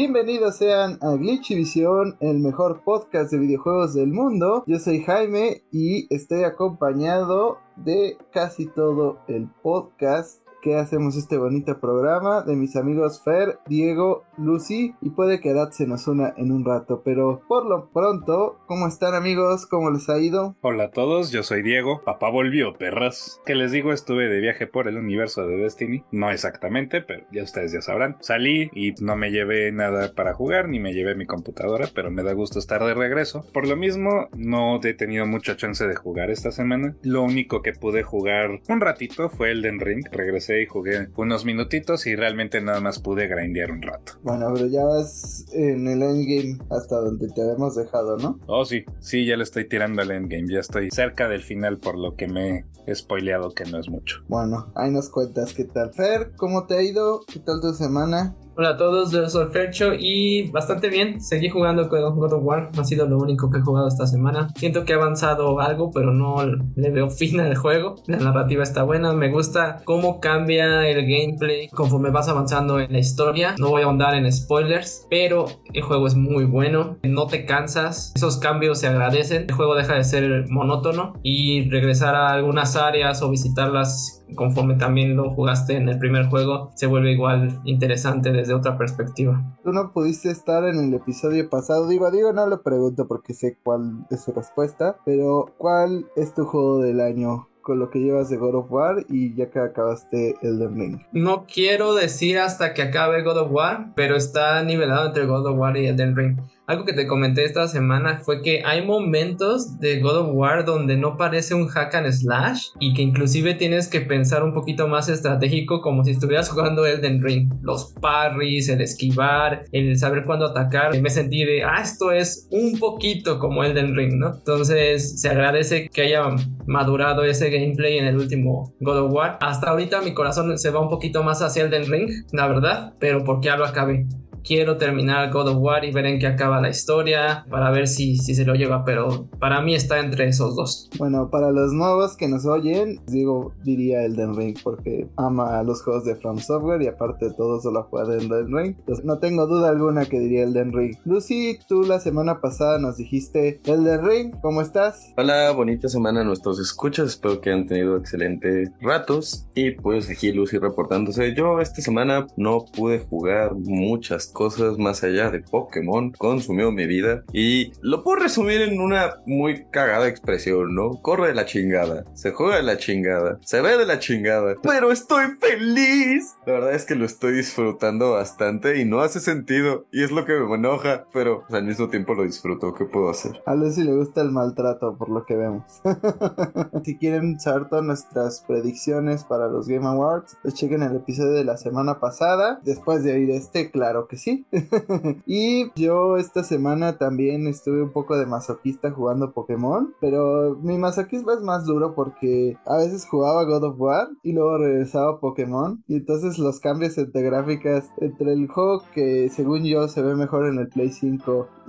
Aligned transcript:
Bienvenidos 0.00 0.58
sean 0.58 0.96
a 1.02 1.16
Glitchivisión, 1.16 2.16
el 2.20 2.38
mejor 2.38 2.84
podcast 2.84 3.32
de 3.32 3.38
videojuegos 3.40 3.94
del 3.94 4.12
mundo. 4.12 4.62
Yo 4.68 4.78
soy 4.78 5.02
Jaime 5.02 5.64
y 5.72 6.06
estoy 6.14 6.44
acompañado 6.44 7.58
de 7.74 8.16
casi 8.30 8.66
todo 8.66 9.18
el 9.26 9.48
podcast 9.60 10.47
que 10.62 10.76
hacemos 10.76 11.16
este 11.16 11.36
bonito 11.36 11.78
programa 11.80 12.42
de 12.42 12.56
mis 12.56 12.76
amigos 12.76 13.22
Fer, 13.24 13.58
Diego, 13.66 14.24
Lucy 14.36 14.94
y 15.00 15.10
puede 15.10 15.40
que 15.40 15.54
se 15.72 15.86
nos 15.86 16.06
una 16.08 16.34
en 16.36 16.52
un 16.52 16.64
rato, 16.64 17.02
pero 17.04 17.42
por 17.48 17.66
lo 17.66 17.90
pronto, 17.90 18.60
¿cómo 18.66 18.86
están 18.86 19.14
amigos? 19.14 19.66
¿Cómo 19.66 19.90
les 19.90 20.08
ha 20.08 20.18
ido? 20.18 20.56
Hola 20.60 20.84
a 20.84 20.90
todos, 20.90 21.30
yo 21.30 21.42
soy 21.42 21.62
Diego, 21.62 22.02
papá 22.04 22.30
volvió, 22.30 22.74
perras. 22.74 23.40
Que 23.44 23.54
les 23.54 23.72
digo, 23.72 23.92
estuve 23.92 24.28
de 24.28 24.40
viaje 24.40 24.66
por 24.66 24.88
el 24.88 24.96
universo 24.96 25.46
de 25.46 25.56
Destiny, 25.56 26.04
no 26.12 26.30
exactamente, 26.30 27.02
pero 27.02 27.24
ya 27.32 27.42
ustedes 27.42 27.72
ya 27.72 27.80
sabrán. 27.80 28.16
Salí 28.20 28.70
y 28.74 28.92
no 29.00 29.16
me 29.16 29.30
llevé 29.30 29.72
nada 29.72 30.12
para 30.14 30.34
jugar, 30.34 30.68
ni 30.68 30.80
me 30.80 30.92
llevé 30.92 31.14
mi 31.14 31.26
computadora, 31.26 31.88
pero 31.94 32.10
me 32.10 32.22
da 32.22 32.32
gusto 32.32 32.58
estar 32.58 32.84
de 32.84 32.94
regreso. 32.94 33.44
Por 33.52 33.66
lo 33.66 33.76
mismo, 33.76 34.28
no 34.36 34.80
he 34.82 34.94
tenido 34.94 35.26
mucha 35.26 35.56
chance 35.56 35.86
de 35.86 35.96
jugar 35.96 36.30
esta 36.30 36.52
semana. 36.52 36.94
Lo 37.02 37.22
único 37.22 37.62
que 37.62 37.72
pude 37.72 38.02
jugar 38.02 38.60
un 38.68 38.80
ratito 38.80 39.28
fue 39.28 39.50
el 39.50 39.62
Den 39.62 39.80
Ring, 39.80 40.04
regresé 40.10 40.47
y 40.56 40.66
jugué 40.66 41.08
unos 41.16 41.44
minutitos 41.44 42.06
y 42.06 42.16
realmente 42.16 42.60
nada 42.60 42.80
más 42.80 42.98
pude 42.98 43.26
grindear 43.26 43.70
un 43.70 43.82
rato. 43.82 44.12
Bueno, 44.22 44.50
pero 44.54 44.66
ya 44.66 44.84
vas 44.84 45.44
en 45.52 45.86
el 45.86 46.02
endgame 46.02 46.58
hasta 46.70 46.96
donde 46.96 47.28
te 47.28 47.42
habíamos 47.42 47.76
dejado, 47.76 48.16
¿no? 48.16 48.38
Oh, 48.46 48.64
sí, 48.64 48.84
sí, 49.00 49.26
ya 49.26 49.36
le 49.36 49.42
estoy 49.42 49.68
tirando 49.68 50.02
al 50.02 50.10
endgame, 50.10 50.52
ya 50.52 50.60
estoy 50.60 50.90
cerca 50.90 51.28
del 51.28 51.42
final 51.42 51.78
por 51.78 51.98
lo 51.98 52.14
que 52.16 52.28
me 52.28 52.64
he 52.86 52.94
spoileado 52.94 53.52
que 53.52 53.64
no 53.64 53.78
es 53.78 53.88
mucho. 53.88 54.22
Bueno, 54.28 54.72
ahí 54.74 54.90
nos 54.90 55.10
cuentas 55.10 55.52
qué 55.52 55.64
tal. 55.64 55.92
Fer, 55.92 56.32
¿cómo 56.36 56.66
te 56.66 56.76
ha 56.76 56.82
ido? 56.82 57.20
¿Qué 57.30 57.40
tal 57.40 57.60
tu 57.60 57.72
semana? 57.74 58.34
Hola 58.60 58.70
a 58.70 58.76
todos, 58.76 59.12
yo 59.12 59.28
soy 59.30 59.52
Fercho 59.52 59.92
y 59.96 60.50
bastante 60.50 60.88
bien. 60.88 61.20
Seguí 61.20 61.48
jugando 61.48 61.88
con 61.88 62.00
God 62.16 62.32
of 62.32 62.42
War, 62.42 62.70
ha 62.76 62.82
sido 62.82 63.06
lo 63.06 63.16
único 63.16 63.52
que 63.52 63.58
he 63.58 63.60
jugado 63.60 63.86
esta 63.86 64.04
semana. 64.04 64.48
Siento 64.56 64.84
que 64.84 64.94
ha 64.94 64.96
avanzado 64.96 65.60
algo, 65.60 65.92
pero 65.92 66.12
no 66.12 66.44
le 66.74 66.90
veo 66.90 67.08
fin 67.18 67.38
al 67.38 67.54
juego. 67.54 67.94
La 68.08 68.16
narrativa 68.16 68.64
está 68.64 68.82
buena, 68.82 69.12
me 69.12 69.30
gusta 69.30 69.80
cómo 69.84 70.18
cambia 70.18 70.88
el 70.88 71.02
gameplay 71.02 71.68
conforme 71.68 72.10
vas 72.10 72.28
avanzando 72.28 72.80
en 72.80 72.92
la 72.92 72.98
historia. 72.98 73.54
No 73.60 73.68
voy 73.68 73.82
a 73.82 73.84
ahondar 73.84 74.16
en 74.16 74.32
spoilers, 74.32 75.06
pero 75.08 75.46
el 75.72 75.82
juego 75.82 76.08
es 76.08 76.16
muy 76.16 76.44
bueno, 76.44 76.98
no 77.04 77.28
te 77.28 77.46
cansas, 77.46 78.12
esos 78.16 78.38
cambios 78.38 78.80
se 78.80 78.88
agradecen. 78.88 79.44
El 79.48 79.54
juego 79.54 79.76
deja 79.76 79.94
de 79.94 80.02
ser 80.02 80.46
monótono 80.50 81.12
y 81.22 81.70
regresar 81.70 82.16
a 82.16 82.32
algunas 82.32 82.74
áreas 82.74 83.22
o 83.22 83.30
visitarlas 83.30 84.17
conforme 84.34 84.74
también 84.74 85.16
lo 85.16 85.30
jugaste 85.30 85.74
en 85.74 85.88
el 85.88 85.98
primer 85.98 86.26
juego, 86.26 86.70
se 86.74 86.86
vuelve 86.86 87.12
igual 87.12 87.60
interesante 87.64 88.32
desde 88.32 88.54
otra 88.54 88.76
perspectiva. 88.76 89.42
Tú 89.62 89.72
no 89.72 89.92
pudiste 89.92 90.30
estar 90.30 90.64
en 90.64 90.78
el 90.78 90.94
episodio 90.94 91.48
pasado, 91.48 91.88
digo, 91.88 92.10
digo, 92.10 92.32
no 92.32 92.46
lo 92.46 92.62
pregunto 92.62 93.06
porque 93.06 93.34
sé 93.34 93.58
cuál 93.62 94.06
es 94.10 94.22
su 94.22 94.32
respuesta, 94.32 94.96
pero 95.04 95.54
¿cuál 95.58 96.06
es 96.16 96.34
tu 96.34 96.44
juego 96.44 96.80
del 96.80 97.00
año? 97.00 97.48
con 97.68 97.78
lo 97.78 97.90
que 97.90 97.98
llevas 97.98 98.30
de 98.30 98.38
God 98.38 98.54
of 98.54 98.72
War 98.72 99.04
y 99.10 99.34
ya 99.34 99.50
que 99.50 99.58
acabaste 99.58 100.36
el 100.40 100.74
Ring. 100.74 101.02
No 101.12 101.44
quiero 101.44 101.94
decir 101.94 102.38
hasta 102.38 102.72
que 102.72 102.80
acabe 102.80 103.22
God 103.22 103.36
of 103.36 103.52
War, 103.52 103.92
pero 103.94 104.16
está 104.16 104.62
nivelado 104.62 105.08
entre 105.08 105.26
God 105.26 105.46
of 105.46 105.58
War 105.58 105.76
y 105.76 105.86
Elden 105.86 106.16
Ring. 106.16 106.38
Algo 106.68 106.84
que 106.84 106.92
te 106.92 107.06
comenté 107.06 107.46
esta 107.46 107.66
semana 107.66 108.20
fue 108.22 108.42
que 108.42 108.62
hay 108.62 108.84
momentos 108.84 109.80
de 109.80 110.00
God 110.00 110.18
of 110.18 110.28
War 110.34 110.66
donde 110.66 110.98
no 110.98 111.16
parece 111.16 111.54
un 111.54 111.66
hack 111.66 111.94
and 111.94 112.12
slash 112.12 112.66
y 112.78 112.92
que 112.92 113.00
inclusive 113.00 113.54
tienes 113.54 113.88
que 113.88 114.02
pensar 114.02 114.42
un 114.42 114.52
poquito 114.52 114.86
más 114.86 115.08
estratégico 115.08 115.80
como 115.80 116.04
si 116.04 116.10
estuvieras 116.10 116.48
jugando 116.50 116.84
Elden 116.84 117.22
Ring. 117.22 117.50
Los 117.62 117.94
parries, 118.02 118.68
el 118.68 118.82
esquivar, 118.82 119.64
el 119.72 119.98
saber 119.98 120.26
cuándo 120.26 120.44
atacar. 120.44 121.00
Me 121.00 121.08
sentí 121.08 121.42
de, 121.42 121.64
ah, 121.64 121.80
esto 121.80 122.12
es 122.12 122.46
un 122.50 122.78
poquito 122.78 123.38
como 123.38 123.64
Elden 123.64 123.96
Ring, 123.96 124.18
¿no? 124.18 124.34
Entonces 124.34 125.22
se 125.22 125.30
agradece 125.30 125.88
que 125.88 126.02
haya 126.02 126.24
madurado 126.66 127.24
ese 127.24 127.48
gameplay 127.48 127.96
en 127.96 128.04
el 128.04 128.18
último 128.18 128.74
God 128.80 129.04
of 129.04 129.12
War. 129.14 129.38
Hasta 129.40 129.70
ahorita 129.70 130.02
mi 130.02 130.12
corazón 130.12 130.58
se 130.58 130.70
va 130.70 130.80
un 130.80 130.90
poquito 130.90 131.22
más 131.22 131.40
hacia 131.40 131.64
Elden 131.64 131.90
Ring, 131.90 132.10
la 132.32 132.46
verdad, 132.46 132.92
pero 133.00 133.24
porque 133.24 133.46
ya 133.46 133.56
lo 133.56 133.64
acabé 133.64 134.06
quiero 134.44 134.76
terminar 134.76 135.32
God 135.32 135.48
of 135.48 135.58
War 135.58 135.84
y 135.84 135.92
ver 135.92 136.06
en 136.06 136.18
qué 136.18 136.26
acaba 136.26 136.60
la 136.60 136.68
historia 136.68 137.44
para 137.50 137.70
ver 137.70 137.86
si, 137.86 138.16
si 138.16 138.34
se 138.34 138.44
lo 138.44 138.54
lleva, 138.54 138.84
pero 138.84 139.28
para 139.38 139.60
mí 139.60 139.74
está 139.74 140.00
entre 140.00 140.26
esos 140.28 140.56
dos. 140.56 140.88
Bueno, 140.98 141.30
para 141.30 141.50
los 141.50 141.72
nuevos 141.72 142.16
que 142.16 142.28
nos 142.28 142.46
oyen, 142.46 143.00
digo, 143.06 143.54
diría 143.62 144.04
Elden 144.04 144.34
Ring 144.34 144.56
porque 144.62 145.08
ama 145.16 145.62
los 145.62 145.82
juegos 145.82 146.04
de 146.04 146.16
From 146.16 146.38
Software 146.38 146.82
y 146.82 146.86
aparte 146.86 147.30
todo 147.30 147.60
solo 147.60 147.86
juega 147.90 148.08
de 148.10 148.18
Elden 148.18 148.56
Ring. 148.56 148.76
Entonces, 148.78 149.04
no 149.04 149.18
tengo 149.18 149.46
duda 149.46 149.70
alguna 149.70 150.06
que 150.06 150.18
diría 150.20 150.44
Elden 150.44 150.72
Ring. 150.72 150.96
Lucy, 151.04 151.58
tú 151.68 151.82
la 151.82 152.00
semana 152.00 152.40
pasada 152.40 152.78
nos 152.78 152.96
dijiste 152.96 153.60
Elden 153.64 154.06
Ring, 154.06 154.34
¿cómo 154.40 154.62
estás? 154.62 155.12
Hola, 155.16 155.50
bonita 155.52 155.88
semana 155.88 156.20
a 156.20 156.24
nuestros 156.24 156.58
escuchas, 156.60 157.08
espero 157.08 157.40
que 157.40 157.50
han 157.50 157.66
tenido 157.66 157.96
excelentes 157.96 158.70
ratos 158.80 159.46
y 159.54 159.72
pues 159.72 160.10
aquí 160.10 160.32
Lucy 160.32 160.58
reportándose. 160.58 161.34
Yo 161.34 161.60
esta 161.60 161.82
semana 161.82 162.26
no 162.36 162.64
pude 162.64 163.00
jugar 163.00 163.54
muchas 163.54 164.27
cosas 164.32 164.78
más 164.78 165.02
allá 165.02 165.30
de 165.30 165.40
Pokémon 165.40 166.12
consumió 166.12 166.70
mi 166.70 166.86
vida 166.86 167.24
y 167.32 167.72
lo 167.80 168.02
puedo 168.02 168.22
resumir 168.22 168.60
en 168.62 168.80
una 168.80 169.16
muy 169.26 169.64
cagada 169.70 170.08
expresión, 170.08 170.74
¿no? 170.74 171.00
Corre 171.02 171.28
de 171.28 171.34
la 171.34 171.46
chingada, 171.46 172.04
se 172.14 172.32
juega 172.32 172.56
de 172.56 172.62
la 172.62 172.78
chingada, 172.78 173.38
se 173.42 173.60
ve 173.60 173.76
de 173.76 173.86
la 173.86 173.98
chingada, 173.98 174.56
pero 174.62 174.92
estoy 174.92 175.26
feliz. 175.40 176.36
La 176.46 176.54
verdad 176.54 176.74
es 176.74 176.84
que 176.84 176.94
lo 176.94 177.04
estoy 177.04 177.34
disfrutando 177.34 178.12
bastante 178.12 178.80
y 178.80 178.84
no 178.84 179.00
hace 179.00 179.20
sentido 179.20 179.86
y 179.92 180.02
es 180.02 180.10
lo 180.10 180.24
que 180.24 180.34
me 180.34 180.54
enoja, 180.54 181.06
pero 181.12 181.44
al 181.50 181.64
mismo 181.64 181.88
tiempo 181.88 182.14
lo 182.14 182.24
disfruto, 182.24 182.74
¿qué 182.74 182.84
puedo 182.84 183.10
hacer? 183.10 183.42
A 183.46 183.54
Lucy 183.54 183.82
le 183.82 183.94
gusta 183.94 184.20
el 184.20 184.30
maltrato 184.30 184.96
por 184.96 185.08
lo 185.08 185.24
que 185.24 185.36
vemos. 185.36 185.64
si 186.84 186.96
quieren 186.98 187.40
saber 187.40 187.68
todas 187.68 187.84
nuestras 187.84 188.44
predicciones 188.46 189.24
para 189.24 189.48
los 189.48 189.68
Game 189.68 189.86
Awards, 189.86 190.36
pues 190.42 190.54
chequen 190.54 190.82
el 190.82 190.96
episodio 190.96 191.32
de 191.32 191.44
la 191.44 191.56
semana 191.56 192.00
pasada. 192.00 192.60
Después 192.64 193.02
de 193.04 193.12
oír 193.12 193.30
este, 193.30 193.70
claro 193.70 194.08
que 194.08 194.16
sí. 194.18 194.46
Y 195.26 195.70
yo 195.80 196.16
esta 196.16 196.44
semana 196.44 196.98
también 196.98 197.46
estuve 197.46 197.82
un 197.82 197.92
poco 197.92 198.16
de 198.16 198.26
masoquista 198.26 198.90
jugando 198.90 199.32
Pokémon, 199.32 199.94
pero 200.00 200.56
mi 200.62 200.78
masoquismo 200.78 201.32
es 201.32 201.40
más 201.40 201.64
duro 201.64 201.94
porque 201.94 202.56
a 202.66 202.76
veces 202.76 203.06
jugaba 203.06 203.44
God 203.44 203.64
of 203.64 203.80
War 203.80 204.08
y 204.22 204.32
luego 204.32 204.58
regresaba 204.58 205.12
a 205.12 205.20
Pokémon. 205.20 205.82
Y 205.86 205.96
entonces 205.96 206.38
los 206.38 206.60
cambios 206.60 206.98
entre 206.98 207.22
gráficas 207.22 207.90
entre 207.98 208.32
el 208.32 208.48
juego 208.48 208.82
que 208.94 209.28
según 209.30 209.64
yo 209.64 209.88
se 209.88 210.02
ve 210.02 210.14
mejor 210.14 210.46
en 210.46 210.58
el 210.58 210.68
Play 210.68 210.90
5 210.90 211.48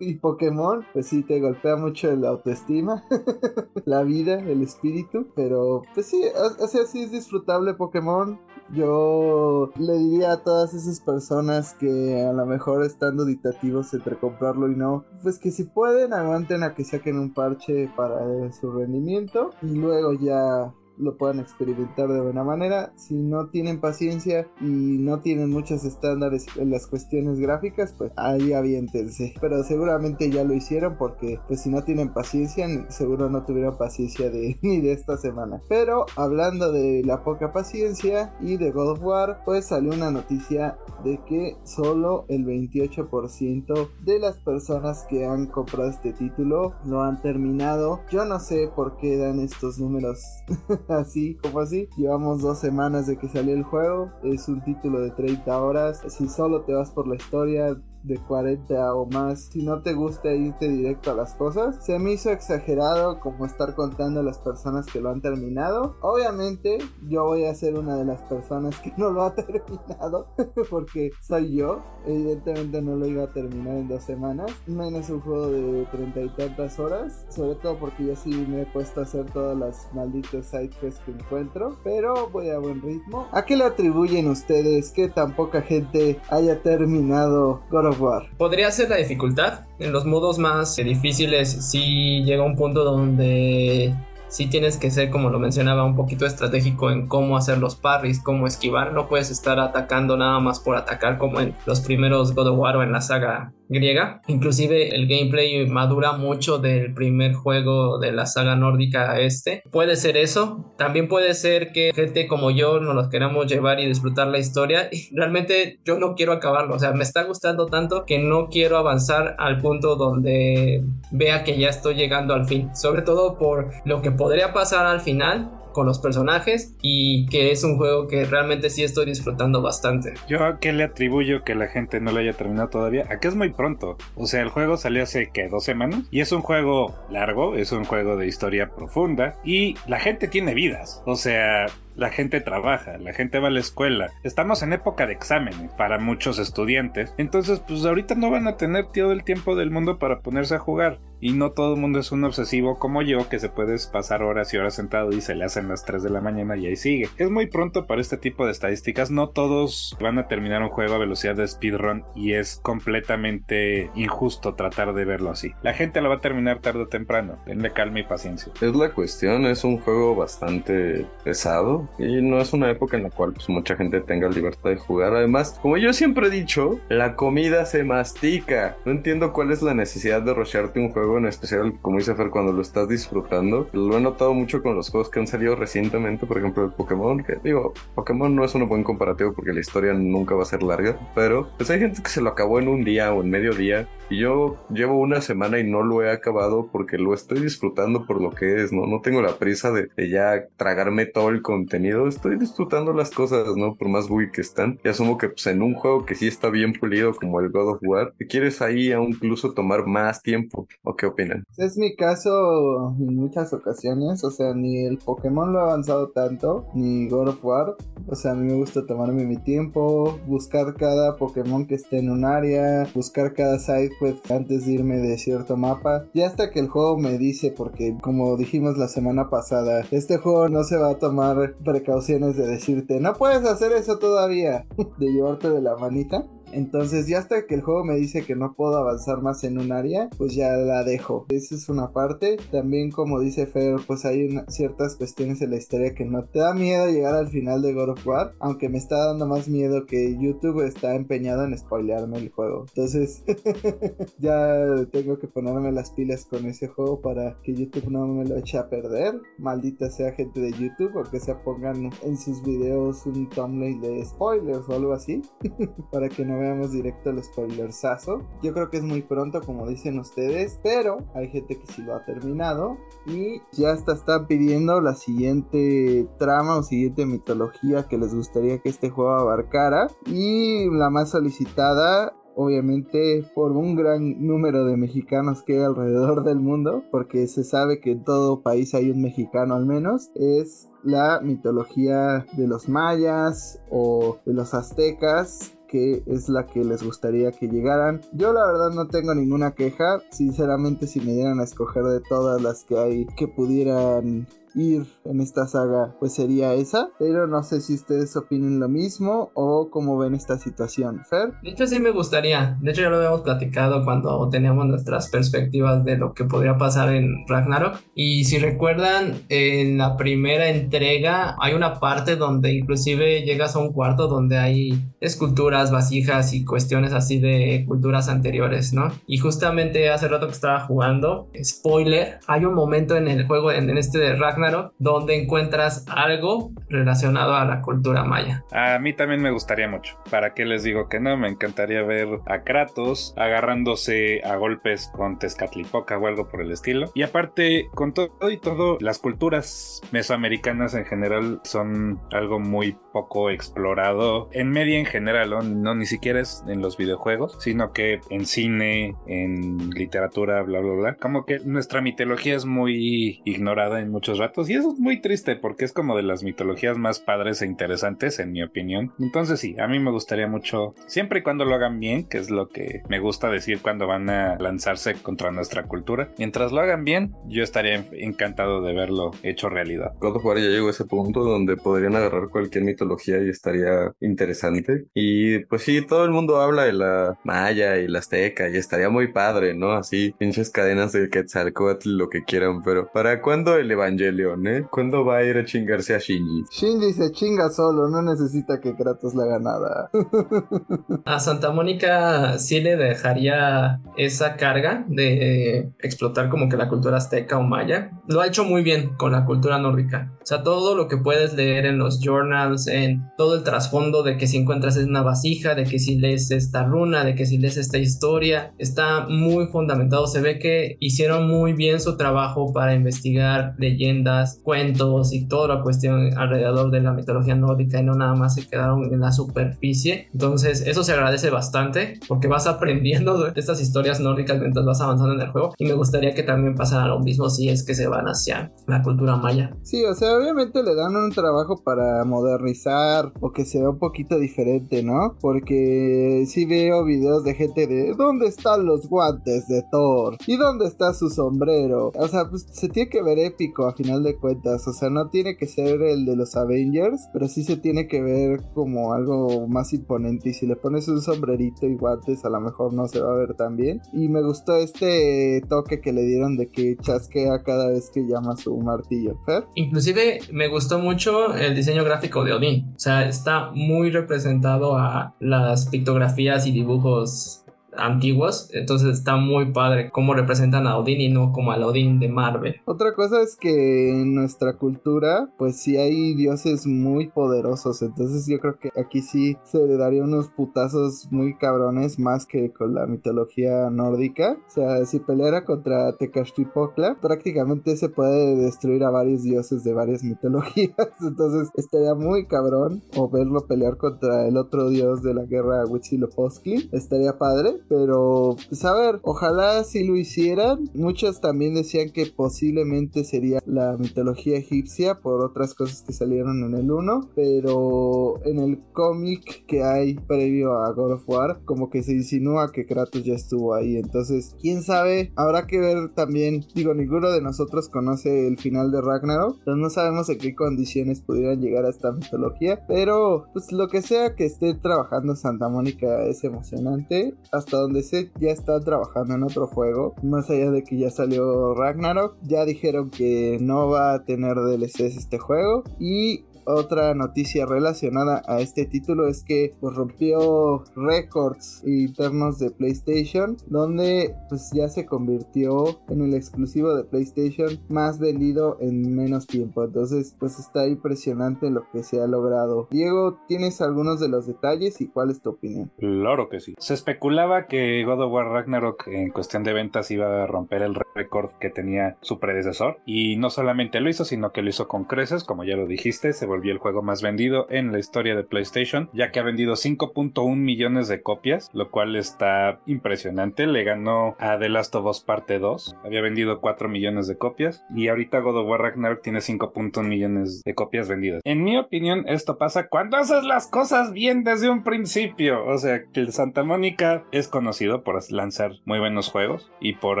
y, 0.00 0.14
Pokémon, 0.14 0.84
pues 0.92 1.06
sí 1.06 1.22
te 1.22 1.40
golpea 1.40 1.76
mucho 1.76 2.14
la 2.16 2.30
autoestima, 2.30 3.04
la 3.84 4.02
vida, 4.02 4.40
el 4.40 4.62
espíritu, 4.62 5.26
pero 5.34 5.82
pues 5.94 6.06
sí, 6.06 6.22
así, 6.60 6.78
así 6.78 7.02
es 7.02 7.12
disfrutable 7.12 7.74
Pokémon. 7.74 8.40
Yo 8.72 9.70
le 9.76 9.98
diría 9.98 10.32
a 10.32 10.42
todas 10.42 10.72
esas 10.72 11.00
personas 11.00 11.51
que 11.78 12.22
a 12.22 12.32
lo 12.32 12.46
mejor 12.46 12.84
están 12.84 13.16
duditativos 13.16 13.92
entre 13.94 14.16
comprarlo 14.16 14.70
y 14.70 14.76
no, 14.76 15.04
pues 15.22 15.38
que 15.38 15.50
si 15.50 15.64
pueden 15.64 16.12
aguanten 16.12 16.62
a 16.62 16.74
que 16.74 16.84
saquen 16.84 17.18
un 17.18 17.34
parche 17.34 17.90
para 17.96 18.52
su 18.52 18.72
rendimiento 18.72 19.50
y 19.62 19.74
luego 19.74 20.12
ya 20.14 20.72
lo 20.98 21.16
puedan 21.16 21.40
experimentar 21.40 22.08
de 22.08 22.20
buena 22.20 22.44
manera. 22.44 22.92
Si 22.96 23.14
no 23.14 23.48
tienen 23.48 23.80
paciencia 23.80 24.48
y 24.60 24.66
no 24.66 25.20
tienen 25.20 25.50
muchos 25.50 25.84
estándares 25.84 26.46
en 26.56 26.70
las 26.70 26.86
cuestiones 26.86 27.38
gráficas, 27.38 27.94
pues 27.96 28.12
ahí 28.16 28.52
aviéntense. 28.52 29.34
Pero 29.40 29.62
seguramente 29.64 30.30
ya 30.30 30.44
lo 30.44 30.54
hicieron 30.54 30.96
porque 30.96 31.38
pues 31.48 31.62
si 31.62 31.70
no 31.70 31.82
tienen 31.84 32.12
paciencia, 32.12 32.66
seguro 32.90 33.28
no 33.30 33.44
tuvieron 33.44 33.76
paciencia 33.76 34.30
de 34.30 34.58
ni 34.62 34.80
de 34.80 34.92
esta 34.92 35.16
semana. 35.16 35.60
Pero 35.68 36.06
hablando 36.16 36.72
de 36.72 37.02
la 37.04 37.24
poca 37.24 37.52
paciencia 37.52 38.34
y 38.40 38.56
de 38.56 38.70
God 38.70 38.92
of 38.92 39.02
War, 39.02 39.42
pues 39.44 39.66
salió 39.66 39.92
una 39.92 40.10
noticia 40.10 40.78
de 41.04 41.20
que 41.26 41.56
solo 41.64 42.24
el 42.28 42.44
28% 42.46 43.88
de 44.04 44.18
las 44.18 44.38
personas 44.38 45.06
que 45.08 45.24
han 45.26 45.46
comprado 45.46 45.90
este 45.90 46.12
título 46.12 46.74
lo 46.84 47.02
han 47.02 47.20
terminado. 47.20 48.00
Yo 48.10 48.24
no 48.24 48.38
sé 48.38 48.70
por 48.74 48.96
qué 48.96 49.16
dan 49.16 49.40
estos 49.40 49.78
números 49.78 50.22
así 50.92 51.36
como 51.42 51.60
así. 51.60 51.88
Llevamos 51.96 52.42
dos 52.42 52.58
semanas 52.58 53.06
de 53.06 53.16
que 53.16 53.28
salió 53.28 53.54
el 53.54 53.62
juego. 53.62 54.12
Es 54.22 54.48
un 54.48 54.62
título 54.62 55.00
de 55.00 55.10
30 55.10 55.60
horas. 55.60 56.02
Si 56.08 56.28
solo 56.28 56.62
te 56.62 56.74
vas 56.74 56.90
por 56.90 57.06
la 57.06 57.16
historia, 57.16 57.76
de 58.02 58.18
40 58.18 58.94
o 58.94 59.06
más, 59.06 59.48
si 59.52 59.62
no 59.62 59.82
te 59.82 59.94
gusta 59.94 60.32
irte 60.32 60.68
directo 60.68 61.10
a 61.10 61.14
las 61.14 61.34
cosas, 61.34 61.84
se 61.84 61.98
me 61.98 62.12
hizo 62.12 62.30
exagerado 62.30 63.20
como 63.20 63.46
estar 63.46 63.74
contando 63.74 64.20
a 64.20 64.22
las 64.22 64.38
personas 64.38 64.86
que 64.86 65.00
lo 65.00 65.10
han 65.10 65.20
terminado. 65.20 65.96
Obviamente, 66.00 66.78
yo 67.08 67.24
voy 67.24 67.44
a 67.44 67.54
ser 67.54 67.78
una 67.78 67.96
de 67.96 68.04
las 68.04 68.22
personas 68.22 68.78
que 68.80 68.92
no 68.96 69.10
lo 69.10 69.22
ha 69.22 69.34
terminado, 69.34 70.28
porque 70.70 71.10
soy 71.20 71.56
yo. 71.56 71.82
Evidentemente 72.04 72.82
no 72.82 72.96
lo 72.96 73.06
iba 73.06 73.24
a 73.24 73.32
terminar 73.32 73.76
en 73.76 73.88
dos 73.88 74.02
semanas, 74.02 74.50
menos 74.66 75.08
un 75.08 75.20
juego 75.20 75.48
de 75.48 75.86
treinta 75.92 76.20
y 76.20 76.28
tantas 76.30 76.78
horas, 76.80 77.26
sobre 77.30 77.54
todo 77.56 77.78
porque 77.78 78.06
yo 78.06 78.16
sí 78.16 78.30
me 78.48 78.62
he 78.62 78.66
puesto 78.66 79.00
a 79.00 79.02
hacer 79.04 79.26
todas 79.26 79.56
las 79.56 79.88
malditas 79.94 80.46
side 80.46 80.70
pues 80.80 80.98
que 81.00 81.12
encuentro, 81.12 81.78
pero 81.84 82.28
voy 82.30 82.50
a 82.50 82.58
buen 82.58 82.82
ritmo. 82.82 83.28
¿A 83.30 83.44
qué 83.44 83.56
le 83.56 83.64
atribuyen 83.64 84.28
ustedes 84.28 84.90
que 84.90 85.08
tan 85.08 85.36
poca 85.36 85.62
gente 85.62 86.20
haya 86.28 86.60
terminado 86.62 87.62
God 87.70 87.91
Podría 88.36 88.70
ser 88.70 88.90
la 88.90 88.96
dificultad. 88.96 89.60
En 89.78 89.92
los 89.92 90.04
modos 90.04 90.38
más 90.38 90.76
difíciles 90.76 91.50
sí 91.70 92.22
llega 92.24 92.42
un 92.42 92.56
punto 92.56 92.84
donde 92.84 93.94
sí 94.32 94.46
tienes 94.46 94.78
que 94.78 94.90
ser, 94.90 95.10
como 95.10 95.28
lo 95.28 95.38
mencionaba, 95.38 95.84
un 95.84 95.94
poquito 95.94 96.24
estratégico 96.24 96.90
en 96.90 97.06
cómo 97.06 97.36
hacer 97.36 97.58
los 97.58 97.76
parries, 97.76 98.20
cómo 98.20 98.46
esquivar. 98.46 98.92
No 98.92 99.08
puedes 99.08 99.30
estar 99.30 99.60
atacando 99.60 100.16
nada 100.16 100.40
más 100.40 100.58
por 100.58 100.76
atacar 100.76 101.18
como 101.18 101.40
en 101.40 101.54
los 101.66 101.80
primeros 101.80 102.34
God 102.34 102.48
of 102.48 102.58
War 102.58 102.76
o 102.76 102.82
en 102.82 102.92
la 102.92 103.02
saga 103.02 103.52
griega. 103.72 104.22
Inclusive 104.28 104.94
el 104.94 105.08
gameplay 105.08 105.66
madura 105.66 106.12
mucho 106.12 106.58
del 106.58 106.94
primer 106.94 107.34
juego 107.34 107.98
de 107.98 108.12
la 108.12 108.26
saga 108.26 108.56
nórdica 108.56 109.18
este. 109.20 109.62
Puede 109.70 109.96
ser 109.96 110.16
eso. 110.16 110.74
También 110.78 111.08
puede 111.08 111.34
ser 111.34 111.72
que 111.72 111.92
gente 111.94 112.26
como 112.26 112.50
yo 112.50 112.80
nos 112.80 112.94
los 112.94 113.08
queramos 113.08 113.46
llevar 113.46 113.80
y 113.80 113.86
disfrutar 113.86 114.28
la 114.28 114.38
historia. 114.38 114.88
Y 115.02 115.16
realmente 115.16 115.80
yo 115.84 115.98
no 115.98 116.14
quiero 116.14 116.32
acabarlo. 116.32 116.74
O 116.74 116.78
sea, 116.78 116.92
me 116.92 117.02
está 117.02 117.24
gustando 117.24 117.66
tanto 117.66 118.04
que 118.04 118.18
no 118.18 118.48
quiero 118.48 118.76
avanzar 118.76 119.36
al 119.38 119.58
punto 119.58 119.96
donde 119.96 120.84
vea 121.10 121.44
que 121.44 121.58
ya 121.58 121.70
estoy 121.70 121.94
llegando 121.94 122.34
al 122.34 122.44
fin. 122.44 122.74
Sobre 122.76 123.02
todo 123.02 123.38
por 123.38 123.70
lo 123.84 124.02
que 124.02 124.10
podría 124.10 124.52
pasar 124.52 124.86
al 124.86 125.00
final 125.00 125.61
con 125.72 125.86
los 125.86 125.98
personajes 125.98 126.74
y 126.82 127.26
que 127.26 127.50
es 127.50 127.64
un 127.64 127.76
juego 127.76 128.06
que 128.06 128.24
realmente 128.24 128.70
sí 128.70 128.82
estoy 128.82 129.06
disfrutando 129.06 129.62
bastante. 129.62 130.14
Yo 130.28 130.44
a 130.44 130.58
qué 130.58 130.72
le 130.72 130.84
atribuyo 130.84 131.44
que 131.44 131.54
la 131.54 131.68
gente 131.68 132.00
no 132.00 132.12
lo 132.12 132.20
haya 132.20 132.32
terminado 132.32 132.68
todavía, 132.68 133.06
a 133.10 133.18
que 133.18 133.28
es 133.28 133.34
muy 133.34 133.50
pronto. 133.50 133.96
O 134.16 134.26
sea, 134.26 134.42
el 134.42 134.48
juego 134.48 134.76
salió 134.76 135.02
hace 135.02 135.30
que 135.30 135.48
dos 135.48 135.64
semanas 135.64 136.04
y 136.10 136.20
es 136.20 136.32
un 136.32 136.42
juego 136.42 136.94
largo, 137.10 137.56
es 137.56 137.72
un 137.72 137.84
juego 137.84 138.16
de 138.16 138.26
historia 138.26 138.70
profunda 138.70 139.34
y 139.44 139.76
la 139.86 140.00
gente 140.00 140.28
tiene 140.28 140.54
vidas. 140.54 141.02
O 141.06 141.16
sea, 141.16 141.66
la 141.94 142.10
gente 142.10 142.40
trabaja, 142.40 142.98
la 142.98 143.12
gente 143.12 143.38
va 143.38 143.48
a 143.48 143.50
la 143.50 143.60
escuela. 143.60 144.10
Estamos 144.22 144.62
en 144.62 144.72
época 144.72 145.06
de 145.06 145.12
exámenes 145.12 145.72
para 145.76 145.98
muchos 145.98 146.38
estudiantes. 146.38 147.14
Entonces, 147.18 147.60
pues 147.60 147.84
ahorita 147.84 148.14
no 148.14 148.30
van 148.30 148.48
a 148.48 148.56
tener 148.56 148.86
todo 148.86 149.12
el 149.12 149.24
tiempo 149.24 149.56
del 149.56 149.70
mundo 149.70 149.98
para 149.98 150.20
ponerse 150.20 150.54
a 150.54 150.58
jugar. 150.58 150.98
Y 151.20 151.34
no 151.34 151.52
todo 151.52 151.74
el 151.74 151.80
mundo 151.80 152.00
es 152.00 152.10
un 152.10 152.24
obsesivo 152.24 152.80
como 152.80 153.00
yo, 153.00 153.28
que 153.28 153.38
se 153.38 153.48
puede 153.48 153.76
pasar 153.92 154.24
horas 154.24 154.52
y 154.52 154.56
horas 154.56 154.74
sentado 154.74 155.12
y 155.12 155.20
se 155.20 155.36
le 155.36 155.44
hacen 155.44 155.68
las 155.68 155.84
3 155.84 156.02
de 156.02 156.10
la 156.10 156.20
mañana 156.20 156.56
y 156.56 156.66
ahí 156.66 156.74
sigue. 156.74 157.08
Es 157.16 157.30
muy 157.30 157.46
pronto 157.46 157.86
para 157.86 158.00
este 158.00 158.16
tipo 158.16 158.44
de 158.44 158.50
estadísticas. 158.50 159.12
No 159.12 159.28
todos 159.28 159.96
van 160.00 160.18
a 160.18 160.26
terminar 160.26 160.62
un 160.62 160.70
juego 160.70 160.94
a 160.94 160.98
velocidad 160.98 161.36
de 161.36 161.46
speedrun 161.46 162.04
y 162.16 162.32
es 162.32 162.58
completamente 162.64 163.88
injusto 163.94 164.54
tratar 164.54 164.94
de 164.94 165.04
verlo 165.04 165.30
así. 165.30 165.52
La 165.62 165.74
gente 165.74 166.00
lo 166.00 166.08
va 166.08 166.16
a 166.16 166.20
terminar 166.20 166.58
tarde 166.58 166.82
o 166.82 166.88
temprano. 166.88 167.38
Tenle 167.44 167.72
calma 167.72 168.00
y 168.00 168.04
paciencia. 168.04 168.52
Es 168.60 168.74
la 168.74 168.90
cuestión, 168.90 169.46
es 169.46 169.62
un 169.62 169.78
juego 169.78 170.16
bastante 170.16 171.06
pesado 171.22 171.81
y 171.98 172.22
no 172.22 172.38
es 172.38 172.52
una 172.52 172.70
época 172.70 172.96
en 172.96 173.04
la 173.04 173.10
cual 173.10 173.32
pues, 173.32 173.48
mucha 173.48 173.76
gente 173.76 174.00
tenga 174.00 174.28
libertad 174.28 174.70
de 174.70 174.76
jugar. 174.76 175.14
Además, 175.14 175.58
como 175.60 175.76
yo 175.76 175.92
siempre 175.92 176.28
he 176.28 176.30
dicho, 176.30 176.80
la 176.88 177.16
comida 177.16 177.64
se 177.66 177.84
mastica. 177.84 178.76
No 178.84 178.92
entiendo 178.92 179.32
cuál 179.32 179.52
es 179.52 179.62
la 179.62 179.74
necesidad 179.74 180.22
de 180.22 180.34
rochearte 180.34 180.80
un 180.80 180.90
juego 180.90 181.18
en 181.18 181.26
especial, 181.26 181.74
como 181.80 181.98
dice 181.98 182.14
Fer, 182.14 182.30
cuando 182.30 182.52
lo 182.52 182.62
estás 182.62 182.88
disfrutando. 182.88 183.68
Lo 183.72 183.96
he 183.96 184.00
notado 184.00 184.34
mucho 184.34 184.62
con 184.62 184.76
los 184.76 184.90
juegos 184.90 185.10
que 185.10 185.20
han 185.20 185.26
salido 185.26 185.56
recientemente, 185.56 186.26
por 186.26 186.38
ejemplo, 186.38 186.64
el 186.64 186.72
Pokémon, 186.72 187.22
que 187.22 187.36
digo, 187.42 187.72
Pokémon 187.94 188.34
no 188.34 188.44
es 188.44 188.54
un 188.54 188.68
buen 188.68 188.84
comparativo 188.84 189.32
porque 189.32 189.52
la 189.52 189.60
historia 189.60 189.92
nunca 189.92 190.34
va 190.34 190.42
a 190.42 190.46
ser 190.46 190.62
larga, 190.62 190.96
pero 191.14 191.48
pues 191.56 191.70
hay 191.70 191.80
gente 191.80 192.02
que 192.02 192.08
se 192.08 192.20
lo 192.20 192.30
acabó 192.30 192.58
en 192.58 192.68
un 192.68 192.84
día 192.84 193.12
o 193.12 193.22
en 193.22 193.30
medio 193.30 193.52
día 193.52 193.88
y 194.12 194.18
yo 194.18 194.58
llevo 194.68 194.98
una 194.98 195.20
semana 195.20 195.58
y 195.58 195.64
no 195.64 195.82
lo 195.82 196.02
he 196.02 196.10
acabado 196.10 196.68
porque 196.70 196.98
lo 196.98 197.14
estoy 197.14 197.40
disfrutando 197.40 198.04
por 198.06 198.20
lo 198.20 198.30
que 198.30 198.62
es, 198.62 198.72
¿no? 198.72 198.86
No 198.86 199.00
tengo 199.00 199.22
la 199.22 199.38
prisa 199.38 199.72
de, 199.72 199.88
ya 200.08 200.48
tragarme 200.56 201.06
todo 201.06 201.30
el 201.30 201.40
contenido, 201.40 201.71
estoy 202.08 202.38
disfrutando 202.38 202.92
las 202.92 203.10
cosas, 203.10 203.56
¿no? 203.56 203.74
Por 203.76 203.88
más 203.88 204.08
buggy 204.08 204.30
que 204.30 204.40
están. 204.40 204.78
Y 204.84 204.88
asumo 204.88 205.18
que 205.18 205.28
pues 205.28 205.46
en 205.46 205.62
un 205.62 205.74
juego 205.74 206.04
que 206.04 206.14
sí 206.14 206.26
está 206.26 206.50
bien 206.50 206.72
pulido 206.72 207.14
como 207.14 207.40
el 207.40 207.50
God 207.50 207.74
of 207.74 207.82
War, 207.82 208.12
te 208.18 208.26
quieres 208.26 208.60
ahí 208.60 208.92
a 208.92 209.00
incluso 209.00 209.52
tomar 209.52 209.86
más 209.86 210.22
tiempo. 210.22 210.66
¿O 210.82 210.94
qué 210.94 211.06
opinan? 211.06 211.44
Es 211.56 211.76
mi 211.76 211.94
caso 211.96 212.94
en 212.98 213.16
muchas 213.16 213.52
ocasiones, 213.52 214.24
o 214.24 214.30
sea, 214.30 214.54
ni 214.54 214.84
el 214.84 214.98
Pokémon 214.98 215.52
lo 215.52 215.60
ha 215.60 215.62
avanzado 215.64 216.10
tanto, 216.10 216.66
ni 216.74 217.08
God 217.08 217.28
of 217.28 217.44
War. 217.44 217.76
O 218.08 218.14
sea, 218.14 218.32
a 218.32 218.34
mí 218.34 218.46
me 218.46 218.54
gusta 218.54 218.86
tomarme 218.86 219.24
mi 219.24 219.36
tiempo, 219.36 220.18
buscar 220.26 220.74
cada 220.74 221.16
Pokémon 221.16 221.66
que 221.66 221.76
esté 221.76 221.98
en 221.98 222.10
un 222.10 222.24
área, 222.24 222.86
buscar 222.94 223.32
cada 223.32 223.58
side 223.58 223.90
quest 224.00 224.30
antes 224.30 224.66
de 224.66 224.72
irme 224.72 224.98
de 224.98 225.18
cierto 225.18 225.56
mapa. 225.56 226.04
Y 226.12 226.22
hasta 226.22 226.50
que 226.50 226.60
el 226.60 226.68
juego 226.68 226.98
me 226.98 227.18
dice, 227.18 227.52
porque 227.56 227.96
como 228.00 228.36
dijimos 228.36 228.76
la 228.76 228.88
semana 228.88 229.30
pasada, 229.30 229.84
este 229.90 230.18
juego 230.18 230.48
no 230.48 230.64
se 230.64 230.76
va 230.76 230.90
a 230.90 230.98
tomar 230.98 231.54
precauciones 231.62 232.36
de 232.36 232.46
decirte, 232.46 233.00
no 233.00 233.14
puedes 233.14 233.44
hacer 233.44 233.72
eso 233.72 233.98
todavía, 233.98 234.66
de 234.98 235.06
llevarte 235.06 235.50
de 235.50 235.62
la 235.62 235.76
manita. 235.76 236.24
Entonces 236.52 237.06
ya 237.08 237.18
hasta 237.18 237.46
que 237.46 237.54
el 237.54 237.62
juego 237.62 237.84
me 237.84 237.96
dice 237.96 238.24
que 238.24 238.36
no 238.36 238.54
puedo 238.54 238.76
avanzar 238.76 239.22
más 239.22 239.44
en 239.44 239.58
un 239.58 239.72
área, 239.72 240.08
pues 240.18 240.34
ya 240.34 240.56
la 240.56 240.84
dejo. 240.84 241.26
Esa 241.30 241.54
es 241.54 241.68
una 241.68 241.92
parte. 241.92 242.36
También 242.50 242.90
como 242.90 243.20
dice 243.20 243.46
Fer, 243.46 243.76
pues 243.86 244.04
hay 244.04 244.28
ciertas 244.48 244.96
cuestiones 244.96 245.40
en 245.42 245.50
la 245.50 245.56
historia 245.56 245.94
que 245.94 246.04
no 246.04 246.24
te 246.24 246.40
da 246.40 246.54
miedo 246.54 246.88
llegar 246.88 247.14
al 247.14 247.28
final 247.28 247.62
de 247.62 247.72
God 247.72 247.90
of 247.90 248.06
War. 248.06 248.34
Aunque 248.38 248.68
me 248.68 248.78
está 248.78 249.06
dando 249.06 249.26
más 249.26 249.48
miedo 249.48 249.86
que 249.86 250.16
YouTube 250.18 250.62
está 250.62 250.94
empeñado 250.94 251.44
en 251.44 251.56
spoilearme 251.56 252.18
el 252.18 252.30
juego. 252.30 252.66
Entonces 252.68 253.24
ya 254.18 254.86
tengo 254.90 255.18
que 255.18 255.28
ponerme 255.28 255.72
las 255.72 255.90
pilas 255.90 256.26
con 256.26 256.46
ese 256.46 256.68
juego 256.68 257.00
para 257.00 257.36
que 257.42 257.54
YouTube 257.54 257.90
no 257.90 258.06
me 258.06 258.24
lo 258.24 258.36
eche 258.36 258.58
a 258.58 258.68
perder. 258.68 259.20
Maldita 259.38 259.90
sea 259.90 260.12
gente 260.12 260.40
de 260.40 260.52
YouTube 260.52 260.96
o 260.96 261.10
que 261.10 261.20
se 261.20 261.34
pongan 261.34 261.90
en 262.02 262.16
sus 262.16 262.42
videos 262.42 263.06
un 263.06 263.28
thumbnail 263.28 263.80
de 263.80 264.04
spoilers 264.04 264.68
o 264.68 264.74
algo 264.74 264.92
así. 264.92 265.22
para 265.90 266.08
que 266.08 266.24
no 266.24 266.41
veamos 266.42 266.72
directo 266.72 267.10
el 267.10 267.22
spoilersazo. 267.22 268.22
Yo 268.42 268.52
creo 268.52 268.70
que 268.70 268.76
es 268.76 268.82
muy 268.82 269.02
pronto, 269.02 269.40
como 269.40 269.66
dicen 269.66 269.98
ustedes, 269.98 270.58
pero 270.62 270.98
hay 271.14 271.28
gente 271.28 271.58
que 271.58 271.66
sí 271.66 271.82
lo 271.82 271.94
ha 271.94 272.04
terminado 272.04 272.76
y 273.06 273.40
ya 273.52 273.72
hasta 273.72 273.92
están 273.92 274.26
pidiendo 274.26 274.80
la 274.80 274.94
siguiente 274.94 276.06
trama 276.18 276.56
o 276.56 276.62
siguiente 276.62 277.06
mitología 277.06 277.88
que 277.88 277.98
les 277.98 278.14
gustaría 278.14 278.58
que 278.58 278.68
este 278.68 278.90
juego 278.90 279.12
abarcara. 279.12 279.88
Y 280.06 280.68
la 280.70 280.90
más 280.90 281.10
solicitada 281.10 282.12
obviamente 282.34 283.24
por 283.34 283.52
un 283.52 283.76
gran 283.76 284.26
número 284.26 284.64
de 284.64 284.76
mexicanos 284.76 285.42
que 285.42 285.58
hay 285.58 285.64
alrededor 285.64 286.24
del 286.24 286.40
mundo, 286.40 286.84
porque 286.90 287.26
se 287.26 287.44
sabe 287.44 287.80
que 287.80 287.92
en 287.92 288.04
todo 288.04 288.42
país 288.42 288.74
hay 288.74 288.90
un 288.90 289.02
mexicano 289.02 289.54
al 289.54 289.66
menos, 289.66 290.10
es 290.14 290.68
la 290.82 291.20
mitología 291.22 292.26
de 292.36 292.46
los 292.46 292.68
mayas 292.68 293.60
o 293.70 294.18
de 294.24 294.34
los 294.34 294.54
aztecas 294.54 295.52
que 295.72 296.02
es 296.06 296.28
la 296.28 296.46
que 296.46 296.62
les 296.62 296.82
gustaría 296.82 297.32
que 297.32 297.48
llegaran. 297.48 298.02
Yo 298.12 298.34
la 298.34 298.46
verdad 298.46 298.72
no 298.72 298.88
tengo 298.88 299.14
ninguna 299.14 299.52
queja. 299.52 300.02
Sinceramente 300.10 300.86
si 300.86 301.00
me 301.00 301.14
dieran 301.14 301.40
a 301.40 301.44
escoger 301.44 301.84
de 301.84 302.00
todas 302.00 302.42
las 302.42 302.64
que 302.64 302.78
hay 302.78 303.06
que 303.16 303.26
pudieran 303.26 304.28
ir 304.54 304.86
en 305.04 305.20
esta 305.20 305.46
saga, 305.46 305.94
pues 305.98 306.14
sería 306.14 306.54
esa. 306.54 306.90
Pero 306.98 307.26
no 307.26 307.42
sé 307.42 307.60
si 307.60 307.74
ustedes 307.74 308.16
opinen 308.16 308.60
lo 308.60 308.68
mismo 308.68 309.30
o 309.34 309.70
cómo 309.70 309.98
ven 309.98 310.14
esta 310.14 310.38
situación. 310.38 311.02
Fer. 311.08 311.32
De 311.42 311.50
hecho, 311.50 311.66
sí 311.66 311.80
me 311.80 311.90
gustaría. 311.90 312.58
De 312.60 312.70
hecho, 312.70 312.82
ya 312.82 312.90
lo 312.90 312.96
habíamos 312.96 313.22
platicado 313.22 313.84
cuando 313.84 314.28
teníamos 314.28 314.66
nuestras 314.66 315.08
perspectivas 315.10 315.84
de 315.84 315.96
lo 315.96 316.14
que 316.14 316.24
podría 316.24 316.56
pasar 316.56 316.92
en 316.94 317.26
Ragnarok. 317.26 317.76
Y 317.94 318.24
si 318.24 318.38
recuerdan, 318.38 319.22
en 319.28 319.78
la 319.78 319.96
primera 319.96 320.48
entrega 320.48 321.36
hay 321.40 321.54
una 321.54 321.80
parte 321.80 322.16
donde 322.16 322.52
inclusive 322.52 323.22
llegas 323.22 323.56
a 323.56 323.58
un 323.58 323.72
cuarto 323.72 324.08
donde 324.08 324.38
hay 324.38 324.82
esculturas, 325.00 325.70
vasijas 325.70 326.32
y 326.32 326.44
cuestiones 326.44 326.92
así 326.92 327.18
de 327.18 327.64
culturas 327.66 328.08
anteriores, 328.08 328.72
¿no? 328.72 328.92
Y 329.06 329.18
justamente 329.18 329.90
hace 329.90 330.08
rato 330.08 330.26
que 330.26 330.32
estaba 330.32 330.60
jugando, 330.60 331.28
spoiler, 331.42 332.18
hay 332.26 332.44
un 332.44 332.54
momento 332.54 332.96
en 332.96 333.08
el 333.08 333.26
juego, 333.26 333.52
en, 333.52 333.76
este 333.76 333.98
de 333.98 334.16
Ragnarok, 334.16 334.41
donde 334.78 335.22
encuentras 335.22 335.86
algo 335.88 336.50
relacionado 336.68 337.34
a 337.34 337.44
la 337.44 337.60
cultura 337.60 338.04
maya. 338.04 338.44
A 338.52 338.78
mí 338.78 338.92
también 338.92 339.22
me 339.22 339.30
gustaría 339.30 339.68
mucho. 339.68 339.96
¿Para 340.10 340.34
qué 340.34 340.44
les 340.44 340.62
digo 340.62 340.88
que 340.88 341.00
no? 341.00 341.16
Me 341.16 341.28
encantaría 341.28 341.82
ver 341.82 342.08
a 342.26 342.42
Kratos 342.42 343.14
agarrándose 343.16 344.22
a 344.24 344.36
golpes 344.36 344.90
con 344.94 345.18
Tezcatlipoca 345.18 345.98
o 345.98 346.06
algo 346.06 346.28
por 346.28 346.40
el 346.40 346.50
estilo. 346.50 346.90
Y 346.94 347.02
aparte, 347.02 347.68
con 347.74 347.94
todo 347.94 348.30
y 348.30 348.38
todo, 348.38 348.78
las 348.80 348.98
culturas 348.98 349.80
mesoamericanas 349.92 350.74
en 350.74 350.84
general 350.84 351.40
son 351.44 352.00
algo 352.12 352.40
muy 352.40 352.76
poco 352.92 353.30
explorado 353.30 354.28
en 354.32 354.50
media 354.50 354.78
en 354.78 354.86
general, 354.86 355.30
¿no? 355.30 355.42
no 355.42 355.74
ni 355.74 355.86
siquiera 355.86 356.20
es 356.20 356.44
en 356.46 356.60
los 356.60 356.76
videojuegos, 356.76 357.36
sino 357.40 357.72
que 357.72 358.00
en 358.10 358.26
cine, 358.26 358.94
en 359.06 359.70
literatura, 359.70 360.42
bla, 360.42 360.60
bla, 360.60 360.72
bla. 360.74 360.94
Como 360.96 361.24
que 361.24 361.38
nuestra 361.40 361.80
mitología 361.80 362.36
es 362.36 362.44
muy 362.44 363.22
ignorada 363.24 363.80
en 363.80 363.90
muchos 363.90 364.18
Kratos 364.32 364.48
y 364.48 364.54
eso 364.54 364.72
es 364.72 364.78
muy 364.78 365.00
triste 365.00 365.36
porque 365.36 365.64
es 365.66 365.72
como 365.72 365.94
de 365.94 366.02
las 366.02 366.22
mitologías 366.22 366.78
más 366.78 367.00
padres 367.00 367.42
e 367.42 367.46
interesantes 367.46 368.18
en 368.18 368.32
mi 368.32 368.42
opinión. 368.42 368.92
Entonces 368.98 369.40
sí, 369.40 369.56
a 369.58 369.68
mí 369.68 369.78
me 369.78 369.90
gustaría 369.90 370.26
mucho, 370.26 370.74
siempre 370.86 371.18
y 371.18 371.22
cuando 371.22 371.44
lo 371.44 371.54
hagan 371.54 371.80
bien, 371.80 372.08
que 372.08 372.16
es 372.16 372.30
lo 372.30 372.48
que 372.48 372.82
me 372.88 372.98
gusta 372.98 373.28
decir 373.28 373.60
cuando 373.60 373.86
van 373.86 374.08
a 374.08 374.38
lanzarse 374.38 374.94
contra 374.94 375.30
nuestra 375.32 375.64
cultura. 375.64 376.12
Mientras 376.16 376.50
lo 376.50 376.60
hagan 376.60 376.84
bien, 376.84 377.14
yo 377.26 377.42
estaría 377.42 377.84
encantado 377.92 378.62
de 378.62 378.72
verlo 378.72 379.10
hecho 379.22 379.50
realidad. 379.50 379.92
Of 380.00 380.24
War 380.24 380.38
ya 380.38 380.48
llegó 380.48 380.68
a 380.68 380.70
ese 380.70 380.84
punto 380.84 381.24
donde 381.24 381.56
podrían 381.56 381.94
agarrar 381.96 382.28
cualquier 382.28 382.64
mitología 382.64 383.22
y 383.22 383.28
estaría 383.28 383.92
interesante. 384.00 384.86
Y 384.94 385.40
pues 385.40 385.62
sí, 385.62 385.84
todo 385.86 386.04
el 386.04 386.10
mundo 386.10 386.40
habla 386.40 386.64
de 386.64 386.72
la 386.72 387.18
maya 387.24 387.76
y 387.78 387.86
la 387.86 387.98
azteca 387.98 388.48
y 388.48 388.56
estaría 388.56 388.88
muy 388.88 389.12
padre, 389.12 389.54
¿no? 389.54 389.72
Así, 389.72 390.14
pinches 390.18 390.50
cadenas 390.50 390.92
de 390.92 391.10
Quetzalcoatl, 391.10 391.98
lo 391.98 392.08
que 392.08 392.24
quieran, 392.24 392.62
pero 392.62 392.90
¿para 392.92 393.20
cuándo 393.20 393.56
el 393.56 393.70
Evangelion, 393.70 394.21
eh? 394.46 394.66
¿Cuándo 394.70 395.04
va 395.04 395.18
a 395.18 395.24
ir 395.24 395.36
a 395.36 395.44
chingarse 395.44 395.94
a 395.94 395.98
Shinji? 395.98 396.44
Shinji 396.50 396.92
se 396.92 397.12
chinga 397.12 397.50
solo, 397.50 397.88
no 397.88 398.02
necesita 398.02 398.60
que 398.60 398.74
Kratos 398.74 399.14
le 399.14 399.22
haga 399.22 399.38
nada. 399.38 399.90
a 401.04 401.20
Santa 401.20 401.50
Mónica 401.50 402.38
sí 402.38 402.60
le 402.60 402.76
dejaría 402.76 403.80
esa 403.96 404.36
carga 404.36 404.84
de 404.88 405.72
explotar 405.80 406.28
como 406.28 406.48
que 406.48 406.56
la 406.56 406.68
cultura 406.68 406.96
azteca 406.96 407.38
o 407.38 407.42
maya. 407.42 407.90
Lo 408.06 408.20
ha 408.20 408.26
hecho 408.26 408.44
muy 408.44 408.62
bien 408.62 408.94
con 408.96 409.12
la 409.12 409.24
cultura 409.24 409.58
nórdica. 409.58 410.12
O 410.22 410.26
sea, 410.26 410.42
todo 410.42 410.76
lo 410.76 410.88
que 410.88 410.96
puedes 410.96 411.34
leer 411.34 411.66
en 411.66 411.78
los 411.78 412.00
journals, 412.00 412.68
en 412.68 413.02
todo 413.16 413.34
el 413.36 413.42
trasfondo 413.42 414.02
de 414.02 414.16
que 414.16 414.26
si 414.26 414.36
encuentras 414.36 414.76
una 414.76 415.02
vasija, 415.02 415.54
de 415.54 415.64
que 415.64 415.78
si 415.78 415.96
lees 415.96 416.30
esta 416.30 416.64
runa, 416.64 417.04
de 417.04 417.14
que 417.14 417.26
si 417.26 417.38
lees 417.38 417.56
esta 417.56 417.78
historia, 417.78 418.54
está 418.58 419.06
muy 419.08 419.46
fundamentado. 419.46 420.06
Se 420.06 420.20
ve 420.20 420.38
que 420.38 420.76
hicieron 420.80 421.28
muy 421.28 421.52
bien 421.54 421.80
su 421.80 421.96
trabajo 421.96 422.52
para 422.52 422.74
investigar 422.74 423.54
leyendas, 423.58 424.11
cuentos 424.42 425.12
y 425.12 425.26
toda 425.26 425.56
la 425.56 425.62
cuestión 425.62 426.16
alrededor 426.16 426.70
de 426.70 426.80
la 426.80 426.92
mitología 426.92 427.34
nórdica 427.34 427.80
y 427.80 427.84
no 427.84 427.94
nada 427.94 428.14
más 428.14 428.34
se 428.34 428.46
quedaron 428.46 428.92
en 428.92 429.00
la 429.00 429.12
superficie. 429.12 430.08
Entonces, 430.12 430.66
eso 430.66 430.84
se 430.84 430.92
agradece 430.92 431.30
bastante 431.30 431.98
porque 432.08 432.28
vas 432.28 432.46
aprendiendo 432.52 433.18
de 433.18 433.32
estas 433.36 433.60
historias 433.60 434.00
nórdicas 434.00 434.38
mientras 434.38 434.64
vas 434.64 434.80
avanzando 434.80 435.14
en 435.14 435.20
el 435.20 435.30
juego 435.30 435.54
y 435.58 435.66
me 435.66 435.74
gustaría 435.74 436.14
que 436.14 436.22
también 436.22 436.54
pasara 436.54 436.86
lo 436.86 437.00
mismo 437.00 437.28
si 437.30 437.48
es 437.48 437.64
que 437.64 437.74
se 437.74 437.86
van 437.86 438.06
hacia 438.06 438.52
la 438.66 438.82
cultura 438.82 439.16
maya. 439.16 439.56
Sí, 439.62 439.84
o 439.84 439.94
sea, 439.94 440.16
obviamente 440.16 440.62
le 440.62 440.74
dan 440.74 440.94
un 440.96 441.10
trabajo 441.12 441.62
para 441.64 442.04
modernizar 442.04 443.12
o 443.20 443.32
que 443.32 443.44
se 443.44 443.58
vea 443.58 443.70
un 443.70 443.78
poquito 443.78 444.18
diferente, 444.18 444.82
¿no? 444.82 445.16
Porque 445.20 446.24
si 446.26 446.44
veo 446.44 446.84
videos 446.84 447.24
de 447.24 447.34
gente 447.34 447.66
de 447.66 447.94
¿dónde 447.94 448.26
están 448.26 448.66
los 448.66 448.88
guantes 448.88 449.46
de 449.48 449.62
Thor? 449.70 450.16
¿Y 450.26 450.36
dónde 450.36 450.66
está 450.66 450.94
su 450.94 451.08
sombrero? 451.10 451.92
O 451.94 452.08
sea, 452.08 452.28
pues 452.28 452.46
se 452.50 452.68
tiene 452.68 452.90
que 452.90 453.02
ver 453.02 453.18
épico 453.18 453.66
a 453.66 453.74
final 453.74 454.01
de 454.02 454.16
cuentas, 454.16 454.66
o 454.66 454.72
sea, 454.72 454.90
no 454.90 455.08
tiene 455.08 455.36
que 455.36 455.46
ser 455.46 455.80
el 455.82 456.04
de 456.04 456.16
los 456.16 456.36
Avengers, 456.36 457.08
pero 457.12 457.28
sí 457.28 457.44
se 457.44 457.56
tiene 457.56 457.86
que 457.86 458.02
ver 458.02 458.40
como 458.54 458.92
algo 458.92 459.46
más 459.48 459.72
imponente 459.72 460.30
y 460.30 460.34
si 460.34 460.46
le 460.46 460.56
pones 460.56 460.88
un 460.88 461.00
sombrerito 461.00 461.66
y 461.66 461.76
guantes 461.76 462.24
a 462.24 462.30
lo 462.30 462.40
mejor 462.40 462.72
no 462.72 462.88
se 462.88 463.00
va 463.00 463.12
a 463.12 463.16
ver 463.16 463.34
tan 463.34 463.56
bien. 463.56 463.80
Y 463.92 464.08
me 464.08 464.22
gustó 464.22 464.56
este 464.56 465.42
toque 465.48 465.80
que 465.80 465.92
le 465.92 466.02
dieron 466.02 466.36
de 466.36 466.50
que 466.50 466.76
chasquea 466.80 467.42
cada 467.42 467.68
vez 467.68 467.90
que 467.92 468.06
llama 468.06 468.36
su 468.36 468.56
martillo. 468.58 469.18
¿Fer? 469.26 469.44
Inclusive 469.54 470.20
me 470.32 470.48
gustó 470.48 470.78
mucho 470.78 471.34
el 471.34 471.54
diseño 471.54 471.84
gráfico 471.84 472.24
de 472.24 472.32
Odín. 472.32 472.72
O 472.74 472.78
sea, 472.78 473.06
está 473.08 473.50
muy 473.52 473.90
representado 473.90 474.76
a 474.76 475.14
las 475.20 475.66
pictografías 475.66 476.46
y 476.46 476.52
dibujos 476.52 477.41
antiguos, 477.76 478.48
entonces 478.52 478.98
está 478.98 479.16
muy 479.16 479.52
padre 479.52 479.90
cómo 479.90 480.14
representan 480.14 480.66
a 480.66 480.76
Odín 480.78 481.00
y 481.00 481.08
no 481.08 481.32
como 481.32 481.52
al 481.52 481.62
Odín 481.62 482.00
de 482.00 482.08
Marvel. 482.08 482.56
Otra 482.64 482.94
cosa 482.94 483.22
es 483.22 483.36
que 483.36 483.90
en 483.90 484.14
nuestra 484.14 484.56
cultura, 484.56 485.30
pues 485.38 485.56
sí 485.56 485.76
hay 485.76 486.14
dioses 486.14 486.66
muy 486.66 487.08
poderosos, 487.08 487.82
entonces 487.82 488.26
yo 488.26 488.38
creo 488.40 488.58
que 488.58 488.70
aquí 488.78 489.02
sí 489.02 489.36
se 489.44 489.66
le 489.66 489.76
daría 489.76 490.02
unos 490.02 490.28
putazos 490.28 491.08
muy 491.10 491.36
cabrones 491.36 491.98
más 491.98 492.26
que 492.26 492.52
con 492.52 492.74
la 492.74 492.86
mitología 492.86 493.70
nórdica. 493.70 494.36
O 494.46 494.50
sea, 494.50 494.84
si 494.86 494.98
peleara 494.98 495.44
contra 495.44 495.96
Tecachtipoca, 495.96 496.98
prácticamente 497.00 497.76
se 497.76 497.88
puede 497.88 498.36
destruir 498.36 498.84
a 498.84 498.90
varios 498.90 499.22
dioses 499.22 499.64
de 499.64 499.72
varias 499.72 500.02
mitologías, 500.04 500.74
entonces 501.00 501.50
estaría 501.56 501.94
muy 501.94 502.26
cabrón. 502.26 502.82
O 502.96 503.08
verlo 503.08 503.46
pelear 503.46 503.76
contra 503.76 504.26
el 504.26 504.36
otro 504.36 504.68
dios 504.68 505.02
de 505.02 505.14
la 505.14 505.24
guerra 505.24 505.64
Huitzilopochtli, 505.66 506.68
estaría 506.72 507.18
padre 507.18 507.61
pero 507.68 508.36
pues 508.48 508.64
a 508.64 508.74
ver, 508.74 509.00
ojalá 509.02 509.64
si 509.64 509.84
lo 509.84 509.96
hicieran. 509.96 510.70
Muchos 510.74 511.20
también 511.20 511.54
decían 511.54 511.90
que 511.90 512.06
posiblemente 512.06 513.04
sería 513.04 513.40
la 513.46 513.76
mitología 513.76 514.38
egipcia 514.38 515.00
por 515.00 515.24
otras 515.24 515.54
cosas 515.54 515.82
que 515.82 515.92
salieron 515.92 516.44
en 516.44 516.54
el 516.54 516.70
1, 516.70 517.10
pero 517.14 518.24
en 518.24 518.38
el 518.38 518.60
cómic 518.72 519.44
que 519.46 519.62
hay 519.62 519.94
previo 519.94 520.54
a 520.54 520.72
God 520.72 520.92
of 520.92 521.08
War, 521.08 521.40
como 521.44 521.70
que 521.70 521.82
se 521.82 521.92
insinúa 521.92 522.52
que 522.52 522.66
Kratos 522.66 523.04
ya 523.04 523.14
estuvo 523.14 523.54
ahí. 523.54 523.76
Entonces, 523.76 524.36
quién 524.40 524.62
sabe, 524.62 525.12
habrá 525.16 525.46
que 525.46 525.58
ver 525.58 525.92
también. 525.94 526.44
Digo, 526.54 526.74
ninguno 526.74 527.10
de 527.10 527.22
nosotros 527.22 527.68
conoce 527.68 528.26
el 528.26 528.38
final 528.38 528.70
de 528.70 528.80
Ragnarok, 528.80 529.38
entonces 529.38 529.62
no 529.62 529.70
sabemos 529.70 530.08
en 530.08 530.18
qué 530.18 530.34
condiciones 530.34 531.00
pudieran 531.00 531.40
llegar 531.40 531.64
a 531.64 531.70
esta 531.70 531.92
mitología, 531.92 532.64
pero 532.66 533.26
pues 533.32 533.52
lo 533.52 533.68
que 533.68 533.82
sea 533.82 534.14
que 534.14 534.24
esté 534.24 534.54
trabajando 534.54 535.16
Santa 535.16 535.48
Mónica 535.48 536.04
es 536.04 536.24
emocionante. 536.24 537.14
Hasta 537.30 537.51
donde 537.58 537.82
sé 537.82 538.10
ya 538.20 538.30
está 538.30 538.60
trabajando 538.60 539.14
en 539.14 539.22
otro 539.22 539.46
juego, 539.46 539.94
más 540.02 540.30
allá 540.30 540.50
de 540.50 540.64
que 540.64 540.78
ya 540.78 540.90
salió 540.90 541.54
Ragnarok, 541.54 542.16
ya 542.22 542.44
dijeron 542.44 542.90
que 542.90 543.38
no 543.40 543.68
va 543.68 543.94
a 543.94 544.04
tener 544.04 544.36
DLCs 544.36 544.96
este 544.96 545.18
juego 545.18 545.64
y 545.78 546.24
otra 546.44 546.94
noticia 546.94 547.46
relacionada 547.46 548.22
a 548.26 548.40
este 548.40 548.66
título 548.66 549.08
es 549.08 549.22
que 549.22 549.54
pues, 549.60 549.74
rompió 549.74 550.64
récords 550.74 551.62
internos 551.66 552.38
de 552.38 552.50
PlayStation, 552.50 553.36
donde 553.46 554.14
pues 554.28 554.50
ya 554.52 554.68
se 554.68 554.86
convirtió 554.86 555.80
en 555.88 556.02
el 556.02 556.14
exclusivo 556.14 556.74
de 556.74 556.84
PlayStation 556.84 557.60
más 557.68 557.98
vendido 557.98 558.56
en 558.60 558.94
menos 558.94 559.26
tiempo. 559.26 559.64
Entonces, 559.64 560.16
pues 560.18 560.38
está 560.38 560.66
impresionante 560.66 561.50
lo 561.50 561.68
que 561.70 561.82
se 561.82 562.00
ha 562.00 562.06
logrado. 562.06 562.68
Diego, 562.70 563.18
¿tienes 563.28 563.60
algunos 563.60 564.00
de 564.00 564.08
los 564.08 564.26
detalles 564.26 564.80
y 564.80 564.88
cuál 564.88 565.10
es 565.10 565.22
tu 565.22 565.30
opinión? 565.30 565.70
Claro 565.78 566.28
que 566.28 566.40
sí. 566.40 566.54
Se 566.58 566.74
especulaba 566.74 567.46
que 567.46 567.84
God 567.84 568.02
of 568.02 568.12
War 568.12 568.26
Ragnarok 568.26 568.86
en 568.88 569.10
cuestión 569.10 569.44
de 569.44 569.52
ventas 569.52 569.90
iba 569.90 570.22
a 570.22 570.26
romper 570.26 570.62
el 570.62 570.76
récord 570.94 571.30
que 571.40 571.50
tenía 571.50 571.96
su 572.00 572.18
predecesor 572.18 572.78
y 572.86 573.16
no 573.16 573.30
solamente 573.30 573.80
lo 573.80 573.88
hizo, 573.88 574.04
sino 574.04 574.32
que 574.32 574.42
lo 574.42 574.50
hizo 574.50 574.68
con 574.68 574.84
creces, 574.84 575.24
como 575.24 575.44
ya 575.44 575.56
lo 575.56 575.66
dijiste, 575.66 576.12
se 576.12 576.26
volvió 576.32 576.52
el 576.52 576.58
juego 576.58 576.80
más 576.82 577.02
vendido 577.02 577.46
en 577.50 577.72
la 577.72 577.78
historia 577.78 578.16
de 578.16 578.24
PlayStation, 578.24 578.88
ya 578.94 579.10
que 579.10 579.20
ha 579.20 579.22
vendido 579.22 579.52
5.1 579.52 580.34
millones 580.34 580.88
de 580.88 581.02
copias, 581.02 581.50
lo 581.52 581.70
cual 581.70 581.94
está 581.94 582.60
impresionante. 582.64 583.46
Le 583.46 583.64
ganó 583.64 584.16
a 584.18 584.38
The 584.38 584.48
Last 584.48 584.74
of 584.74 584.86
Us 584.86 585.00
Parte 585.00 585.38
2, 585.38 585.76
había 585.84 586.00
vendido 586.00 586.40
4 586.40 586.70
millones 586.70 587.06
de 587.06 587.18
copias, 587.18 587.64
y 587.76 587.88
ahorita 587.88 588.20
God 588.20 588.38
of 588.38 588.48
War 588.48 588.62
Ragnarok 588.62 589.02
tiene 589.02 589.18
5.1 589.18 589.86
millones 589.86 590.42
de 590.42 590.54
copias 590.54 590.88
vendidas. 590.88 591.20
En 591.24 591.44
mi 591.44 591.58
opinión, 591.58 592.04
esto 592.08 592.38
pasa 592.38 592.68
cuando 592.68 592.96
haces 592.96 593.24
las 593.24 593.46
cosas 593.46 593.92
bien 593.92 594.24
desde 594.24 594.48
un 594.48 594.64
principio. 594.64 595.44
O 595.44 595.58
sea, 595.58 595.84
que 595.92 596.10
Santa 596.12 596.44
Mónica 596.44 597.04
es 597.12 597.28
conocido 597.28 597.82
por 597.82 598.00
lanzar 598.10 598.52
muy 598.64 598.78
buenos 598.78 599.10
juegos 599.10 599.50
y 599.60 599.74
por 599.74 600.00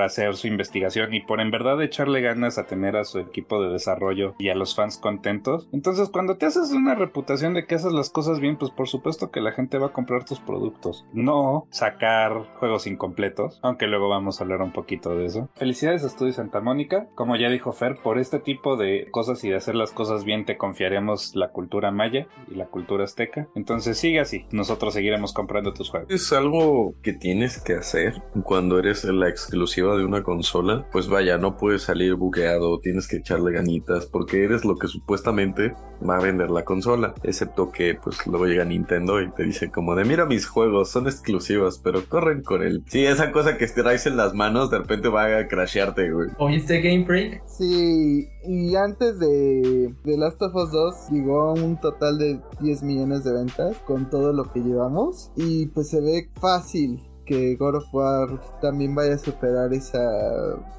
hacer 0.00 0.34
su 0.36 0.46
investigación 0.46 1.12
y 1.12 1.20
por 1.20 1.40
en 1.40 1.50
verdad 1.50 1.82
echarle 1.82 2.22
ganas 2.22 2.56
a 2.56 2.64
tener 2.64 2.96
a 2.96 3.04
su 3.04 3.18
equipo 3.18 3.62
de 3.62 3.70
desarrollo 3.70 4.34
y 4.38 4.48
a 4.48 4.54
los 4.54 4.74
fans 4.74 4.98
contentos. 4.98 5.68
Entonces, 5.72 6.08
cuando 6.08 6.21
te 6.36 6.46
haces 6.46 6.72
una 6.72 6.94
reputación 6.94 7.54
de 7.54 7.66
que 7.66 7.74
haces 7.74 7.92
las 7.92 8.10
cosas 8.10 8.40
bien, 8.40 8.56
pues 8.56 8.70
por 8.70 8.88
supuesto 8.88 9.30
que 9.30 9.40
la 9.40 9.52
gente 9.52 9.78
va 9.78 9.88
a 9.88 9.92
comprar 9.92 10.24
tus 10.24 10.40
productos. 10.40 11.04
No 11.12 11.66
sacar 11.70 12.46
juegos 12.58 12.86
incompletos, 12.86 13.58
aunque 13.62 13.86
luego 13.86 14.08
vamos 14.08 14.40
a 14.40 14.44
hablar 14.44 14.62
un 14.62 14.72
poquito 14.72 15.14
de 15.16 15.26
eso. 15.26 15.48
Felicidades 15.54 16.04
a 16.04 16.06
Estudio 16.06 16.32
Santa 16.32 16.60
Mónica. 16.60 17.08
Como 17.14 17.36
ya 17.36 17.48
dijo 17.50 17.72
Fer, 17.72 17.98
por 18.02 18.18
este 18.18 18.38
tipo 18.38 18.76
de 18.76 19.08
cosas 19.10 19.42
y 19.44 19.50
de 19.50 19.56
hacer 19.56 19.74
las 19.74 19.92
cosas 19.92 20.24
bien 20.24 20.44
te 20.44 20.56
confiaremos 20.56 21.34
la 21.34 21.50
cultura 21.50 21.90
maya 21.90 22.26
y 22.50 22.54
la 22.54 22.66
cultura 22.66 23.04
azteca. 23.04 23.48
Entonces 23.54 23.98
sigue 23.98 24.20
así, 24.20 24.46
nosotros 24.50 24.94
seguiremos 24.94 25.32
comprando 25.32 25.72
tus 25.72 25.90
juegos. 25.90 26.10
Es 26.10 26.32
algo 26.32 26.94
que 27.02 27.12
tienes 27.12 27.60
que 27.60 27.74
hacer 27.74 28.22
cuando 28.44 28.78
eres 28.78 29.04
la 29.04 29.28
exclusiva 29.28 29.96
de 29.96 30.04
una 30.04 30.22
consola. 30.22 30.86
Pues 30.92 31.08
vaya, 31.08 31.38
no 31.38 31.56
puedes 31.56 31.82
salir 31.82 32.14
bugueado, 32.14 32.78
tienes 32.80 33.08
que 33.08 33.16
echarle 33.16 33.52
ganitas 33.52 34.06
porque 34.06 34.44
eres 34.44 34.64
lo 34.64 34.76
que 34.76 34.88
supuestamente 34.88 35.74
va 36.12 36.18
a 36.18 36.22
vender 36.22 36.50
la 36.50 36.64
consola. 36.64 37.14
Excepto 37.22 37.70
que 37.72 37.94
pues 37.94 38.26
luego 38.26 38.46
llega 38.46 38.64
Nintendo 38.64 39.20
y 39.20 39.30
te 39.30 39.44
dice 39.44 39.70
como 39.70 39.94
de 39.94 40.04
mira 40.04 40.26
mis 40.26 40.46
juegos, 40.46 40.90
son 40.90 41.06
exclusivos, 41.06 41.78
pero 41.78 42.04
corren 42.08 42.42
con 42.42 42.62
él. 42.62 42.82
Sí, 42.86 43.04
esa 43.04 43.32
cosa 43.32 43.56
que 43.56 43.66
traes 43.66 44.06
en 44.06 44.16
las 44.16 44.34
manos 44.34 44.70
de 44.70 44.78
repente 44.78 45.08
va 45.08 45.38
a 45.38 45.48
crashearte, 45.48 46.12
güey. 46.12 46.28
¿Oíste 46.38 46.80
Game 46.80 47.04
Break? 47.04 47.42
Sí, 47.46 48.28
y 48.44 48.74
antes 48.76 49.18
de 49.18 49.94
The 50.04 50.16
Last 50.16 50.42
of 50.42 50.54
Us 50.54 50.70
2 50.70 50.94
llegó 51.10 51.40
a 51.42 51.52
un 51.54 51.80
total 51.80 52.18
de 52.18 52.40
10 52.60 52.82
millones 52.82 53.24
de 53.24 53.32
ventas 53.32 53.76
con 53.86 54.10
todo 54.10 54.32
lo 54.32 54.52
que 54.52 54.60
llevamos. 54.60 55.30
Y 55.36 55.66
pues 55.66 55.88
se 55.88 56.00
ve 56.00 56.28
fácil 56.40 57.00
que 57.24 57.56
God 57.56 57.76
of 57.76 57.94
War 57.94 58.40
también 58.60 58.94
vaya 58.94 59.14
a 59.14 59.18
superar 59.18 59.72
esa 59.72 60.02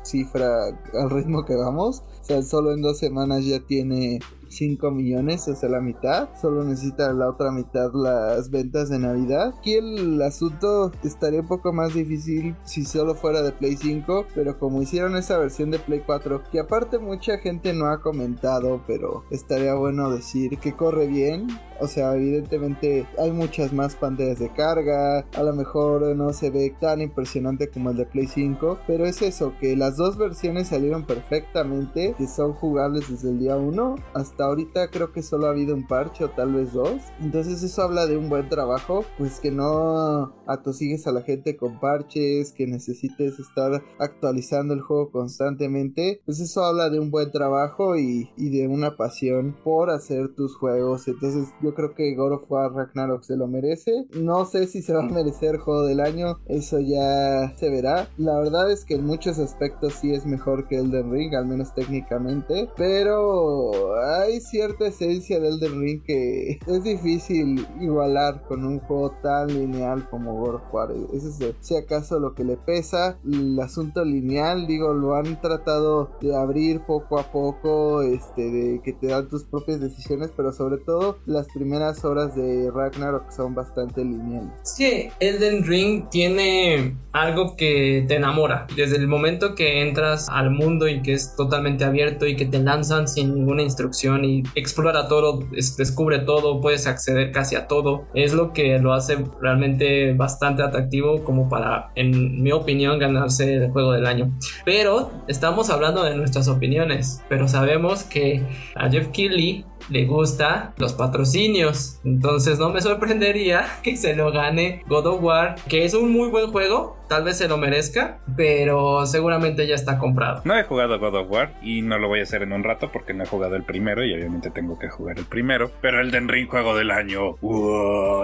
cifra 0.04 0.68
al 0.94 1.10
ritmo 1.10 1.46
que 1.46 1.56
vamos. 1.56 2.04
O 2.22 2.24
sea, 2.24 2.42
solo 2.42 2.74
en 2.74 2.82
dos 2.82 3.00
semanas 3.00 3.46
ya 3.46 3.60
tiene 3.60 4.20
5 4.53 4.91
millones, 4.91 5.48
o 5.48 5.67
la 5.67 5.81
mitad. 5.81 6.29
Solo 6.39 6.63
necesita 6.63 7.12
la 7.13 7.29
otra 7.29 7.51
mitad 7.51 7.91
las 7.93 8.50
ventas 8.50 8.89
de 8.89 9.00
Navidad. 9.00 9.53
Aquí 9.57 9.74
el 9.74 10.22
asunto 10.22 10.91
estaría 11.03 11.41
un 11.41 11.48
poco 11.48 11.74
más 11.74 11.93
difícil 11.93 12.55
si 12.63 12.86
solo 12.86 13.15
fuera 13.15 13.41
de 13.41 13.51
Play 13.51 13.77
5, 13.77 14.25
pero 14.36 14.60
como 14.60 14.81
hicieron 14.81 15.15
esa 15.15 15.38
versión 15.38 15.72
de 15.72 15.79
Play 15.79 16.03
4, 16.05 16.43
que 16.51 16.60
aparte 16.60 17.00
mucha 17.00 17.38
gente 17.38 17.74
no 17.74 17.88
ha 17.88 18.01
comentado, 18.01 18.81
pero 18.88 19.24
estaría 19.31 19.74
bueno 19.75 20.12
decir 20.12 20.57
que 20.60 20.74
corre 20.74 21.07
bien. 21.07 21.48
O 21.79 21.88
sea, 21.88 22.15
evidentemente 22.15 23.05
hay 23.17 23.31
muchas 23.31 23.74
más 23.74 23.95
pantallas 23.95 24.39
de 24.39 24.53
carga, 24.53 25.25
a 25.36 25.43
lo 25.43 25.53
mejor 25.53 26.15
no 26.15 26.31
se 26.31 26.50
ve 26.50 26.74
tan 26.79 27.01
impresionante 27.01 27.69
como 27.69 27.89
el 27.89 27.98
de 27.98 28.05
Play 28.05 28.27
5, 28.27 28.79
pero 28.88 29.05
es 29.05 29.22
eso, 29.22 29.53
que 29.60 29.75
las 29.75 29.98
dos 29.98 30.17
versiones 30.17 30.67
salieron 30.67 31.03
perfectamente, 31.03 32.15
que 32.17 32.27
son 32.27 32.53
jugables 32.53 33.10
desde 33.10 33.31
el 33.31 33.39
día 33.39 33.57
1 33.57 33.95
hasta 34.13 34.43
ahorita 34.46 34.90
creo 34.90 35.12
que 35.12 35.24
solo 35.24 35.48
ha 35.48 35.52
habido 35.52 35.76
un 35.76 35.88
parche 35.88 36.24
o 36.24 36.30
tal 36.30 36.54
vez 36.54 36.74
dos. 36.74 37.02
Entonces 37.22 37.64
eso 37.64 37.82
habla 37.82 38.08
de 38.08 38.18
un 38.18 38.30
buen 38.30 38.50
trabajo, 38.50 39.06
pues 39.18 39.40
que 39.40 39.52
no 39.52 40.34
atosigues 40.48 41.08
a 41.08 41.12
la 41.12 41.22
gente 41.22 41.58
con 41.58 41.80
parches, 41.80 42.52
que 42.52 42.68
necesites 42.68 43.40
estar 43.40 43.84
actualizando 44.00 44.74
el 44.74 44.82
juego 44.82 45.12
constantemente. 45.12 46.22
Pues 46.26 46.40
eso 46.40 46.64
habla 46.64 46.90
de 46.90 47.00
un 47.00 47.12
buen 47.12 47.32
trabajo 47.32 47.98
y, 47.98 48.30
de 48.38 48.68
una 48.68 48.96
pasión 48.98 49.56
por 49.64 49.90
hacer 49.90 50.36
tus 50.36 50.56
juegos. 50.56 51.08
Entonces 51.08 51.50
yo 51.62 51.74
creo 51.74 51.96
que 51.96 52.16
God 52.16 52.34
of 52.34 52.52
War 52.52 52.72
Ragnarok 52.72 53.24
se 53.24 53.36
lo 53.36 53.48
merece. 53.48 54.06
No 54.14 54.46
sé 54.46 54.68
si 54.68 54.82
se 54.82 54.94
va 54.94 55.04
a 55.04 55.08
merecer 55.08 55.58
juego 55.58 55.84
del 55.84 56.00
año, 56.00 56.40
eso 56.48 56.80
ya 56.80 57.54
se 57.58 57.70
verá. 57.70 58.10
La 58.18 58.40
verdad 58.40 58.72
es 58.72 58.86
que 58.86 58.96
en 58.96 59.06
muchos 59.06 59.40
aspectos 59.40 59.94
sí 59.94 60.14
es 60.14 60.26
mejor 60.26 60.68
que 60.68 60.78
Elden 60.78 61.12
Ring, 61.12 61.36
al 61.36 61.48
menos 61.48 61.74
técnicamente. 61.74 62.70
Pero 62.78 63.96
hay 64.02 64.33
cierta 64.40 64.88
esencia 64.88 65.40
del 65.40 65.54
Elden 65.56 65.82
Ring 65.82 66.04
que 66.04 66.60
es 66.66 66.84
difícil 66.84 67.66
igualar 67.80 68.44
con 68.48 68.66
un 68.66 68.80
juego 68.80 69.12
tan 69.22 69.48
lineal 69.48 70.10
como 70.10 70.36
God 70.36 70.56
of 70.56 70.74
War. 70.74 70.90
Ese 71.13 71.30
es, 71.30 71.56
si 71.60 71.75
acaso, 71.75 72.20
lo 72.20 72.34
que 72.34 72.44
le 72.44 72.58
pesa. 72.58 73.18
El 73.25 73.60
asunto 73.60 74.04
lineal, 74.04 74.68
digo, 74.68 74.94
lo 74.94 75.16
han 75.16 75.40
tratado 75.42 76.12
de 76.22 76.36
abrir 76.36 76.82
poco 76.82 77.20
a 77.20 77.32
poco, 77.32 78.02
este, 78.02 78.50
de 78.50 78.82
que 78.84 78.94
te 78.94 79.08
dan 79.08 79.30
tus 79.30 79.44
propias 79.44 79.80
decisiones, 79.80 80.32
pero 80.36 80.52
sobre 80.52 80.78
todo 80.78 81.18
las 81.25 81.48
primeras 81.48 82.04
horas 82.06 82.36
de 82.36 82.72
Ragnarok 82.72 83.32
son 83.32 83.56
bastante 83.56 84.04
lineales. 84.04 84.52
Sí, 84.63 85.10
Elden 85.20 85.63
Ring 85.66 86.10
tiene 86.10 86.96
algo 87.12 87.56
que 87.56 88.06
te 88.08 88.16
enamora. 88.16 88.68
Desde 88.75 88.98
el 88.98 89.08
momento 89.08 89.56
que 89.56 89.82
entras 89.82 90.30
al 90.30 90.52
mundo 90.52 90.88
y 90.88 91.02
que 91.02 91.13
es 91.13 91.36
totalmente 91.36 91.86
abierto 91.86 92.25
y 92.25 92.36
que 92.36 92.46
te 92.46 92.60
lanzan 92.60 93.08
sin 93.08 93.34
ninguna 93.36 93.63
instrucción 93.63 94.23
y 94.25 94.44
explora 94.56 95.08
todo, 95.08 95.39
descubre 95.51 96.20
todo, 96.20 96.62
puedes 96.62 96.88
acceder 96.88 97.32
casi 97.32 97.56
a 97.56 97.68
todo. 97.68 98.06
Es 98.13 98.34
lo 98.34 98.53
que 98.53 98.80
lo 98.80 98.94
hace 98.94 99.18
realmente 99.42 100.13
bastante 100.13 100.63
atractivo 100.63 101.24
como 101.24 101.50
para, 101.50 101.92
en 101.96 102.42
mi 102.42 102.51
opinión, 102.51 103.00
ganarse 103.00 103.56
el 103.56 103.72
juego 103.72 103.94
del 103.94 104.06
año. 104.06 104.32
Pero 104.65 105.12
estamos 105.27 105.70
hablando 105.70 106.03
de 106.03 106.15
nuestras 106.15 106.48
opiniones, 106.48 107.22
pero 107.30 107.48
sabemos 107.48 108.03
que 108.03 108.44
a 108.75 108.89
Jeff 108.89 109.08
Keighley 109.10 109.65
le 109.90 110.06
gusta 110.06 110.74
los 110.78 110.94
patrocinios. 110.94 112.00
Entonces 112.04 112.60
no 112.60 112.70
me 112.70 112.82
sorprendería 112.82 113.66
que 113.84 113.98
se 113.98 114.16
lo 114.16 114.32
gane 114.32 114.84
God 114.88 115.08
of 115.08 115.24
War, 115.24 115.56
que 115.68 115.86
es 115.86 115.94
un 115.94 116.12
muy 116.12 116.30
buen 116.30 116.52
juego, 116.52 116.98
tal 117.08 117.24
vez 117.24 117.38
se 117.38 117.48
lo 117.48 117.58
merezca, 117.58 118.20
pero 118.36 119.06
seguramente 119.06 119.68
ya 119.68 119.75
está 119.75 120.00
comprado. 120.00 120.42
No 120.46 120.57
he 120.57 120.64
jugado 120.64 121.00
God 121.00 121.16
of 121.16 121.31
War 121.31 121.53
y 121.62 121.81
no 121.81 121.98
lo 122.00 122.07
voy 122.07 122.20
a 122.20 122.24
hacer 122.24 122.44
en 122.44 122.53
un 122.53 122.64
rato 122.64 122.90
porque 122.92 123.14
no 123.14 123.24
he 123.24 123.27
jugado 123.27 123.55
el 123.55 123.64
primero 123.64 124.03
y 124.03 124.14
obviamente 124.14 124.50
tengo 124.50 124.79
que 124.79 124.90
jugar 124.90 125.20
el 125.20 125.25
primero. 125.25 125.72
Pero 125.81 126.01
el 126.01 126.12
Den 126.12 126.27
Ring 126.27 126.48
juego 126.48 126.75
del 126.75 126.92
año, 126.92 127.36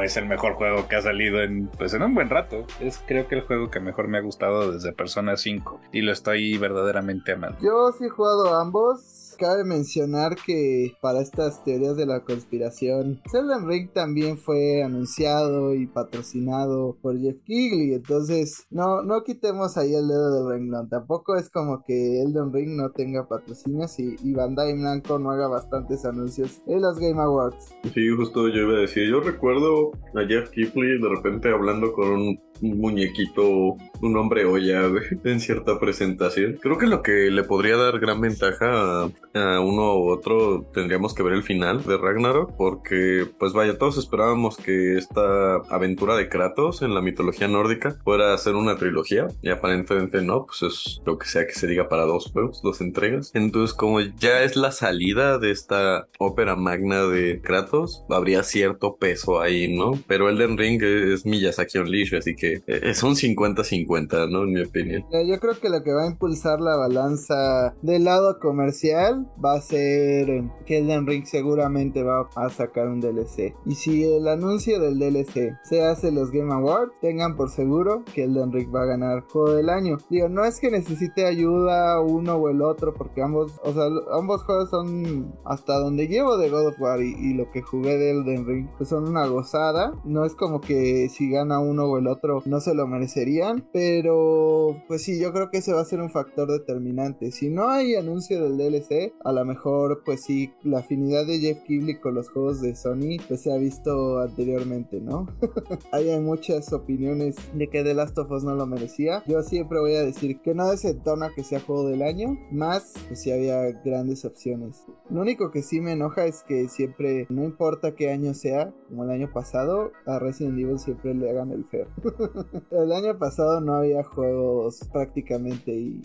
es 0.04 0.18
el 0.18 0.26
mejor 0.26 0.54
juego 0.54 0.88
que 0.88 0.96
ha 0.96 1.02
salido 1.02 1.42
en 1.42 1.68
pues 1.68 1.94
en 1.94 2.02
un 2.02 2.16
buen 2.16 2.30
rato. 2.30 2.66
Es 2.80 3.02
creo 3.06 3.28
que 3.28 3.36
el 3.36 3.42
juego 3.42 3.70
que 3.70 3.80
mejor 3.80 4.08
me 4.08 4.18
ha 4.18 4.22
gustado 4.22 4.72
desde 4.72 4.94
Persona 4.94 5.38
5 5.38 5.82
y 5.92 6.02
lo 6.02 6.12
estoy 6.12 6.58
verdaderamente 6.58 7.34
amando. 7.34 7.58
Yo 7.62 7.92
sí 7.98 8.06
he 8.06 8.10
jugado 8.10 8.60
ambos 8.60 9.29
cabe 9.40 9.64
mencionar 9.64 10.36
que 10.36 10.94
para 11.02 11.22
estas 11.22 11.64
teorías 11.64 11.96
de 11.96 12.06
la 12.06 12.24
conspiración, 12.24 13.22
Elden 13.34 13.68
Ring 13.68 13.90
también 13.92 14.38
fue 14.38 14.84
anunciado 14.84 15.74
y 15.74 15.88
patrocinado 15.88 16.98
por 17.02 17.20
Jeff 17.20 17.38
Kigley. 17.46 17.94
Entonces, 17.94 18.68
no, 18.70 19.02
no 19.02 19.24
quitemos 19.24 19.78
ahí 19.78 19.96
el 19.96 20.08
dedo 20.08 20.44
del 20.44 20.60
renglón. 20.60 20.90
Tampoco 20.90 21.36
es 21.36 21.50
como 21.50 21.84
que 21.86 22.22
Elden 22.22 22.54
Ring 22.54 22.76
no 22.76 22.92
tenga 22.92 23.28
patrocinios 23.28 24.00
y, 24.00 24.16
y 24.24 24.34
Bandai 24.34 24.74
Namco 24.76 25.18
no 25.18 25.32
haga 25.32 25.48
bastantes 25.48 26.06
anuncios 26.06 26.62
en 26.68 26.82
los 26.82 27.00
Game 27.00 27.22
Awards. 27.22 27.74
Sí, 27.94 28.10
justo 28.10 28.48
yo 28.50 28.64
iba 28.64 28.74
a 28.74 28.82
decir, 28.82 29.10
yo 29.10 29.22
recuerdo 29.22 29.92
a 30.16 30.28
Jeff 30.28 30.50
Kigley 30.52 31.00
de 31.02 31.10
repente 31.10 31.50
hablando 31.50 31.94
con 31.94 32.10
un 32.10 32.49
muñequito, 32.62 33.78
un 34.02 34.18
hombre 34.18 34.46
olla 34.46 34.90
en 35.24 35.40
cierta 35.40 35.80
presentación. 35.80 36.58
Creo 36.62 36.78
que 36.78 36.88
lo 36.88 37.02
que 37.02 37.32
le 37.32 37.44
podría 37.44 37.78
dar 37.78 38.00
gran 38.00 38.22
ventaja 38.22 39.04
a, 39.34 39.60
uno 39.60 39.98
u 39.98 40.10
otro 40.10 40.66
tendríamos 40.74 41.14
que 41.14 41.24
ver 41.24 41.34
el 41.34 41.44
final 41.44 41.84
de 41.84 41.98
Ragnarok 41.98 42.56
porque 42.58 43.28
pues 43.38 43.54
vaya, 43.54 43.78
todos 43.78 43.98
esperábamos 43.98 44.58
que 44.58 44.98
esta 44.98 45.56
aventura 45.70 46.16
de 46.16 46.30
Kratos 46.30 46.82
en 46.82 46.94
la 46.94 47.02
mitología 47.02 47.48
nórdica 47.48 47.98
fuera 48.04 48.34
a 48.34 48.38
ser 48.38 48.56
una 48.56 48.78
trilogía 48.78 49.28
y 49.42 49.50
aparentemente 49.50 50.22
no, 50.22 50.46
pues 50.46 50.62
es 50.64 51.02
lo 51.06 51.18
que 51.18 51.28
sea 51.28 51.46
que 51.46 51.54
se 51.54 51.68
diga 51.68 51.90
para 51.90 52.04
dos 52.04 52.32
juegos, 52.32 52.62
dos 52.62 52.82
entregas. 52.82 53.32
Entonces 53.34 53.76
como 53.76 54.00
ya 54.00 54.44
es 54.44 54.56
la 54.56 54.72
salida 54.72 55.38
de 55.38 55.52
esta 55.52 56.08
ópera 56.18 56.56
magna 56.56 57.04
de 57.04 57.42
Kratos, 57.42 58.04
habría 58.10 58.44
cierto 58.44 58.98
peso 58.98 59.42
ahí, 59.42 59.76
¿no? 59.76 59.92
Pero 60.08 60.30
Elden 60.30 60.58
Ring 60.58 60.82
es 60.82 61.26
Miyazaki 61.26 61.78
Unleashed, 61.78 62.18
así 62.18 62.36
que 62.36 62.49
es 62.68 63.04
un 63.04 63.16
50-50, 63.16 64.30
¿no? 64.30 64.44
En 64.44 64.54
mi 64.54 64.62
opinión. 64.62 65.06
Yo 65.12 65.40
creo 65.40 65.60
que 65.60 65.70
lo 65.70 65.84
que 65.84 65.94
va 65.94 66.04
a 66.04 66.08
impulsar 66.08 66.62
la 66.62 66.76
balanza 66.76 67.76
del 67.82 68.06
lado 68.06 68.40
comercial 68.40 69.28
va 69.44 69.54
a 69.54 69.62
ser 69.62 70.44
que 70.66 70.80
Elden 70.80 71.08
Ring 71.08 71.26
seguramente 71.26 72.04
va 72.04 72.30
a 72.36 72.50
sacar 72.50 72.88
un 72.88 73.02
DLC. 73.02 73.56
Y 73.66 73.76
si 73.76 74.04
el 74.04 74.28
anuncio 74.28 74.80
del 74.80 75.00
DLC 75.00 75.58
se 75.64 75.84
hace 75.84 76.12
los 76.12 76.32
Game 76.32 76.54
Awards, 76.54 76.94
tengan 77.02 77.36
por 77.36 77.50
seguro 77.50 78.04
que 78.14 78.24
Elden 78.24 78.52
Ring 78.52 78.74
va 78.74 78.84
a 78.84 78.86
ganar 78.86 79.24
juego 79.32 79.54
del 79.54 79.70
año. 79.70 79.98
Digo, 80.10 80.30
no 80.30 80.46
es 80.46 80.60
que 80.60 80.72
necesite 80.72 81.26
ayuda 81.26 82.02
uno 82.02 82.36
o 82.36 82.50
el 82.50 82.62
otro, 82.62 82.94
porque 82.94 83.22
ambos, 83.22 83.60
o 83.64 83.74
sea, 83.74 83.86
ambos 84.14 84.44
juegos 84.44 84.70
son 84.70 85.34
hasta 85.46 85.78
donde 85.80 86.08
llevo 86.08 86.38
de 86.38 86.50
God 86.50 86.68
of 86.68 86.82
War 86.82 87.02
y, 87.02 87.34
lo 87.34 87.50
que 87.52 87.62
jugué 87.62 87.98
de 87.98 88.12
Elden 88.12 88.46
Ring, 88.46 88.68
pues 88.78 88.90
son 88.90 89.08
una 89.08 89.26
gozada. 89.28 89.94
No 90.04 90.26
es 90.26 90.34
como 90.36 90.62
que 90.62 91.10
si 91.10 91.30
gana 91.30 91.60
uno 91.60 91.86
o 91.86 91.98
el 91.98 92.08
otro 92.08 92.39
no 92.46 92.60
se 92.60 92.74
lo 92.74 92.88
merecerían, 92.88 93.68
pero 93.72 94.82
pues 94.88 95.04
sí, 95.04 95.20
yo 95.20 95.32
creo 95.34 95.50
que 95.50 95.58
ese 95.60 95.74
va 95.74 95.82
a 95.82 95.86
ser 95.86 96.02
un 96.02 96.10
factor 96.10 96.52
determinante. 96.52 97.32
Si 97.32 97.50
no 97.50 97.70
hay 97.70 97.96
anuncio 97.96 98.42
del 98.44 98.58
DLC, 98.58 99.14
a 99.24 99.32
lo 99.32 99.46
mejor 99.46 100.04
pues 100.06 100.24
sí, 100.24 100.54
la 100.64 100.80
afinidad 100.80 101.26
de 101.26 101.40
Jeff 101.40 101.64
Kibley 101.64 102.00
con 102.00 102.16
los 102.16 102.30
juegos 102.30 102.62
de 102.62 102.76
Sony 102.76 103.18
pues 103.28 103.42
se 103.42 103.52
ha 103.52 103.58
visto 103.58 104.20
anteriormente, 104.20 105.00
¿no? 105.00 105.28
hay 105.92 106.20
muchas 106.20 106.72
opiniones 106.74 107.36
de 107.54 107.68
que 107.68 107.84
The 107.84 107.94
Last 107.94 108.18
of 108.18 108.32
Us 108.32 108.44
no 108.44 108.56
lo 108.56 108.66
merecía. 108.66 109.24
Yo 109.28 109.44
siempre 109.44 109.80
voy 109.80 109.96
a 109.96 110.04
decir 110.04 110.40
que 110.42 110.54
no 110.54 110.70
desentona 110.70 111.32
que 111.36 111.44
sea 111.44 111.60
juego 111.60 111.88
del 111.88 112.02
año, 112.02 112.38
más 112.52 112.94
pues 113.08 113.22
sí 113.22 113.32
había 113.32 113.72
grandes 113.84 114.26
opciones. 114.26 114.84
Lo 115.10 115.22
único 115.22 115.52
que 115.52 115.62
sí 115.62 115.82
me 115.82 115.94
enoja 115.94 116.26
es 116.26 116.44
que 116.44 116.68
siempre, 116.68 117.26
no 117.30 117.44
importa 117.44 117.96
qué 117.96 118.12
año 118.12 118.34
sea, 118.34 118.74
como 118.88 119.04
el 119.04 119.12
año 119.12 119.32
pasado, 119.32 119.92
a 120.06 120.20
Resident 120.20 120.60
Evil 120.60 120.80
siempre 120.80 121.14
le 121.14 121.30
hagan 121.30 121.52
el 121.52 121.66
feo. 121.66 121.88
el 122.72 122.92
año 122.92 123.18
pasado 123.18 123.62
no 123.62 123.76
había 123.76 124.04
juegos 124.04 124.80
prácticamente 124.92 125.72
y, 125.72 126.02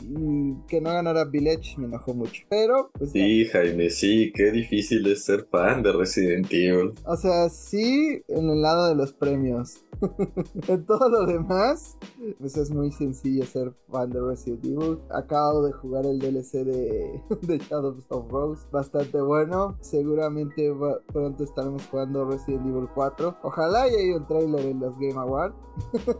que 0.68 0.80
no 0.80 0.90
ganara 0.90 1.24
Village 1.24 1.76
me 1.78 1.86
enojó 1.86 2.14
mucho. 2.14 2.44
Pero, 2.48 2.90
pues. 2.98 3.12
Sí, 3.12 3.46
Jaime, 3.46 3.90
sí, 3.90 4.32
qué 4.34 4.50
difícil 4.50 5.06
es 5.06 5.24
ser 5.24 5.46
fan 5.50 5.82
de 5.82 5.92
Resident 5.92 6.46
Evil. 6.50 6.92
O 7.04 7.16
sea, 7.16 7.48
sí, 7.48 8.22
en 8.28 8.50
el 8.50 8.62
lado 8.62 8.88
de 8.88 8.94
los 8.94 9.12
premios. 9.12 9.84
en 10.68 10.84
todo 10.86 11.08
lo 11.08 11.26
demás, 11.26 11.96
pues 12.38 12.56
es 12.56 12.70
muy 12.70 12.90
sencillo 12.92 13.44
ser 13.44 13.72
fan 13.90 14.10
de 14.10 14.20
Resident 14.20 14.64
Evil. 14.64 14.98
Acabo 15.10 15.64
de 15.64 15.72
jugar 15.72 16.06
el 16.06 16.18
DLC 16.18 16.64
de, 16.64 17.22
de 17.42 17.58
Shadows 17.58 18.04
of 18.08 18.30
Rose, 18.30 18.66
bastante 18.70 19.20
bueno. 19.20 19.76
Seguramente 19.80 20.72
pronto 21.12 21.44
estaremos 21.44 21.86
jugando 21.86 22.24
Resident 22.24 22.66
Evil 22.66 22.88
4. 22.94 23.38
Ojalá 23.42 23.82
haya 23.82 24.16
un 24.16 24.26
trailer 24.26 24.66
en 24.66 24.80
los 24.80 24.98
Game 24.98 25.16
Awards. 25.16 25.54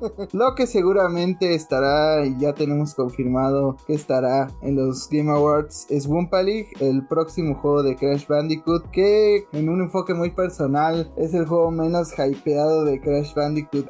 Lo 0.33 0.55
que 0.55 0.67
seguramente 0.67 1.55
estará, 1.55 2.25
y 2.27 2.39
ya 2.39 2.55
tenemos 2.55 2.95
confirmado 2.95 3.77
que 3.87 3.95
estará 3.95 4.51
en 4.63 4.77
los 4.77 5.09
Game 5.09 5.31
Awards, 5.31 5.87
es 5.91 6.07
Wumpa 6.07 6.43
League, 6.43 6.69
el 6.81 7.07
próximo 7.07 7.55
juego 7.55 7.83
de 7.83 7.97
Crash 7.97 8.27
Bandicoot 8.27 8.91
que 8.91 9.47
en 9.53 9.69
un 9.69 9.83
enfoque 9.83 10.15
muy 10.15 10.31
personal 10.31 11.13
es 11.17 11.35
el 11.35 11.47
juego 11.47 11.71
menos 11.71 12.13
hypeado 12.19 12.85
de 12.85 13.01
Crash 13.01 13.35
Bandicoot, 13.35 13.87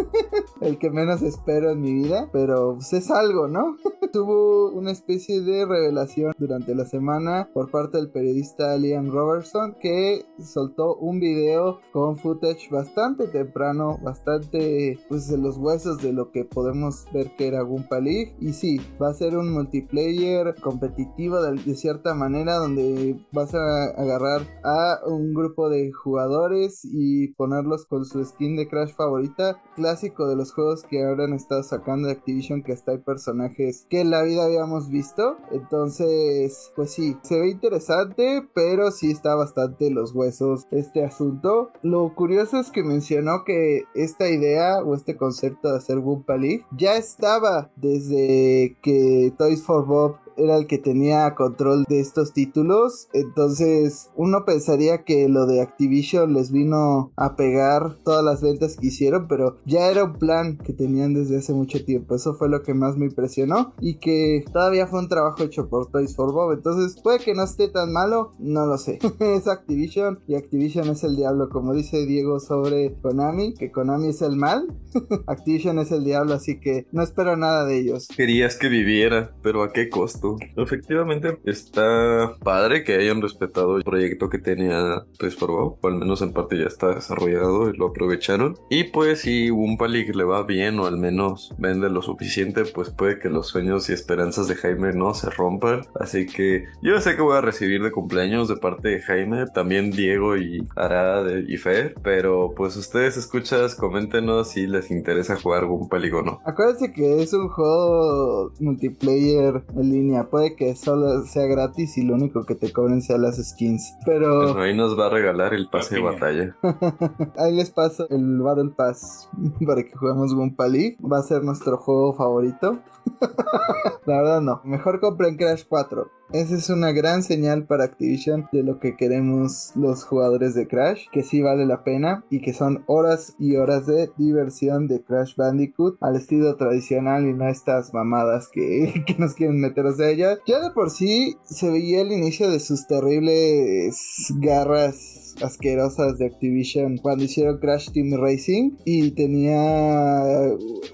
el 0.60 0.78
que 0.78 0.90
menos 0.90 1.22
espero 1.22 1.70
en 1.70 1.80
mi 1.80 1.92
vida, 1.92 2.28
pero 2.32 2.74
pues, 2.74 2.92
es 2.92 3.10
algo, 3.10 3.48
¿no? 3.48 3.76
Tuvo 4.12 4.70
una 4.70 4.92
especie 4.92 5.40
de 5.40 5.64
revelación 5.66 6.34
durante 6.38 6.74
la 6.74 6.84
semana 6.84 7.48
por 7.52 7.70
parte 7.70 7.98
del 7.98 8.10
periodista 8.10 8.76
Liam 8.76 9.10
Robertson 9.10 9.76
que 9.80 10.24
soltó 10.42 10.96
un 10.96 11.20
video 11.20 11.80
con 11.92 12.16
footage 12.16 12.68
bastante 12.70 13.26
temprano, 13.28 13.98
bastante 14.02 14.98
pues 15.08 15.25
de 15.28 15.38
los 15.38 15.58
huesos 15.58 15.98
de 15.98 16.12
lo 16.12 16.30
que 16.30 16.44
podemos 16.44 17.04
ver 17.12 17.34
que 17.36 17.48
era 17.48 17.62
Goomba 17.62 18.00
League 18.00 18.36
y 18.40 18.52
sí, 18.52 18.80
va 19.00 19.10
a 19.10 19.14
ser 19.14 19.36
un 19.36 19.52
multiplayer 19.52 20.54
competitivo 20.60 21.40
de, 21.42 21.74
cierta 21.74 22.14
manera 22.14 22.56
donde 22.56 23.16
vas 23.32 23.54
a 23.54 23.84
agarrar 23.96 24.42
a 24.64 25.00
un 25.06 25.34
grupo 25.34 25.68
de 25.68 25.92
jugadores 25.92 26.80
y 26.84 27.28
ponerlos 27.34 27.86
con 27.86 28.04
su 28.04 28.24
skin 28.24 28.56
de 28.56 28.68
Crash 28.68 28.94
favorita, 28.94 29.62
clásico 29.74 30.28
de 30.28 30.36
los 30.36 30.52
juegos 30.52 30.82
que 30.84 31.04
ahora 31.04 31.24
han 31.24 31.34
estado 31.34 31.62
sacando 31.62 32.08
de 32.08 32.14
Activision 32.14 32.62
que 32.62 32.72
hasta 32.72 32.92
hay 32.92 32.98
personajes 32.98 33.86
que 33.88 34.00
en 34.00 34.10
la 34.10 34.22
vida 34.22 34.44
habíamos 34.44 34.88
visto. 34.88 35.36
Entonces, 35.52 36.72
pues 36.74 36.92
sí, 36.92 37.16
se 37.22 37.38
ve 37.38 37.50
interesante, 37.50 38.46
pero 38.54 38.90
sí 38.90 39.10
está 39.10 39.34
bastante 39.34 39.90
los 39.90 40.14
huesos 40.14 40.66
este 40.70 41.04
asunto. 41.04 41.70
Lo 41.82 42.14
curioso 42.14 42.58
es 42.58 42.70
que 42.70 42.82
mencionó 42.82 43.44
que 43.44 43.84
esta 43.94 44.28
idea 44.28 44.82
o 44.82 44.94
este 44.94 45.15
concepto 45.16 45.70
de 45.70 45.78
hacer 45.78 45.98
Wumpa 45.98 46.36
League 46.36 46.64
ya 46.76 46.96
estaba 46.96 47.70
desde 47.76 48.76
que 48.82 49.32
Toys 49.38 49.62
for 49.62 49.86
Bob 49.86 50.16
era 50.36 50.56
el 50.56 50.66
que 50.66 50.78
tenía 50.78 51.34
control 51.34 51.84
de 51.88 52.00
estos 52.00 52.32
títulos. 52.32 53.08
Entonces 53.12 54.10
uno 54.16 54.44
pensaría 54.44 55.04
que 55.04 55.28
lo 55.28 55.46
de 55.46 55.60
Activision 55.60 56.34
les 56.34 56.50
vino 56.50 57.12
a 57.16 57.36
pegar 57.36 57.96
todas 58.04 58.24
las 58.24 58.42
ventas 58.42 58.76
que 58.76 58.88
hicieron, 58.88 59.28
pero 59.28 59.58
ya 59.64 59.90
era 59.90 60.04
un 60.04 60.14
plan 60.14 60.58
que 60.58 60.72
tenían 60.72 61.14
desde 61.14 61.38
hace 61.38 61.52
mucho 61.52 61.84
tiempo. 61.84 62.14
Eso 62.14 62.34
fue 62.34 62.48
lo 62.48 62.62
que 62.62 62.74
más 62.74 62.96
me 62.96 63.06
impresionó 63.06 63.74
y 63.80 63.94
que 63.94 64.44
todavía 64.52 64.86
fue 64.86 65.00
un 65.00 65.08
trabajo 65.08 65.42
hecho 65.42 65.68
por 65.68 65.90
Toys 65.90 66.14
for 66.14 66.32
Bob. 66.32 66.52
Entonces 66.52 67.00
puede 67.02 67.18
que 67.18 67.34
no 67.34 67.44
esté 67.44 67.68
tan 67.68 67.92
malo, 67.92 68.34
no 68.38 68.66
lo 68.66 68.78
sé. 68.78 68.98
es 69.20 69.48
Activision 69.48 70.20
y 70.26 70.34
Activision 70.34 70.88
es 70.88 71.04
el 71.04 71.16
diablo, 71.16 71.48
como 71.48 71.74
dice 71.74 72.06
Diego 72.06 72.40
sobre 72.40 72.94
Konami, 73.00 73.54
que 73.54 73.70
Konami 73.70 74.08
es 74.08 74.22
el 74.22 74.36
mal. 74.36 74.66
Activision 75.26 75.78
es 75.78 75.92
el 75.92 76.04
diablo, 76.04 76.34
así 76.34 76.60
que 76.60 76.86
no 76.92 77.02
espero 77.02 77.36
nada 77.36 77.64
de 77.64 77.78
ellos. 77.78 78.08
Querías 78.16 78.56
que 78.56 78.68
viviera, 78.68 79.34
pero 79.42 79.62
¿a 79.62 79.72
qué 79.72 79.88
costo? 79.88 80.25
Efectivamente, 80.56 81.38
está 81.44 82.36
padre 82.42 82.84
que 82.84 82.94
hayan 82.94 83.22
respetado 83.22 83.76
el 83.76 83.84
proyecto 83.84 84.28
que 84.28 84.38
tenía 84.38 85.04
Toys 85.18 85.36
for 85.36 85.50
Bob, 85.50 85.78
o 85.80 85.88
al 85.88 85.96
menos 85.96 86.22
en 86.22 86.32
parte 86.32 86.58
ya 86.58 86.66
está 86.66 86.94
desarrollado 86.94 87.70
y 87.70 87.76
lo 87.76 87.88
aprovecharon. 87.88 88.56
Y 88.70 88.84
pues 88.84 89.20
si 89.20 89.50
League 89.50 90.12
le 90.14 90.24
va 90.24 90.42
bien 90.42 90.78
o 90.80 90.86
al 90.86 90.98
menos 90.98 91.54
vende 91.58 91.90
lo 91.90 92.02
suficiente, 92.02 92.64
pues 92.64 92.90
puede 92.90 93.18
que 93.18 93.28
los 93.28 93.48
sueños 93.48 93.88
y 93.88 93.92
esperanzas 93.92 94.48
de 94.48 94.56
Jaime 94.56 94.92
no 94.92 95.14
se 95.14 95.30
rompan. 95.30 95.82
Así 96.00 96.26
que 96.26 96.64
yo 96.82 97.00
sé 97.00 97.16
que 97.16 97.22
voy 97.22 97.36
a 97.36 97.40
recibir 97.40 97.82
de 97.82 97.92
cumpleaños 97.92 98.48
de 98.48 98.56
parte 98.56 98.88
de 98.88 99.02
Jaime, 99.02 99.46
también 99.54 99.90
Diego 99.90 100.36
y 100.36 100.66
Arad 100.76 101.26
y 101.46 101.56
Fer, 101.56 101.94
pero 102.02 102.52
pues 102.56 102.76
ustedes 102.76 103.16
escuchas, 103.16 103.74
coméntenos 103.74 104.50
si 104.50 104.66
les 104.66 104.90
interesa 104.90 105.36
jugar 105.36 105.64
League 105.64 106.14
o 106.14 106.22
no. 106.22 106.40
Acuérdense 106.44 106.92
que 106.92 107.22
es 107.22 107.32
un 107.32 107.48
juego 107.48 108.52
multiplayer 108.60 109.62
en 109.76 109.90
línea 109.90 110.15
puede 110.24 110.56
que 110.56 110.74
solo 110.74 111.24
sea 111.24 111.46
gratis 111.46 111.96
y 111.98 112.02
lo 112.02 112.14
único 112.14 112.44
que 112.44 112.54
te 112.54 112.72
cobren 112.72 113.02
sea 113.02 113.18
las 113.18 113.36
skins. 113.36 113.94
Pero. 114.04 114.58
ahí 114.58 114.76
nos 114.76 114.98
va 114.98 115.06
a 115.06 115.10
regalar 115.10 115.54
el 115.54 115.68
pase 115.68 115.96
de 115.96 116.02
batalla. 116.02 116.56
ahí 117.38 117.54
les 117.54 117.70
paso 117.70 118.06
el 118.10 118.40
Battle 118.40 118.72
Pass 118.76 119.28
para 119.66 119.82
que 119.84 119.96
juguemos 119.96 120.32
League. 120.70 120.96
Va 121.00 121.18
a 121.18 121.22
ser 121.22 121.42
nuestro 121.42 121.76
juego 121.76 122.14
favorito. 122.14 122.78
La 124.06 124.16
verdad 124.16 124.40
no. 124.40 124.60
Mejor 124.64 125.00
compren 125.00 125.36
Crash 125.36 125.64
4. 125.68 126.15
Esa 126.32 126.56
es 126.56 126.70
una 126.70 126.90
gran 126.90 127.22
señal 127.22 127.66
para 127.66 127.84
Activision 127.84 128.48
de 128.52 128.64
lo 128.64 128.80
que 128.80 128.96
queremos 128.96 129.70
los 129.76 130.02
jugadores 130.02 130.54
de 130.54 130.66
Crash, 130.66 131.04
que 131.12 131.22
sí 131.22 131.40
vale 131.40 131.66
la 131.66 131.84
pena 131.84 132.24
y 132.30 132.40
que 132.40 132.52
son 132.52 132.82
horas 132.86 133.36
y 133.38 133.54
horas 133.56 133.86
de 133.86 134.10
diversión 134.18 134.88
de 134.88 135.02
Crash 135.02 135.36
Bandicoot 135.36 135.96
al 136.00 136.16
estilo 136.16 136.56
tradicional 136.56 137.28
y 137.28 137.32
no 137.32 137.48
estas 137.48 137.94
mamadas 137.94 138.48
que, 138.48 139.04
que 139.06 139.14
nos 139.18 139.34
quieren 139.34 139.60
meter 139.60 139.86
a 139.86 140.10
ella. 140.10 140.38
Ya 140.46 140.60
de 140.60 140.70
por 140.72 140.90
sí 140.90 141.36
se 141.44 141.70
veía 141.70 142.00
el 142.00 142.10
inicio 142.10 142.50
de 142.50 142.58
sus 142.58 142.88
terribles 142.88 143.96
garras 144.40 145.34
asquerosas 145.42 146.18
de 146.18 146.26
Activision 146.26 146.96
cuando 146.98 147.24
hicieron 147.24 147.58
Crash 147.58 147.90
Team 147.92 148.18
Racing 148.18 148.72
y 148.84 149.10
tenía 149.12 150.22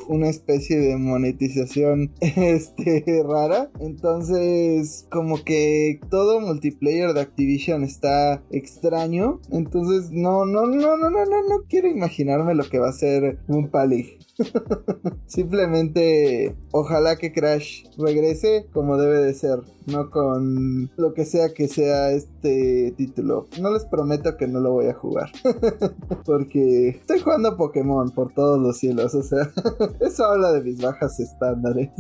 una 0.09 0.29
especie 0.29 0.79
de 0.79 0.97
monetización 0.97 2.13
este 2.21 3.23
rara 3.27 3.71
entonces 3.81 5.07
como 5.11 5.22
que 5.45 6.01
todo 6.11 6.41
multiplayer 6.41 7.13
de 7.13 7.21
Activision 7.21 7.85
está 7.85 8.43
extraño. 8.51 9.41
Entonces 9.51 10.11
no 10.11 10.45
no 10.45 10.67
no 10.67 10.97
no 10.97 11.11
no 11.11 11.25
no 11.25 11.43
no 11.49 11.65
quiero 11.69 11.89
imaginarme 11.89 12.55
lo 12.55 12.65
que 12.69 12.79
va 12.79 12.89
a 12.89 12.93
ser 12.93 13.39
un 13.49 13.69
Pali 13.69 14.19
Simplemente 15.27 16.57
ojalá 16.71 17.17
que 17.17 17.33
Crash 17.33 17.85
regrese 17.99 18.67
como 18.73 18.97
debe 18.97 19.19
de 19.19 19.35
ser, 19.35 19.61
no 19.87 20.11
con 20.11 20.91
lo 20.97 21.15
que 21.15 21.25
sea 21.25 21.53
que 21.53 21.69
sea 21.69 22.11
este 22.11 22.95
título. 22.97 23.47
No 23.61 23.73
les 23.73 23.85
prometo 23.85 24.37
que 24.37 24.47
no 24.47 24.61
lo 24.61 24.73
voy 24.73 24.87
a 24.87 24.95
jugar, 24.95 25.31
porque 26.25 26.89
estoy 26.91 27.21
jugando 27.21 27.57
Pokémon 27.57 28.11
por 28.11 28.33
todos 28.33 28.59
los 28.61 28.79
cielos, 28.79 29.15
o 29.15 29.23
sea, 29.23 29.51
eso 30.01 30.25
habla 30.25 30.53
de 30.53 30.63
mis 30.63 30.81
bajas 30.81 31.21
estándares. 31.21 31.91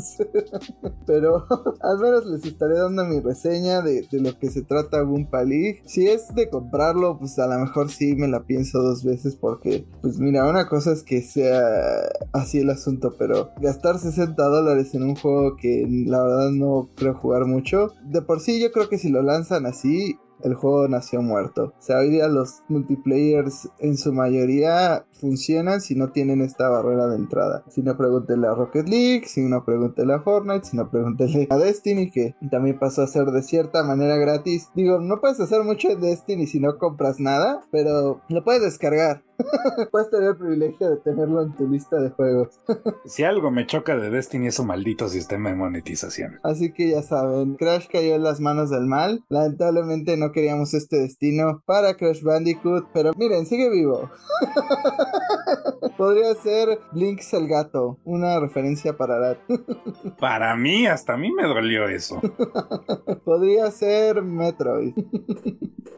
Pero 1.06 1.46
al 1.80 1.98
menos 1.98 2.26
les 2.26 2.44
estaré 2.44 2.78
dando 2.78 3.04
mi 3.04 3.20
reseña 3.20 3.82
de, 3.82 4.06
lo 4.12 4.38
que 4.38 4.50
se 4.50 4.62
trata 4.62 5.02
Goomba 5.02 5.44
League. 5.44 5.82
Si 5.86 6.06
es 6.06 6.34
de 6.34 6.48
comprarlo, 6.48 7.18
pues 7.18 7.38
a 7.38 7.46
lo 7.46 7.58
mejor 7.58 7.90
sí 7.90 8.14
me 8.14 8.28
la 8.28 8.44
pienso 8.44 8.80
dos 8.82 9.04
veces 9.04 9.36
porque, 9.36 9.84
pues 10.00 10.18
mira, 10.18 10.48
una 10.48 10.68
cosa 10.68 10.92
es 10.92 11.02
que 11.02 11.22
sea 11.22 11.52
así 12.32 12.58
el 12.58 12.70
asunto, 12.70 13.14
pero 13.18 13.50
gastar 13.60 13.98
60 13.98 14.42
dólares 14.42 14.94
en 14.94 15.04
un 15.04 15.16
juego 15.16 15.56
que 15.56 15.86
la 16.06 16.22
verdad 16.22 16.50
no 16.50 16.88
creo 16.96 17.14
jugar 17.14 17.46
mucho, 17.46 17.92
de 18.04 18.22
por 18.22 18.40
sí 18.40 18.60
yo 18.60 18.72
creo 18.72 18.88
que 18.88 18.98
si 18.98 19.08
lo 19.08 19.22
lanzan 19.22 19.66
así, 19.66 20.16
el 20.42 20.54
juego 20.54 20.88
nació 20.88 21.22
muerto. 21.22 21.72
O 21.78 21.82
sea, 21.82 21.98
hoy 21.98 22.10
día 22.10 22.28
los 22.28 22.62
multiplayers 22.68 23.68
en 23.78 23.96
su 23.96 24.12
mayoría 24.12 25.04
funcionan 25.12 25.80
si 25.80 25.94
no 25.94 26.10
tienen 26.10 26.40
esta 26.40 26.68
barrera 26.68 27.06
de 27.08 27.16
entrada. 27.16 27.64
Si 27.68 27.82
no 27.82 27.96
pregúntele 27.96 28.46
a 28.46 28.54
Rocket 28.54 28.88
League, 28.88 29.26
si 29.26 29.42
no 29.42 29.64
pregúntele 29.64 30.14
a 30.14 30.20
Fortnite, 30.20 30.66
si 30.66 30.76
no 30.76 30.90
pregúntele 30.90 31.46
a 31.50 31.56
Destiny, 31.56 32.10
que 32.10 32.34
también 32.50 32.78
pasó 32.78 33.02
a 33.02 33.06
ser 33.06 33.26
de 33.26 33.42
cierta 33.42 33.82
manera 33.84 34.16
gratis. 34.16 34.68
Digo, 34.74 35.00
no 35.00 35.20
puedes 35.20 35.40
hacer 35.40 35.62
mucho 35.62 35.90
en 35.90 36.00
Destiny 36.00 36.46
si 36.46 36.60
no 36.60 36.78
compras 36.78 37.20
nada, 37.20 37.60
pero 37.70 38.20
lo 38.28 38.44
puedes 38.44 38.62
descargar. 38.62 39.22
Puedes 39.90 40.10
tener 40.10 40.30
el 40.30 40.36
privilegio 40.36 40.90
de 40.90 40.96
tenerlo 40.98 41.42
en 41.42 41.54
tu 41.54 41.68
lista 41.68 42.00
de 42.00 42.10
juegos. 42.10 42.60
si 43.06 43.24
algo 43.24 43.50
me 43.50 43.66
choca 43.66 43.96
de 43.96 44.10
Destiny 44.10 44.48
es 44.48 44.56
su 44.56 44.64
maldito 44.64 45.08
sistema 45.08 45.50
de 45.50 45.56
monetización. 45.56 46.38
Así 46.42 46.72
que 46.72 46.90
ya 46.90 47.02
saben, 47.02 47.54
Crash 47.56 47.88
cayó 47.88 48.14
en 48.14 48.22
las 48.22 48.40
manos 48.40 48.70
del 48.70 48.86
mal. 48.86 49.24
Lamentablemente 49.28 50.16
no 50.16 50.32
queríamos 50.32 50.74
este 50.74 50.96
destino 50.98 51.62
para 51.66 51.94
Crash 51.96 52.22
Bandicoot, 52.22 52.86
pero 52.92 53.12
miren, 53.16 53.46
sigue 53.46 53.70
vivo. 53.70 54.10
Podría 55.96 56.34
ser 56.34 56.78
Blinks 56.92 57.34
el 57.34 57.48
gato, 57.48 57.98
una 58.04 58.38
referencia 58.40 58.96
para 58.96 59.18
Rat. 59.18 59.38
para 60.18 60.54
mí, 60.56 60.86
hasta 60.86 61.14
a 61.14 61.16
mí 61.16 61.32
me 61.32 61.44
dolió 61.44 61.88
eso. 61.88 62.20
Podría 63.24 63.70
ser 63.70 64.22
Metroid. 64.22 64.94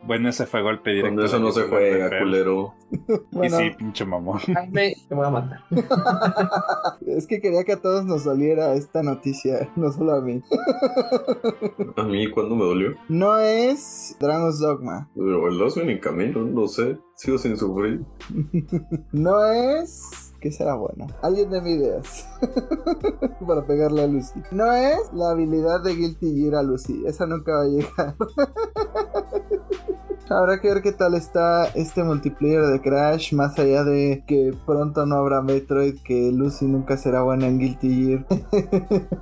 bueno, 0.03 0.29
ese 0.29 0.47
fue 0.47 0.62
golpe 0.62 0.90
directo. 0.90 1.16
Con 1.16 1.25
eso 1.25 1.38
no 1.38 1.53
se 1.53 1.62
juega, 1.64 2.18
culero. 2.18 2.75
Y 3.42 3.51
sí, 3.51 3.70
pinche 3.77 4.05
mamón. 4.05 4.40
me, 4.70 4.94
voy 5.11 5.27
a 5.27 5.31
matar. 5.31 5.61
es 7.07 7.27
que 7.27 7.40
quería 7.40 7.64
que 7.64 7.73
a 7.73 7.81
todos 7.81 8.05
nos 8.05 8.25
doliera 8.25 8.75
esta 8.75 9.03
noticia, 9.03 9.70
no 9.77 9.92
solo 9.92 10.14
a 10.14 10.20
mí. 10.20 10.42
¿A 11.97 12.03
mí 12.05 12.31
cuándo 12.31 12.57
me 12.57 12.64
dolió? 12.64 12.94
No 13.09 13.38
es 13.38 14.16
Dragon's 14.20 14.61
Dogma. 14.61 15.11
Pero 15.14 15.49
el 15.49 15.59
2 15.59 15.75
viene 15.77 15.92
en 15.92 15.99
camino, 15.99 16.40
no 16.40 16.66
sé. 16.68 16.99
Sigo 17.16 17.38
sin 17.38 17.57
sufrir. 17.57 18.05
no 19.12 19.46
es. 19.46 20.33
¿Qué 20.40 20.53
será 20.53 20.74
bueno? 20.74 21.07
Alguien 21.22 21.50
de 21.50 21.61
mis 21.62 21.77
ideas. 21.77 22.29
Para 23.46 23.66
pegarle 23.66 24.03
a 24.03 24.07
Lucy. 24.07 24.42
No 24.50 24.70
es 24.72 25.12
la 25.14 25.31
habilidad 25.31 25.83
de 25.83 25.94
Guilty 25.94 26.38
Gear 26.38 26.57
a 26.57 26.62
Lucy. 26.62 27.03
Esa 27.07 27.27
nunca 27.27 27.53
va 27.53 27.62
a 27.62 27.66
llegar. 27.66 28.16
Habrá 30.29 30.61
que 30.61 30.68
ver 30.68 30.83
qué 30.83 30.92
tal 30.92 31.14
está 31.14 31.66
este 31.74 32.03
multiplayer 32.03 32.66
de 32.66 32.81
Crash, 32.81 33.35
más 33.35 33.59
allá 33.59 33.85
de 33.85 34.24
que 34.27 34.53
pronto 34.64 35.05
no 35.05 35.16
habrá 35.16 35.42
Metroid, 35.42 35.98
que 36.03 36.33
Lucy 36.33 36.66
nunca 36.66 36.96
será 36.96 37.22
buena 37.22 37.46
en 37.46 37.59
Guilty 37.59 38.05
Gear. 38.05 38.27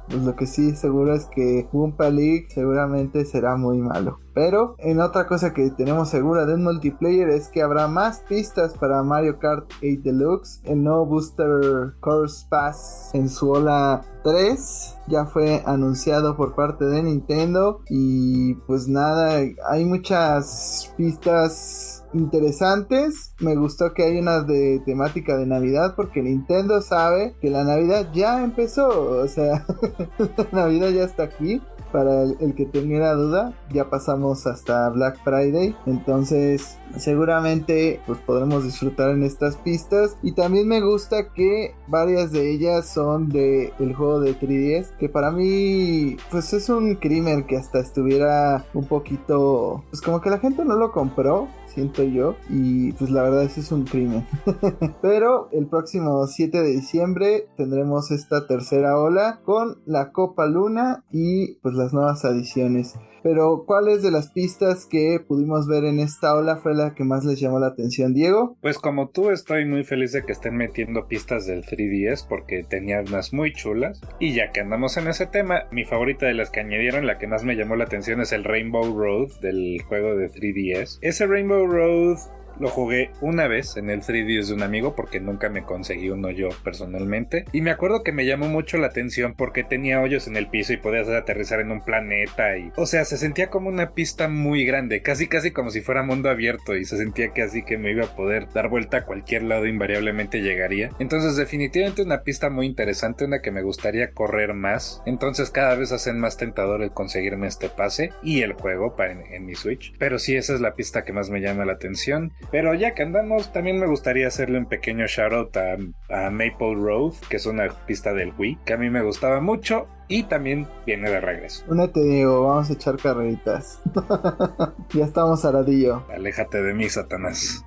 pues 0.08 0.22
lo 0.22 0.36
que 0.36 0.46
sí 0.46 0.76
seguro 0.76 1.14
es 1.14 1.26
que 1.26 1.68
Wumpa 1.72 2.08
League 2.08 2.46
seguramente 2.50 3.24
será 3.24 3.56
muy 3.56 3.78
malo. 3.78 4.21
Pero 4.34 4.76
en 4.78 5.00
otra 5.00 5.26
cosa 5.26 5.52
que 5.52 5.70
tenemos 5.70 6.08
segura 6.08 6.46
del 6.46 6.58
multiplayer 6.58 7.28
es 7.28 7.48
que 7.48 7.62
habrá 7.62 7.86
más 7.88 8.20
pistas 8.20 8.74
para 8.78 9.02
Mario 9.02 9.38
Kart 9.38 9.70
8 9.78 10.00
Deluxe. 10.02 10.60
El 10.64 10.82
nuevo 10.84 11.06
Booster 11.06 11.94
Course 12.00 12.46
Pass 12.48 13.10
en 13.12 13.28
su 13.28 13.50
ola 13.50 14.00
3 14.24 14.96
ya 15.08 15.26
fue 15.26 15.62
anunciado 15.66 16.36
por 16.36 16.54
parte 16.54 16.84
de 16.84 17.02
Nintendo 17.02 17.80
y 17.88 18.54
pues 18.66 18.88
nada, 18.88 19.40
hay 19.68 19.84
muchas 19.84 20.92
pistas 20.96 22.04
interesantes. 22.14 23.34
Me 23.40 23.56
gustó 23.56 23.92
que 23.94 24.04
hay 24.04 24.18
una 24.18 24.42
de 24.42 24.80
temática 24.84 25.36
de 25.36 25.46
Navidad 25.46 25.94
porque 25.96 26.22
Nintendo 26.22 26.80
sabe 26.82 27.34
que 27.40 27.50
la 27.50 27.64
Navidad 27.64 28.08
ya 28.12 28.42
empezó, 28.42 28.88
o 29.20 29.28
sea, 29.28 29.66
la 30.18 30.46
Navidad 30.52 30.90
ya 30.90 31.04
está 31.04 31.24
aquí 31.24 31.60
para 31.92 32.22
el, 32.22 32.54
que 32.54 32.66
tenga 32.66 33.12
duda, 33.14 33.52
ya 33.72 33.90
pasamos 33.90 34.46
hasta 34.46 34.88
Black 34.90 35.18
Friday, 35.22 35.76
entonces 35.86 36.78
seguramente 36.96 38.00
pues 38.06 38.18
podremos 38.20 38.64
disfrutar 38.64 39.10
en 39.10 39.22
estas 39.22 39.56
pistas. 39.56 40.16
Y 40.22 40.32
también 40.32 40.68
me 40.68 40.80
gusta 40.80 41.32
que 41.32 41.74
varias 41.88 42.32
de 42.32 42.50
ellas 42.50 42.88
son 42.88 43.28
de 43.28 43.72
el 43.78 43.94
juego 43.94 44.20
de 44.20 44.38
3DS 44.38 44.96
que 44.98 45.08
para 45.08 45.30
mí 45.30 46.16
pues 46.30 46.52
es 46.52 46.68
un 46.68 46.96
crimen 46.96 47.44
que 47.44 47.56
hasta 47.56 47.80
estuviera 47.80 48.64
un 48.74 48.86
poquito 48.86 49.84
pues 49.90 50.00
como 50.02 50.20
que 50.20 50.30
la 50.30 50.38
gente 50.38 50.64
no 50.64 50.76
lo 50.76 50.92
compró 50.92 51.48
siento 51.74 52.02
yo. 52.02 52.36
Y 52.48 52.92
pues 52.92 53.10
la 53.10 53.22
verdad 53.22 53.44
eso 53.44 53.60
es 53.60 53.72
un 53.72 53.84
crimen. 53.84 54.26
Pero 55.02 55.48
el 55.52 55.66
próximo 55.66 56.26
7 56.26 56.62
de 56.62 56.70
diciembre 56.70 57.48
tendremos 57.56 58.10
esta 58.10 58.46
tercera 58.46 58.98
ola 58.98 59.40
con 59.44 59.82
la 59.86 60.12
Copa 60.12 60.46
Luna 60.46 61.04
y 61.10 61.54
pues 61.56 61.74
las 61.74 61.92
nuevas 61.92 62.24
adiciones. 62.24 62.94
Pero, 63.22 63.64
¿cuáles 63.66 64.02
de 64.02 64.10
las 64.10 64.30
pistas 64.30 64.86
que 64.86 65.20
pudimos 65.26 65.66
ver 65.68 65.84
en 65.84 66.00
esta 66.00 66.34
ola 66.34 66.56
fue 66.56 66.74
la 66.74 66.94
que 66.94 67.04
más 67.04 67.24
les 67.24 67.40
llamó 67.40 67.58
la 67.58 67.68
atención, 67.68 68.14
Diego? 68.14 68.56
Pues 68.60 68.78
como 68.78 69.08
tú, 69.08 69.30
estoy 69.30 69.64
muy 69.64 69.84
feliz 69.84 70.12
de 70.12 70.24
que 70.24 70.32
estén 70.32 70.56
metiendo 70.56 71.06
pistas 71.06 71.46
del 71.46 71.64
3DS 71.64 72.26
porque 72.28 72.64
tenía 72.64 73.00
unas 73.00 73.32
muy 73.32 73.52
chulas. 73.52 74.00
Y 74.18 74.34
ya 74.34 74.52
que 74.52 74.60
andamos 74.60 74.96
en 74.96 75.08
ese 75.08 75.26
tema, 75.26 75.64
mi 75.70 75.84
favorita 75.84 76.26
de 76.26 76.34
las 76.34 76.50
que 76.50 76.60
añadieron, 76.60 77.06
la 77.06 77.18
que 77.18 77.26
más 77.26 77.44
me 77.44 77.56
llamó 77.56 77.76
la 77.76 77.84
atención 77.84 78.20
es 78.20 78.32
el 78.32 78.44
Rainbow 78.44 78.96
Road 78.96 79.40
del 79.40 79.82
juego 79.82 80.16
de 80.16 80.30
3DS. 80.30 80.98
Ese 81.00 81.26
Rainbow 81.26 81.66
Road 81.66 82.18
lo 82.62 82.68
jugué 82.68 83.10
una 83.20 83.48
vez 83.48 83.76
en 83.76 83.90
el 83.90 84.00
3DS 84.00 84.46
de 84.46 84.54
un 84.54 84.62
amigo 84.62 84.94
porque 84.94 85.20
nunca 85.20 85.48
me 85.48 85.64
conseguí 85.64 86.08
uno 86.10 86.30
yo 86.30 86.48
personalmente. 86.64 87.44
Y 87.52 87.60
me 87.60 87.70
acuerdo 87.70 88.02
que 88.02 88.12
me 88.12 88.24
llamó 88.24 88.48
mucho 88.48 88.78
la 88.78 88.86
atención 88.86 89.34
porque 89.36 89.64
tenía 89.64 90.00
hoyos 90.00 90.28
en 90.28 90.36
el 90.36 90.48
piso 90.48 90.72
y 90.72 90.78
podías 90.78 91.08
aterrizar 91.08 91.60
en 91.60 91.72
un 91.72 91.82
planeta 91.82 92.56
y... 92.56 92.72
O 92.76 92.86
sea, 92.86 93.04
se 93.04 93.18
sentía 93.18 93.50
como 93.50 93.68
una 93.68 93.90
pista 93.90 94.28
muy 94.28 94.64
grande, 94.64 95.02
casi 95.02 95.26
casi 95.26 95.50
como 95.50 95.70
si 95.70 95.80
fuera 95.80 96.02
mundo 96.02 96.30
abierto 96.30 96.76
y 96.76 96.84
se 96.84 96.96
sentía 96.96 97.32
que 97.32 97.42
así 97.42 97.64
que 97.64 97.78
me 97.78 97.90
iba 97.90 98.04
a 98.04 98.16
poder 98.16 98.48
dar 98.52 98.68
vuelta 98.68 98.98
a 98.98 99.04
cualquier 99.04 99.42
lado 99.42 99.66
invariablemente 99.66 100.40
llegaría. 100.40 100.90
Entonces 100.98 101.36
definitivamente 101.36 102.02
una 102.02 102.22
pista 102.22 102.50
muy 102.50 102.66
interesante, 102.66 103.24
una 103.24 103.42
que 103.42 103.50
me 103.50 103.62
gustaría 103.62 104.12
correr 104.12 104.54
más. 104.54 105.02
Entonces 105.06 105.50
cada 105.50 105.74
vez 105.74 105.92
hacen 105.92 106.20
más 106.20 106.36
tentador 106.36 106.82
el 106.82 106.92
conseguirme 106.92 107.46
este 107.46 107.68
pase 107.68 108.10
y 108.22 108.42
el 108.42 108.52
juego 108.52 108.94
para 108.96 109.12
en, 109.12 109.46
mi 109.46 109.54
Switch. 109.54 109.92
Pero 109.98 110.18
sí, 110.18 110.36
esa 110.36 110.54
es 110.54 110.60
la 110.60 110.74
pista 110.74 111.02
que 111.02 111.12
más 111.12 111.30
me 111.30 111.40
llama 111.40 111.64
la 111.64 111.72
atención. 111.72 112.32
Pero 112.52 112.74
ya 112.74 112.94
que 112.94 113.02
andamos, 113.02 113.50
también 113.52 113.80
me 113.80 113.86
gustaría 113.86 114.28
hacerle 114.28 114.58
un 114.58 114.66
pequeño 114.66 115.06
shoutout 115.06 115.56
a, 115.56 115.76
a 116.10 116.30
Maple 116.30 116.74
Road, 116.74 117.14
que 117.30 117.36
es 117.36 117.46
una 117.46 117.68
pista 117.86 118.12
del 118.12 118.32
Wii, 118.38 118.58
que 118.66 118.74
a 118.74 118.76
mí 118.76 118.90
me 118.90 119.02
gustaba 119.02 119.40
mucho 119.40 119.88
y 120.12 120.24
también 120.24 120.66
viene 120.84 121.08
de 121.08 121.20
regreso. 121.20 121.64
Únete, 121.68 122.02
Diego, 122.02 122.48
vamos 122.48 122.68
a 122.68 122.74
echar 122.74 122.98
carreritas. 122.98 123.80
ya 124.92 125.04
estamos 125.06 125.44
aradillo. 125.46 126.02
Aléjate 126.12 126.62
de 126.62 126.74
mí, 126.74 126.86
Satanás. 126.90 127.64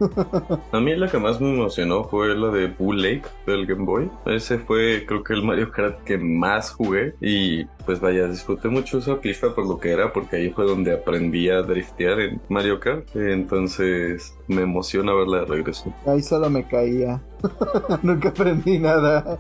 a 0.71 0.79
mí 0.79 0.95
la 0.95 1.10
que 1.10 1.17
más 1.17 1.41
me 1.41 1.49
emocionó 1.49 2.03
fue 2.03 2.36
la 2.36 2.49
de 2.49 2.67
Bull 2.67 3.01
Lake 3.01 3.23
del 3.47 3.65
Game 3.65 3.86
Boy. 3.86 4.12
Ese 4.27 4.60
fue, 4.60 5.05
creo 5.08 5.23
que, 5.23 5.34
el 5.34 5.43
Mario 5.43 5.71
Kart 5.71 6.03
que 6.03 6.19
más 6.19 6.69
jugué. 6.71 7.15
Y 7.19 7.65
pues 7.86 7.99
vaya, 7.99 8.27
disfruté 8.27 8.67
mucho 8.67 8.99
esa 8.99 9.19
pista 9.19 9.55
por 9.55 9.65
lo 9.65 9.79
que 9.79 9.91
era, 9.91 10.13
porque 10.13 10.36
ahí 10.36 10.51
fue 10.51 10.65
donde 10.65 10.93
aprendí 10.93 11.49
a 11.49 11.63
driftear 11.63 12.19
en 12.19 12.41
Mario 12.49 12.79
Kart. 12.79 13.08
Entonces 13.15 14.36
me 14.47 14.62
emociona 14.62 15.13
verla 15.15 15.39
de 15.39 15.45
regreso. 15.45 15.91
Ahí 16.05 16.21
solo 16.21 16.49
me 16.51 16.67
caía. 16.67 17.21
Nunca 18.03 18.29
aprendí 18.29 18.79
nada. 18.79 19.39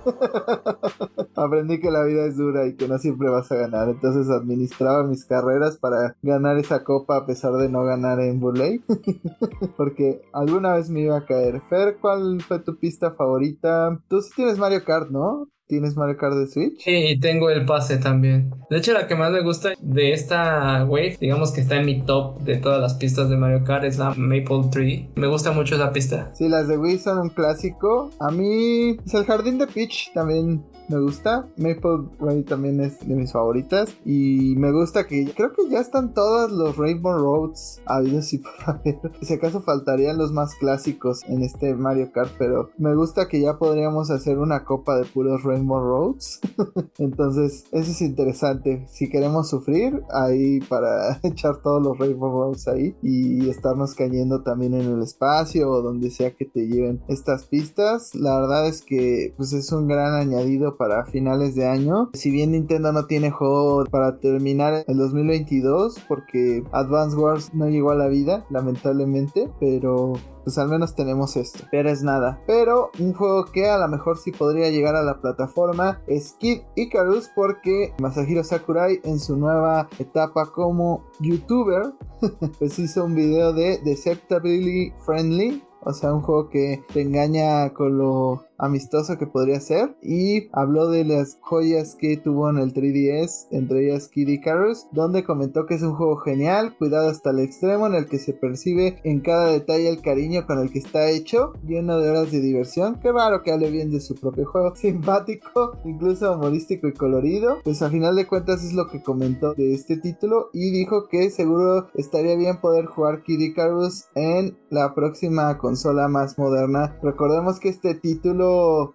aprendí 1.35 1.79
que 1.79 1.91
la 1.91 2.03
vida 2.03 2.25
es 2.25 2.37
dura 2.37 2.67
y 2.67 2.75
que 2.75 2.87
no 2.87 2.97
siempre 2.97 3.29
vas 3.29 3.51
a 3.51 3.55
ganar. 3.55 3.89
Entonces 3.89 4.29
administraba 4.29 5.03
mis 5.03 5.25
carreras 5.25 5.77
para 5.77 6.15
ganar 6.21 6.57
esa 6.57 6.83
copa 6.83 7.17
a 7.17 7.25
pesar 7.25 7.53
de 7.53 7.69
no 7.69 7.83
ganar 7.83 8.19
en 8.19 8.39
Burley. 8.39 8.83
Porque 9.77 10.21
alguna 10.33 10.75
vez 10.75 10.89
me 10.89 11.01
iba 11.01 11.17
a 11.17 11.25
caer. 11.25 11.61
Fer, 11.69 11.97
¿cuál 11.99 12.41
fue 12.41 12.59
tu 12.59 12.77
pista 12.77 13.11
favorita? 13.11 13.99
Tú 14.07 14.21
sí 14.21 14.31
tienes 14.35 14.57
Mario 14.57 14.83
Kart, 14.83 15.09
¿no? 15.09 15.47
¿Tienes 15.67 15.95
Mario 15.95 16.17
Kart 16.17 16.35
de 16.35 16.47
Switch? 16.47 16.79
Sí, 16.83 16.91
y 16.91 17.19
tengo 17.19 17.49
el 17.49 17.65
pase 17.65 17.97
también. 17.97 18.51
De 18.69 18.77
hecho, 18.77 18.93
la 18.93 19.07
que 19.07 19.15
más 19.15 19.31
me 19.31 19.41
gusta 19.41 19.73
de 19.79 20.13
esta 20.13 20.85
Wave, 20.85 21.17
digamos 21.19 21.51
que 21.51 21.61
está 21.61 21.77
en 21.77 21.87
mi 21.87 22.03
top 22.03 22.39
de 22.41 22.57
todas 22.57 22.79
las 22.79 22.93
pistas 22.93 23.29
de 23.29 23.37
Mario 23.37 23.63
Kart, 23.63 23.83
es 23.83 23.97
la 23.97 24.13
Maple 24.15 24.69
Tree. 24.71 25.09
Me 25.15 25.25
gusta 25.25 25.51
mucho 25.51 25.75
esa 25.75 25.91
pista. 25.91 26.31
Sí, 26.35 26.49
las 26.49 26.67
de 26.67 26.77
Wii 26.77 26.99
son 26.99 27.17
un 27.17 27.29
clásico. 27.29 28.11
A 28.19 28.29
mí, 28.29 28.91
es 28.91 28.97
pues, 28.97 29.13
el 29.15 29.25
Jardín 29.25 29.57
de 29.57 29.65
Peach 29.65 30.13
también 30.13 30.63
me 30.87 30.99
gusta. 30.99 31.47
Maple 31.57 32.09
Ray 32.19 32.43
también 32.43 32.79
es 32.81 32.99
de 33.07 33.15
mis 33.15 33.31
favoritas. 33.31 33.95
Y 34.05 34.55
me 34.57 34.71
gusta 34.71 35.07
que 35.07 35.31
creo 35.35 35.53
que 35.53 35.69
ya 35.69 35.79
están 35.79 36.13
todos 36.13 36.51
los 36.51 36.77
Rainbow 36.77 37.13
Roads 37.13 37.81
habidos 37.85 38.33
y 38.33 38.39
por 38.39 38.51
Si 39.21 39.33
acaso 39.33 39.61
faltarían 39.61 40.17
los 40.17 40.31
más 40.31 40.55
clásicos 40.55 41.23
en 41.25 41.43
este 41.43 41.75
Mario 41.75 42.11
Kart, 42.11 42.31
pero 42.37 42.69
me 42.77 42.95
gusta 42.95 43.27
que 43.27 43.41
ya 43.41 43.57
podríamos 43.57 44.09
hacer 44.11 44.37
una 44.37 44.63
copa 44.63 44.97
de 44.97 45.05
puros 45.05 45.43
Rainbow 45.43 45.79
Roads. 45.79 46.41
Entonces, 46.97 47.65
eso 47.71 47.91
es 47.91 48.01
interesante. 48.01 48.85
Si 48.89 49.09
queremos 49.09 49.49
sufrir, 49.49 50.03
ahí 50.11 50.59
para 50.61 51.19
echar 51.23 51.57
todos 51.57 51.81
los 51.81 51.97
Rainbow 51.97 52.31
Roads 52.31 52.67
ahí 52.67 52.95
y 53.01 53.49
estarnos 53.49 53.95
cayendo 53.95 54.43
también 54.43 54.73
en 54.73 54.91
el 54.91 55.01
espacio 55.01 55.69
o 55.69 55.81
donde 55.81 56.09
sea 56.09 56.31
que 56.31 56.45
te 56.45 56.67
lleven 56.67 57.01
estas 57.07 57.45
pistas. 57.45 58.15
La 58.15 58.39
verdad 58.39 58.67
es 58.67 58.81
que 58.81 59.33
pues 59.37 59.53
es 59.53 59.71
un 59.71 59.87
gran 59.87 60.13
añadido 60.13 60.74
para 60.77 61.05
finales 61.05 61.55
de 61.55 61.67
año. 61.67 62.09
Si 62.13 62.31
bien 62.31 62.51
Nintendo 62.51 62.91
no 62.91 63.05
tiene 63.05 63.31
juego 63.31 63.85
para 63.85 64.19
terminar 64.19 64.83
el 64.87 64.97
2022 64.97 65.99
porque 66.07 66.63
Advance 66.71 67.17
Wars 67.17 67.53
no 67.53 67.69
llegó 67.69 67.91
a 67.91 67.95
la 67.95 68.07
vida, 68.07 68.45
lamentablemente, 68.49 69.49
pero 69.59 70.13
pues 70.45 70.59
al 70.59 70.69
menos 70.69 70.95
tenemos 70.95 71.35
esto. 71.35 71.65
Pero 71.71 71.89
es 71.89 72.03
nada. 72.03 72.39
Pero 72.45 72.91
un 72.99 73.13
juego 73.13 73.45
que 73.45 73.67
a 73.67 73.79
lo 73.79 73.87
mejor 73.87 74.17
sí 74.17 74.31
podría 74.31 74.69
llegar 74.69 74.95
a 74.95 75.03
la 75.03 75.19
plataforma 75.19 76.01
es 76.07 76.33
Kid 76.39 76.61
Icarus 76.75 77.29
porque 77.35 77.93
Masahiro 77.99 78.43
Sakurai 78.43 79.01
en 79.03 79.19
su 79.19 79.35
nueva 79.35 79.89
etapa 79.99 80.51
como 80.51 81.03
youtuber 81.19 81.93
pues 82.59 82.79
hizo 82.79 83.05
un 83.05 83.15
video 83.15 83.51
de 83.53 83.79
Deceptability 83.79 84.93
Friendly. 85.05 85.63
O 85.87 85.93
sea, 85.93 86.13
un 86.13 86.21
juego 86.21 86.49
que 86.49 86.83
te 86.93 87.01
engaña 87.01 87.71
con 87.73 87.99
lo 87.99 88.43
amistoso 88.57 89.17
que 89.17 89.27
podría 89.27 89.59
ser. 89.59 89.95
Y 90.01 90.49
habló 90.51 90.89
de 90.89 91.05
las 91.05 91.37
joyas 91.41 91.95
que 91.95 92.17
tuvo 92.17 92.49
en 92.49 92.57
el 92.57 92.73
3DS, 92.73 93.47
entre 93.51 93.85
ellas 93.85 94.07
Kid 94.07 94.27
Icarus, 94.27 94.87
donde 94.91 95.23
comentó 95.23 95.65
que 95.65 95.75
es 95.75 95.81
un 95.81 95.95
juego 95.95 96.17
genial, 96.17 96.75
cuidado 96.77 97.09
hasta 97.09 97.31
el 97.31 97.39
extremo 97.39 97.87
en 97.87 97.95
el 97.95 98.07
que 98.07 98.19
se 98.19 98.33
percibe 98.33 98.99
en 99.03 99.21
cada 99.21 99.51
detalle 99.51 99.89
el 99.89 100.01
cariño 100.01 100.45
con 100.45 100.59
el 100.59 100.71
que 100.71 100.79
está 100.79 101.09
hecho, 101.09 101.53
lleno 101.65 101.99
de 101.99 102.09
horas 102.09 102.31
de 102.31 102.41
diversión, 102.41 102.99
qué 103.01 103.11
raro 103.11 103.43
que 103.43 103.51
hable 103.51 103.71
bien 103.71 103.91
de 103.91 103.99
su 103.99 104.15
propio 104.15 104.45
juego, 104.45 104.75
simpático, 104.75 105.77
incluso 105.85 106.33
humorístico 106.33 106.87
y 106.87 106.93
colorido, 106.93 107.57
pues 107.63 107.81
a 107.81 107.89
final 107.89 108.15
de 108.15 108.27
cuentas 108.27 108.63
es 108.63 108.73
lo 108.73 108.87
que 108.87 109.01
comentó 109.01 109.53
de 109.53 109.73
este 109.73 109.97
título 109.97 110.49
y 110.53 110.71
dijo 110.71 111.07
que 111.07 111.29
seguro 111.29 111.87
estaría 111.93 112.35
bien 112.35 112.59
poder 112.59 112.85
jugar 112.85 113.23
Kid 113.23 113.39
Icarus 113.39 114.05
en 114.15 114.57
la 114.69 114.93
próxima 114.93 115.57
consola 115.57 116.07
más 116.07 116.37
moderna. 116.37 116.97
Recordemos 117.01 117.59
que 117.59 117.69
este 117.69 117.95
título 117.95 118.44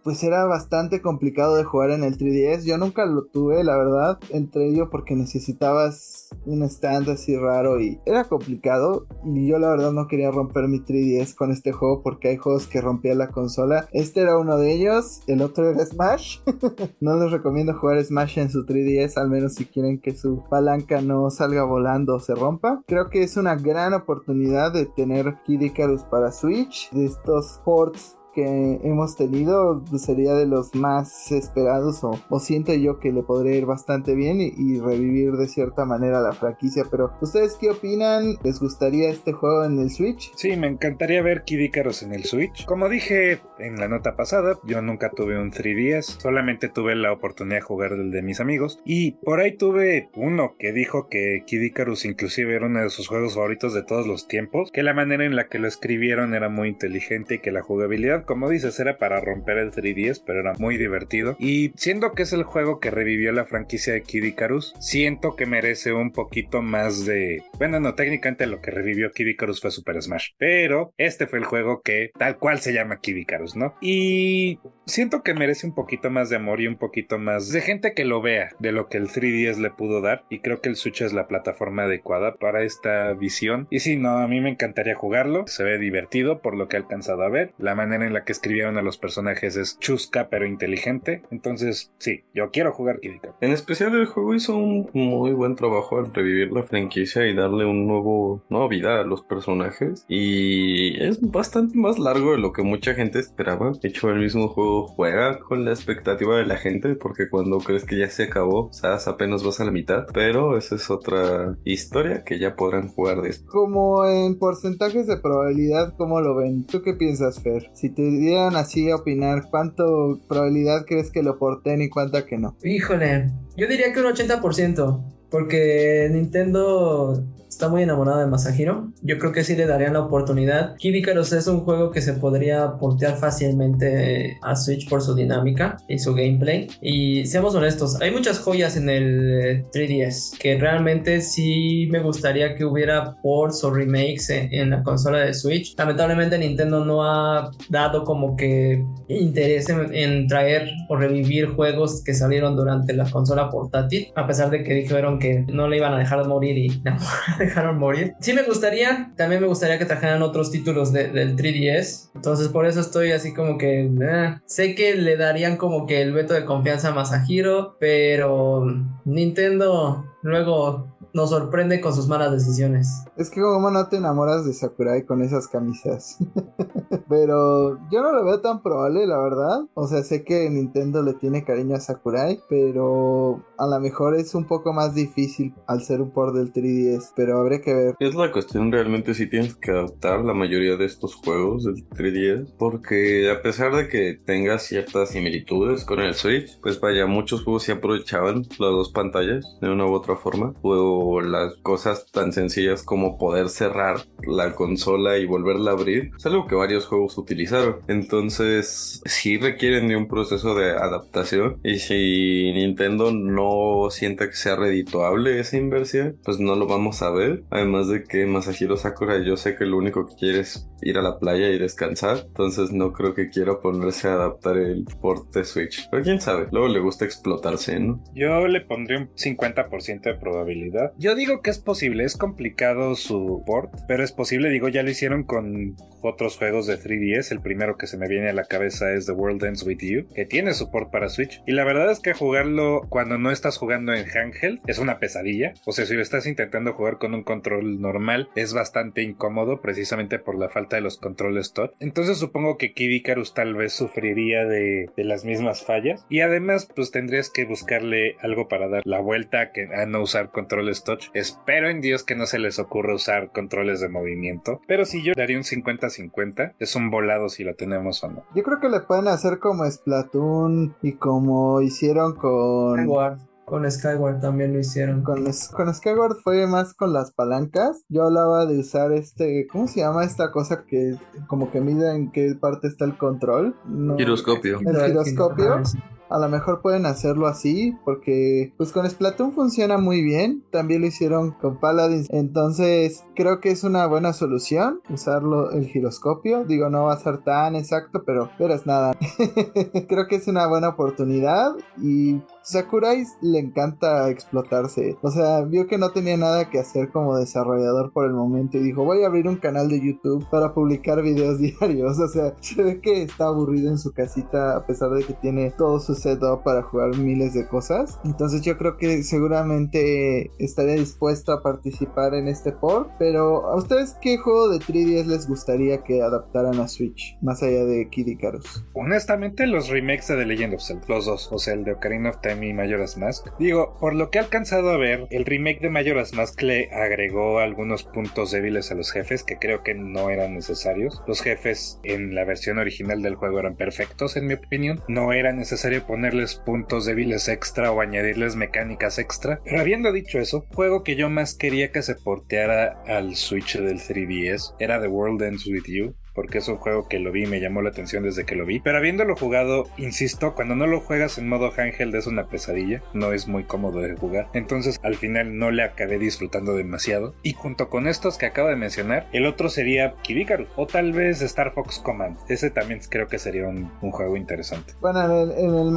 pues 0.03 0.23
era 0.23 0.45
bastante 0.45 1.01
complicado 1.01 1.57
de 1.57 1.65
jugar 1.65 1.91
en 1.91 2.05
el 2.05 2.17
3DS. 2.17 2.65
Yo 2.65 2.79
nunca 2.79 3.07
lo 3.07 3.25
tuve, 3.25 3.63
la 3.65 3.77
verdad. 3.77 4.19
Entre 4.31 4.69
ello 4.69 4.91
porque 4.91 5.15
necesitabas 5.15 6.31
un 6.47 6.63
stand 6.63 7.09
así 7.09 7.37
raro 7.37 7.81
y 7.81 8.01
era 8.07 8.25
complicado. 8.25 9.07
Y 9.25 9.47
yo 9.47 9.59
la 9.59 9.71
verdad 9.71 9.93
no 9.93 10.09
quería 10.09 10.31
romper 10.31 10.69
mi 10.69 10.81
3DS 10.81 11.35
con 11.35 11.51
este 11.51 11.73
juego 11.73 12.03
porque 12.03 12.29
hay 12.29 12.37
juegos 12.37 12.67
que 12.67 12.81
rompían 12.81 13.19
la 13.19 13.29
consola. 13.29 13.89
Este 13.93 14.21
era 14.21 14.39
uno 14.39 14.57
de 14.57 14.73
ellos. 14.73 15.23
El 15.27 15.43
otro 15.43 15.69
era 15.71 15.85
Smash. 15.85 16.41
no 17.01 17.17
les 17.17 17.31
recomiendo 17.31 17.75
jugar 17.75 18.03
Smash 18.05 18.39
en 18.39 18.51
su 18.51 18.65
3DS, 18.65 19.17
al 19.17 19.29
menos 19.29 19.55
si 19.55 19.67
quieren 19.67 20.01
que 20.01 20.15
su 20.15 20.45
palanca 20.49 21.01
no 21.01 21.31
salga 21.31 21.65
volando 21.65 22.17
o 22.17 22.21
se 22.21 22.35
rompa. 22.35 22.83
Creo 22.87 23.11
que 23.11 23.23
es 23.23 23.37
una 23.37 23.57
gran 23.57 23.95
oportunidad 23.95 24.73
de 24.73 24.87
tener 24.87 25.37
Kid 25.45 25.61
Icarus 25.61 26.03
para 26.05 26.33
Switch. 26.33 26.91
De 26.91 27.05
estos 27.05 27.61
ports 27.65 28.17
que 28.35 28.81
hemos 28.83 29.17
tenido 29.17 29.83
pues, 29.89 30.03
sería 30.03 30.35
de 30.35 30.47
los 30.47 30.75
más 30.75 31.33
esperados 31.33 32.03
o, 32.03 32.41
siento 32.41 32.73
yo 32.75 32.99
que 32.99 33.13
le 33.13 33.23
podría 33.23 33.57
ir 33.57 33.67
bastante 33.67 34.15
bien 34.15 34.41
y, 34.41 34.81
revivir 34.81 35.33
de 35.33 35.49
cierta 35.49 35.85
manera 35.85 36.21
la 36.21 36.33
franquicia. 36.33 36.85
Pero 36.91 37.13
¿ustedes 37.21 37.57
qué 37.61 37.71
opinan? 37.71 38.37
¿Les 38.43 38.61
gustaría 38.61 39.11
este 39.11 39.33
juego 39.33 39.65
en 39.65 39.79
el 39.79 39.91
Switch? 39.91 40.33
Sí, 40.37 40.57
me 40.57 40.69
encantaría 40.69 41.23
ver 41.23 41.45
Kid 41.45 41.61
Icarus 41.61 42.03
en 42.03 42.15
el 42.15 42.25
Switch. 42.25 42.65
Como 42.65 42.89
dije 42.89 43.41
en 43.59 43.77
la 43.77 43.89
nota 43.89 44.17
pasada, 44.17 44.59
yo 44.65 44.81
nunca 44.81 45.11
tuve 45.11 45.39
un 45.39 45.51
3DS, 45.51 46.21
solamente 46.21 46.69
tuve 46.69 46.95
la 46.95 47.13
oportunidad 47.13 47.57
de 47.57 47.63
jugar 47.63 47.97
del 47.97 48.11
de 48.11 48.23
mis 48.23 48.41
amigos 48.41 48.81
y 48.85 49.13
por 49.13 49.41
ahí 49.41 49.57
tuve 49.57 50.09
uno 50.15 50.55
que 50.59 50.73
dijo 50.73 51.09
que 51.09 51.43
Kid 51.47 51.63
Icarus 51.63 52.05
inclusive 52.05 52.55
era 52.55 52.67
uno 52.67 52.83
de 52.83 52.91
sus 52.91 53.09
juegos 53.09 53.35
favoritos 53.35 53.75
de 53.75 53.83
todos 53.83 54.07
los 54.07 54.29
tiempos, 54.29 54.71
que 54.73 54.83
la 54.83 54.95
manera 54.95 55.25
en 55.25 55.37
la 55.37 55.49
que 55.49 55.59
lo 55.59 55.69
escribieron 55.69 56.35
era 56.35 56.49
muy 56.49 56.69
inteligente 56.69 57.37
y 57.37 57.39
que 57.39 57.53
la 57.53 57.63
jugabilidad, 57.63 58.20
como 58.25 58.49
dices, 58.49 58.79
era 58.81 58.99
para 58.99 59.21
romper 59.21 59.59
el 59.59 59.73
3DS, 59.73 60.23
pero 60.25 60.41
era 60.41 60.55
muy 60.55 60.77
divertido. 60.77 61.37
Y 61.39 61.73
siendo 61.77 62.13
que 62.13 62.23
es 62.23 62.33
el 62.33 62.45
juego 62.45 62.81
que 62.81 62.91
revivió 62.91 63.33
la 63.33 63.45
franquicia 63.45 63.93
de 63.93 64.03
Kid 64.03 64.25
Icarus, 64.25 64.75
siento 64.79 65.37
que 65.37 65.47
merece 65.47 65.93
un 65.93 66.13
poquito 66.13 66.63
más 66.63 67.05
de... 67.07 67.43
Bueno, 67.59 67.81
no, 67.81 67.95
técnicamente 67.95 68.47
lo 68.47 68.61
que 68.61 68.71
revivió 68.71 69.13
Kid 69.13 69.29
Icarus 69.29 69.61
fue 69.61 69.71
Super 69.71 70.01
Smash, 70.03 70.31
pero 70.39 70.93
este 70.99 71.27
fue 71.27 71.39
el 71.39 71.45
juego 71.45 71.83
que 71.83 72.11
tal 72.19 72.39
cual 72.39 72.61
se 72.61 72.73
llama 72.73 73.01
Kid 73.01 73.17
Icarus, 73.17 73.57
¿no? 73.57 73.75
Y 73.81 74.59
siento 74.87 75.23
que 75.23 75.35
merece 75.35 75.67
un 75.67 75.75
poquito 75.75 76.11
más 76.11 76.31
de 76.31 76.37
amor 76.37 76.61
y 76.61 76.67
un 76.67 76.77
poquito 76.77 77.19
más 77.19 77.51
de 77.51 77.61
gente 77.61 77.95
que 77.95 78.05
lo 78.05 78.21
vea 78.21 78.51
de 78.59 78.73
lo 78.73 78.89
que 78.89 78.99
el 78.99 79.09
3DS 79.09 79.59
le 79.59 79.71
pudo 79.71 80.01
dar 80.01 80.25
y 80.31 80.41
creo 80.41 80.61
que 80.61 80.69
el 80.69 80.77
Switch 80.77 81.03
es 81.03 81.13
la 81.13 81.27
plataforma 81.27 81.85
adecuada 81.85 82.37
para 82.37 82.63
esta 82.63 83.13
visión. 83.15 83.67
Y 83.71 83.81
si 83.81 83.97
no, 83.97 84.19
a 84.19 84.29
mí 84.29 84.41
me 84.41 84.51
encantaría 84.51 84.95
jugarlo, 84.95 85.47
se 85.47 85.65
ve 85.65 85.79
divertido 85.79 86.41
por 86.41 86.57
lo 86.57 86.69
que 86.69 86.77
he 86.77 86.81
alcanzado 86.81 87.23
a 87.23 87.29
ver, 87.29 87.53
la 87.59 87.75
manera 87.75 88.07
en 88.07 88.10
la 88.13 88.25
que 88.25 88.33
escribieron 88.33 88.79
a 88.79 88.83
los 88.83 88.99
personajes 88.99 89.57
es 89.57 89.79
chusca 89.79 90.29
pero 90.31 90.47
inteligente, 90.47 91.23
entonces 91.31 91.93
sí, 91.99 92.25
yo 92.35 92.51
quiero 92.51 92.73
jugar 92.73 93.01
Kid 93.01 93.15
Icarus. 93.15 93.37
En 93.41 93.53
especial 93.53 93.95
el 93.95 94.07
juego 94.07 94.35
hizo 94.35 94.57
un 94.57 94.89
muy 94.93 95.33
buen 95.33 95.57
trabajo 95.57 95.99
al 95.99 96.13
revivir 96.13 96.53
la 96.53 96.63
franquicia 96.63 97.27
y 97.27 97.35
darle 97.35 97.65
un 97.65 97.87
nuevo, 97.87 98.43
nueva 98.49 98.69
vida 98.69 99.01
a 99.01 99.05
los 99.05 99.23
personajes 99.23 100.05
y 100.09 101.03
es 101.03 101.21
bastante 101.21 101.77
más 101.77 101.99
largo 101.99 102.33
de 102.33 102.39
lo 102.39 102.53
que 102.53 102.63
mucha 102.63 102.95
gente 102.95 103.19
esperaba. 103.19 103.73
De 103.81 103.89
hecho, 103.89 104.11
el 104.11 104.21
mismo 104.21 104.49
juego 104.49 104.87
juega 104.87 105.41
con 105.41 105.65
la 105.65 105.73
expectativa 105.73 106.37
de 106.37 106.47
la 106.47 106.57
gente 106.57 106.95
porque 106.95 107.29
cuando 107.29 107.59
crees 107.59 107.85
que 107.85 107.99
ya 107.99 108.09
se 108.09 108.25
acabó, 108.25 108.67
o 108.67 108.73
sea, 108.73 108.99
apenas 109.07 109.45
vas 109.45 109.61
a 109.61 109.65
la 109.65 109.71
mitad, 109.71 110.07
pero 110.13 110.57
esa 110.57 110.75
es 110.75 110.91
otra 110.91 111.57
historia 111.65 112.25
que 112.25 112.39
ya 112.39 112.57
podrán 112.57 112.89
jugar 112.89 113.23
de 113.23 113.31
esto. 113.31 113.51
Como 113.51 114.07
en 114.07 114.39
porcentajes 114.39 115.07
de 115.07 115.17
probabilidad, 115.17 115.95
¿cómo 115.97 116.21
lo 116.21 116.37
ven? 116.37 116.65
¿Tú 116.65 116.83
qué 116.83 116.95
piensas, 116.95 117.43
Fer? 117.43 117.71
Si 117.75 117.91
te 117.91 118.00
dieran 118.01 118.57
así 118.57 118.91
a 118.91 118.97
opinar, 118.97 119.45
¿cuánto 119.51 120.21
probabilidad 120.29 120.87
crees 120.87 121.11
que 121.11 121.23
lo 121.23 121.39
porten 121.39 121.83
y 121.83 121.89
cuánta 121.89 122.27
que 122.27 122.39
no? 122.39 122.57
Híjole, 122.63 123.31
yo 123.61 123.67
diría 123.67 123.93
que 123.93 124.01
un 124.01 124.07
80%, 124.07 125.05
porque 125.29 126.09
Nintendo 126.11 127.23
está 127.51 127.69
muy 127.69 127.83
enamorado 127.83 128.21
de 128.21 128.27
Masahiro. 128.27 128.91
Yo 129.03 129.19
creo 129.19 129.33
que 129.33 129.45
sí 129.45 129.57
le 129.57 129.67
darían 129.67 129.93
la 129.93 130.01
oportunidad. 130.01 130.77
Kid 130.77 130.95
Icarus 130.95 131.33
es 131.33 131.47
un 131.47 131.61
juego 131.61 131.91
que 131.91 132.01
se 132.01 132.15
podría 132.15 132.79
portear 132.79 133.19
fácilmente 133.19 134.39
a 134.41 134.57
Switch 134.57 134.89
por 134.89 135.03
su 135.03 135.15
dinámica 135.15 135.77
y 135.89 135.99
su 135.99 136.15
gameplay. 136.15 136.69
Y 136.81 137.27
seamos 137.27 137.55
honestos, 137.55 138.01
hay 138.01 138.13
muchas 138.13 138.39
joyas 138.39 138.77
en 138.77 138.89
el 138.89 139.67
3DS 139.73 140.39
que 140.39 140.59
realmente 140.59 141.21
sí 141.21 141.89
me 141.91 142.01
gustaría 142.01 142.55
que 142.55 142.65
hubiera 142.65 143.17
ports 143.21 143.63
o 143.65 143.71
remakes 143.71 144.31
en, 144.31 144.71
la 144.71 144.83
consola 144.83 145.19
de 145.19 145.35
Switch. 145.35 145.75
Lamentablemente 145.77 146.39
Nintendo 146.39 146.85
no 146.85 147.03
ha 147.03 147.51
dado 147.69 148.05
como 148.05 148.37
que 148.37 148.85
interés 149.09 149.69
en, 149.69 150.29
traer 150.29 150.71
o 150.89 150.97
revivir 150.97 151.49
juegos 151.49 152.03
que 152.05 152.15
salieron 152.15 152.55
durante 152.55 152.93
la 152.93 153.11
consola 153.11 153.50
portátil, 153.51 154.13
a 154.17 154.27
pesar 154.27 154.51
de 154.51 154.63
que 154.63 154.75
dijeron 154.75 155.19
que 155.19 155.45
no 155.49 155.69
le 155.69 155.77
iban 155.77 155.93
a 155.95 155.99
dejar 155.99 156.27
morir 156.27 156.57
y 156.59 156.83
dejaron 157.39 157.79
morir. 157.79 158.15
Sí 158.21 158.33
me 158.33 158.43
gustaría, 158.43 159.13
también 159.17 159.41
me 159.41 159.49
gustaría 159.49 159.79
que 159.79 159.85
trajeran 159.85 160.23
otros 160.23 160.51
títulos 160.51 160.93
del 160.93 161.37
3DS. 161.37 162.11
Entonces 162.15 162.49
por 162.49 162.67
eso 162.67 162.81
estoy 162.81 163.13
así 163.13 163.35
como 163.35 163.59
que... 163.59 163.91
Eh, 164.01 164.41
sé 164.47 164.75
que 164.75 164.95
le 164.95 165.17
darían 165.17 165.57
como 165.57 165.87
que 165.87 166.03
el 166.03 166.13
veto 166.13 166.35
de 166.35 166.45
confianza 166.45 166.89
a 166.89 166.95
Masahiro, 166.95 167.77
pero 167.79 168.65
Nintendo 169.05 170.05
luego 170.23 170.87
nos 171.13 171.31
sorprende 171.31 171.81
con 171.81 171.95
sus 171.95 172.09
malas 172.09 172.33
decisiones. 172.33 173.05
Es 173.17 173.31
que 173.31 173.41
como 173.41 173.71
no 173.71 173.89
te 173.89 173.97
enamoras 173.97 174.45
de 174.45 174.53
Sakurai 174.53 175.05
con 175.05 175.23
esas 175.23 175.49
camisas. 175.49 176.19
pero 177.09 177.79
yo 177.91 178.03
no 178.03 178.13
lo 178.13 178.25
veo 178.25 178.41
tan 178.41 178.63
probable, 178.63 179.07
la 179.07 179.19
verdad. 179.19 179.61
O 179.75 179.87
sea, 179.87 180.03
sé 180.03 180.25
que 180.25 180.49
Nintendo 180.51 181.03
le 181.03 181.15
tiene 181.15 181.45
cariño 181.45 181.77
a 181.77 181.81
Sakurai, 181.81 182.41
pero 182.49 183.45
a 183.59 183.67
lo 183.67 183.81
mejor 183.81 184.17
es 184.17 184.35
un 184.35 184.47
poco 184.47 184.73
más 184.73 184.95
difícil 184.95 185.55
al 185.67 185.83
ser 185.83 186.01
un 186.01 186.11
port 186.11 186.35
del 186.35 186.53
3DS, 186.53 187.13
pero 187.15 187.39
habría 187.39 187.61
que 187.61 187.75
ver. 187.75 187.95
Es 188.01 188.15
la 188.15 188.33
cuestión 188.33 188.73
realmente 188.73 189.15
si 189.15 189.29
tienes 189.29 189.55
que 189.55 189.71
adaptar 189.71 190.21
la 190.25 190.35
mayoría 190.35 190.77
de 190.77 190.85
estos 190.85 191.15
juegos 191.15 191.65
del 191.65 191.89
3DS, 191.89 192.55
porque 192.59 193.31
a 193.31 193.43
pesar 193.43 193.75
de 193.75 193.89
que 193.89 194.19
tenga 194.25 194.59
ciertas 194.59 195.11
similitudes 195.11 195.85
con 195.85 196.01
el 196.01 196.15
Switch, 196.15 196.59
pues 196.61 196.81
vaya, 196.81 197.07
muchos 197.07 197.45
juegos 197.45 197.65
sí 197.65 197.73
aprovechaban 197.73 198.43
las 198.43 198.59
dos 198.59 198.91
pantallas 198.91 199.59
de 199.61 199.71
una 199.71 199.87
u 199.87 199.93
otra 199.93 200.17
forma. 200.17 200.55
Juego 200.61 201.21
las 201.21 201.55
cosas 201.59 202.07
tan 202.13 202.33
sencillas 202.33 202.83
como 202.83 203.19
poder 203.19 203.49
cerrar 203.49 203.99
la 204.23 204.55
consola 204.55 205.19
y 205.19 205.27
volverla 205.27 205.71
a 205.71 205.75
abrir 205.75 206.11
es 206.17 206.27
algo 206.27 206.47
que 206.47 206.55
varios 206.55 206.80
juegos 206.87 207.19
utilizaron. 207.19 207.77
Entonces, 207.89 209.03
sí 209.05 209.39
requieren 209.39 209.89
de 209.89 209.97
un 209.97 210.09
proceso 210.09 210.55
de 210.55 210.71
adaptación 210.71 211.59
y 211.65 211.79
si 211.79 212.53
Nintendo 212.53 213.13
no 213.13 213.91
siente 213.91 214.29
que 214.29 214.35
sea 214.35 214.57
redituable 214.57 215.41
esa 215.41 215.57
inversión, 215.57 216.17
pues 216.25 216.39
no 216.39 216.57
lo 216.57 216.67
vamos 216.67 217.03
a 217.03 217.11
ver. 217.11 217.43
Además 217.51 217.89
de 217.89 218.05
que 218.05 218.27
Masahiro 218.27 218.77
Sakura 218.77 219.23
yo 219.25 219.37
sé 219.37 219.57
que 219.57 219.67
lo 219.67 219.77
único 219.77 220.07
que 220.07 220.15
quiere 220.15 220.41
es 220.41 220.69
ir 220.83 220.99
a 220.99 221.03
la 221.03 221.19
playa 221.19 221.51
y 221.51 221.59
descansar, 221.59 222.25
entonces 222.27 222.73
no 222.73 222.93
creo 222.93 223.15
que 223.15 223.29
quiera 223.29 223.61
ponerse 223.61 224.09
a 224.09 224.15
adaptar 224.15 224.57
el 224.57 224.85
port 225.01 225.35
de 225.35 225.45
Switch. 225.45 225.89
Pero 225.91 226.03
quién 226.03 226.21
sabe, 226.21 226.49
luego 226.53 226.69
le 226.69 226.81
gusta 226.81 227.05
explotarse, 227.05 227.79
¿no? 227.79 228.03
Yo 228.15 228.47
le 228.47 228.63
pondría 228.63 228.99
un 228.99 229.11
50% 229.15 230.03
de 230.03 230.15
probabilidad 230.15 230.61
yo 230.99 231.15
digo 231.15 231.43
que 231.43 231.51
es 231.51 231.59
posible, 231.59 232.05
es 232.05 232.17
complicado 232.17 232.95
su 232.95 233.43
port, 233.47 233.73
pero 233.89 234.05
es 234.05 234.13
posible, 234.13 234.51
digo, 234.51 234.69
ya 234.69 234.83
lo 234.83 234.91
hicieron 234.91 235.25
con 235.25 235.77
otros 236.03 236.37
juegos 236.37 236.67
de 236.67 236.70
3DS. 236.79 237.33
El 237.33 237.41
primero 237.41 237.77
que 237.77 237.87
se 237.87 237.97
me 237.97 238.09
viene 238.09 238.29
a 238.29 238.35
la 238.35 238.45
cabeza 238.45 238.93
es 238.93 239.07
The 239.07 239.13
World 239.13 239.45
Ends 239.45 239.63
With 239.65 239.79
You, 239.81 240.07
que 240.15 240.27
tiene 240.27 240.55
support 240.55 240.91
para 240.91 241.09
Switch. 241.09 241.43
Y 241.47 241.53
la 241.53 241.65
verdad 241.65 241.91
es 241.91 242.01
que 242.01 242.13
jugarlo 242.13 242.83
cuando 242.89 243.19
no 243.19 243.31
estás 243.31 243.57
jugando 243.57 243.95
en 243.95 244.07
handheld 244.09 244.61
es 244.67 244.79
una 244.79 244.99
pesadilla. 244.99 245.55
O 245.65 245.73
sea, 245.73 245.87
si 245.87 245.97
estás 246.01 246.27
intentando 246.27 246.73
jugar 246.73 246.99
con 246.99 247.15
un 247.15 247.23
control 247.23 247.81
normal, 247.81 248.29
es 248.35 248.55
bastante 248.55 249.03
incómodo 249.03 249.61
precisamente 249.61 250.19
por 250.19 250.39
la 250.39 250.49
falta 250.49 250.77
de 250.77 250.83
los 250.83 250.99
controles 250.99 251.53
touch. 251.53 251.73
Entonces 251.81 252.19
supongo 252.19 252.59
que 252.59 252.73
Kid 252.73 252.91
Icarus 252.91 253.35
tal 253.35 253.55
vez 253.55 253.73
sufriría 253.73 254.45
de, 254.45 254.91
las 254.97 255.25
mismas 255.25 255.65
fallas. 255.65 256.05
Y 256.09 256.21
además, 256.21 256.69
pues 256.75 256.91
tendrías 256.91 257.31
que 257.31 257.45
buscarle 257.45 258.17
algo 258.21 258.49
para 258.49 258.69
dar 258.69 258.83
la 258.85 259.01
vuelta 259.01 259.51
a, 259.75 259.87
no 259.87 260.03
usar 260.03 260.31
controles 260.31 260.85
touch. 260.85 261.07
Espero 261.15 261.69
en 261.69 261.81
Dios 261.81 262.05
que 262.05 262.15
no 262.15 262.27
se 262.27 262.39
les 262.39 262.59
ocurra 262.59 262.95
usar 262.95 263.31
controles 263.33 263.81
de 263.81 263.89
movimiento. 263.89 264.61
Pero 264.67 264.85
si 264.85 265.03
yo 265.03 265.13
daría 265.17 265.37
un 265.37 265.45
50 265.45 265.91
50, 265.91 266.55
es 266.61 266.77
un 266.77 266.91
volado 266.91 267.29
si 267.29 267.43
lo 267.43 267.57
tenemos 267.57 268.05
o 268.05 268.11
no. 268.11 268.23
Yo 268.35 268.43
creo 268.43 268.61
que 268.61 268.69
le 268.69 268.81
pueden 268.81 269.09
hacer 269.09 269.39
como 269.39 269.69
Splatoon 269.69 270.77
y 270.83 270.93
como 270.93 271.61
hicieron 271.63 272.15
con... 272.15 272.79
Skyward. 272.79 273.19
Con 273.47 273.69
Skyward 273.69 274.21
también 274.21 274.53
lo 274.53 274.61
hicieron. 274.61 275.03
Con, 275.03 275.25
con 275.25 275.75
Skyward 275.75 276.19
fue 276.23 276.47
más 276.47 276.73
con 276.75 276.93
las 276.93 277.11
palancas. 277.11 277.83
Yo 277.89 278.05
hablaba 278.05 278.47
de 278.47 278.61
usar 278.61 278.93
este. 278.93 279.49
¿Cómo 279.51 279.67
se 279.67 279.81
llama 279.81 280.05
esta 280.05 280.31
cosa 280.31 280.65
que 280.69 280.95
como 281.27 281.51
que 281.51 281.61
mide 281.61 281.93
en 281.93 282.13
qué 282.13 282.37
parte 282.41 282.69
está 282.69 282.85
el 282.85 282.97
control? 282.97 283.57
giroscopio. 283.97 284.61
El 284.61 284.81
giroscopio 284.81 285.63
a 286.11 286.19
lo 286.19 286.29
mejor 286.29 286.61
pueden 286.61 286.87
hacerlo 286.87 287.27
así 287.27 287.77
porque 287.85 288.53
pues 288.57 288.73
con 288.73 288.89
Splatoon 288.89 289.33
funciona 289.33 289.79
muy 289.79 290.03
bien, 290.03 290.45
también 290.51 290.81
lo 290.81 290.87
hicieron 290.87 291.33
con 291.33 291.59
Paladins, 291.59 292.09
entonces 292.11 293.05
creo 293.15 293.41
que 293.41 293.51
es 293.51 293.65
una 293.65 293.87
buena 293.87 294.13
solución 294.13 294.81
usarlo 294.91 295.53
el 295.53 295.67
giroscopio, 295.67 296.45
digo 296.45 296.69
no 296.69 296.85
va 296.85 296.95
a 296.95 296.99
ser 296.99 297.19
tan 297.23 297.57
exacto 297.57 298.03
pero, 298.05 298.31
pero 298.39 298.55
es 298.55 298.67
nada, 298.67 298.93
creo 299.89 300.09
que 300.09 300.17
es 300.17 300.29
una 300.29 300.47
buena 300.47 300.71
oportunidad 300.71 301.53
y 301.81 302.21
Sakurai 302.43 303.05
le 303.21 303.39
encanta 303.39 304.09
explotarse. 304.09 304.97
O 305.03 305.11
sea, 305.11 305.43
vio 305.43 305.67
que 305.67 305.79
no 305.79 305.91
tenía 305.91 306.17
nada 306.17 306.51
que 306.51 306.59
hacer 306.59 306.91
como 306.91 307.17
desarrollador 307.17 307.93
por 307.93 308.07
el 308.07 308.13
momento 308.13 308.57
y 308.59 308.63
dijo, 308.63 308.85
voy 308.85 309.03
a 309.03 309.07
abrir 309.07 309.29
un 309.29 309.37
canal 309.37 309.69
de 309.69 309.81
YouTube 309.81 310.27
para 310.31 310.55
publicar 310.55 311.03
videos 311.03 311.39
diarios. 311.41 311.99
O 311.99 312.09
sea, 312.09 312.35
se 312.41 312.63
ve 312.63 312.81
que 312.81 313.03
está 313.03 313.27
aburrido 313.27 313.71
en 313.71 313.79
su 313.79 313.93
casita 313.93 314.57
a 314.57 314.67
pesar 314.67 314.91
de 314.91 315.05
que 315.05 315.15
tiene 315.15 315.51
todo 315.51 315.81
su 315.81 315.95
setup 315.95 316.43
para 316.43 316.63
jugar 316.63 316.97
miles 316.97 317.35
de 317.35 317.47
cosas. 317.47 317.99
Entonces 318.05 318.43
yo 318.43 318.57
creo 318.57 318.77
que 318.77 319.03
seguramente 319.03 320.31
estaría 320.39 320.75
dispuesto 320.75 321.33
a 321.33 321.43
participar 321.43 322.15
en 322.15 322.29
este 322.29 322.53
port. 322.53 322.91
Pero 322.99 323.47
¿a 323.51 323.57
ustedes 323.57 323.97
qué 324.01 324.17
juego 324.19 324.49
de 324.49 324.59
3DS 324.59 325.07
les 325.07 325.29
gustaría 325.29 325.83
que 325.83 326.03
adaptaran 326.03 326.59
a 326.61 326.69
Switch? 326.69 327.19
Más 327.21 327.43
allá 327.43 327.65
de 327.65 327.89
Kid 327.91 328.07
Icarus. 328.07 328.65
Honestamente, 328.73 329.47
los 329.47 329.69
remakes 329.69 330.09
de 330.09 330.17
The 330.17 330.27
Legend 330.27 330.55
of 330.55 330.63
Zelda, 330.63 330.85
los 330.89 331.07
dos, 331.07 331.29
o 331.33 331.39
sea, 331.39 331.55
el 331.55 331.65
de 331.65 331.73
Ocarina 331.73 332.11
of 332.11 332.21
Time 332.21 332.30
y 332.31 332.53
Majora's 332.53 332.97
Mask. 332.97 333.27
Digo, 333.39 333.77
por 333.79 333.95
lo 333.95 334.11
que 334.11 334.19
he 334.19 334.21
alcanzado 334.21 334.71
a 334.71 334.77
ver, 334.77 335.07
el 335.11 335.25
remake 335.25 335.61
de 335.61 335.71
Majora's 335.71 336.15
Mask 336.15 336.41
le 336.43 336.71
agregó 336.73 337.39
algunos 337.39 337.85
puntos 337.85 338.31
débiles 338.31 338.71
a 338.71 338.75
los 338.75 338.93
jefes 338.93 339.25
que 339.25 339.37
creo 339.37 339.63
que 339.63 339.75
no 339.75 340.11
eran 340.11 340.35
necesarios. 340.35 341.03
Los 341.07 341.23
jefes 341.23 341.81
en 341.83 342.15
la 342.15 342.25
versión 342.25 342.59
original 342.59 343.03
del 343.03 343.17
juego 343.17 343.41
eran 343.41 343.57
perfectos, 343.57 344.17
en 344.17 344.27
mi 344.27 344.35
opinión. 344.35 344.83
No 344.89 345.13
era 345.13 345.33
necesario 345.33 345.87
ponerles 345.87 346.37
puntos 346.37 346.87
débiles 346.87 347.29
extra 347.29 347.73
o 347.73 347.81
añadirles 347.81 348.37
mecánicas 348.37 348.99
extra. 348.99 349.41
Pero 349.45 349.61
habiendo 349.61 349.93
dicho 349.93 350.19
eso, 350.19 350.47
juego 350.55 350.83
que 350.83 350.97
yo 350.97 351.11
más 351.11 351.35
quería 351.35 351.73
que 351.73 351.83
se 351.83 351.95
porteara 351.95 352.83
al 352.87 353.17
Switch 353.17 353.59
del 353.59 353.79
3DS 353.79 354.55
era 354.59 354.81
The 354.81 354.89
World 354.89 355.23
Ends 355.23 355.47
With 355.47 355.65
You 355.67 355.95
porque 356.15 356.39
es 356.39 356.49
un 356.49 356.57
juego 356.57 356.89
que 356.89 356.99
lo 356.99 357.13
vi 357.13 357.25
y 357.25 357.27
me 357.27 357.41
llamó 357.41 357.63
la 357.63 357.71
atención 357.71 358.03
desde 358.03 358.25
que 358.25 358.37
lo 358.37 358.47
vi. 358.47 358.61
Pero 358.61 358.79
habiéndolo 358.79 359.17
jugado, 359.17 359.67
insisto, 359.77 360.35
cuando 360.35 360.57
no 360.57 360.67
lo 360.67 360.81
juegas 360.81 361.19
en 361.19 361.29
modo 361.29 361.53
handheld 361.57 361.95
es 361.95 362.07
una 362.07 362.27
pesadilla, 362.27 362.83
no 362.93 363.13
es 363.13 363.29
muy 363.29 363.45
cómodo 363.45 363.81
de 363.81 363.97
jugar. 363.97 364.29
Entonces 364.35 364.79
al 364.83 364.97
final 364.97 365.39
no 365.39 365.51
le 365.51 365.63
acabé 365.63 365.99
disfrutando 365.99 366.55
demasiado. 366.55 367.15
Y 367.23 367.33
junto 367.33 367.69
con 367.69 367.87
estos 367.87 368.19
que 368.19 368.27
acabo 368.27 368.49
de 368.49 368.57
mencionar, 368.57 369.09
el 369.13 369.27
otro 369.27 369.49
sería 369.49 369.95
Kibikaru 370.03 370.47
o 370.57 370.67
tal 370.67 370.93
vez 370.93 371.23
Star 371.23 371.53
Fox 371.53 371.79
Command. 371.79 372.19
Ese 372.29 372.51
también 372.51 372.81
creo 372.89 373.09
que 373.09 373.19
sería 373.19 373.47
un, 373.47 373.71
juego 373.91 374.17
interesante. 374.17 374.75
Bueno, 374.81 375.05
en 375.05 375.31
el, 375.31 375.39
en 375.39 375.55
el 375.55 375.71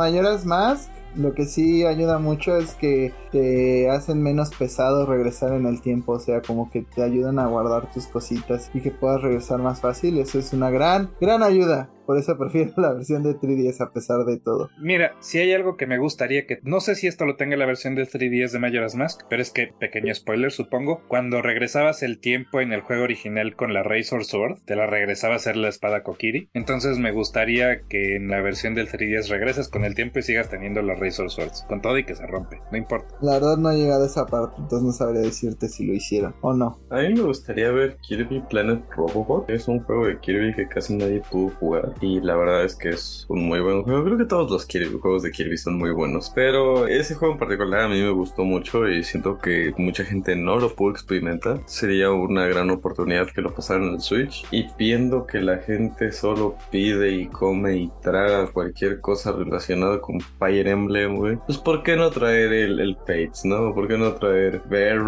Mask 0.45 0.89
lo 1.15 1.33
que 1.33 1.45
sí 1.45 1.85
ayuda 1.85 2.19
mucho 2.19 2.57
es 2.57 2.73
que 2.75 3.13
te 3.31 3.89
hacen 3.89 4.21
menos 4.21 4.51
pesado 4.51 5.05
regresar 5.05 5.53
en 5.53 5.65
el 5.65 5.81
tiempo, 5.81 6.13
o 6.13 6.19
sea, 6.19 6.41
como 6.41 6.69
que 6.69 6.81
te 6.83 7.03
ayudan 7.03 7.39
a 7.39 7.47
guardar 7.47 7.91
tus 7.91 8.07
cositas 8.07 8.69
y 8.73 8.81
que 8.81 8.91
puedas 8.91 9.21
regresar 9.21 9.59
más 9.59 9.81
fácil. 9.81 10.17
Eso 10.17 10.39
es 10.39 10.53
una 10.53 10.69
gran, 10.69 11.11
gran 11.19 11.43
ayuda. 11.43 11.89
Por 12.05 12.17
eso 12.17 12.37
prefiero 12.37 12.73
la 12.77 12.93
versión 12.93 13.23
de 13.23 13.35
3DS 13.35 13.81
a 13.81 13.91
pesar 13.91 14.25
de 14.25 14.37
todo. 14.37 14.69
Mira, 14.79 15.15
si 15.19 15.39
hay 15.39 15.53
algo 15.53 15.77
que 15.77 15.87
me 15.87 15.97
gustaría 15.97 16.45
que... 16.45 16.59
No 16.63 16.79
sé 16.79 16.95
si 16.95 17.07
esto 17.07 17.25
lo 17.25 17.35
tenga 17.35 17.57
la 17.57 17.65
versión 17.65 17.95
de 17.95 18.03
3DS 18.03 18.51
de 18.51 18.59
Majora's 18.59 18.95
Mask, 18.95 19.21
pero 19.29 19.41
es 19.41 19.51
que, 19.51 19.73
pequeño 19.79 20.13
spoiler 20.13 20.51
supongo, 20.51 21.01
cuando 21.07 21.41
regresabas 21.41 22.03
el 22.03 22.19
tiempo 22.19 22.61
en 22.61 22.73
el 22.73 22.81
juego 22.81 23.03
original 23.03 23.55
con 23.55 23.73
la 23.73 23.83
Razor 23.83 24.25
Sword, 24.25 24.59
te 24.65 24.75
la 24.75 24.87
regresaba 24.87 25.35
a 25.35 25.39
ser 25.39 25.57
la 25.57 25.69
espada 25.69 26.03
Kokiri. 26.03 26.49
Entonces 26.53 26.97
me 26.97 27.11
gustaría 27.11 27.81
que 27.87 28.15
en 28.15 28.29
la 28.29 28.41
versión 28.41 28.75
del 28.75 28.89
3DS 28.89 29.29
regreses 29.29 29.69
con 29.69 29.85
el 29.85 29.95
tiempo 29.95 30.19
y 30.19 30.23
sigas 30.23 30.49
teniendo 30.49 30.81
la 30.81 30.95
Razor 30.95 31.29
Swords, 31.29 31.65
con 31.67 31.81
todo 31.81 31.97
y 31.97 32.05
que 32.05 32.15
se 32.15 32.27
rompe, 32.27 32.61
no 32.71 32.77
importa. 32.77 33.15
La 33.21 33.33
verdad 33.33 33.57
no 33.57 33.71
he 33.71 33.77
llegado 33.77 34.03
a 34.03 34.07
esa 34.07 34.25
parte, 34.25 34.55
entonces 34.57 34.85
no 34.85 34.91
sabría 34.91 35.21
decirte 35.21 35.67
si 35.67 35.85
lo 35.85 35.93
hicieron 35.93 36.35
o 36.41 36.53
no. 36.53 36.79
A 36.89 37.01
mí 37.01 37.13
me 37.13 37.21
gustaría 37.21 37.71
ver 37.71 37.97
Kirby 37.97 38.41
Planet 38.49 38.83
Robobot. 38.95 39.49
Es 39.49 39.67
un 39.67 39.79
juego 39.83 40.07
de 40.07 40.19
Kirby 40.19 40.53
que 40.53 40.67
casi 40.67 40.95
nadie 40.95 41.21
pudo 41.29 41.49
jugar 41.59 41.92
y 42.01 42.19
la 42.19 42.35
verdad 42.35 42.63
es 42.63 42.75
que 42.75 42.89
es 42.89 43.25
un 43.29 43.45
muy 43.45 43.59
buen 43.59 43.83
juego. 43.83 44.03
Creo 44.03 44.17
que 44.17 44.25
todos 44.25 44.51
los 44.51 44.67
juegos 45.01 45.23
de 45.23 45.31
Kirby 45.31 45.57
son 45.57 45.77
muy 45.77 45.91
buenos, 45.91 46.31
pero 46.33 46.87
ese 46.87 47.15
juego 47.15 47.33
en 47.33 47.39
particular 47.39 47.81
a 47.81 47.87
mí 47.87 48.01
me 48.01 48.11
gustó 48.11 48.43
mucho 48.43 48.87
y 48.87 49.03
siento 49.03 49.37
que 49.37 49.73
mucha 49.77 50.03
gente 50.03 50.35
no 50.35 50.57
lo 50.57 50.75
pudo 50.75 50.91
experimentar. 50.91 51.61
Sería 51.65 52.11
una 52.11 52.45
gran 52.47 52.69
oportunidad 52.69 53.27
que 53.27 53.41
lo 53.41 53.53
pasaran 53.53 53.83
en 53.83 53.95
el 53.95 54.01
Switch 54.01 54.45
y 54.51 54.67
viendo 54.77 55.25
que 55.25 55.41
la 55.41 55.57
gente 55.57 56.11
solo 56.11 56.55
pide 56.71 57.11
y 57.11 57.27
come 57.27 57.77
y 57.77 57.91
traga 58.01 58.51
cualquier 58.51 58.99
cosa 58.99 59.31
relacionada 59.31 60.01
con 60.01 60.19
Fire 60.19 60.67
Emblem, 60.67 61.17
güey. 61.17 61.37
Pues 61.45 61.57
¿por 61.57 61.83
qué 61.83 61.95
no 61.95 62.09
traer 62.09 62.53
el, 62.53 62.79
el 62.79 62.95
Fates, 62.97 63.45
no? 63.45 63.73
¿Por 63.73 63.87
qué 63.87 63.97
no 63.97 64.13
traer 64.13 64.61
Bear 64.69 65.03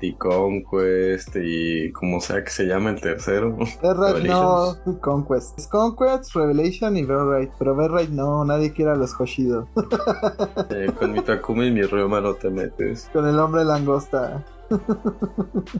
y 0.00 0.14
Conquest 0.14 1.36
y 1.36 1.92
como 1.92 2.20
sea 2.20 2.42
que 2.42 2.50
se 2.50 2.64
llame 2.66 2.90
el 2.90 3.00
tercero? 3.00 3.56
No, 4.28 4.76
Conquest. 5.00 5.58
Es 5.58 5.66
Revelation 6.34 6.96
y 6.96 7.04
Right, 7.04 7.50
pero 7.58 7.74
Right 7.88 8.10
no, 8.10 8.44
nadie 8.44 8.72
quiere 8.72 8.92
a 8.92 8.94
los 8.94 9.18
Hoshido. 9.18 9.68
Eh, 10.70 10.92
con 10.98 11.12
mi 11.12 11.20
Takumi 11.20 11.66
y 11.66 11.70
mi 11.70 11.82
Ryoma 11.82 12.20
no 12.20 12.34
te 12.34 12.50
metes. 12.50 13.08
Con 13.12 13.26
el 13.26 13.38
hombre 13.38 13.64
langosta. 13.64 14.44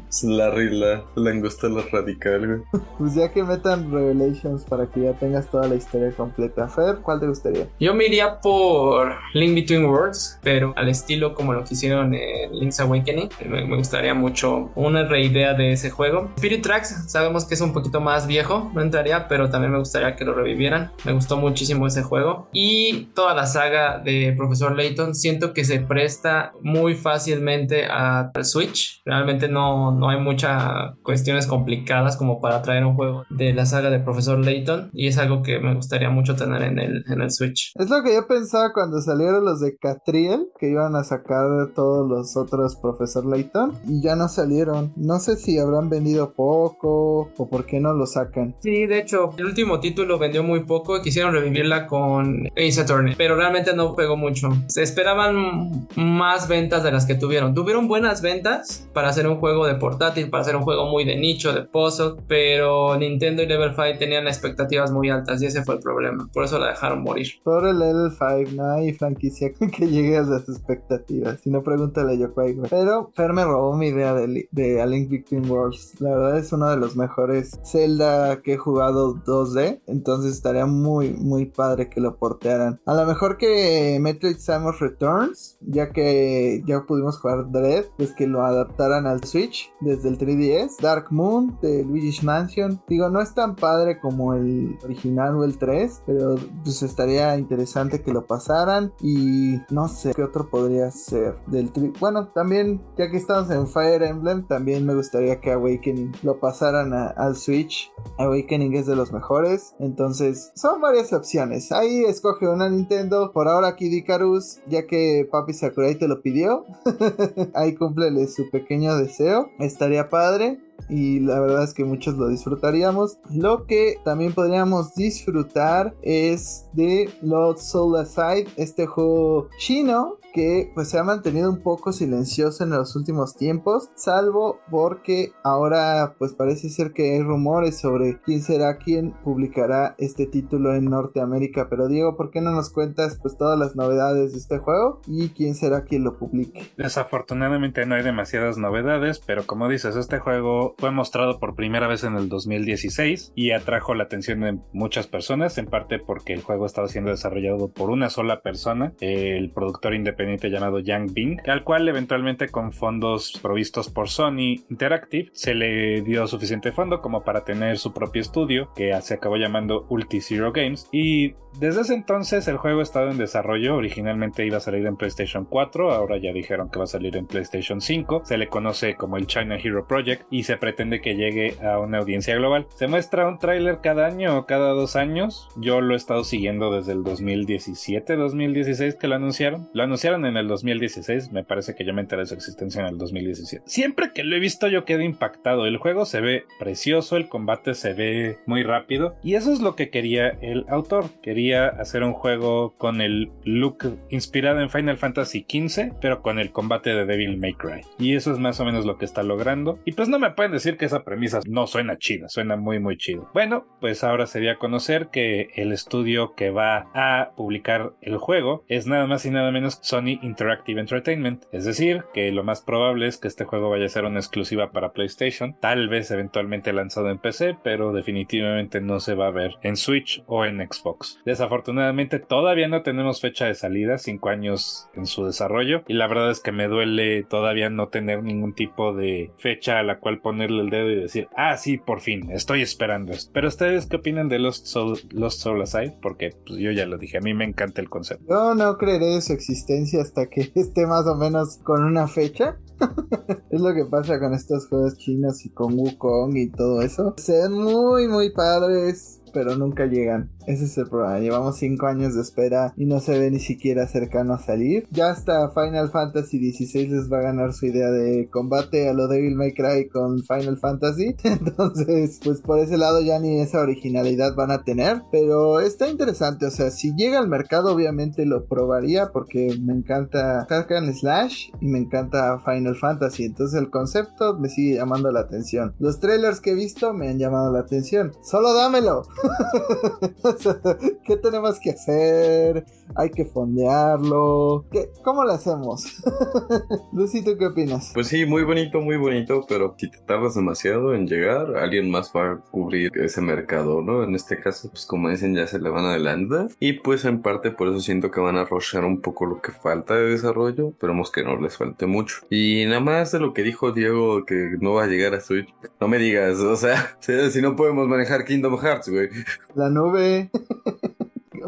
Es 0.09 0.25
la 0.25 0.51
rila, 0.51 1.05
la 1.15 1.83
radical, 1.93 2.47
güey. 2.47 2.83
Pues 2.99 3.15
ya 3.15 3.31
que 3.31 3.43
metan 3.43 3.93
Revelations 3.93 4.65
para 4.65 4.87
que 4.87 5.03
ya 5.03 5.13
tengas 5.13 5.51
toda 5.51 5.69
la 5.69 5.75
historia 5.75 6.11
completa. 6.13 6.69
Fer, 6.69 6.97
¿cuál 7.03 7.21
te 7.21 7.27
gustaría? 7.27 7.69
Yo 7.79 7.95
me 7.95 8.07
iría 8.07 8.41
por 8.41 9.15
Link 9.35 9.55
Between 9.55 9.85
Worlds, 9.85 10.39
pero 10.43 10.73
al 10.77 10.89
estilo 10.89 11.35
como 11.35 11.53
lo 11.53 11.65
que 11.65 11.75
hicieron 11.75 12.15
en 12.15 12.53
Link's 12.59 12.81
Awakening. 12.81 13.29
Me, 13.49 13.77
gustaría 13.77 14.15
mucho 14.15 14.71
una 14.75 15.05
reidea 15.07 15.55
de 15.55 15.73
ese 15.73 15.91
juego. 15.91 16.31
Spirit 16.37 16.63
Tracks, 16.63 17.11
sabemos 17.11 17.45
que 17.45 17.55
es 17.55 17.61
un 17.61 17.73
poquito 17.73 18.01
más 18.01 18.27
viejo, 18.27 18.71
no 18.75 18.83
entraría, 18.83 19.29
pero 19.29 19.51
también 19.51 19.73
me 19.73 19.79
gustaría 19.79 20.17
que 20.17 20.25
lo 20.25 20.35
revivieran. 20.35 20.91
Me 21.05 21.13
gustó 21.13 21.37
muchísimo 21.37 21.87
ese 21.87 22.03
juego. 22.03 22.49
Y 22.53 23.09
toda 23.15 23.35
la 23.35 23.47
saga 23.47 23.99
de 23.99 24.35
Profesor 24.37 24.77
Layton, 24.77 25.15
siento 25.15 25.53
que 25.53 25.65
se 25.65 25.81
presta 25.81 26.53
muy 26.63 26.95
fácilmente 26.95 27.87
al 27.87 28.33
Switch 28.43 28.78
Realmente 29.05 29.49
no, 29.49 29.93
no 29.93 30.11
hay 30.11 30.21
muchas 30.21 30.97
cuestiones 31.03 31.47
complicadas 31.47 32.17
como 32.17 32.41
para 32.41 32.63
traer 32.63 32.85
un 32.85 32.95
juego 32.95 33.25
de 33.31 33.53
la 33.53 33.67
saga 33.67 33.91
de 33.91 34.01
Profesor 34.01 34.39
Layton 34.39 34.91
y 34.93 35.07
es 35.07 35.19
algo 35.19 35.43
que 35.43 35.59
me 35.59 35.75
gustaría 35.75 36.11
mucho 36.11 36.37
tener 36.37 36.63
en 36.63 36.79
el, 36.79 37.05
en 37.09 37.21
el 37.21 37.31
Switch. 37.31 37.73
Es 37.77 37.91
lo 37.91 38.03
que 38.03 38.15
yo 38.15 38.27
pensaba 38.27 38.73
cuando 38.73 39.01
salieron 39.01 39.45
los 39.45 39.61
de 39.61 39.77
Catriel, 39.77 40.49
que 40.59 40.71
iban 40.71 40.97
a 40.97 41.05
sacar 41.05 41.73
todos 41.75 42.09
los 42.09 42.37
otros 42.37 42.77
Profesor 42.77 43.25
Layton 43.25 43.73
y 43.87 44.03
ya 44.03 44.17
no 44.17 44.29
salieron. 44.29 44.93
No 44.97 45.19
sé 45.19 45.37
si 45.37 45.59
habrán 45.59 45.89
vendido 45.89 46.33
poco 46.33 47.31
o 47.37 47.49
por 47.49 47.67
qué 47.67 47.81
no 47.81 47.93
lo 47.93 48.07
sacan. 48.07 48.55
Sí, 48.61 48.87
de 48.87 48.99
hecho, 48.99 49.31
el 49.37 49.47
último 49.47 49.81
título 49.81 50.19
vendió 50.19 50.43
muy 50.43 50.65
poco. 50.65 51.01
Quisieron 51.03 51.33
revivirla 51.33 51.87
con 51.87 52.49
Ace 52.57 52.81
Attorney, 52.81 53.15
pero 53.17 53.37
realmente 53.37 53.75
no 53.75 53.95
pegó 53.95 54.17
mucho. 54.17 54.49
Se 54.67 54.83
esperaban 54.83 55.87
más 55.97 56.49
ventas 56.49 56.83
de 56.83 56.93
las 56.93 57.07
que 57.07 57.15
tuvieron. 57.15 57.55
Tuvieron 57.55 57.89
buenas 57.89 58.23
ventas 58.23 58.68
para 58.93 59.09
hacer 59.09 59.27
un 59.27 59.39
juego 59.39 59.67
de 59.67 59.75
portátil, 59.75 60.31
para 60.31 60.43
hacer 60.43 60.57
un 60.57 60.63
juego 60.63 60.87
muy 60.87 61.05
de 61.05 61.17
nicho, 61.17 61.53
de 61.53 61.63
puzzle, 61.63 62.15
pero 62.27 62.97
Nintendo 62.97 63.43
y 63.43 63.47
Level 63.47 63.71
5 63.71 63.99
tenían 63.99 64.27
expectativas 64.27 64.91
muy 64.91 65.11
altas 65.11 65.43
y 65.43 65.47
ese 65.47 65.65
fue 65.65 65.77
el 65.77 65.81
problema. 65.81 66.29
Por 66.33 66.45
eso 66.45 66.59
la 66.59 66.69
dejaron 66.69 67.03
morir. 67.03 67.29
Por 67.43 67.67
el 67.67 67.79
Level 67.79 68.11
5, 68.11 68.51
no 68.57 68.73
hay 68.73 68.93
franquicia 68.93 69.53
que 69.77 69.87
llegue 69.87 70.17
a 70.17 70.23
las 70.23 70.49
expectativas. 70.49 71.41
Si 71.41 71.51
no, 71.51 71.63
pregúntale 71.63 72.13
a 72.13 72.17
Yokoi, 72.17 72.59
Pero 72.71 73.11
Fer 73.15 73.33
me 73.33 73.45
robó 73.45 73.77
mi 73.77 73.89
idea 73.89 74.15
de, 74.15 74.49
de 74.51 74.83
A 74.83 74.87
Link 74.87 75.11
Between 75.11 75.51
Worlds. 75.51 76.01
La 76.01 76.11
verdad 76.11 76.39
es 76.39 76.53
uno 76.53 76.71
de 76.71 76.77
los 76.77 76.97
mejores 76.97 77.59
Zelda 77.65 78.41
que 78.43 78.55
he 78.55 78.59
jugado 78.59 79.15
2D. 79.15 79.81
Entonces 79.87 80.33
estaría 80.33 80.67
muy, 80.67 81.13
muy 81.13 81.47
padre 81.47 81.89
que 81.89 82.01
lo 82.01 82.17
portearan. 82.17 82.81
A 82.87 82.95
lo 82.95 83.07
mejor 83.07 83.37
que 83.37 83.99
Metroid 84.01 84.39
Samus 84.39 84.81
Returns, 84.81 85.59
ya 85.61 85.93
que 85.93 86.63
ya 86.67 86.85
pudimos 86.87 87.19
jugar 87.19 87.51
Dread, 87.51 87.87
pues 87.97 88.13
que 88.13 88.27
lo 88.27 88.43
adaptaran 88.59 89.07
al 89.07 89.25
Switch 89.25 89.73
desde 89.81 90.09
el 90.09 90.19
3DS. 90.19 90.81
Dark 90.81 91.07
Moon 91.11 91.59
de 91.63 91.85
Luigi's 91.85 92.23
Mansion. 92.23 92.81
Digo, 92.89 93.09
no 93.09 93.21
es 93.21 93.35
tan 93.35 93.57
padre 93.57 93.99
como 93.99 94.35
el 94.35 94.79
original 94.85 95.37
o 95.37 95.45
el 95.45 95.59
3, 95.59 96.03
pero 96.07 96.37
pues 96.63 96.83
estaría 96.83 97.37
interesante 97.37 98.03
que 98.03 98.13
lo 98.13 98.27
pasaran. 98.27 98.93
Y 99.01 99.59
no 99.71 99.89
sé 99.89 100.13
qué 100.15 100.23
otro 100.23 100.49
podría 100.49 100.91
ser 100.91 101.37
del 101.47 101.71
Bueno, 102.01 102.29
también, 102.29 102.81
ya 102.97 103.11
que 103.11 103.17
estamos 103.17 103.51
en 103.51 103.67
Fire 103.67 104.03
Emblem, 104.03 104.47
también 104.47 104.87
me 104.87 104.95
gustaría 104.95 105.41
que 105.41 105.53
Awakening 105.53 106.13
lo 106.23 106.41
pasaran 106.41 106.93
al 106.93 107.37
Switch. 107.37 107.93
Awakening 108.19 108.75
es 108.75 108.87
de 108.87 108.97
los 108.97 109.13
mejores. 109.13 109.75
Entonces, 109.79 110.53
son 110.55 110.81
varias 110.81 111.13
opciones. 111.13 111.73
Ahí 111.73 112.05
escoge 112.05 112.49
una 112.49 112.69
Nintendo. 112.69 113.33
Por 113.33 113.49
ahora, 113.49 113.77
Kid 113.77 113.93
Icarus, 113.93 114.61
ya 114.67 114.87
que 114.87 115.29
Papi 115.31 115.53
Sakurai 115.53 115.97
te 115.97 116.09
lo 116.09 116.23
pidió. 116.23 116.65
Ahí 117.55 117.75
cúmplele 117.75 118.27
su 118.29 118.48
pequeño 118.49 118.97
deseo. 118.97 119.51
Estaría 119.59 120.09
padre. 120.09 120.59
y 120.89 121.21
la 121.21 121.39
verdad 121.41 121.65
es 121.65 121.75
que 121.75 121.85
muchos 121.85 122.17
lo 122.17 122.29
disfrutaríamos. 122.29 123.19
Lo 123.31 123.67
que 123.67 123.97
también 124.05 124.33
podríamos 124.33 124.95
disfrutar 124.95 125.95
es 126.03 126.67
de 126.73 127.11
Lord 127.21 127.59
Soul 127.59 127.97
Aside, 127.97 128.47
este 128.57 128.87
juego 128.87 129.49
chino 129.59 130.17
que 130.39 130.71
pues 130.73 130.89
se 130.89 131.01
ha 131.01 131.03
mantenido 131.03 131.51
un 131.51 131.65
poco 131.65 131.91
silencioso 131.91 132.63
en 132.63 132.71
los 132.71 132.95
últimos 132.95 133.35
tiempos, 133.35 133.91
salvo 133.97 134.61
porque 134.71 135.33
ahora 135.43 136.15
pues 136.17 136.33
parece 136.33 136.69
ser 136.69 136.93
que 136.93 137.15
hay 137.15 137.23
rumores 137.23 137.81
sobre 137.81 138.21
quién 138.21 138.41
será 138.41 138.79
quien 138.79 139.15
publicará 139.25 139.97
este 139.99 140.27
título 140.27 140.77
en 140.77 140.85
Norteamérica. 140.85 141.69
Pero 141.69 141.89
Diego, 141.89 142.17
¿por 142.17 142.31
qué 142.31 142.41
no 142.41 142.53
nos 142.53 142.71
cuentas 142.71 143.19
pues 143.21 143.37
todas 143.37 143.59
las 143.59 143.75
novedades 143.75 144.31
de 144.31 144.39
este 144.39 144.59
juego 144.59 145.01
y 145.09 145.31
quién 145.31 145.57
será 145.57 145.83
quien 145.83 146.05
lo 146.05 146.17
publique? 146.21 146.71
Desafortunadamente 146.77 147.85
no 147.85 147.97
hay 147.97 148.05
demasiadas 148.05 148.59
novedades, 148.59 149.19
pero 149.19 149.45
como 149.45 149.69
dices, 149.69 149.97
este 149.97 150.21
juego 150.21 150.77
fue 150.79 150.93
mostrado 150.93 151.41
por 151.41 151.57
primera 151.57 151.89
vez 151.89 152.05
en 152.05 152.15
el 152.15 152.29
2016 152.29 153.33
y 153.35 153.51
atrajo 153.51 153.93
la 153.97 154.05
atención 154.05 154.39
de 154.43 154.57
muchas 154.73 155.09
personas, 155.09 155.59
en 155.59 155.67
parte 155.67 155.99
porque 155.99 156.33
el 156.33 156.43
juego 156.43 156.65
estaba 156.65 156.87
siendo 156.87 157.11
desarrollado 157.11 157.73
por 157.73 157.91
una 157.91 158.09
sola 158.09 158.41
persona, 158.41 158.93
el 159.01 159.51
productor 159.51 159.95
independiente 159.95 160.28
llamado 160.37 160.81
Yang 160.81 161.13
Bing, 161.13 161.41
al 161.49 161.65
cual 161.65 161.89
eventualmente 161.89 162.49
con 162.49 162.73
fondos 162.73 163.39
provistos 163.43 163.91
por 163.91 164.09
Sony 164.09 164.65
Interactive 164.71 165.31
se 165.33 165.55
le 165.55 166.03
dio 166.03 166.27
suficiente 166.27 166.73
fondo 166.73 167.01
como 167.01 167.25
para 167.25 167.45
tener 167.45 167.79
su 167.79 167.93
propio 167.93 168.23
estudio 168.23 168.73
que 168.75 168.99
se 169.01 169.15
acabó 169.15 169.37
llamando 169.37 169.87
Ulti 169.89 170.21
Zero 170.21 170.53
Games. 170.53 170.89
Y 170.93 171.35
desde 171.59 171.81
ese 171.81 171.95
entonces 171.95 172.47
el 172.47 172.57
juego 172.57 172.81
ha 172.81 172.83
estado 172.85 173.11
en 173.11 173.19
desarrollo, 173.19 173.77
originalmente 173.77 174.47
iba 174.47 174.59
a 174.59 174.61
salir 174.61 174.87
en 174.87 174.97
PlayStation 174.97 175.45
4, 175.45 175.93
ahora 175.93 176.17
ya 176.19 176.33
dijeron 176.33 176.71
que 176.71 176.79
va 176.79 176.85
a 176.85 176.89
salir 176.89 177.17
en 177.17 177.27
PlayStation 177.27 177.81
5, 177.81 178.23
se 178.25 178.39
le 178.39 178.49
conoce 178.49 178.95
como 178.95 179.17
el 179.17 179.27
China 179.27 179.57
Hero 179.57 179.87
Project 179.87 180.27
y 180.31 180.45
se 180.45 180.57
pretende 180.57 181.01
que 181.01 181.17
llegue 181.17 181.57
a 181.67 181.79
una 181.79 181.99
audiencia 181.99 182.37
global. 182.37 182.67
Se 182.77 182.87
muestra 182.87 183.27
un 183.27 183.39
tráiler 183.39 183.81
cada 183.83 184.07
año 184.07 184.39
o 184.39 184.47
cada 184.47 184.71
dos 184.71 184.95
años, 184.95 185.49
yo 185.57 185.81
lo 185.81 185.95
he 185.95 185.97
estado 185.97 186.23
siguiendo 186.23 186.71
desde 186.71 186.93
el 186.93 187.03
2017-2016 187.03 188.99
que 188.99 189.09
lo 189.09 189.17
anunciaron, 189.17 189.69
lo 189.73 189.83
anunciaron 189.83 190.18
en 190.27 190.37
el 190.37 190.49
2016, 190.49 191.33
me 191.33 191.45
parece 191.45 191.75
que 191.75 191.85
yo 191.85 191.95
me 191.95 192.01
enteré 192.01 192.23
de 192.23 192.27
su 192.27 192.35
existencia 192.35 192.81
en 192.81 192.89
el 192.89 192.99
2017. 192.99 193.65
Siempre 193.67 194.13
que 194.13 194.25
lo 194.25 194.37
he 194.37 194.41
visto 194.41 194.69
yo 194.69 194.85
quedo 194.85 195.03
impactado, 195.03 195.67
el 195.67 195.77
juego 195.77 196.05
se 196.05 196.21
ve 196.21 196.45
precioso, 196.59 197.17
el 197.17 197.29
combate 197.29 197.75
se 197.75 197.95
ve 197.95 198.39
muy 198.47 198.63
rápido 198.63 199.17
y 199.23 199.35
eso 199.35 199.53
es 199.53 199.61
lo 199.61 199.77
que 199.77 199.91
quería 199.91 200.29
el 200.41 200.65
autor, 200.69 201.07
quería 201.23 201.69
hacer 201.69 202.03
un 202.03 202.13
juego 202.13 202.75
con 202.77 203.01
el 203.01 203.31
look 203.45 203.99
inspirado 204.11 204.61
en 204.61 204.71
Final 204.71 204.99
Fantasy 204.99 205.47
XV, 205.49 205.95
pero 206.01 206.23
con 206.23 206.39
el 206.39 206.53
combate 206.53 206.95
de 206.95 207.07
Devil 207.07 207.39
May 207.39 207.55
Cry. 207.55 207.83
Y 207.99 208.15
eso 208.15 208.33
es 208.33 208.39
más 208.39 208.61
o 208.61 208.65
menos 208.65 208.85
lo 208.85 208.99
que 208.99 209.05
está 209.05 209.23
logrando. 209.23 209.79
Y 209.85 209.93
pues 209.93 210.09
no 210.09 210.19
me 210.19 210.31
pueden 210.31 210.53
decir 210.53 210.77
que 210.77 210.87
esa 210.87 211.05
premisa 211.05 211.41
no 211.47 211.67
suena 211.67 211.99
chida, 211.99 212.29
suena 212.29 212.57
muy 212.57 212.79
muy 212.79 212.97
chido. 212.97 213.29
Bueno, 213.35 213.67
pues 213.81 214.05
ahora 214.05 214.27
sería 214.27 214.57
conocer 214.57 215.09
que 215.09 215.49
el 215.55 215.73
estudio 215.73 216.35
que 216.35 216.51
va 216.51 216.89
a 216.95 217.33
publicar 217.37 217.93
el 218.01 218.17
juego 218.17 218.65
es 218.69 218.87
nada 218.87 219.07
más 219.07 219.25
y 219.25 219.31
nada 219.31 219.51
menos 219.51 219.79
Sony 219.83 219.98
Interactive 220.07 220.81
Entertainment. 220.81 221.45
Es 221.51 221.65
decir, 221.65 222.05
que 222.15 222.31
lo 222.31 222.45
más 222.45 222.63
probable 222.63 223.07
es 223.07 223.19
que 223.19 223.29
este 223.29 223.45
juego 223.45 223.71
vaya 223.71 223.87
a 223.87 223.89
ser 223.89 224.05
una 224.05 224.21
exclusiva 224.21 224.71
para 224.71 224.93
PlayStation, 224.93 225.57
tal 225.61 225.89
vez 225.89 226.11
eventualmente 226.11 226.73
lanzado 226.73 227.11
en 227.11 227.19
PC, 227.19 227.57
pero 227.63 227.93
definitivamente 227.93 228.81
no 228.81 229.01
se 229.01 229.15
va 229.15 229.29
a 229.29 229.33
ver 229.33 229.53
en 229.63 229.77
Switch 229.77 230.23
o 230.27 230.45
en 230.45 230.59
Xbox. 230.59 231.21
Desafortunadamente 231.25 232.19
todavía 232.19 232.69
no 232.69 232.83
tenemos 232.83 233.21
fecha 233.21 233.47
de 233.47 233.55
salida, 233.55 233.99
5 233.99 234.29
años 234.29 234.89
en 234.95 235.07
su 235.07 235.25
desarrollo, 235.25 235.83
y 235.89 235.95
la 235.95 236.07
verdad 236.07 236.31
es 236.31 236.41
que 236.41 236.53
me 236.53 236.69
duele 236.69 237.25
todavía 237.25 237.71
no 237.71 237.89
tener 237.89 238.23
ningún 238.23 238.55
tipo 238.55 238.95
de 238.95 239.33
fecha 239.39 239.79
a 239.79 239.83
la 239.83 239.99
cual 239.99 240.21
ponerle 240.21 240.63
el 240.63 240.71
dedo 240.71 240.91
y 240.91 240.97
decir, 240.97 241.29
ah, 241.37 241.57
sí, 241.57 241.79
por 241.79 242.01
fin, 242.01 242.31
estoy 242.31 242.63
esperando 242.63 243.13
esto. 243.13 243.31
Pero 243.33 243.49
ustedes, 243.49 243.87
¿qué 243.87 243.97
opinan 243.97 244.29
de 244.29 244.39
Lost 244.39 244.67
Soul, 244.67 244.99
Lost 245.11 245.41
Soul 245.41 245.63
Aside? 245.63 245.97
Porque 246.03 246.33
pues, 246.47 246.59
yo 246.59 246.71
ya 246.73 246.87
lo 246.87 246.99
dije, 246.99 247.19
a 247.19 247.21
mí 247.21 247.35
me 247.35 247.45
encanta 247.45 247.81
el 247.81 247.89
concepto. 247.89 248.25
Yo 248.29 248.55
no 248.55 248.77
creeré 248.77 249.21
su 249.21 249.33
existencia 249.33 249.88
hasta 249.97 250.27
que 250.27 250.53
esté 250.55 250.87
más 250.87 251.07
o 251.07 251.15
menos 251.15 251.59
con 251.65 251.85
una 251.85 252.07
fecha. 252.07 252.59
es 253.51 253.61
lo 253.61 253.75
que 253.75 253.85
pasa 253.87 254.21
con 254.21 254.35
estos 254.35 254.69
juegos 254.69 254.99
chinos 254.99 255.45
y 255.45 255.51
con 255.51 255.79
Wukong 255.79 256.37
y 256.37 256.51
todo 256.51 256.83
eso. 256.83 257.15
Se 257.17 257.33
ven 257.33 257.53
muy, 257.53 258.07
muy 258.07 258.31
padres 258.31 259.19
pero 259.33 259.57
nunca 259.57 259.87
llegan. 259.87 260.31
Ese 260.49 260.65
es 260.65 260.79
el 260.79 260.89
problema. 260.89 261.19
Llevamos 261.19 261.59
5 261.59 261.87
años 261.87 262.15
de 262.15 262.23
espera 262.23 262.73
y 262.75 262.87
no 262.87 263.01
se 263.01 263.19
ve 263.19 263.31
ni 263.31 263.39
siquiera 263.39 263.87
cercano 263.87 264.33
a 264.33 264.39
salir. 264.39 264.89
Ya 264.91 265.11
hasta 265.11 265.51
Final 265.51 265.91
Fantasy 265.91 266.53
XVI 266.53 266.87
les 266.87 267.13
va 267.13 267.19
a 267.19 267.23
ganar 267.23 267.53
su 267.53 267.67
idea 267.67 267.91
de 267.91 268.31
combate 268.31 268.89
a 268.89 268.95
lo 268.95 269.09
Devil 269.09 269.37
May 269.37 269.53
Cry 269.53 269.91
con 269.91 270.23
Final 270.23 270.57
Fantasy. 270.57 271.15
Entonces, 271.23 272.19
pues 272.25 272.41
por 272.41 272.61
ese 272.61 272.79
lado 272.79 273.03
ya 273.03 273.19
ni 273.19 273.41
esa 273.41 273.61
originalidad 273.61 274.35
van 274.35 274.51
a 274.51 274.65
tener. 274.65 275.03
Pero 275.13 275.61
está 275.61 275.87
interesante. 275.91 276.47
O 276.47 276.51
sea, 276.51 276.71
si 276.71 276.95
llega 276.95 277.19
al 277.19 277.29
mercado, 277.29 277.75
obviamente 277.75 278.25
lo 278.25 278.47
probaría 278.47 279.13
porque 279.13 279.55
me 279.61 279.75
encanta 279.75 280.47
Hack 280.49 280.73
Slash 280.95 281.51
y 281.61 281.67
me 281.67 281.79
encanta 281.79 282.39
Final 282.39 282.75
Fantasy. 282.75 283.25
Entonces, 283.25 283.61
el 283.61 283.69
concepto 283.69 284.39
me 284.39 284.49
sigue 284.49 284.77
llamando 284.77 285.13
la 285.13 285.21
atención. 285.21 285.75
Los 285.79 286.01
trailers 286.01 286.41
que 286.41 286.53
he 286.53 286.55
visto 286.55 286.95
me 286.95 287.09
han 287.09 287.19
llamado 287.19 287.53
la 287.53 287.61
atención. 287.61 288.13
Solo 288.23 288.55
dámelo. 288.55 289.03
¿Qué 291.05 291.17
tenemos 291.17 291.59
que 291.61 291.71
hacer? 291.71 292.65
Hay 292.97 293.11
que 293.11 293.25
fondearlo. 293.25 294.65
¿Qué? 294.71 294.91
¿Cómo 295.05 295.25
lo 295.25 295.33
hacemos? 295.33 296.03
Lucy, 296.93 297.23
¿tú 297.23 297.37
qué 297.39 297.47
opinas? 297.47 297.91
Pues 297.95 298.09
sí, 298.09 298.27
muy 298.27 298.43
bonito, 298.45 298.81
muy 298.81 298.97
bonito, 298.97 299.45
pero 299.49 299.75
si 299.79 299.91
te 299.91 299.99
tardas 299.99 300.35
demasiado 300.35 300.95
en 300.95 301.07
llegar, 301.07 301.57
alguien 301.57 301.91
más 301.91 302.13
va 302.15 302.33
a 302.33 302.37
cubrir 302.39 302.91
ese 302.97 303.21
mercado, 303.21 303.83
¿no? 303.83 304.03
En 304.03 304.15
este 304.15 304.41
caso, 304.41 304.71
pues 304.71 304.87
como 304.87 305.11
dicen, 305.11 305.35
ya 305.35 305.47
se 305.47 305.59
le 305.59 305.71
van 305.71 305.85
adelante. 305.85 306.55
Y 306.61 306.75
pues 306.75 307.05
en 307.05 307.23
parte 307.23 307.51
por 307.51 307.69
eso 307.69 307.81
siento 307.81 308.11
que 308.11 308.21
van 308.21 308.37
a 308.37 308.45
rochar 308.45 308.85
un 308.85 309.01
poco 309.01 309.27
lo 309.27 309.41
que 309.41 309.53
falta 309.53 309.95
de 309.95 310.11
desarrollo. 310.11 310.69
Esperemos 310.69 311.11
que 311.11 311.25
no 311.25 311.41
les 311.41 311.57
falte 311.57 311.87
mucho. 311.87 312.17
Y 312.31 312.65
nada 312.67 312.81
más 312.81 313.13
de 313.13 313.21
lo 313.21 313.33
que 313.33 313.43
dijo 313.43 313.73
Diego, 313.73 314.25
que 314.25 314.57
no 314.61 314.75
va 314.75 314.85
a 314.85 314.89
llegar 314.89 315.15
a 315.15 315.21
Switch, 315.21 315.49
no 315.81 315.89
me 315.89 315.99
digas, 315.99 316.39
o 316.39 316.57
sea, 316.57 316.97
si 317.31 317.43
no 317.43 317.57
podemos 317.57 317.87
manejar 317.89 318.25
Kingdom 318.25 318.59
Hearts, 318.59 318.89
güey. 318.89 319.09
La 319.55 319.71
nube. 319.71 320.31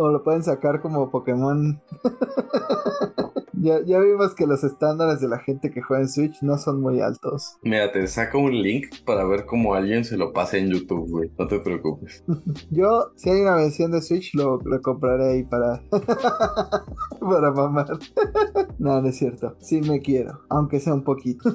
o 0.01 0.11
lo 0.11 0.22
pueden 0.22 0.42
sacar 0.42 0.80
como 0.80 1.11
Pokémon. 1.11 1.78
Ya, 3.62 3.80
ya, 3.84 3.98
vimos 4.00 4.34
que 4.34 4.46
los 4.46 4.64
estándares 4.64 5.20
de 5.20 5.28
la 5.28 5.38
gente 5.38 5.70
que 5.70 5.82
juega 5.82 6.02
en 6.02 6.08
Switch 6.08 6.42
no 6.42 6.56
son 6.56 6.80
muy 6.80 7.02
altos. 7.02 7.58
Mira, 7.62 7.92
te 7.92 8.06
saco 8.06 8.38
un 8.38 8.52
link 8.52 8.86
para 9.04 9.22
ver 9.24 9.44
cómo 9.44 9.74
alguien 9.74 10.06
se 10.06 10.16
lo 10.16 10.32
pase 10.32 10.61
en 10.61 10.70
YouTube, 10.70 11.11
güey. 11.11 11.30
No 11.38 11.46
te 11.46 11.61
preocupes. 11.61 12.24
Yo, 12.70 13.12
si 13.16 13.28
hay 13.28 13.42
una 13.42 13.56
versión 13.56 13.90
de 13.90 14.00
Switch, 14.00 14.34
lo, 14.34 14.61
lo 14.64 14.80
compraré 14.80 15.32
ahí 15.32 15.42
para. 15.44 15.82
para 17.20 17.50
mamar. 17.52 17.98
no, 18.78 19.02
no 19.02 19.08
es 19.08 19.18
cierto. 19.18 19.54
Sí 19.61 19.82
me 19.82 20.00
quiero, 20.00 20.40
aunque 20.48 20.80
sea 20.80 20.94
un 20.94 21.04
poquito. 21.04 21.54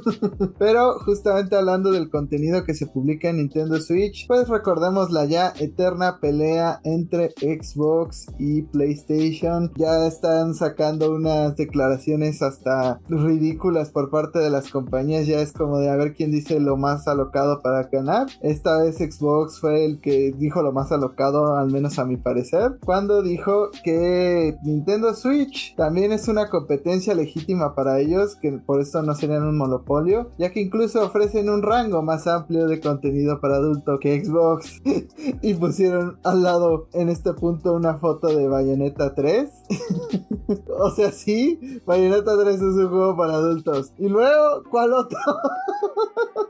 Pero 0.60 1.00
justamente 1.00 1.56
hablando 1.56 1.92
del 1.92 2.12
contenido 2.12 2.66
que 2.66 2.76
se 2.76 2.86
publica 2.86 3.30
en 3.30 3.38
Nintendo 3.38 3.80
Switch, 3.80 4.28
pues 4.28 4.48
recordemos 4.48 5.10
la 5.10 5.26
ya 5.26 5.54
eterna 5.60 6.20
pelea 6.20 6.82
entre 6.84 7.32
Xbox 7.32 8.28
y 8.38 8.62
PlayStation. 8.62 9.72
Ya 9.76 10.06
están 10.06 10.54
sacando 10.54 11.12
unas 11.12 11.56
declaraciones 11.56 11.95
hasta 12.42 13.00
ridículas 13.08 13.90
por 13.90 14.10
parte 14.10 14.40
de 14.40 14.50
las 14.50 14.70
compañías. 14.70 15.28
Ya 15.28 15.40
es 15.40 15.54
como 15.54 15.80
de 15.80 15.90
a 15.90 15.96
ver 15.96 16.14
quién 16.14 16.32
dice 16.32 16.60
lo 16.60 16.78
más 16.78 17.08
alocado 17.08 17.62
para 17.62 17.84
ganar. 17.84 18.28
Esta 18.42 18.82
vez 18.82 18.98
Xbox 18.98 19.60
fue 19.60 19.86
el 19.86 20.00
que 20.00 20.34
dijo 20.38 20.62
lo 20.62 20.72
más 20.72 20.92
alocado, 20.92 21.58
al 21.58 21.72
menos 21.72 22.00
a 22.00 22.06
mi 22.06 22.18
parecer, 22.18 22.78
cuando 22.84 23.22
dijo 23.22 23.70
que 23.84 24.56
Nintendo 24.64 25.14
Switch 25.14 25.76
también 25.76 26.12
es 26.12 26.28
una 26.28 26.50
competencia 26.50 27.14
legítima 27.16 27.76
para 27.76 28.00
ellos, 28.00 28.36
que 28.36 28.52
por 28.52 28.82
esto 28.82 29.02
no 29.02 29.16
serían 29.16 29.44
un 29.44 29.58
monopolio, 29.58 30.32
ya 30.38 30.52
que 30.52 30.62
incluso 30.62 31.04
ofrecen 31.04 31.50
un 31.50 31.62
rango 31.62 32.02
más 32.02 32.28
amplio 32.28 32.68
de 32.68 32.80
contenido 32.80 33.40
para 33.40 33.56
adulto 33.56 34.00
que 34.00 34.24
Xbox. 34.24 34.82
y 35.42 35.54
pusieron 35.54 36.18
al 36.24 36.44
lado 36.44 36.88
en 36.94 37.10
este 37.10 37.34
punto 37.34 37.74
una 37.74 37.96
foto 37.96 38.28
de 38.28 38.48
Bayonetta 38.48 39.14
3. 39.14 39.50
o 40.80 40.92
sea, 40.92 41.12
sí, 41.12 41.60
Bayonetta 41.86 42.38
3 42.38 42.56
es 42.56 42.62
un 42.62 42.90
juego 42.90 43.16
para 43.16 43.36
adultos. 43.36 43.94
Y 43.98 44.10
luego, 44.10 44.64
¿cuál 44.70 44.94
otro? 44.94 45.20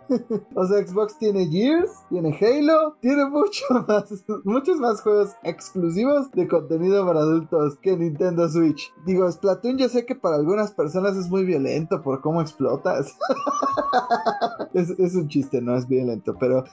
o 0.55 0.65
sea, 0.65 0.85
Xbox 0.85 1.17
tiene 1.17 1.47
Gears, 1.47 1.91
tiene 2.09 2.37
Halo, 2.39 2.95
tiene 3.01 3.25
mucho 3.25 3.65
más, 3.87 4.23
muchos 4.43 4.77
más 4.77 5.01
juegos 5.01 5.31
exclusivos 5.43 6.31
de 6.31 6.47
contenido 6.47 7.05
para 7.05 7.19
adultos 7.19 7.77
que 7.81 7.97
Nintendo 7.97 8.47
Switch. 8.49 8.93
Digo, 9.05 9.29
Splatoon 9.29 9.77
yo 9.77 9.89
sé 9.89 10.05
que 10.05 10.15
para 10.15 10.37
algunas 10.37 10.71
personas 10.71 11.17
es 11.17 11.29
muy 11.29 11.43
violento 11.43 12.01
por 12.01 12.21
cómo 12.21 12.41
explotas. 12.41 13.17
es, 14.73 14.91
es 14.91 15.15
un 15.15 15.27
chiste, 15.27 15.61
no 15.61 15.75
es 15.75 15.87
violento, 15.87 16.35
pero... 16.39 16.63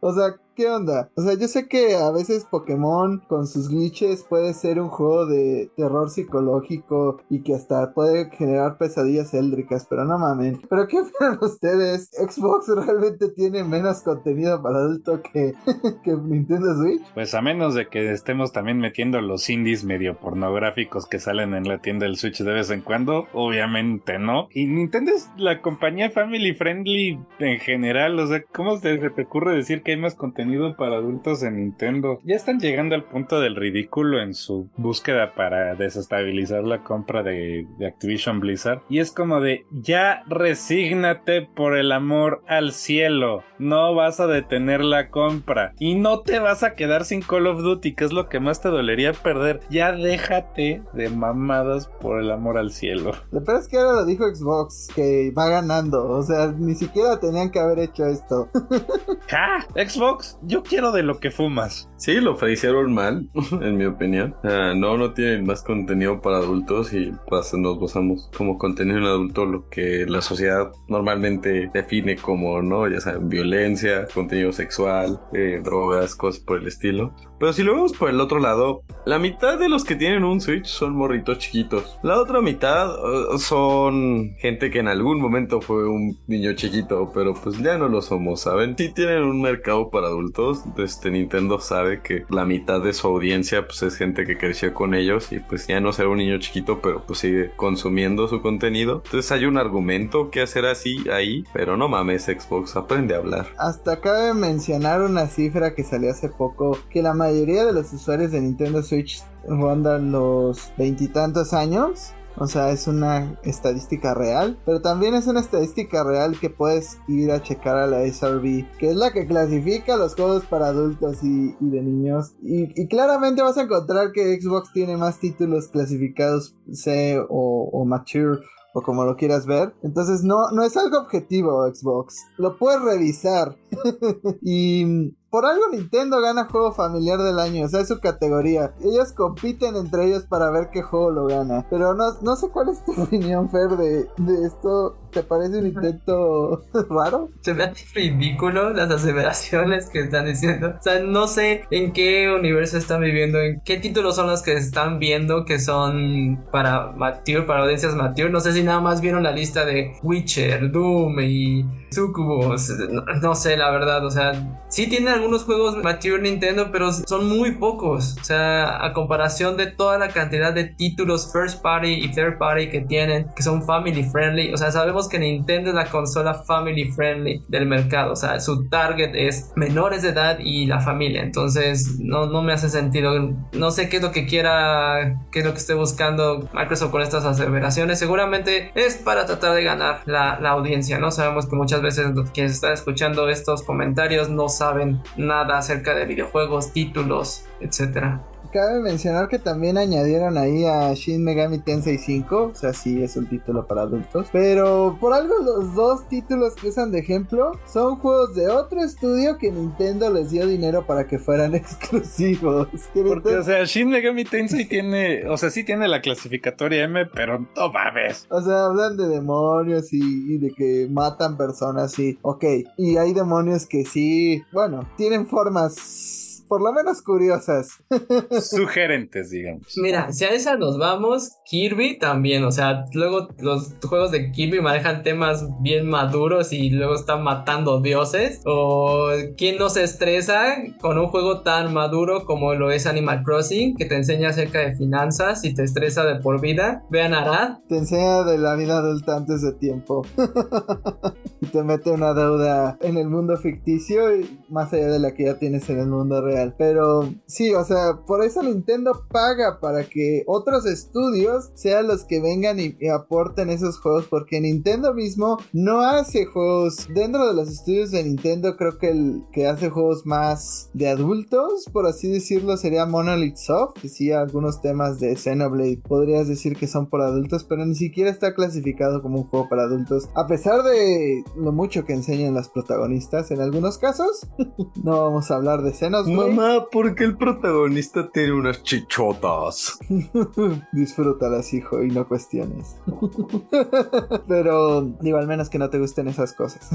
o 0.00 0.12
sea, 0.12 0.36
¿qué 0.54 0.68
onda? 0.68 1.10
O 1.16 1.22
sea, 1.22 1.34
yo 1.34 1.48
sé 1.48 1.68
que 1.68 1.96
a 1.96 2.10
veces 2.10 2.46
Pokémon 2.50 3.22
con 3.28 3.46
sus 3.46 3.68
glitches 3.68 4.24
puede 4.24 4.54
ser 4.54 4.80
un 4.80 4.88
juego 4.88 5.26
de 5.26 5.70
terror 5.76 6.10
psicológico 6.10 7.18
y 7.30 7.42
que 7.42 7.54
hasta 7.54 7.91
puede 7.92 8.30
generar 8.30 8.78
pesadillas 8.78 9.34
éldricas, 9.34 9.86
pero 9.88 10.04
no 10.04 10.18
mamen. 10.18 10.60
¿Pero 10.68 10.86
qué 10.86 11.00
opinan 11.00 11.38
ustedes? 11.40 12.10
Xbox 12.12 12.68
realmente 12.68 13.28
tiene 13.30 13.64
menos 13.64 14.02
contenido 14.02 14.62
para 14.62 14.78
adulto 14.78 15.22
que, 15.22 15.54
que 16.04 16.16
Nintendo 16.16 16.74
Switch. 16.76 17.02
Pues 17.14 17.34
a 17.34 17.42
menos 17.42 17.74
de 17.74 17.88
que 17.88 18.12
estemos 18.12 18.52
también 18.52 18.78
metiendo 18.78 19.20
los 19.20 19.48
indies 19.48 19.84
medio 19.84 20.16
pornográficos 20.16 21.06
que 21.06 21.18
salen 21.18 21.54
en 21.54 21.68
la 21.68 21.78
tienda 21.78 22.06
del 22.06 22.16
Switch 22.16 22.42
de 22.42 22.52
vez 22.52 22.70
en 22.70 22.80
cuando, 22.80 23.26
obviamente 23.32 24.18
no. 24.18 24.48
Y 24.52 24.66
Nintendo 24.66 25.12
es 25.12 25.30
la 25.36 25.60
compañía 25.60 26.10
family 26.10 26.54
friendly 26.54 27.18
en 27.38 27.58
general, 27.60 28.18
o 28.18 28.26
sea, 28.26 28.42
¿cómo 28.52 28.78
se 28.78 28.96
te 28.98 29.22
ocurre 29.22 29.56
decir 29.56 29.82
que 29.82 29.92
hay 29.92 29.96
más 29.96 30.14
contenido 30.14 30.76
para 30.76 30.96
adultos 30.96 31.42
en 31.42 31.56
Nintendo? 31.56 32.20
Ya 32.24 32.36
están 32.36 32.58
llegando 32.58 32.94
al 32.94 33.04
punto 33.04 33.40
del 33.40 33.56
ridículo 33.56 34.20
en 34.20 34.34
su 34.34 34.68
búsqueda 34.76 35.34
para 35.34 35.74
desestabilizar 35.74 36.64
la 36.64 36.82
compra 36.82 37.22
de, 37.22 37.66
de 37.82 37.88
Activision 37.88 38.38
Blizzard. 38.40 38.82
Y 38.88 39.00
es 39.00 39.10
como 39.10 39.40
de, 39.40 39.66
ya 39.70 40.22
resígnate 40.28 41.42
por 41.42 41.76
el 41.76 41.90
amor 41.90 42.42
al 42.46 42.72
cielo, 42.72 43.42
no 43.58 43.94
vas 43.94 44.20
a 44.20 44.26
detener 44.26 44.84
la 44.84 45.10
compra 45.10 45.74
y 45.78 45.96
no 45.96 46.20
te 46.20 46.38
vas 46.38 46.62
a 46.62 46.74
quedar 46.74 47.04
sin 47.04 47.22
Call 47.22 47.48
of 47.48 47.62
Duty, 47.62 47.94
que 47.94 48.04
es 48.04 48.12
lo 48.12 48.28
que 48.28 48.40
más 48.40 48.60
te 48.60 48.68
dolería 48.68 49.12
perder. 49.12 49.60
Ya 49.68 49.92
déjate 49.92 50.82
de 50.92 51.08
mamadas 51.08 51.88
por 52.00 52.20
el 52.20 52.30
amor 52.30 52.56
al 52.56 52.70
cielo. 52.70 53.12
Lo 53.32 53.42
peor 53.42 53.60
es 53.60 53.68
que 53.68 53.78
ahora 53.78 54.00
lo 54.00 54.06
dijo 54.06 54.32
Xbox, 54.32 54.88
que 54.94 55.32
va 55.36 55.48
ganando. 55.48 56.08
O 56.08 56.22
sea, 56.22 56.52
ni 56.56 56.74
siquiera 56.74 57.18
tenían 57.18 57.50
que 57.50 57.58
haber 57.58 57.80
hecho 57.80 58.06
esto. 58.06 58.48
¡Ja! 59.28 59.66
Xbox, 59.74 60.38
yo 60.42 60.62
quiero 60.62 60.92
de 60.92 61.02
lo 61.02 61.18
que 61.18 61.30
fumas. 61.30 61.88
Sí, 61.96 62.20
lo 62.20 62.36
hicieron 62.48 62.92
mal, 62.92 63.28
en 63.60 63.76
mi 63.76 63.86
opinión. 63.86 64.34
Ah, 64.44 64.72
no, 64.76 64.96
no 64.96 65.12
tienen 65.12 65.44
más 65.44 65.62
contenido 65.62 66.20
para 66.20 66.38
adultos 66.38 66.92
y 66.92 67.12
pues 67.28 67.52
gozamos 67.78 68.30
como 68.36 68.58
contenido 68.58 68.98
en 68.98 69.04
adulto 69.04 69.44
lo 69.44 69.68
que 69.68 70.06
la 70.06 70.22
sociedad 70.22 70.72
normalmente 70.88 71.70
define 71.72 72.16
como, 72.16 72.62
¿no? 72.62 72.88
Ya 72.88 73.00
saben, 73.00 73.28
violencia, 73.28 74.06
contenido 74.12 74.52
sexual, 74.52 75.20
eh, 75.32 75.60
drogas, 75.62 76.14
cosas 76.14 76.42
por 76.42 76.58
el 76.58 76.66
estilo. 76.66 77.14
Pero 77.42 77.52
si 77.52 77.64
lo 77.64 77.74
vemos 77.74 77.92
por 77.92 78.08
el 78.08 78.20
otro 78.20 78.38
lado, 78.38 78.84
la 79.04 79.18
mitad 79.18 79.58
de 79.58 79.68
los 79.68 79.82
que 79.82 79.96
tienen 79.96 80.22
un 80.22 80.40
Switch 80.40 80.66
son 80.66 80.94
morritos 80.94 81.38
chiquitos. 81.38 81.98
La 82.04 82.20
otra 82.20 82.40
mitad 82.40 82.88
uh, 82.94 83.36
son 83.36 84.36
gente 84.38 84.70
que 84.70 84.78
en 84.78 84.86
algún 84.86 85.20
momento 85.20 85.60
fue 85.60 85.88
un 85.88 86.16
niño 86.28 86.52
chiquito, 86.52 87.10
pero 87.12 87.34
pues 87.34 87.58
ya 87.58 87.76
no 87.78 87.88
lo 87.88 88.00
somos, 88.00 88.42
¿saben? 88.42 88.76
Si 88.78 88.90
tienen 88.90 89.24
un 89.24 89.42
mercado 89.42 89.90
para 89.90 90.06
adultos, 90.06 90.62
este 90.78 91.10
Nintendo 91.10 91.58
sabe 91.58 92.00
que 92.00 92.24
la 92.30 92.44
mitad 92.44 92.80
de 92.80 92.92
su 92.92 93.08
audiencia 93.08 93.66
pues 93.66 93.82
es 93.82 93.96
gente 93.96 94.24
que 94.24 94.38
creció 94.38 94.72
con 94.72 94.94
ellos 94.94 95.32
y 95.32 95.40
pues 95.40 95.66
ya 95.66 95.80
no 95.80 95.92
será 95.92 96.10
un 96.10 96.18
niño 96.18 96.38
chiquito, 96.38 96.78
pero 96.80 97.02
pues 97.04 97.18
sigue 97.18 97.50
consumiendo 97.56 98.28
su 98.28 98.40
contenido. 98.40 99.02
Entonces 99.04 99.32
hay 99.32 99.46
un 99.46 99.58
argumento 99.58 100.30
que 100.30 100.42
hacer 100.42 100.64
así 100.64 101.10
ahí, 101.10 101.42
pero 101.52 101.76
no 101.76 101.88
mames 101.88 102.26
Xbox, 102.26 102.76
aprende 102.76 103.16
a 103.16 103.18
hablar. 103.18 103.48
Hasta 103.58 104.00
cabe 104.00 104.32
mencionar 104.32 105.02
una 105.02 105.26
cifra 105.26 105.74
que 105.74 105.82
salió 105.82 106.12
hace 106.12 106.28
poco, 106.28 106.78
que 106.88 107.02
la 107.02 107.14
mayoría 107.32 107.64
de 107.64 107.72
los 107.72 107.92
usuarios 107.92 108.30
de 108.30 108.40
Nintendo 108.40 108.82
Switch 108.82 109.22
rondan 109.48 110.12
los 110.12 110.70
veintitantos 110.76 111.54
años. 111.54 112.12
O 112.36 112.46
sea, 112.46 112.70
es 112.70 112.86
una 112.86 113.38
estadística 113.42 114.14
real, 114.14 114.58
pero 114.64 114.80
también 114.80 115.14
es 115.14 115.26
una 115.26 115.40
estadística 115.40 116.02
real 116.02 116.38
que 116.40 116.48
puedes 116.48 116.98
ir 117.06 117.30
a 117.30 117.42
checar 117.42 117.76
a 117.76 117.86
la 117.86 118.06
SRB, 118.06 118.70
que 118.78 118.88
es 118.90 118.96
la 118.96 119.12
que 119.12 119.26
clasifica 119.26 119.96
los 119.96 120.14
juegos 120.14 120.44
para 120.46 120.68
adultos 120.68 121.22
y, 121.22 121.54
y 121.60 121.70
de 121.70 121.82
niños. 121.82 122.34
Y, 122.42 122.80
y, 122.80 122.88
claramente 122.88 123.42
vas 123.42 123.58
a 123.58 123.62
encontrar 123.62 124.12
que 124.12 124.40
Xbox 124.40 124.72
tiene 124.72 124.96
más 124.96 125.20
títulos 125.20 125.68
clasificados 125.68 126.56
C 126.72 127.18
o, 127.18 127.68
o 127.70 127.84
Mature 127.84 128.40
o 128.74 128.80
como 128.80 129.04
lo 129.04 129.16
quieras 129.16 129.44
ver. 129.44 129.74
Entonces 129.82 130.24
no, 130.24 130.50
no 130.52 130.64
es 130.64 130.74
algo 130.78 131.00
objetivo 131.00 131.68
Xbox. 131.70 132.16
Lo 132.38 132.56
puedes 132.56 132.80
revisar. 132.80 133.56
y 134.42 135.14
por 135.32 135.46
algo 135.46 135.70
Nintendo 135.72 136.20
gana 136.20 136.44
juego 136.44 136.72
familiar 136.72 137.18
del 137.18 137.38
año, 137.38 137.64
o 137.64 137.68
sea, 137.70 137.80
es 137.80 137.88
su 137.88 138.00
categoría. 138.00 138.74
Ellos 138.82 139.14
compiten 139.14 139.76
entre 139.76 140.04
ellos 140.04 140.26
para 140.28 140.50
ver 140.50 140.68
qué 140.70 140.82
juego 140.82 141.10
lo 141.10 141.26
gana. 141.26 141.66
Pero 141.70 141.94
no, 141.94 142.12
no 142.20 142.36
sé 142.36 142.50
cuál 142.50 142.68
es 142.68 142.84
tu 142.84 142.92
opinión, 143.02 143.48
Fer, 143.48 143.70
de, 143.78 144.10
de 144.18 144.46
esto. 144.46 144.94
¿Te 145.12 145.22
parece 145.22 145.58
un 145.58 145.66
intento 145.66 146.64
raro? 146.88 147.28
Se 147.42 147.52
me 147.52 147.64
hace 147.64 147.84
ridículo 147.94 148.70
las 148.70 148.90
aseveraciones 148.90 149.90
que 149.90 150.00
están 150.00 150.24
diciendo. 150.24 150.74
O 150.78 150.82
sea, 150.82 151.00
no 151.00 151.26
sé 151.28 151.64
en 151.70 151.92
qué 151.92 152.32
universo 152.32 152.78
están 152.78 153.02
viviendo, 153.02 153.38
en 153.38 153.60
qué 153.62 153.76
títulos 153.76 154.16
son 154.16 154.28
los 154.28 154.42
que 154.42 154.54
están 154.54 154.98
viendo 154.98 155.44
que 155.44 155.58
son 155.58 156.42
para 156.50 156.92
mature, 156.92 157.42
para 157.42 157.62
audiencias 157.62 157.94
mature. 157.94 158.30
No 158.30 158.40
sé 158.40 158.54
si 158.54 158.62
nada 158.62 158.80
más 158.80 159.02
vieron 159.02 159.22
la 159.22 159.32
lista 159.32 159.66
de 159.66 159.92
Witcher, 160.02 160.70
Doom 160.70 161.20
y 161.20 161.66
Sucubus. 161.90 162.70
No, 162.90 163.02
no 163.20 163.34
sé, 163.34 163.56
la 163.56 163.70
verdad. 163.70 164.04
O 164.06 164.10
sea, 164.10 164.32
sí 164.68 164.86
tienen 164.88 165.08
algunos 165.08 165.44
juegos 165.44 165.76
mature 165.76 166.22
Nintendo, 166.22 166.70
pero 166.72 166.90
son 166.92 167.28
muy 167.28 167.52
pocos. 167.52 168.16
O 168.20 168.24
sea, 168.24 168.84
a 168.84 168.92
comparación 168.94 169.56
de 169.56 169.66
toda 169.66 169.98
la 169.98 170.08
cantidad 170.08 170.54
de 170.54 170.64
títulos 170.64 171.30
first 171.32 171.62
party 171.62 171.92
y 172.02 172.08
third 172.12 172.38
party 172.38 172.70
que 172.70 172.80
tienen, 172.80 173.26
que 173.36 173.42
son 173.42 173.62
family 173.62 174.04
friendly. 174.04 174.52
O 174.54 174.56
sea, 174.56 174.70
sabemos 174.72 175.01
que 175.08 175.18
Nintendo 175.18 175.70
es 175.70 175.74
la 175.74 175.86
consola 175.86 176.34
family 176.34 176.90
friendly 176.92 177.42
del 177.48 177.66
mercado. 177.66 178.12
O 178.12 178.16
sea, 178.16 178.40
su 178.40 178.68
target 178.68 179.12
es 179.14 179.52
menores 179.56 180.02
de 180.02 180.10
edad 180.10 180.38
y 180.40 180.66
la 180.66 180.80
familia. 180.80 181.22
Entonces, 181.22 181.98
no, 182.00 182.26
no 182.26 182.42
me 182.42 182.52
hace 182.52 182.68
sentido. 182.68 183.32
No 183.52 183.70
sé 183.70 183.88
qué 183.88 183.96
es 183.98 184.02
lo 184.02 184.12
que 184.12 184.26
quiera, 184.26 185.20
qué 185.30 185.40
es 185.40 185.44
lo 185.44 185.52
que 185.52 185.58
esté 185.58 185.74
buscando 185.74 186.48
Microsoft 186.52 186.90
con 186.90 187.02
estas 187.02 187.24
aseveraciones. 187.24 187.98
Seguramente 187.98 188.70
es 188.74 188.96
para 188.96 189.26
tratar 189.26 189.54
de 189.54 189.64
ganar 189.64 190.02
la, 190.06 190.38
la 190.40 190.50
audiencia, 190.50 190.98
¿no? 190.98 191.10
Sabemos 191.10 191.46
que 191.46 191.56
muchas 191.56 191.82
veces 191.82 192.06
quienes 192.32 192.52
están 192.52 192.72
escuchando 192.72 193.28
estos 193.28 193.62
comentarios 193.62 194.28
no 194.28 194.48
saben 194.48 195.00
nada 195.16 195.58
acerca 195.58 195.94
de 195.94 196.06
videojuegos, 196.06 196.72
títulos, 196.72 197.44
etcétera. 197.60 198.22
Cabe 198.52 198.80
mencionar 198.80 199.28
que 199.28 199.38
también 199.38 199.78
añadieron 199.78 200.36
ahí 200.36 200.66
a 200.66 200.92
Shin 200.92 201.24
Megami 201.24 201.58
Tensei 201.60 201.96
5, 201.96 202.50
o 202.52 202.54
sea, 202.54 202.74
sí 202.74 203.02
es 203.02 203.16
un 203.16 203.26
título 203.26 203.66
para 203.66 203.82
adultos, 203.82 204.28
pero 204.30 204.98
por 205.00 205.14
algo 205.14 205.34
los 205.42 205.74
dos 205.74 206.06
títulos 206.08 206.54
que 206.54 206.68
usan 206.68 206.92
de 206.92 206.98
ejemplo 206.98 207.52
son 207.66 207.96
juegos 207.96 208.34
de 208.34 208.48
otro 208.48 208.82
estudio 208.82 209.38
que 209.38 209.50
Nintendo 209.50 210.10
les 210.12 210.30
dio 210.30 210.46
dinero 210.46 210.86
para 210.86 211.06
que 211.06 211.18
fueran 211.18 211.54
exclusivos. 211.54 212.68
Que 212.92 213.02
Porque, 213.02 213.36
o 213.36 213.42
sea, 213.42 213.64
Shin 213.64 213.88
Megami 213.88 214.24
Tensei 214.24 214.66
tiene, 214.66 215.26
o 215.26 215.38
sea, 215.38 215.48
sí 215.48 215.64
tiene 215.64 215.88
la 215.88 216.02
clasificatoria 216.02 216.84
M, 216.84 217.06
pero 217.06 217.38
no 217.56 217.72
mames. 217.72 218.26
O 218.28 218.42
sea, 218.42 218.66
hablan 218.66 218.98
de 218.98 219.08
demonios 219.08 219.94
y, 219.94 220.34
y 220.34 220.38
de 220.38 220.50
que 220.50 220.88
matan 220.90 221.38
personas 221.38 221.98
y... 221.98 222.18
Ok, 222.20 222.44
y 222.76 222.98
hay 222.98 223.14
demonios 223.14 223.66
que 223.66 223.86
sí, 223.86 224.42
bueno, 224.52 224.86
tienen 224.96 225.26
formas 225.26 226.21
por 226.52 226.60
lo 226.60 226.70
menos 226.74 227.00
curiosas. 227.00 227.82
Sugerentes, 228.42 229.30
digamos. 229.30 229.72
Mira, 229.78 230.12
si 230.12 230.26
a 230.26 230.32
esa 230.32 230.54
nos 230.58 230.76
vamos, 230.76 231.38
Kirby 231.46 231.98
también, 231.98 232.44
o 232.44 232.52
sea, 232.52 232.84
luego 232.92 233.28
los 233.38 233.74
juegos 233.82 234.10
de 234.10 234.30
Kirby 234.32 234.60
manejan 234.60 235.02
temas 235.02 235.46
bien 235.62 235.88
maduros 235.88 236.52
y 236.52 236.68
luego 236.68 236.94
están 236.94 237.22
matando 237.24 237.80
dioses. 237.80 238.42
O 238.44 239.08
quién 239.38 239.56
no 239.56 239.70
se 239.70 239.82
estresa 239.82 240.56
con 240.82 240.98
un 240.98 241.06
juego 241.06 241.40
tan 241.40 241.72
maduro 241.72 242.26
como 242.26 242.52
lo 242.52 242.70
es 242.70 242.86
Animal 242.86 243.22
Crossing, 243.22 243.74
que 243.74 243.86
te 243.86 243.96
enseña 243.96 244.28
acerca 244.28 244.58
de 244.58 244.74
finanzas 244.74 245.46
y 245.46 245.54
te 245.54 245.62
estresa 245.62 246.04
de 246.04 246.16
por 246.16 246.42
vida. 246.42 246.84
Vean 246.90 247.14
Arad, 247.14 247.60
Te 247.66 247.78
enseña 247.78 248.24
de 248.24 248.36
la 248.36 248.56
vida 248.56 248.76
adulta 248.76 249.16
antes 249.16 249.40
de 249.40 249.52
tiempo. 249.54 250.04
y 251.40 251.46
te 251.46 251.62
mete 251.62 251.92
una 251.92 252.12
deuda 252.12 252.76
en 252.82 252.98
el 252.98 253.08
mundo 253.08 253.38
ficticio 253.38 254.14
y 254.14 254.38
más 254.50 254.70
allá 254.74 254.88
de 254.88 254.98
la 254.98 255.14
que 255.14 255.24
ya 255.24 255.38
tienes 255.38 255.70
en 255.70 255.80
el 255.80 255.86
mundo 255.86 256.20
real. 256.20 256.41
Pero 256.56 257.12
sí, 257.26 257.54
o 257.54 257.64
sea, 257.64 258.00
por 258.06 258.24
eso 258.24 258.42
Nintendo 258.42 259.06
paga 259.10 259.60
para 259.60 259.84
que 259.84 260.24
otros 260.26 260.66
estudios 260.66 261.50
sean 261.54 261.86
los 261.86 262.04
que 262.04 262.20
vengan 262.20 262.58
y, 262.58 262.76
aporten 262.88 263.50
esos 263.50 263.78
juegos. 263.78 264.06
Porque 264.08 264.40
Nintendo 264.40 264.94
mismo 264.94 265.38
no 265.52 265.80
hace 265.80 266.26
juegos. 266.26 266.88
Dentro 266.94 267.26
de 267.26 267.34
los 267.34 267.48
estudios 267.48 267.90
de 267.90 268.02
Nintendo, 268.04 268.56
creo 268.56 268.78
que 268.78 268.90
el 268.90 269.22
que 269.32 269.46
hace 269.46 269.70
juegos 269.70 270.04
más 270.06 270.70
de 270.74 270.88
adultos, 270.88 271.66
por 271.72 271.86
así 271.86 272.10
decirlo, 272.10 272.56
sería 272.56 272.86
Monolith 272.86 273.36
Soft. 273.36 273.80
Que 273.80 273.88
sí, 273.88 274.10
algunos 274.12 274.60
temas 274.60 275.00
de 275.00 275.16
Xenoblade 275.16 275.82
podrías 275.86 276.28
decir 276.28 276.56
que 276.56 276.66
son 276.66 276.86
por 276.86 277.02
adultos, 277.02 277.44
pero 277.44 277.64
ni 277.64 277.74
siquiera 277.74 278.10
está 278.10 278.34
clasificado 278.34 279.02
como 279.02 279.18
un 279.18 279.24
juego 279.24 279.48
para 279.48 279.62
adultos. 279.62 280.08
A 280.14 280.26
pesar 280.26 280.62
de 280.62 281.24
lo 281.36 281.52
mucho 281.52 281.84
que 281.84 281.92
enseñan 281.92 282.34
las 282.34 282.48
protagonistas, 282.48 283.30
en 283.30 283.40
algunos 283.40 283.78
casos, 283.78 284.26
no 284.82 285.02
vamos 285.02 285.30
a 285.30 285.36
hablar 285.36 285.62
de 285.62 285.72
Xenos. 285.72 286.06
Muy, 286.06 286.31
Mamá, 286.32 286.66
¿por 286.72 286.94
qué 286.94 287.04
el 287.04 287.16
protagonista 287.16 288.10
tiene 288.10 288.32
unas 288.32 288.62
chichotas? 288.62 289.78
Disfrútalas, 290.72 291.52
hijo, 291.52 291.82
y 291.82 291.90
no 291.90 292.08
cuestiones. 292.08 292.76
Pero 294.28 294.82
digo, 295.00 295.18
al 295.18 295.26
menos 295.26 295.50
que 295.50 295.58
no 295.58 295.70
te 295.70 295.78
gusten 295.78 296.08
esas 296.08 296.34
cosas. 296.34 296.68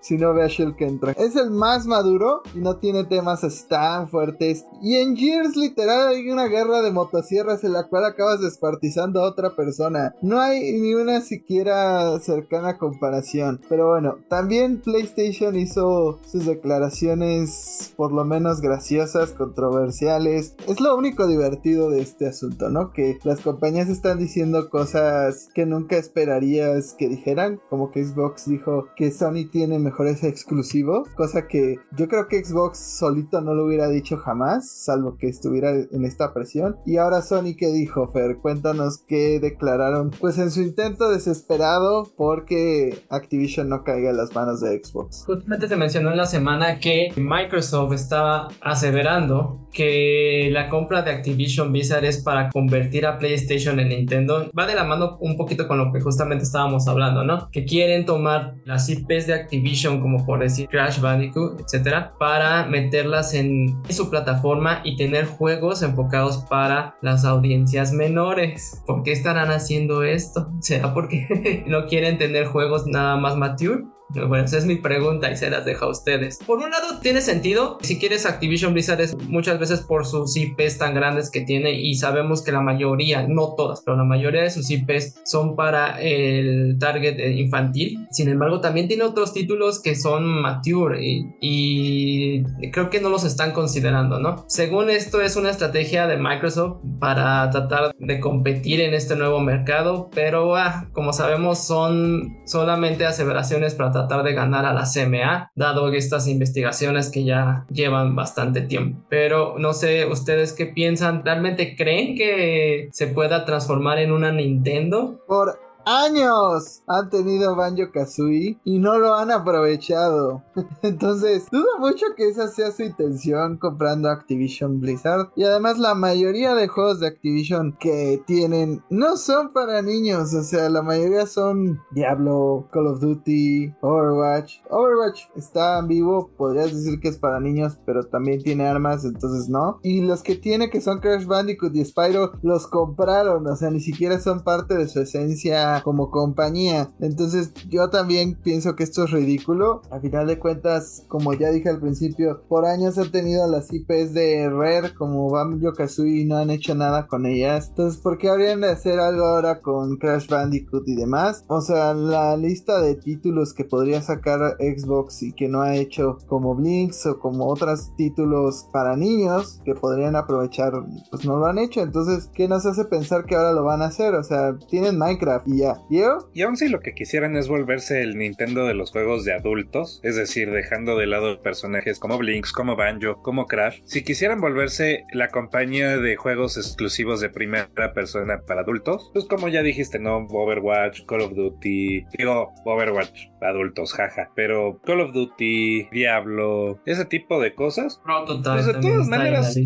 si 0.00 0.16
no 0.16 0.34
ve 0.34 0.44
a 0.44 0.48
Shulkentra. 0.48 1.12
Es 1.12 1.36
el 1.36 1.50
más 1.50 1.86
maduro 1.86 2.42
y 2.54 2.58
no 2.58 2.76
tiene 2.76 3.04
temas 3.04 3.40
tan 3.68 4.08
fuertes. 4.08 4.64
Y 4.82 4.96
en 4.96 5.16
Gears 5.16 5.56
literal 5.56 6.08
hay 6.08 6.28
una 6.30 6.46
guerra 6.46 6.82
de 6.82 6.90
motosierras 6.90 7.64
en 7.64 7.72
la 7.72 7.88
cual 7.88 8.04
acabas 8.04 8.40
despartizando 8.40 9.20
a 9.20 9.28
otra 9.28 9.54
persona. 9.54 10.14
No 10.22 10.40
hay 10.40 10.72
ni 10.80 10.94
una 10.94 11.20
siquiera 11.20 12.18
cercana 12.20 12.78
comparación. 12.78 13.60
Pero 13.68 13.88
bueno, 13.88 14.18
también 14.28 14.80
PlayStation 14.80 15.56
hizo 15.56 16.18
sus 16.26 16.46
declaraciones 16.46 17.94
por 17.96 18.12
lo 18.12 18.24
menos 18.24 18.29
graciosas, 18.60 19.32
controversiales. 19.32 20.54
Es 20.68 20.80
lo 20.80 20.96
único 20.96 21.26
divertido 21.26 21.90
de 21.90 22.00
este 22.00 22.28
asunto, 22.28 22.68
¿no? 22.68 22.92
Que 22.92 23.18
las 23.24 23.40
compañías 23.40 23.88
están 23.88 24.18
diciendo 24.18 24.70
cosas 24.70 25.48
que 25.52 25.66
nunca 25.66 25.96
esperarías 25.96 26.94
que 26.96 27.08
dijeran, 27.08 27.60
como 27.68 27.90
que 27.90 28.04
Xbox 28.04 28.46
dijo 28.46 28.86
que 28.94 29.10
Sony 29.10 29.48
tiene 29.50 29.80
mejores 29.80 30.22
exclusivos, 30.22 31.08
cosa 31.16 31.48
que 31.48 31.78
yo 31.96 32.08
creo 32.08 32.28
que 32.28 32.44
Xbox 32.44 32.78
solito 32.78 33.40
no 33.40 33.54
lo 33.54 33.66
hubiera 33.66 33.88
dicho 33.88 34.16
jamás, 34.16 34.70
salvo 34.70 35.16
que 35.18 35.26
estuviera 35.26 35.72
en 35.72 36.04
esta 36.04 36.32
presión. 36.32 36.76
Y 36.86 36.98
ahora 36.98 37.22
Sony, 37.22 37.56
¿qué 37.58 37.72
dijo, 37.72 38.08
Fer? 38.12 38.36
Cuéntanos 38.36 38.98
qué 39.08 39.40
declararon, 39.40 40.10
pues 40.20 40.38
en 40.38 40.52
su 40.52 40.62
intento 40.62 41.10
desesperado 41.10 42.08
porque 42.16 43.02
Activision 43.10 43.68
no 43.68 43.82
caiga 43.82 44.10
en 44.10 44.16
las 44.16 44.34
manos 44.34 44.60
de 44.60 44.80
Xbox. 44.82 45.24
Justamente 45.26 45.66
se 45.66 45.76
mencionó 45.76 46.12
en 46.12 46.16
la 46.16 46.26
semana 46.26 46.78
que 46.78 47.08
Microsoft 47.16 47.92
estaba 48.20 48.48
aseverando 48.60 49.66
que 49.72 50.50
la 50.52 50.68
compra 50.68 51.02
de 51.02 51.12
Activision 51.12 51.72
Blizzard 51.72 52.04
es 52.04 52.22
para 52.22 52.50
convertir 52.50 53.06
a 53.06 53.18
PlayStation 53.18 53.78
en 53.80 53.88
Nintendo. 53.88 54.50
Va 54.58 54.66
de 54.66 54.74
la 54.74 54.84
mano 54.84 55.16
un 55.20 55.36
poquito 55.36 55.68
con 55.68 55.78
lo 55.78 55.92
que 55.92 56.00
justamente 56.00 56.44
estábamos 56.44 56.88
hablando, 56.88 57.24
¿no? 57.24 57.48
Que 57.50 57.64
quieren 57.64 58.04
tomar 58.04 58.56
las 58.64 58.88
IPs 58.88 59.28
de 59.28 59.34
Activision, 59.34 60.00
como 60.00 60.26
por 60.26 60.40
decir 60.40 60.68
Crash 60.68 61.00
Bandicoot, 61.00 61.60
etcétera, 61.60 62.12
para 62.18 62.66
meterlas 62.66 63.32
en 63.32 63.80
su 63.88 64.10
plataforma 64.10 64.80
y 64.84 64.96
tener 64.96 65.26
juegos 65.26 65.82
enfocados 65.82 66.38
para 66.50 66.96
las 67.00 67.24
audiencias 67.24 67.92
menores. 67.92 68.82
¿Por 68.86 69.02
qué 69.02 69.12
estarán 69.12 69.50
haciendo 69.50 70.02
esto? 70.02 70.50
¿Será 70.60 70.92
porque 70.92 71.64
no 71.66 71.86
quieren 71.86 72.18
tener 72.18 72.46
juegos 72.46 72.86
nada 72.86 73.16
más 73.16 73.36
mature? 73.36 73.84
Bueno, 74.14 74.44
esa 74.44 74.58
es 74.58 74.66
mi 74.66 74.76
pregunta 74.76 75.30
y 75.30 75.36
se 75.36 75.50
las 75.50 75.64
dejo 75.64 75.86
a 75.86 75.90
ustedes. 75.90 76.38
Por 76.46 76.58
un 76.58 76.70
lado, 76.70 76.98
tiene 77.00 77.20
sentido. 77.20 77.78
Si 77.82 77.98
quieres, 77.98 78.26
Activision 78.26 78.72
Blizzard 78.72 79.00
es 79.00 79.16
muchas 79.28 79.58
veces 79.58 79.80
por 79.80 80.06
sus 80.06 80.36
IPs 80.36 80.78
tan 80.78 80.94
grandes 80.94 81.30
que 81.30 81.42
tiene 81.42 81.72
y 81.72 81.94
sabemos 81.94 82.42
que 82.42 82.52
la 82.52 82.60
mayoría, 82.60 83.26
no 83.28 83.54
todas, 83.54 83.82
pero 83.84 83.96
la 83.96 84.04
mayoría 84.04 84.42
de 84.42 84.50
sus 84.50 84.70
IPs 84.70 85.20
son 85.24 85.56
para 85.56 86.00
el 86.00 86.76
target 86.78 87.18
infantil. 87.36 88.06
Sin 88.10 88.28
embargo, 88.28 88.60
también 88.60 88.88
tiene 88.88 89.04
otros 89.04 89.32
títulos 89.32 89.80
que 89.80 89.94
son 89.94 90.26
mature 90.26 91.04
y, 91.04 91.26
y 91.40 92.42
creo 92.72 92.90
que 92.90 93.00
no 93.00 93.08
los 93.08 93.24
están 93.24 93.52
considerando, 93.52 94.18
¿no? 94.18 94.44
Según 94.48 94.90
esto, 94.90 95.20
es 95.20 95.36
una 95.36 95.50
estrategia 95.50 96.06
de 96.06 96.16
Microsoft 96.16 96.78
para 96.98 97.48
tratar 97.50 97.94
de 97.98 98.20
competir 98.20 98.80
en 98.80 98.94
este 98.94 99.16
nuevo 99.16 99.40
mercado, 99.40 100.10
pero 100.14 100.56
ah, 100.56 100.88
como 100.92 101.12
sabemos, 101.12 101.58
son 101.66 102.38
solamente 102.44 103.06
aseveraciones 103.06 103.74
para 103.74 103.90
tratar 104.00 104.24
de 104.24 104.32
ganar 104.32 104.64
a 104.66 104.72
la 104.72 104.84
CMA, 104.84 105.50
dado 105.54 105.92
estas 105.92 106.28
investigaciones 106.28 107.10
que 107.10 107.24
ya 107.24 107.66
llevan 107.70 108.16
bastante 108.16 108.62
tiempo. 108.62 109.00
Pero 109.08 109.56
no 109.58 109.72
sé, 109.72 110.06
¿ustedes 110.06 110.52
qué 110.52 110.66
piensan? 110.66 111.24
¿Realmente 111.24 111.76
creen 111.76 112.16
que 112.16 112.88
se 112.92 113.06
pueda 113.06 113.44
transformar 113.44 113.98
en 113.98 114.12
una 114.12 114.32
Nintendo? 114.32 115.22
Por 115.26 115.58
años 115.84 116.82
han 116.86 117.10
tenido 117.10 117.56
Banjo 117.56 117.90
Kazooie 117.92 118.58
y 118.64 118.78
no 118.78 118.98
lo 118.98 119.14
han 119.14 119.30
aprovechado. 119.30 120.42
Entonces, 120.82 121.48
dudo 121.50 121.78
mucho 121.78 122.06
que 122.16 122.28
esa 122.28 122.48
sea 122.48 122.72
su 122.72 122.82
intención 122.82 123.56
comprando 123.58 124.10
Activision 124.10 124.80
Blizzard. 124.80 125.30
Y 125.36 125.44
además, 125.44 125.78
la 125.78 125.94
mayoría 125.94 126.54
de 126.54 126.68
juegos 126.68 127.00
de 127.00 127.08
Activision 127.08 127.76
que 127.78 128.22
tienen 128.26 128.82
no 128.90 129.16
son 129.16 129.52
para 129.52 129.82
niños. 129.82 130.34
O 130.34 130.42
sea, 130.42 130.68
la 130.68 130.82
mayoría 130.82 131.26
son 131.26 131.80
Diablo, 131.90 132.68
Call 132.72 132.86
of 132.86 133.00
Duty, 133.00 133.74
Overwatch. 133.80 134.60
Overwatch 134.68 135.24
está 135.36 135.78
en 135.78 135.88
vivo, 135.88 136.30
podrías 136.36 136.72
decir 136.72 137.00
que 137.00 137.08
es 137.08 137.18
para 137.18 137.40
niños, 137.40 137.78
pero 137.86 138.04
también 138.04 138.42
tiene 138.42 138.66
armas, 138.66 139.04
entonces 139.04 139.48
no. 139.48 139.78
Y 139.82 140.00
los 140.02 140.22
que 140.22 140.36
tiene 140.36 140.70
que 140.70 140.80
son 140.80 141.00
Crash 141.00 141.26
Bandicoot 141.26 141.74
y 141.74 141.84
Spyro 141.84 142.32
los 142.42 142.66
compraron. 142.66 143.46
O 143.46 143.56
sea, 143.56 143.70
ni 143.70 143.80
siquiera 143.80 144.18
son 144.20 144.40
parte 144.40 144.76
de 144.76 144.88
su 144.88 145.00
esencia 145.00 145.69
como 145.82 146.10
compañía. 146.10 146.90
Entonces 147.00 147.52
yo 147.68 147.90
también 147.90 148.34
pienso 148.34 148.76
que 148.76 148.84
esto 148.84 149.04
es 149.04 149.10
ridículo. 149.10 149.82
A 149.90 150.00
final 150.00 150.26
de 150.26 150.38
cuentas, 150.38 151.04
como 151.08 151.32
ya 151.34 151.50
dije 151.50 151.68
al 151.68 151.80
principio, 151.80 152.42
por 152.48 152.66
años 152.66 152.98
han 152.98 153.10
tenido 153.10 153.46
las 153.48 153.72
IPs 153.72 154.14
de 154.14 154.48
Rare 154.50 154.94
como 154.94 155.30
Banjo 155.30 155.72
Kazooie 155.72 156.22
y 156.22 156.24
no 156.24 156.36
han 156.36 156.50
hecho 156.50 156.74
nada 156.74 157.06
con 157.06 157.26
ellas. 157.26 157.68
Entonces, 157.68 158.00
¿por 158.00 158.18
qué 158.18 158.28
habrían 158.28 158.60
de 158.60 158.70
hacer 158.70 158.98
algo 159.00 159.24
ahora 159.24 159.60
con 159.60 159.96
Crash 159.96 160.28
Bandicoot 160.28 160.88
y 160.88 160.96
demás? 160.96 161.44
O 161.48 161.60
sea, 161.60 161.94
la 161.94 162.36
lista 162.36 162.80
de 162.80 162.94
títulos 162.94 163.54
que 163.54 163.64
podría 163.64 164.02
sacar 164.02 164.56
Xbox 164.58 165.22
y 165.22 165.32
que 165.32 165.48
no 165.48 165.62
ha 165.62 165.76
hecho 165.76 166.18
como 166.26 166.54
Blinks 166.54 167.06
o 167.06 167.18
como 167.18 167.46
otros 167.46 167.94
títulos 167.96 168.66
para 168.72 168.96
niños 168.96 169.60
que 169.64 169.74
podrían 169.74 170.16
aprovechar, 170.16 170.72
pues 171.10 171.24
no 171.24 171.36
lo 171.36 171.46
han 171.46 171.58
hecho. 171.58 171.80
Entonces, 171.80 172.28
¿qué 172.34 172.48
nos 172.48 172.66
hace 172.66 172.84
pensar 172.84 173.24
que 173.24 173.36
ahora 173.36 173.52
lo 173.52 173.64
van 173.64 173.82
a 173.82 173.86
hacer? 173.86 174.14
O 174.14 174.22
sea, 174.22 174.56
tienen 174.68 174.98
Minecraft 174.98 175.48
y 175.48 175.59
ya. 175.60 176.18
Y 176.34 176.42
aún 176.42 176.56
si 176.56 176.68
lo 176.68 176.80
que 176.80 176.94
quisieran 176.94 177.36
es 177.36 177.48
volverse 177.48 178.02
el 178.02 178.16
Nintendo 178.16 178.64
de 178.64 178.74
los 178.74 178.90
juegos 178.90 179.24
de 179.24 179.32
adultos, 179.32 180.00
es 180.02 180.16
decir, 180.16 180.50
dejando 180.50 180.96
de 180.96 181.06
lado 181.06 181.42
personajes 181.42 181.98
como 181.98 182.18
Blinks, 182.18 182.52
como 182.52 182.76
Banjo, 182.76 183.22
como 183.22 183.46
Crash, 183.46 183.80
si 183.84 184.02
quisieran 184.02 184.40
volverse 184.40 185.04
la 185.12 185.28
compañía 185.28 185.98
de 185.98 186.16
juegos 186.16 186.56
exclusivos 186.56 187.20
de 187.20 187.30
primera 187.30 187.92
persona 187.94 188.40
para 188.46 188.62
adultos, 188.62 189.10
pues 189.12 189.24
como 189.26 189.48
ya 189.48 189.62
dijiste, 189.62 189.98
¿no? 189.98 190.26
Overwatch, 190.30 191.04
Call 191.06 191.22
of 191.22 191.34
Duty, 191.34 192.04
digo, 192.18 192.52
Overwatch, 192.64 193.29
adultos, 193.40 193.92
jaja, 193.94 194.30
pero 194.34 194.80
Call 194.84 195.00
of 195.00 195.12
Duty, 195.12 195.88
Diablo, 195.90 196.80
ese 196.86 197.04
tipo 197.04 197.40
de 197.40 197.54
cosas. 197.54 198.00
pues 198.42 198.66
de 198.66 198.74
todas 198.74 199.08
maneras, 199.08 199.56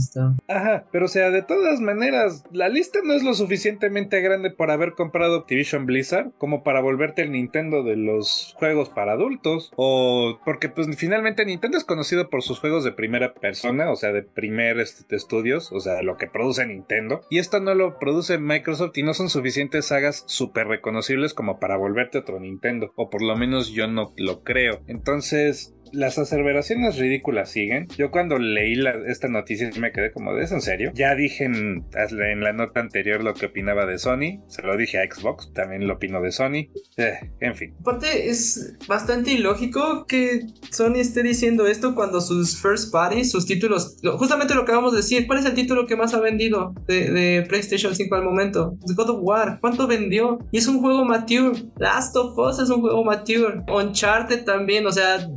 ajá, 0.48 0.84
pero 0.90 1.06
o 1.06 1.08
sea, 1.08 1.30
de 1.30 1.42
todas 1.42 1.80
maneras, 1.80 2.44
la 2.52 2.68
lista 2.68 3.00
no 3.04 3.14
es 3.14 3.22
lo 3.22 3.34
suficientemente 3.34 4.20
grande 4.20 4.50
por 4.50 4.70
haber 4.70 4.94
comprado 4.94 5.36
Activision 5.36 5.86
Blizzard 5.86 6.32
como 6.38 6.62
para 6.62 6.80
volverte 6.80 7.22
el 7.22 7.32
Nintendo 7.32 7.82
de 7.82 7.96
los 7.96 8.54
juegos 8.58 8.88
para 8.88 9.12
adultos 9.12 9.72
o 9.76 10.40
porque 10.44 10.68
pues 10.68 10.88
finalmente 10.96 11.44
Nintendo 11.44 11.78
es 11.78 11.84
conocido 11.84 12.30
por 12.30 12.42
sus 12.42 12.60
juegos 12.60 12.84
de 12.84 12.92
primera 12.92 13.34
persona, 13.34 13.90
o 13.90 13.96
sea, 13.96 14.12
de 14.12 14.22
primer 14.22 14.78
este, 14.78 15.14
estudios, 15.16 15.72
o 15.72 15.80
sea, 15.80 16.02
lo 16.02 16.16
que 16.16 16.26
produce 16.26 16.66
Nintendo 16.66 17.22
y 17.30 17.38
esto 17.38 17.60
no 17.60 17.74
lo 17.74 17.98
produce 17.98 18.38
Microsoft 18.38 18.96
y 18.96 19.02
no 19.02 19.14
son 19.14 19.28
suficientes 19.28 19.86
sagas 19.86 20.24
súper 20.26 20.66
reconocibles 20.68 21.34
como 21.34 21.58
para 21.58 21.76
volverte 21.76 22.18
otro 22.18 22.40
Nintendo 22.40 22.92
o 22.96 23.10
por 23.10 23.22
lo 23.22 23.36
menos 23.36 23.63
yo 23.72 23.86
no 23.86 24.12
lo 24.16 24.42
creo. 24.42 24.80
Entonces, 24.86 25.74
las 25.94 26.18
aseveraciones 26.18 26.96
ridículas 26.96 27.50
siguen. 27.50 27.88
Yo 27.96 28.10
cuando 28.10 28.38
leí 28.38 28.74
esta 29.06 29.28
noticia 29.28 29.70
me 29.78 29.92
quedé 29.92 30.12
como, 30.12 30.36
¿es 30.36 30.52
en 30.52 30.60
serio? 30.60 30.92
Ya 30.94 31.14
dije 31.14 31.44
en, 31.44 31.84
la 32.40 32.52
nota 32.52 32.80
anterior 32.80 33.22
lo 33.22 33.34
que 33.34 33.46
opinaba 33.46 33.86
de 33.86 33.98
Sony, 33.98 34.42
se 34.48 34.62
lo 34.62 34.76
dije 34.76 34.98
a 34.98 35.04
Xbox, 35.04 35.52
también 35.52 35.86
lo 35.86 35.94
opino 35.94 36.20
de 36.20 36.32
Sony, 36.32 36.68
eh, 36.96 37.30
en 37.40 37.54
fin. 37.54 37.74
Aparte 37.80 38.28
es 38.28 38.76
bastante 38.86 39.32
ilógico 39.32 40.06
que 40.06 40.40
Sony 40.70 40.96
esté 40.96 41.22
diciendo 41.22 41.66
esto 41.66 41.94
cuando 41.94 42.20
sus 42.20 42.60
first 42.60 42.92
parties, 42.92 43.30
sus 43.30 43.46
títulos, 43.46 43.96
justamente 44.18 44.54
lo 44.54 44.64
que 44.64 44.72
vamos 44.72 44.92
a 44.92 44.96
decir, 44.96 45.26
¿cuál 45.26 45.38
es 45.38 45.44
el 45.46 45.54
título 45.54 45.86
que 45.86 45.96
más 45.96 46.14
ha 46.14 46.20
vendido 46.20 46.74
de, 46.86 47.44
PlayStation 47.48 47.94
5 47.94 48.14
al 48.14 48.24
momento? 48.24 48.76
God 48.96 49.10
of 49.10 49.18
War, 49.20 49.58
¿cuánto 49.60 49.86
vendió? 49.86 50.38
Y 50.50 50.58
es 50.58 50.66
un 50.66 50.80
juego 50.80 51.04
mature, 51.04 51.52
Last 51.78 52.16
of 52.16 52.36
Us 52.38 52.58
es 52.58 52.70
un 52.70 52.80
juego 52.80 53.04
mature, 53.04 53.62
Uncharted 53.68 54.44
también, 54.44 54.86
o 54.86 54.92
sea 54.92 55.28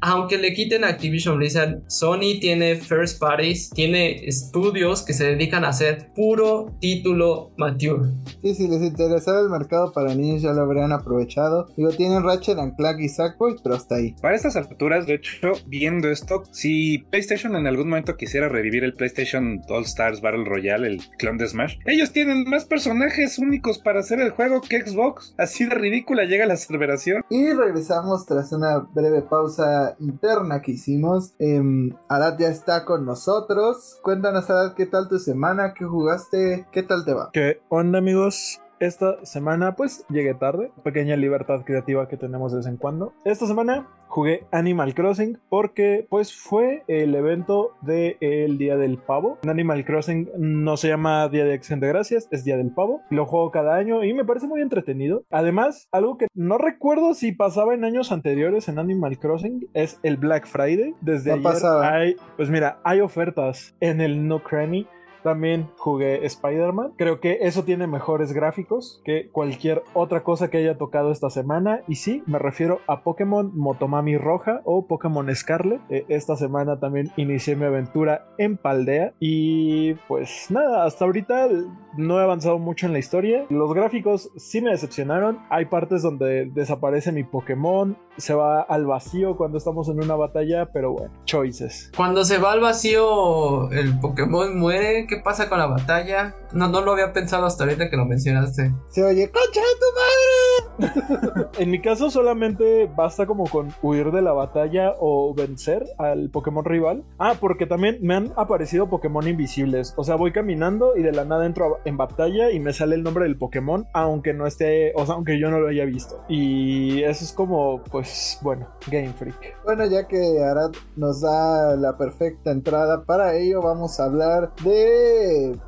aunque 0.00 0.38
le 0.38 0.52
quiten 0.52 0.84
Activision 0.84 1.38
Blizzard, 1.38 1.82
Sony 1.88 2.38
tiene 2.40 2.76
first 2.76 3.18
parties, 3.18 3.70
tiene 3.70 4.26
estudios 4.26 5.02
que 5.02 5.12
se 5.12 5.24
dedican 5.24 5.64
a 5.64 5.68
hacer 5.68 6.12
puro 6.14 6.74
título 6.80 7.52
mature. 7.56 8.10
Sí, 8.42 8.54
si 8.54 8.68
les 8.68 8.82
interesaba 8.82 9.40
el 9.40 9.50
mercado 9.50 9.92
para 9.92 10.14
niños 10.14 10.42
ya 10.42 10.52
lo 10.52 10.62
habrían 10.62 10.92
aprovechado. 10.92 11.66
Digo, 11.76 11.90
tienen 11.90 12.22
Ratchet 12.22 12.58
and 12.58 12.76
Clank 12.76 13.00
y 13.00 13.08
Sackboy, 13.08 13.56
pero 13.62 13.74
hasta 13.74 13.96
ahí. 13.96 14.14
Para 14.20 14.34
estas 14.34 14.56
alturas, 14.56 15.06
de 15.06 15.14
hecho, 15.14 15.52
viendo 15.66 16.08
esto, 16.08 16.42
si 16.52 16.98
PlayStation 17.10 17.56
en 17.56 17.66
algún 17.66 17.88
momento 17.88 18.16
quisiera 18.16 18.48
revivir 18.48 18.84
el 18.84 18.94
PlayStation 18.94 19.62
All 19.68 19.84
Stars 19.84 20.20
Battle 20.20 20.44
Royale, 20.44 20.86
el 20.88 21.00
clon 21.18 21.38
de 21.38 21.48
Smash, 21.48 21.76
ellos 21.86 22.12
tienen 22.12 22.44
más 22.44 22.64
personajes 22.64 23.38
únicos 23.38 23.78
para 23.78 24.00
hacer 24.00 24.20
el 24.20 24.30
juego 24.30 24.60
que 24.60 24.80
Xbox. 24.80 25.34
Así 25.38 25.64
de 25.64 25.74
ridícula 25.74 26.24
llega 26.24 26.46
la 26.46 26.56
celebración. 26.56 27.22
Y 27.30 27.52
regresamos 27.52 28.26
tras 28.26 28.52
una 28.52 28.78
breve 28.78 29.22
pausa 29.22 29.43
pausa 29.44 29.96
interna 30.00 30.62
que 30.62 30.72
hicimos. 30.72 31.34
Eh, 31.38 31.60
Arad 32.08 32.38
ya 32.38 32.48
está 32.48 32.84
con 32.84 33.04
nosotros. 33.04 33.98
Cuéntanos, 34.02 34.48
Arad, 34.48 34.74
qué 34.74 34.86
tal 34.86 35.08
tu 35.08 35.18
semana, 35.18 35.74
qué 35.74 35.84
jugaste, 35.84 36.66
qué 36.72 36.82
tal 36.82 37.04
te 37.04 37.12
va. 37.12 37.30
¿Qué 37.32 37.60
onda, 37.68 37.98
amigos? 37.98 38.60
Esta 38.84 39.24
semana 39.24 39.76
pues 39.76 40.04
llegué 40.10 40.34
tarde, 40.34 40.70
pequeña 40.82 41.16
libertad 41.16 41.62
creativa 41.64 42.06
que 42.06 42.18
tenemos 42.18 42.52
de 42.52 42.58
vez 42.58 42.66
en 42.66 42.76
cuando. 42.76 43.14
Esta 43.24 43.46
semana 43.46 43.88
jugué 44.08 44.44
Animal 44.52 44.92
Crossing 44.94 45.38
porque 45.48 46.06
pues 46.10 46.34
fue 46.34 46.84
el 46.86 47.14
evento 47.14 47.70
del 47.80 48.58
Día 48.58 48.76
del 48.76 48.98
Pavo. 48.98 49.38
En 49.42 49.48
Animal 49.48 49.86
Crossing 49.86 50.28
no 50.36 50.76
se 50.76 50.88
llama 50.88 51.26
Día 51.30 51.46
de 51.46 51.54
Acción 51.54 51.80
de 51.80 51.88
Gracias, 51.88 52.28
es 52.30 52.44
Día 52.44 52.58
del 52.58 52.72
Pavo. 52.72 53.00
Lo 53.08 53.24
juego 53.24 53.50
cada 53.50 53.74
año 53.74 54.04
y 54.04 54.12
me 54.12 54.26
parece 54.26 54.48
muy 54.48 54.60
entretenido. 54.60 55.24
Además, 55.30 55.88
algo 55.90 56.18
que 56.18 56.26
no 56.34 56.58
recuerdo 56.58 57.14
si 57.14 57.32
pasaba 57.32 57.72
en 57.72 57.84
años 57.84 58.12
anteriores 58.12 58.68
en 58.68 58.78
Animal 58.78 59.18
Crossing 59.18 59.66
es 59.72 59.98
el 60.02 60.18
Black 60.18 60.46
Friday. 60.46 60.94
Desde 61.00 61.30
No 61.30 61.36
ayer 61.36 61.42
pasaba. 61.42 61.90
hay, 61.90 62.16
pues 62.36 62.50
mira, 62.50 62.80
hay 62.84 63.00
ofertas 63.00 63.74
en 63.80 64.02
el 64.02 64.28
No 64.28 64.42
Cranny. 64.42 64.86
También 65.24 65.70
jugué 65.78 66.24
Spider-Man. 66.26 66.92
Creo 66.98 67.18
que 67.18 67.38
eso 67.40 67.64
tiene 67.64 67.86
mejores 67.86 68.32
gráficos 68.34 69.00
que 69.04 69.30
cualquier 69.30 69.82
otra 69.94 70.22
cosa 70.22 70.50
que 70.50 70.58
haya 70.58 70.76
tocado 70.76 71.10
esta 71.10 71.30
semana. 71.30 71.80
Y 71.88 71.94
sí, 71.94 72.22
me 72.26 72.38
refiero 72.38 72.80
a 72.86 73.02
Pokémon 73.02 73.50
Motomami 73.56 74.18
Roja 74.18 74.60
o 74.64 74.86
Pokémon 74.86 75.34
Scarlet. 75.34 75.80
Eh, 75.88 76.04
esta 76.08 76.36
semana 76.36 76.78
también 76.78 77.10
inicié 77.16 77.56
mi 77.56 77.64
aventura 77.64 78.26
en 78.36 78.58
Paldea. 78.58 79.14
Y 79.18 79.94
pues 80.08 80.50
nada, 80.50 80.84
hasta 80.84 81.06
ahorita 81.06 81.48
no 81.96 82.20
he 82.20 82.22
avanzado 82.22 82.58
mucho 82.58 82.86
en 82.86 82.92
la 82.92 82.98
historia. 82.98 83.46
Los 83.48 83.72
gráficos 83.72 84.30
sí 84.36 84.60
me 84.60 84.72
decepcionaron. 84.72 85.38
Hay 85.48 85.64
partes 85.66 86.02
donde 86.02 86.50
desaparece 86.52 87.12
mi 87.12 87.24
Pokémon. 87.24 87.96
Se 88.18 88.34
va 88.34 88.60
al 88.60 88.84
vacío 88.84 89.38
cuando 89.38 89.56
estamos 89.56 89.88
en 89.88 90.02
una 90.02 90.16
batalla. 90.16 90.66
Pero 90.70 90.92
bueno, 90.92 91.14
choices. 91.24 91.90
Cuando 91.96 92.24
se 92.24 92.36
va 92.36 92.52
al 92.52 92.60
vacío, 92.60 93.70
el 93.70 93.98
Pokémon 93.98 94.58
muere. 94.58 95.06
¿Qué 95.06 95.13
pasa 95.16 95.48
con 95.48 95.58
la 95.58 95.66
batalla? 95.66 96.34
No, 96.52 96.68
no 96.68 96.80
lo 96.80 96.92
había 96.92 97.12
pensado 97.12 97.46
hasta 97.46 97.64
ahorita 97.64 97.90
que 97.90 97.96
lo 97.96 98.04
mencionaste. 98.04 98.72
Se 98.88 99.04
oye, 99.04 99.30
concha 99.30 99.60
de 99.60 99.76
tu 99.80 99.86
madre. 99.94 101.50
En 101.58 101.70
mi 101.70 101.80
caso 101.80 102.10
solamente 102.10 102.90
basta 102.96 103.26
como 103.26 103.44
con 103.44 103.72
huir 103.82 104.10
de 104.10 104.22
la 104.22 104.32
batalla 104.32 104.92
o 104.98 105.32
vencer 105.34 105.84
al 105.98 106.30
Pokémon 106.30 106.64
rival. 106.64 107.04
Ah, 107.18 107.34
porque 107.40 107.66
también 107.66 107.98
me 108.02 108.14
han 108.14 108.32
aparecido 108.36 108.88
Pokémon 108.88 109.26
invisibles. 109.26 109.94
O 109.96 110.04
sea, 110.04 110.16
voy 110.16 110.32
caminando 110.32 110.96
y 110.96 111.02
de 111.02 111.12
la 111.12 111.24
nada 111.24 111.46
entro 111.46 111.78
en 111.84 111.96
batalla 111.96 112.50
y 112.50 112.60
me 112.60 112.72
sale 112.72 112.96
el 112.96 113.02
nombre 113.02 113.24
del 113.24 113.36
Pokémon, 113.36 113.86
aunque 113.92 114.32
no 114.32 114.46
esté, 114.46 114.92
o 114.96 115.06
sea, 115.06 115.14
aunque 115.14 115.38
yo 115.38 115.50
no 115.50 115.60
lo 115.60 115.68
haya 115.68 115.84
visto. 115.84 116.24
Y 116.28 117.02
eso 117.02 117.24
es 117.24 117.32
como, 117.32 117.82
pues, 117.84 118.38
bueno, 118.42 118.68
Game 118.90 119.12
Freak. 119.12 119.62
Bueno, 119.64 119.86
ya 119.86 120.06
que 120.06 120.42
Arad 120.42 120.72
nos 120.96 121.20
da 121.20 121.76
la 121.76 121.96
perfecta 121.96 122.50
entrada 122.50 123.04
para 123.04 123.36
ello, 123.36 123.62
vamos 123.62 124.00
a 124.00 124.04
hablar 124.04 124.52
de 124.64 125.03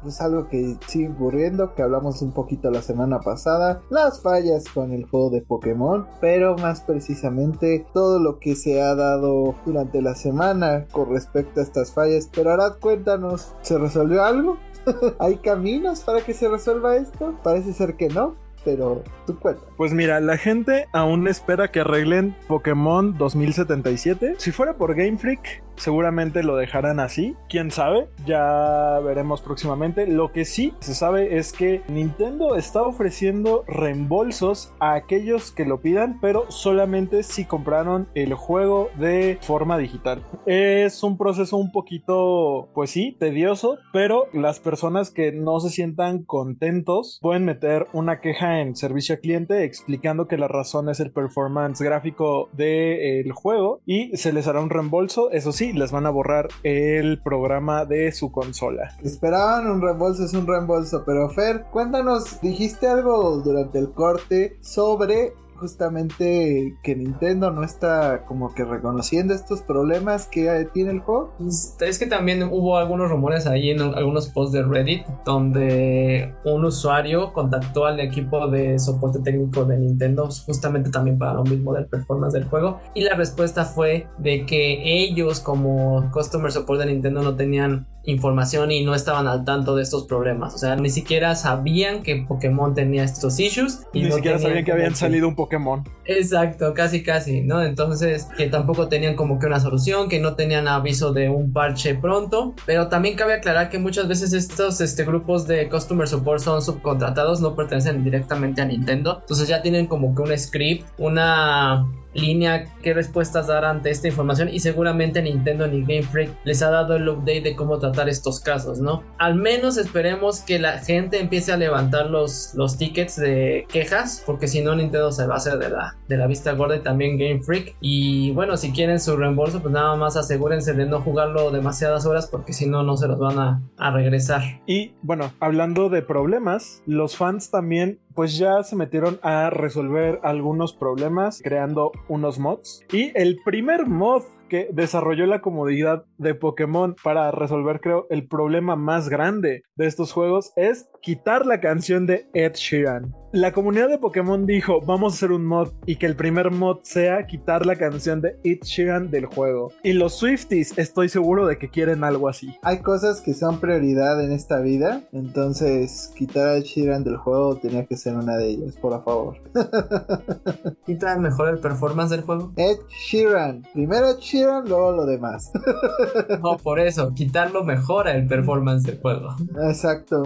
pues, 0.02 0.20
algo 0.20 0.48
que 0.48 0.76
sigue 0.86 1.08
ocurriendo, 1.08 1.74
que 1.74 1.82
hablamos 1.82 2.22
un 2.22 2.32
poquito 2.32 2.70
la 2.70 2.82
semana 2.82 3.20
pasada, 3.20 3.82
las 3.90 4.22
fallas 4.22 4.64
con 4.72 4.92
el 4.92 5.06
juego 5.06 5.30
de 5.30 5.42
Pokémon, 5.42 6.06
pero 6.20 6.56
más 6.56 6.80
precisamente 6.80 7.86
todo 7.92 8.18
lo 8.18 8.38
que 8.38 8.56
se 8.56 8.82
ha 8.82 8.94
dado 8.94 9.54
durante 9.64 10.02
la 10.02 10.14
semana 10.14 10.86
con 10.92 11.10
respecto 11.10 11.60
a 11.60 11.62
estas 11.62 11.92
fallas. 11.92 12.28
Pero 12.34 12.52
Arad, 12.52 12.78
cuéntanos, 12.80 13.54
¿se 13.62 13.78
resolvió 13.78 14.22
algo? 14.22 14.58
¿Hay 15.18 15.36
caminos 15.36 16.00
para 16.00 16.20
que 16.20 16.34
se 16.34 16.48
resuelva 16.48 16.96
esto? 16.96 17.38
Parece 17.42 17.72
ser 17.72 17.96
que 17.96 18.08
no, 18.08 18.36
pero 18.64 19.02
tú 19.26 19.38
cuentas. 19.38 19.64
Pues 19.76 19.92
mira, 19.92 20.20
la 20.20 20.36
gente 20.36 20.86
aún 20.92 21.28
espera 21.28 21.70
que 21.70 21.80
arreglen 21.80 22.36
Pokémon 22.48 23.16
2077. 23.16 24.34
Si 24.38 24.52
fuera 24.52 24.74
por 24.74 24.94
Game 24.94 25.18
Freak, 25.18 25.62
seguramente 25.76 26.42
lo 26.42 26.56
dejarán 26.56 27.00
así. 27.00 27.34
Quién 27.48 27.70
sabe, 27.70 28.08
ya 28.24 29.00
veremos 29.00 29.42
próximamente. 29.42 30.06
Lo 30.06 30.32
que 30.32 30.44
sí 30.44 30.74
se 30.80 30.94
sabe 30.94 31.38
es 31.38 31.52
que 31.52 31.82
Nintendo 31.88 32.56
está 32.56 32.82
ofreciendo 32.82 33.64
reembolsos 33.66 34.72
a 34.80 34.94
aquellos 34.94 35.52
que 35.52 35.64
lo 35.64 35.80
pidan, 35.80 36.18
pero 36.20 36.50
solamente 36.50 37.22
si 37.22 37.44
compraron 37.44 38.08
el 38.14 38.34
juego 38.34 38.90
de 38.98 39.38
forma 39.40 39.78
digital. 39.78 40.22
Es 40.46 41.02
un 41.02 41.16
proceso 41.16 41.56
un 41.56 41.72
poquito, 41.72 42.68
pues 42.74 42.90
sí, 42.90 43.16
tedioso, 43.18 43.78
pero 43.92 44.26
las 44.32 44.60
personas 44.60 45.10
que 45.10 45.32
no 45.32 45.60
se 45.60 45.70
sientan 45.70 46.24
contentos 46.24 47.18
pueden 47.20 47.44
meter 47.44 47.86
una 47.92 48.20
queja 48.20 48.60
en 48.60 48.76
servicio 48.76 49.14
al 49.14 49.20
cliente 49.20 49.64
explicando 49.64 50.26
que 50.26 50.38
la 50.38 50.48
razón 50.48 50.88
es 50.88 51.00
el 51.00 51.10
performance 51.12 51.80
gráfico 51.80 52.48
del 52.52 53.32
juego 53.32 53.80
y 53.86 54.16
se 54.16 54.32
les 54.32 54.46
hará 54.46 54.60
un 54.60 54.70
reembolso. 54.70 55.30
Eso 55.30 55.52
sí, 55.52 55.65
les 55.72 55.92
van 55.92 56.06
a 56.06 56.10
borrar 56.10 56.48
el 56.62 57.20
programa 57.22 57.84
de 57.84 58.12
su 58.12 58.30
consola. 58.30 58.92
Esperaban 59.02 59.66
un 59.68 59.80
reembolso, 59.80 60.24
es 60.24 60.34
un 60.34 60.46
reembolso. 60.46 61.02
Pero 61.04 61.28
Fer, 61.30 61.64
cuéntanos, 61.70 62.40
dijiste 62.40 62.86
algo 62.86 63.38
durante 63.38 63.78
el 63.78 63.92
corte 63.92 64.58
sobre 64.60 65.34
justamente 65.56 66.76
que 66.82 66.96
Nintendo 66.96 67.50
no 67.50 67.64
está 67.64 68.24
como 68.26 68.54
que 68.54 68.64
reconociendo 68.64 69.34
estos 69.34 69.62
problemas 69.62 70.26
que 70.26 70.68
tiene 70.72 70.90
el 70.90 71.00
juego. 71.00 71.32
Es 71.80 71.98
que 71.98 72.06
también 72.06 72.42
hubo 72.44 72.76
algunos 72.78 73.10
rumores 73.10 73.46
ahí 73.46 73.70
en 73.70 73.80
algunos 73.80 74.28
posts 74.28 74.52
de 74.52 74.62
Reddit 74.62 75.06
donde 75.24 76.34
un 76.44 76.64
usuario 76.64 77.32
contactó 77.32 77.86
al 77.86 78.00
equipo 78.00 78.48
de 78.48 78.78
soporte 78.78 79.20
técnico 79.20 79.64
de 79.64 79.78
Nintendo 79.78 80.28
justamente 80.44 80.90
también 80.90 81.18
para 81.18 81.34
lo 81.34 81.44
mismo 81.44 81.72
del 81.72 81.86
performance 81.86 82.34
del 82.34 82.44
juego 82.44 82.80
y 82.94 83.02
la 83.02 83.14
respuesta 83.14 83.64
fue 83.64 84.06
de 84.18 84.46
que 84.46 84.82
ellos 84.84 85.40
como 85.40 86.10
customer 86.12 86.50
support 86.52 86.80
de 86.80 86.86
Nintendo 86.86 87.22
no 87.22 87.36
tenían 87.36 87.86
información 88.06 88.70
y 88.70 88.84
no 88.84 88.94
estaban 88.94 89.26
al 89.26 89.44
tanto 89.44 89.74
de 89.74 89.82
estos 89.82 90.04
problemas, 90.04 90.54
o 90.54 90.58
sea, 90.58 90.76
ni 90.76 90.90
siquiera 90.90 91.34
sabían 91.34 92.02
que 92.02 92.24
Pokémon 92.28 92.72
tenía 92.72 93.02
estos 93.02 93.38
issues 93.40 93.82
y 93.92 94.02
Ni 94.02 94.08
no 94.08 94.14
siquiera 94.14 94.38
sabían 94.38 94.64
que 94.64 94.72
habían 94.72 94.94
salido 94.94 95.28
un 95.28 95.34
Pokémon. 95.46 95.84
Exacto, 96.04 96.74
casi 96.74 97.02
casi, 97.02 97.42
¿no? 97.42 97.62
Entonces, 97.62 98.28
que 98.36 98.46
tampoco 98.46 98.88
tenían 98.88 99.14
como 99.14 99.38
que 99.38 99.46
una 99.46 99.60
solución, 99.60 100.08
que 100.08 100.20
no 100.20 100.34
tenían 100.34 100.68
aviso 100.68 101.12
de 101.12 101.28
un 101.28 101.52
parche 101.52 101.94
pronto, 101.94 102.54
pero 102.64 102.88
también 102.88 103.16
cabe 103.16 103.34
aclarar 103.34 103.70
que 103.70 103.78
muchas 103.78 104.08
veces 104.08 104.32
estos 104.32 104.80
este, 104.80 105.04
grupos 105.04 105.46
de 105.46 105.68
customer 105.68 106.06
support 106.06 106.40
son 106.40 106.62
subcontratados, 106.62 107.40
no 107.40 107.54
pertenecen 107.54 108.04
directamente 108.04 108.60
a 108.60 108.64
Nintendo, 108.64 109.18
entonces 109.20 109.48
ya 109.48 109.62
tienen 109.62 109.86
como 109.86 110.14
que 110.14 110.22
un 110.22 110.38
script, 110.38 110.86
una 110.98 111.86
línea 112.16 112.64
qué 112.82 112.94
respuestas 112.94 113.46
dar 113.46 113.64
ante 113.64 113.90
esta 113.90 114.08
información 114.08 114.48
y 114.48 114.60
seguramente 114.60 115.22
Nintendo 115.22 115.66
ni 115.66 115.82
Game 115.82 116.02
Freak 116.02 116.30
les 116.44 116.62
ha 116.62 116.70
dado 116.70 116.96
el 116.96 117.08
update 117.08 117.42
de 117.42 117.56
cómo 117.56 117.78
tratar 117.78 118.08
estos 118.08 118.40
casos, 118.40 118.80
¿no? 118.80 119.02
Al 119.18 119.34
menos 119.34 119.76
esperemos 119.76 120.40
que 120.40 120.58
la 120.58 120.78
gente 120.78 121.20
empiece 121.20 121.52
a 121.52 121.56
levantar 121.56 122.10
los, 122.10 122.52
los 122.54 122.78
tickets 122.78 123.16
de 123.16 123.66
quejas, 123.68 124.22
porque 124.26 124.48
si 124.48 124.62
no 124.62 124.74
Nintendo 124.74 125.12
se 125.12 125.26
va 125.26 125.34
a 125.34 125.36
hacer 125.38 125.58
de 125.58 125.70
la, 125.70 125.96
de 126.08 126.16
la 126.16 126.26
vista 126.26 126.52
gorda 126.52 126.76
y 126.76 126.80
también 126.80 127.18
Game 127.18 127.42
Freak. 127.42 127.76
Y 127.80 128.32
bueno, 128.32 128.56
si 128.56 128.72
quieren 128.72 129.00
su 129.00 129.16
reembolso, 129.16 129.60
pues 129.60 129.72
nada 129.72 129.96
más 129.96 130.16
asegúrense 130.16 130.72
de 130.72 130.86
no 130.86 131.00
jugarlo 131.00 131.50
demasiadas 131.50 132.06
horas, 132.06 132.28
porque 132.28 132.52
si 132.52 132.66
no, 132.66 132.82
no 132.82 132.96
se 132.96 133.08
los 133.08 133.18
van 133.18 133.38
a, 133.38 133.62
a 133.76 133.90
regresar. 133.90 134.42
Y 134.66 134.94
bueno, 135.02 135.32
hablando 135.40 135.88
de 135.88 136.02
problemas, 136.02 136.82
los 136.86 137.16
fans 137.16 137.50
también 137.50 138.00
pues 138.16 138.36
ya 138.38 138.62
se 138.64 138.74
metieron 138.74 139.20
a 139.22 139.50
resolver 139.50 140.18
algunos 140.24 140.72
problemas 140.72 141.40
creando 141.44 141.92
unos 142.08 142.38
mods. 142.38 142.82
Y 142.90 143.12
el 143.14 143.38
primer 143.44 143.86
mod 143.86 144.22
que 144.48 144.68
desarrolló 144.72 145.26
la 145.26 145.40
comodidad 145.40 146.04
de 146.18 146.34
Pokémon 146.34 146.96
para 147.02 147.30
resolver, 147.30 147.80
creo, 147.80 148.06
el 148.10 148.26
problema 148.26 148.74
más 148.76 149.08
grande 149.08 149.64
de 149.76 149.86
estos 149.86 150.12
juegos 150.12 150.52
es 150.56 150.88
quitar 151.02 151.46
la 151.46 151.60
canción 151.60 152.06
de 152.06 152.26
Ed 152.32 152.54
Sheeran. 152.54 153.14
La 153.36 153.52
comunidad 153.52 153.90
de 153.90 153.98
Pokémon 153.98 154.46
dijo, 154.46 154.80
vamos 154.80 155.12
a 155.12 155.16
hacer 155.16 155.30
un 155.30 155.44
mod 155.44 155.68
y 155.84 155.96
que 155.96 156.06
el 156.06 156.16
primer 156.16 156.50
mod 156.50 156.78
sea 156.84 157.26
quitar 157.26 157.66
la 157.66 157.76
canción 157.76 158.22
de 158.22 158.38
Ed 158.44 158.60
Sheeran 158.62 159.10
del 159.10 159.26
juego. 159.26 159.72
Y 159.82 159.92
los 159.92 160.14
Swifties 160.14 160.78
estoy 160.78 161.10
seguro 161.10 161.46
de 161.46 161.58
que 161.58 161.68
quieren 161.68 162.02
algo 162.02 162.30
así. 162.30 162.56
Hay 162.62 162.78
cosas 162.78 163.20
que 163.20 163.34
son 163.34 163.60
prioridad 163.60 164.24
en 164.24 164.32
esta 164.32 164.60
vida, 164.60 165.02
entonces 165.12 166.14
quitar 166.16 166.48
a 166.48 166.56
Ed 166.56 166.62
Sheeran 166.62 167.04
del 167.04 167.18
juego 167.18 167.58
tenía 167.58 167.84
que 167.84 167.98
ser 167.98 168.16
una 168.16 168.38
de 168.38 168.48
ellas, 168.48 168.74
por 168.78 169.04
favor. 169.04 169.36
¿Quita 170.86 171.18
mejor 171.18 171.50
el 171.50 171.58
performance 171.58 172.12
del 172.12 172.22
juego? 172.22 172.54
Ed 172.56 172.78
Sheeran, 172.88 173.66
primero 173.74 174.08
Ed 174.08 174.18
Sheeran, 174.18 174.66
luego 174.66 174.92
lo 174.92 175.04
demás. 175.04 175.52
No, 176.42 176.56
por 176.56 176.80
eso, 176.80 177.12
quitarlo 177.12 177.64
mejora 177.64 178.12
el 178.16 178.26
performance 178.26 178.84
del 178.84 178.98
juego. 178.98 179.36
Exacto. 179.68 180.22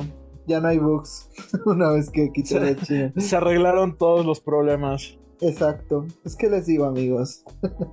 Ya 0.47 0.61
no 0.61 0.69
hay 0.69 0.79
bugs 0.79 1.29
una 1.67 1.91
vez 1.91 2.11
que 2.11 2.31
quitan 2.33 2.65
a 2.65 2.71
Ed 2.71 2.79
Sheeran. 2.83 3.21
Se 3.21 3.37
arreglaron 3.37 3.97
todos 3.97 4.25
los 4.25 4.41
problemas. 4.41 5.17
Exacto. 5.41 6.07
Es 6.25 6.37
que 6.37 6.51
les 6.51 6.67
digo, 6.67 6.85
amigos. 6.85 7.45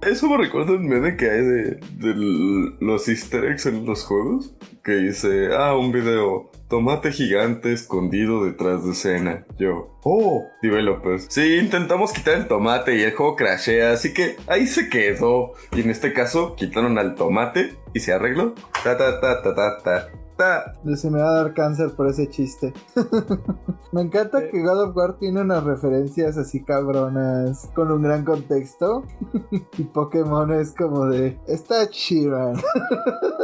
Eso 0.02 0.30
me 0.30 0.38
recuerda 0.38 0.74
un 0.74 0.88
meme 0.88 1.16
que 1.16 1.30
hay 1.30 1.42
de, 1.42 1.80
de 1.98 2.76
los 2.80 3.08
easter 3.08 3.46
eggs 3.46 3.66
en 3.68 3.86
los 3.86 4.04
juegos. 4.04 4.56
Que 4.84 4.94
dice, 4.94 5.50
ah, 5.56 5.76
un 5.76 5.92
video, 5.92 6.52
tomate 6.68 7.12
gigante 7.12 7.74
escondido 7.74 8.46
detrás 8.46 8.84
de 8.86 8.92
escena. 8.92 9.46
Yo, 9.58 9.98
oh, 10.04 10.44
developers. 10.62 11.28
Sí, 11.30 11.56
intentamos 11.56 12.12
quitar 12.12 12.36
el 12.36 12.48
tomate 12.48 12.98
y 12.98 13.02
el 13.02 13.14
juego 13.14 13.36
crashea, 13.36 13.92
así 13.92 14.14
que 14.14 14.36
ahí 14.48 14.68
se 14.68 14.90
quedó. 14.90 15.54
Y 15.74 15.82
en 15.82 15.90
este 15.90 16.14
caso, 16.14 16.56
quitaron 16.56 16.98
al 16.98 17.16
tomate 17.16 17.76
y 17.94 18.00
se 18.00 18.14
arregló. 18.14 18.56
Ta 18.84 18.98
ta 18.98 19.20
ta 19.20 19.42
ta 19.42 19.56
ta 19.56 19.78
ta. 19.84 20.10
Se 20.96 21.10
me 21.10 21.20
va 21.20 21.30
a 21.30 21.44
dar 21.44 21.54
cáncer 21.54 21.96
por 21.96 22.08
ese 22.08 22.30
chiste. 22.30 22.72
me 23.92 24.02
encanta 24.02 24.48
que 24.50 24.62
God 24.62 24.90
of 24.90 24.96
War 24.96 25.18
tiene 25.18 25.42
unas 25.42 25.64
referencias 25.64 26.38
así 26.38 26.64
cabronas 26.64 27.70
con 27.74 27.92
un 27.92 28.04
gran 28.04 28.24
contexto. 28.24 29.04
y 29.78 29.84
Pokémon 29.86 30.52
es 30.54 30.76
como 30.76 31.08
de, 31.08 31.40
está 31.48 31.90
Chiran. 31.90 32.54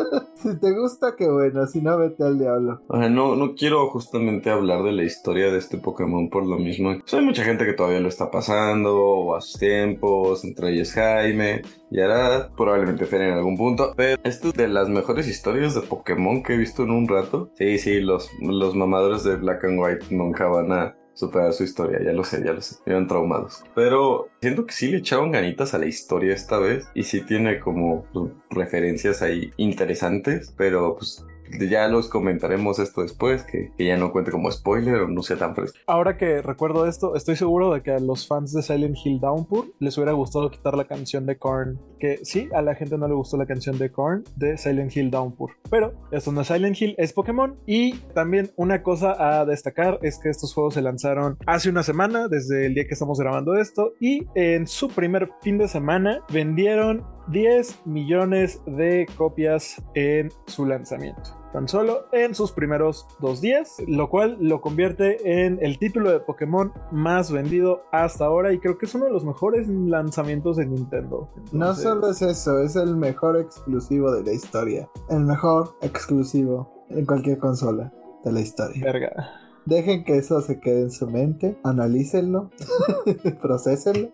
si 0.43 0.59
te 0.59 0.71
gusta, 0.71 1.15
qué 1.17 1.29
bueno, 1.29 1.65
si 1.67 1.81
no, 1.81 1.97
vete 1.97 2.23
al 2.23 2.37
diablo. 2.37 2.81
O 2.87 2.97
sea, 2.97 3.09
no, 3.09 3.35
no 3.35 3.55
quiero 3.55 3.87
justamente 3.89 4.49
hablar 4.49 4.83
de 4.83 4.91
la 4.91 5.03
historia 5.03 5.51
de 5.51 5.57
este 5.57 5.77
Pokémon 5.77 6.29
por 6.29 6.45
lo 6.45 6.57
mismo. 6.57 6.91
O 6.91 7.15
hay 7.15 7.25
mucha 7.25 7.43
gente 7.43 7.65
que 7.65 7.73
todavía 7.73 7.99
lo 7.99 8.09
está 8.09 8.29
pasando, 8.29 8.95
o 8.97 9.35
a 9.35 9.41
sus 9.41 9.59
tiempos, 9.59 10.43
entre 10.43 10.73
ellos 10.73 10.91
Jaime, 10.93 11.61
y 11.89 12.01
ahora 12.01 12.49
probablemente 12.55 13.05
Fer 13.05 13.21
en 13.21 13.33
algún 13.33 13.57
punto. 13.57 13.93
Pero 13.95 14.21
esto 14.23 14.49
es 14.49 14.53
de 14.53 14.67
las 14.67 14.89
mejores 14.89 15.27
historias 15.27 15.75
de 15.75 15.81
Pokémon 15.81 16.43
que 16.43 16.53
he 16.53 16.57
visto 16.57 16.83
en 16.83 16.91
un 16.91 17.07
rato. 17.07 17.49
Sí, 17.57 17.77
sí, 17.77 17.99
los, 17.99 18.29
los 18.41 18.75
mamadores 18.75 19.23
de 19.23 19.37
Black 19.37 19.63
and 19.65 19.79
White 19.79 20.05
nunca 20.11 20.47
van 20.47 20.71
a 20.71 20.95
superar 21.13 21.53
su 21.53 21.63
historia, 21.63 21.99
ya 22.03 22.11
lo 22.11 22.23
sé, 22.23 22.43
ya 22.43 22.53
lo 22.53 22.61
sé, 22.61 22.77
eran 22.85 23.07
traumados. 23.07 23.63
Pero 23.75 24.29
siento 24.41 24.65
que 24.65 24.73
sí 24.73 24.87
le 24.89 24.97
echaron 24.97 25.31
ganitas 25.31 25.73
a 25.73 25.77
la 25.77 25.85
historia 25.85 26.33
esta 26.33 26.57
vez 26.59 26.87
y 26.93 27.03
sí 27.03 27.21
tiene 27.21 27.59
como 27.59 28.05
pues, 28.13 28.31
referencias 28.49 29.21
ahí 29.21 29.51
interesantes, 29.57 30.53
pero 30.57 30.95
pues 30.95 31.25
ya 31.59 31.87
los 31.87 32.09
comentaremos 32.09 32.79
esto 32.79 33.01
después, 33.01 33.43
que, 33.43 33.71
que, 33.77 33.85
ya 33.85 33.97
no 33.97 34.11
cuente 34.11 34.31
como 34.31 34.51
spoiler 34.51 34.95
o 35.01 35.07
no 35.07 35.23
sea 35.23 35.37
tan 35.37 35.55
fresco. 35.55 35.77
Ahora 35.87 36.17
que 36.17 36.41
recuerdo 36.41 36.87
esto, 36.87 37.15
estoy 37.15 37.35
seguro 37.35 37.73
de 37.73 37.81
que 37.81 37.91
a 37.91 37.99
los 37.99 38.27
fans 38.27 38.53
de 38.53 38.61
Silent 38.61 38.97
Hill 39.03 39.19
Downpour 39.19 39.67
les 39.79 39.97
hubiera 39.97 40.13
gustado 40.13 40.49
quitar 40.49 40.75
la 40.75 40.85
canción 40.85 41.25
de 41.25 41.37
Korn. 41.37 41.79
Que 41.99 42.19
sí, 42.23 42.49
a 42.53 42.61
la 42.61 42.75
gente 42.75 42.97
no 42.97 43.07
le 43.07 43.13
gustó 43.13 43.37
la 43.37 43.45
canción 43.45 43.77
de 43.77 43.91
Korn 43.91 44.23
de 44.35 44.57
Silent 44.57 44.95
Hill 44.95 45.11
Downpour. 45.11 45.51
Pero 45.69 45.93
esto 46.11 46.31
no 46.31 46.41
es 46.41 46.47
Silent 46.47 46.81
Hill, 46.81 46.95
es 46.97 47.13
Pokémon. 47.13 47.55
Y 47.65 47.93
también 48.13 48.51
una 48.55 48.83
cosa 48.83 49.39
a 49.39 49.45
destacar 49.45 49.99
es 50.01 50.19
que 50.19 50.29
estos 50.29 50.53
juegos 50.53 50.73
se 50.73 50.81
lanzaron 50.81 51.37
hace 51.45 51.69
una 51.69 51.83
semana, 51.83 52.27
desde 52.27 52.65
el 52.65 52.73
día 52.73 52.85
que 52.85 52.93
estamos 52.93 53.19
grabando 53.19 53.55
esto. 53.55 53.93
Y 53.99 54.25
en 54.35 54.67
su 54.67 54.89
primer 54.89 55.29
fin 55.41 55.57
de 55.57 55.67
semana 55.67 56.21
vendieron 56.29 57.05
10 57.27 57.85
millones 57.85 58.61
de 58.65 59.07
copias 59.17 59.81
en 59.95 60.31
su 60.47 60.65
lanzamiento 60.65 61.43
tan 61.53 61.67
solo 61.67 62.07
en 62.11 62.33
sus 62.33 62.51
primeros 62.51 63.07
dos 63.19 63.39
días, 63.39 63.77
lo 63.87 64.09
cual 64.09 64.37
lo 64.41 64.59
convierte 64.59 65.45
en 65.45 65.59
el 65.61 65.77
título 65.77 66.11
de 66.11 66.19
Pokémon 66.19 66.73
más 66.91 67.31
vendido 67.31 67.83
hasta 67.91 68.25
ahora 68.25 68.51
y 68.51 68.59
creo 68.59 68.77
que 68.77 68.87
es 68.87 68.95
uno 68.95 69.05
de 69.05 69.11
los 69.11 69.23
mejores 69.23 69.67
lanzamientos 69.67 70.57
de 70.57 70.65
Nintendo. 70.65 71.29
Entonces... 71.35 71.53
No 71.53 71.75
solo 71.75 72.09
es 72.09 72.21
eso, 72.23 72.59
es 72.59 72.75
el 72.75 72.97
mejor 72.97 73.39
exclusivo 73.39 74.11
de 74.11 74.23
la 74.23 74.33
historia, 74.33 74.89
el 75.09 75.21
mejor 75.21 75.75
exclusivo 75.81 76.85
en 76.89 77.05
cualquier 77.05 77.37
consola 77.37 77.93
de 78.25 78.31
la 78.31 78.41
historia. 78.41 78.83
Verga. 78.83 79.42
Dejen 79.65 80.03
que 80.03 80.17
eso 80.17 80.41
se 80.41 80.59
quede 80.59 80.81
en 80.81 80.91
su 80.91 81.07
mente, 81.09 81.57
analícenlo, 81.63 82.49
procesenlo. 83.41 84.09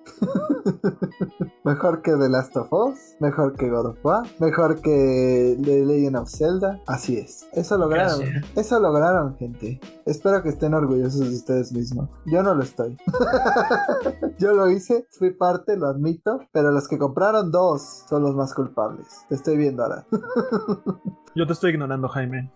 mejor 1.63 2.01
que 2.01 2.11
The 2.11 2.29
Last 2.29 2.55
of 2.57 2.71
Us, 2.71 3.15
mejor 3.19 3.55
que 3.55 3.69
God 3.69 3.87
of 3.87 4.05
War, 4.05 4.27
mejor 4.39 4.81
que 4.81 5.57
The 5.63 5.85
Legend 5.85 6.17
of 6.17 6.29
Zelda. 6.29 6.79
Así 6.85 7.17
es. 7.17 7.47
Eso 7.53 7.77
lograron. 7.77 8.19
Gracias. 8.19 8.57
Eso 8.57 8.79
lograron, 8.79 9.35
gente. 9.37 9.79
Espero 10.05 10.43
que 10.43 10.49
estén 10.49 10.73
orgullosos 10.73 11.29
de 11.29 11.35
ustedes 11.35 11.71
mismos. 11.71 12.09
Yo 12.25 12.43
no 12.43 12.53
lo 12.53 12.63
estoy. 12.63 12.97
Yo 14.39 14.53
lo 14.53 14.69
hice, 14.69 15.07
fui 15.11 15.31
parte, 15.31 15.77
lo 15.77 15.87
admito, 15.87 16.41
pero 16.51 16.71
los 16.71 16.87
que 16.87 16.97
compraron 16.97 17.51
dos 17.51 18.05
son 18.07 18.23
los 18.23 18.35
más 18.35 18.53
culpables. 18.53 19.07
Te 19.27 19.35
estoy 19.35 19.57
viendo 19.57 19.83
ahora. 19.83 20.05
Yo 21.35 21.45
te 21.45 21.53
estoy 21.53 21.71
ignorando, 21.71 22.07
Jaime. 22.07 22.51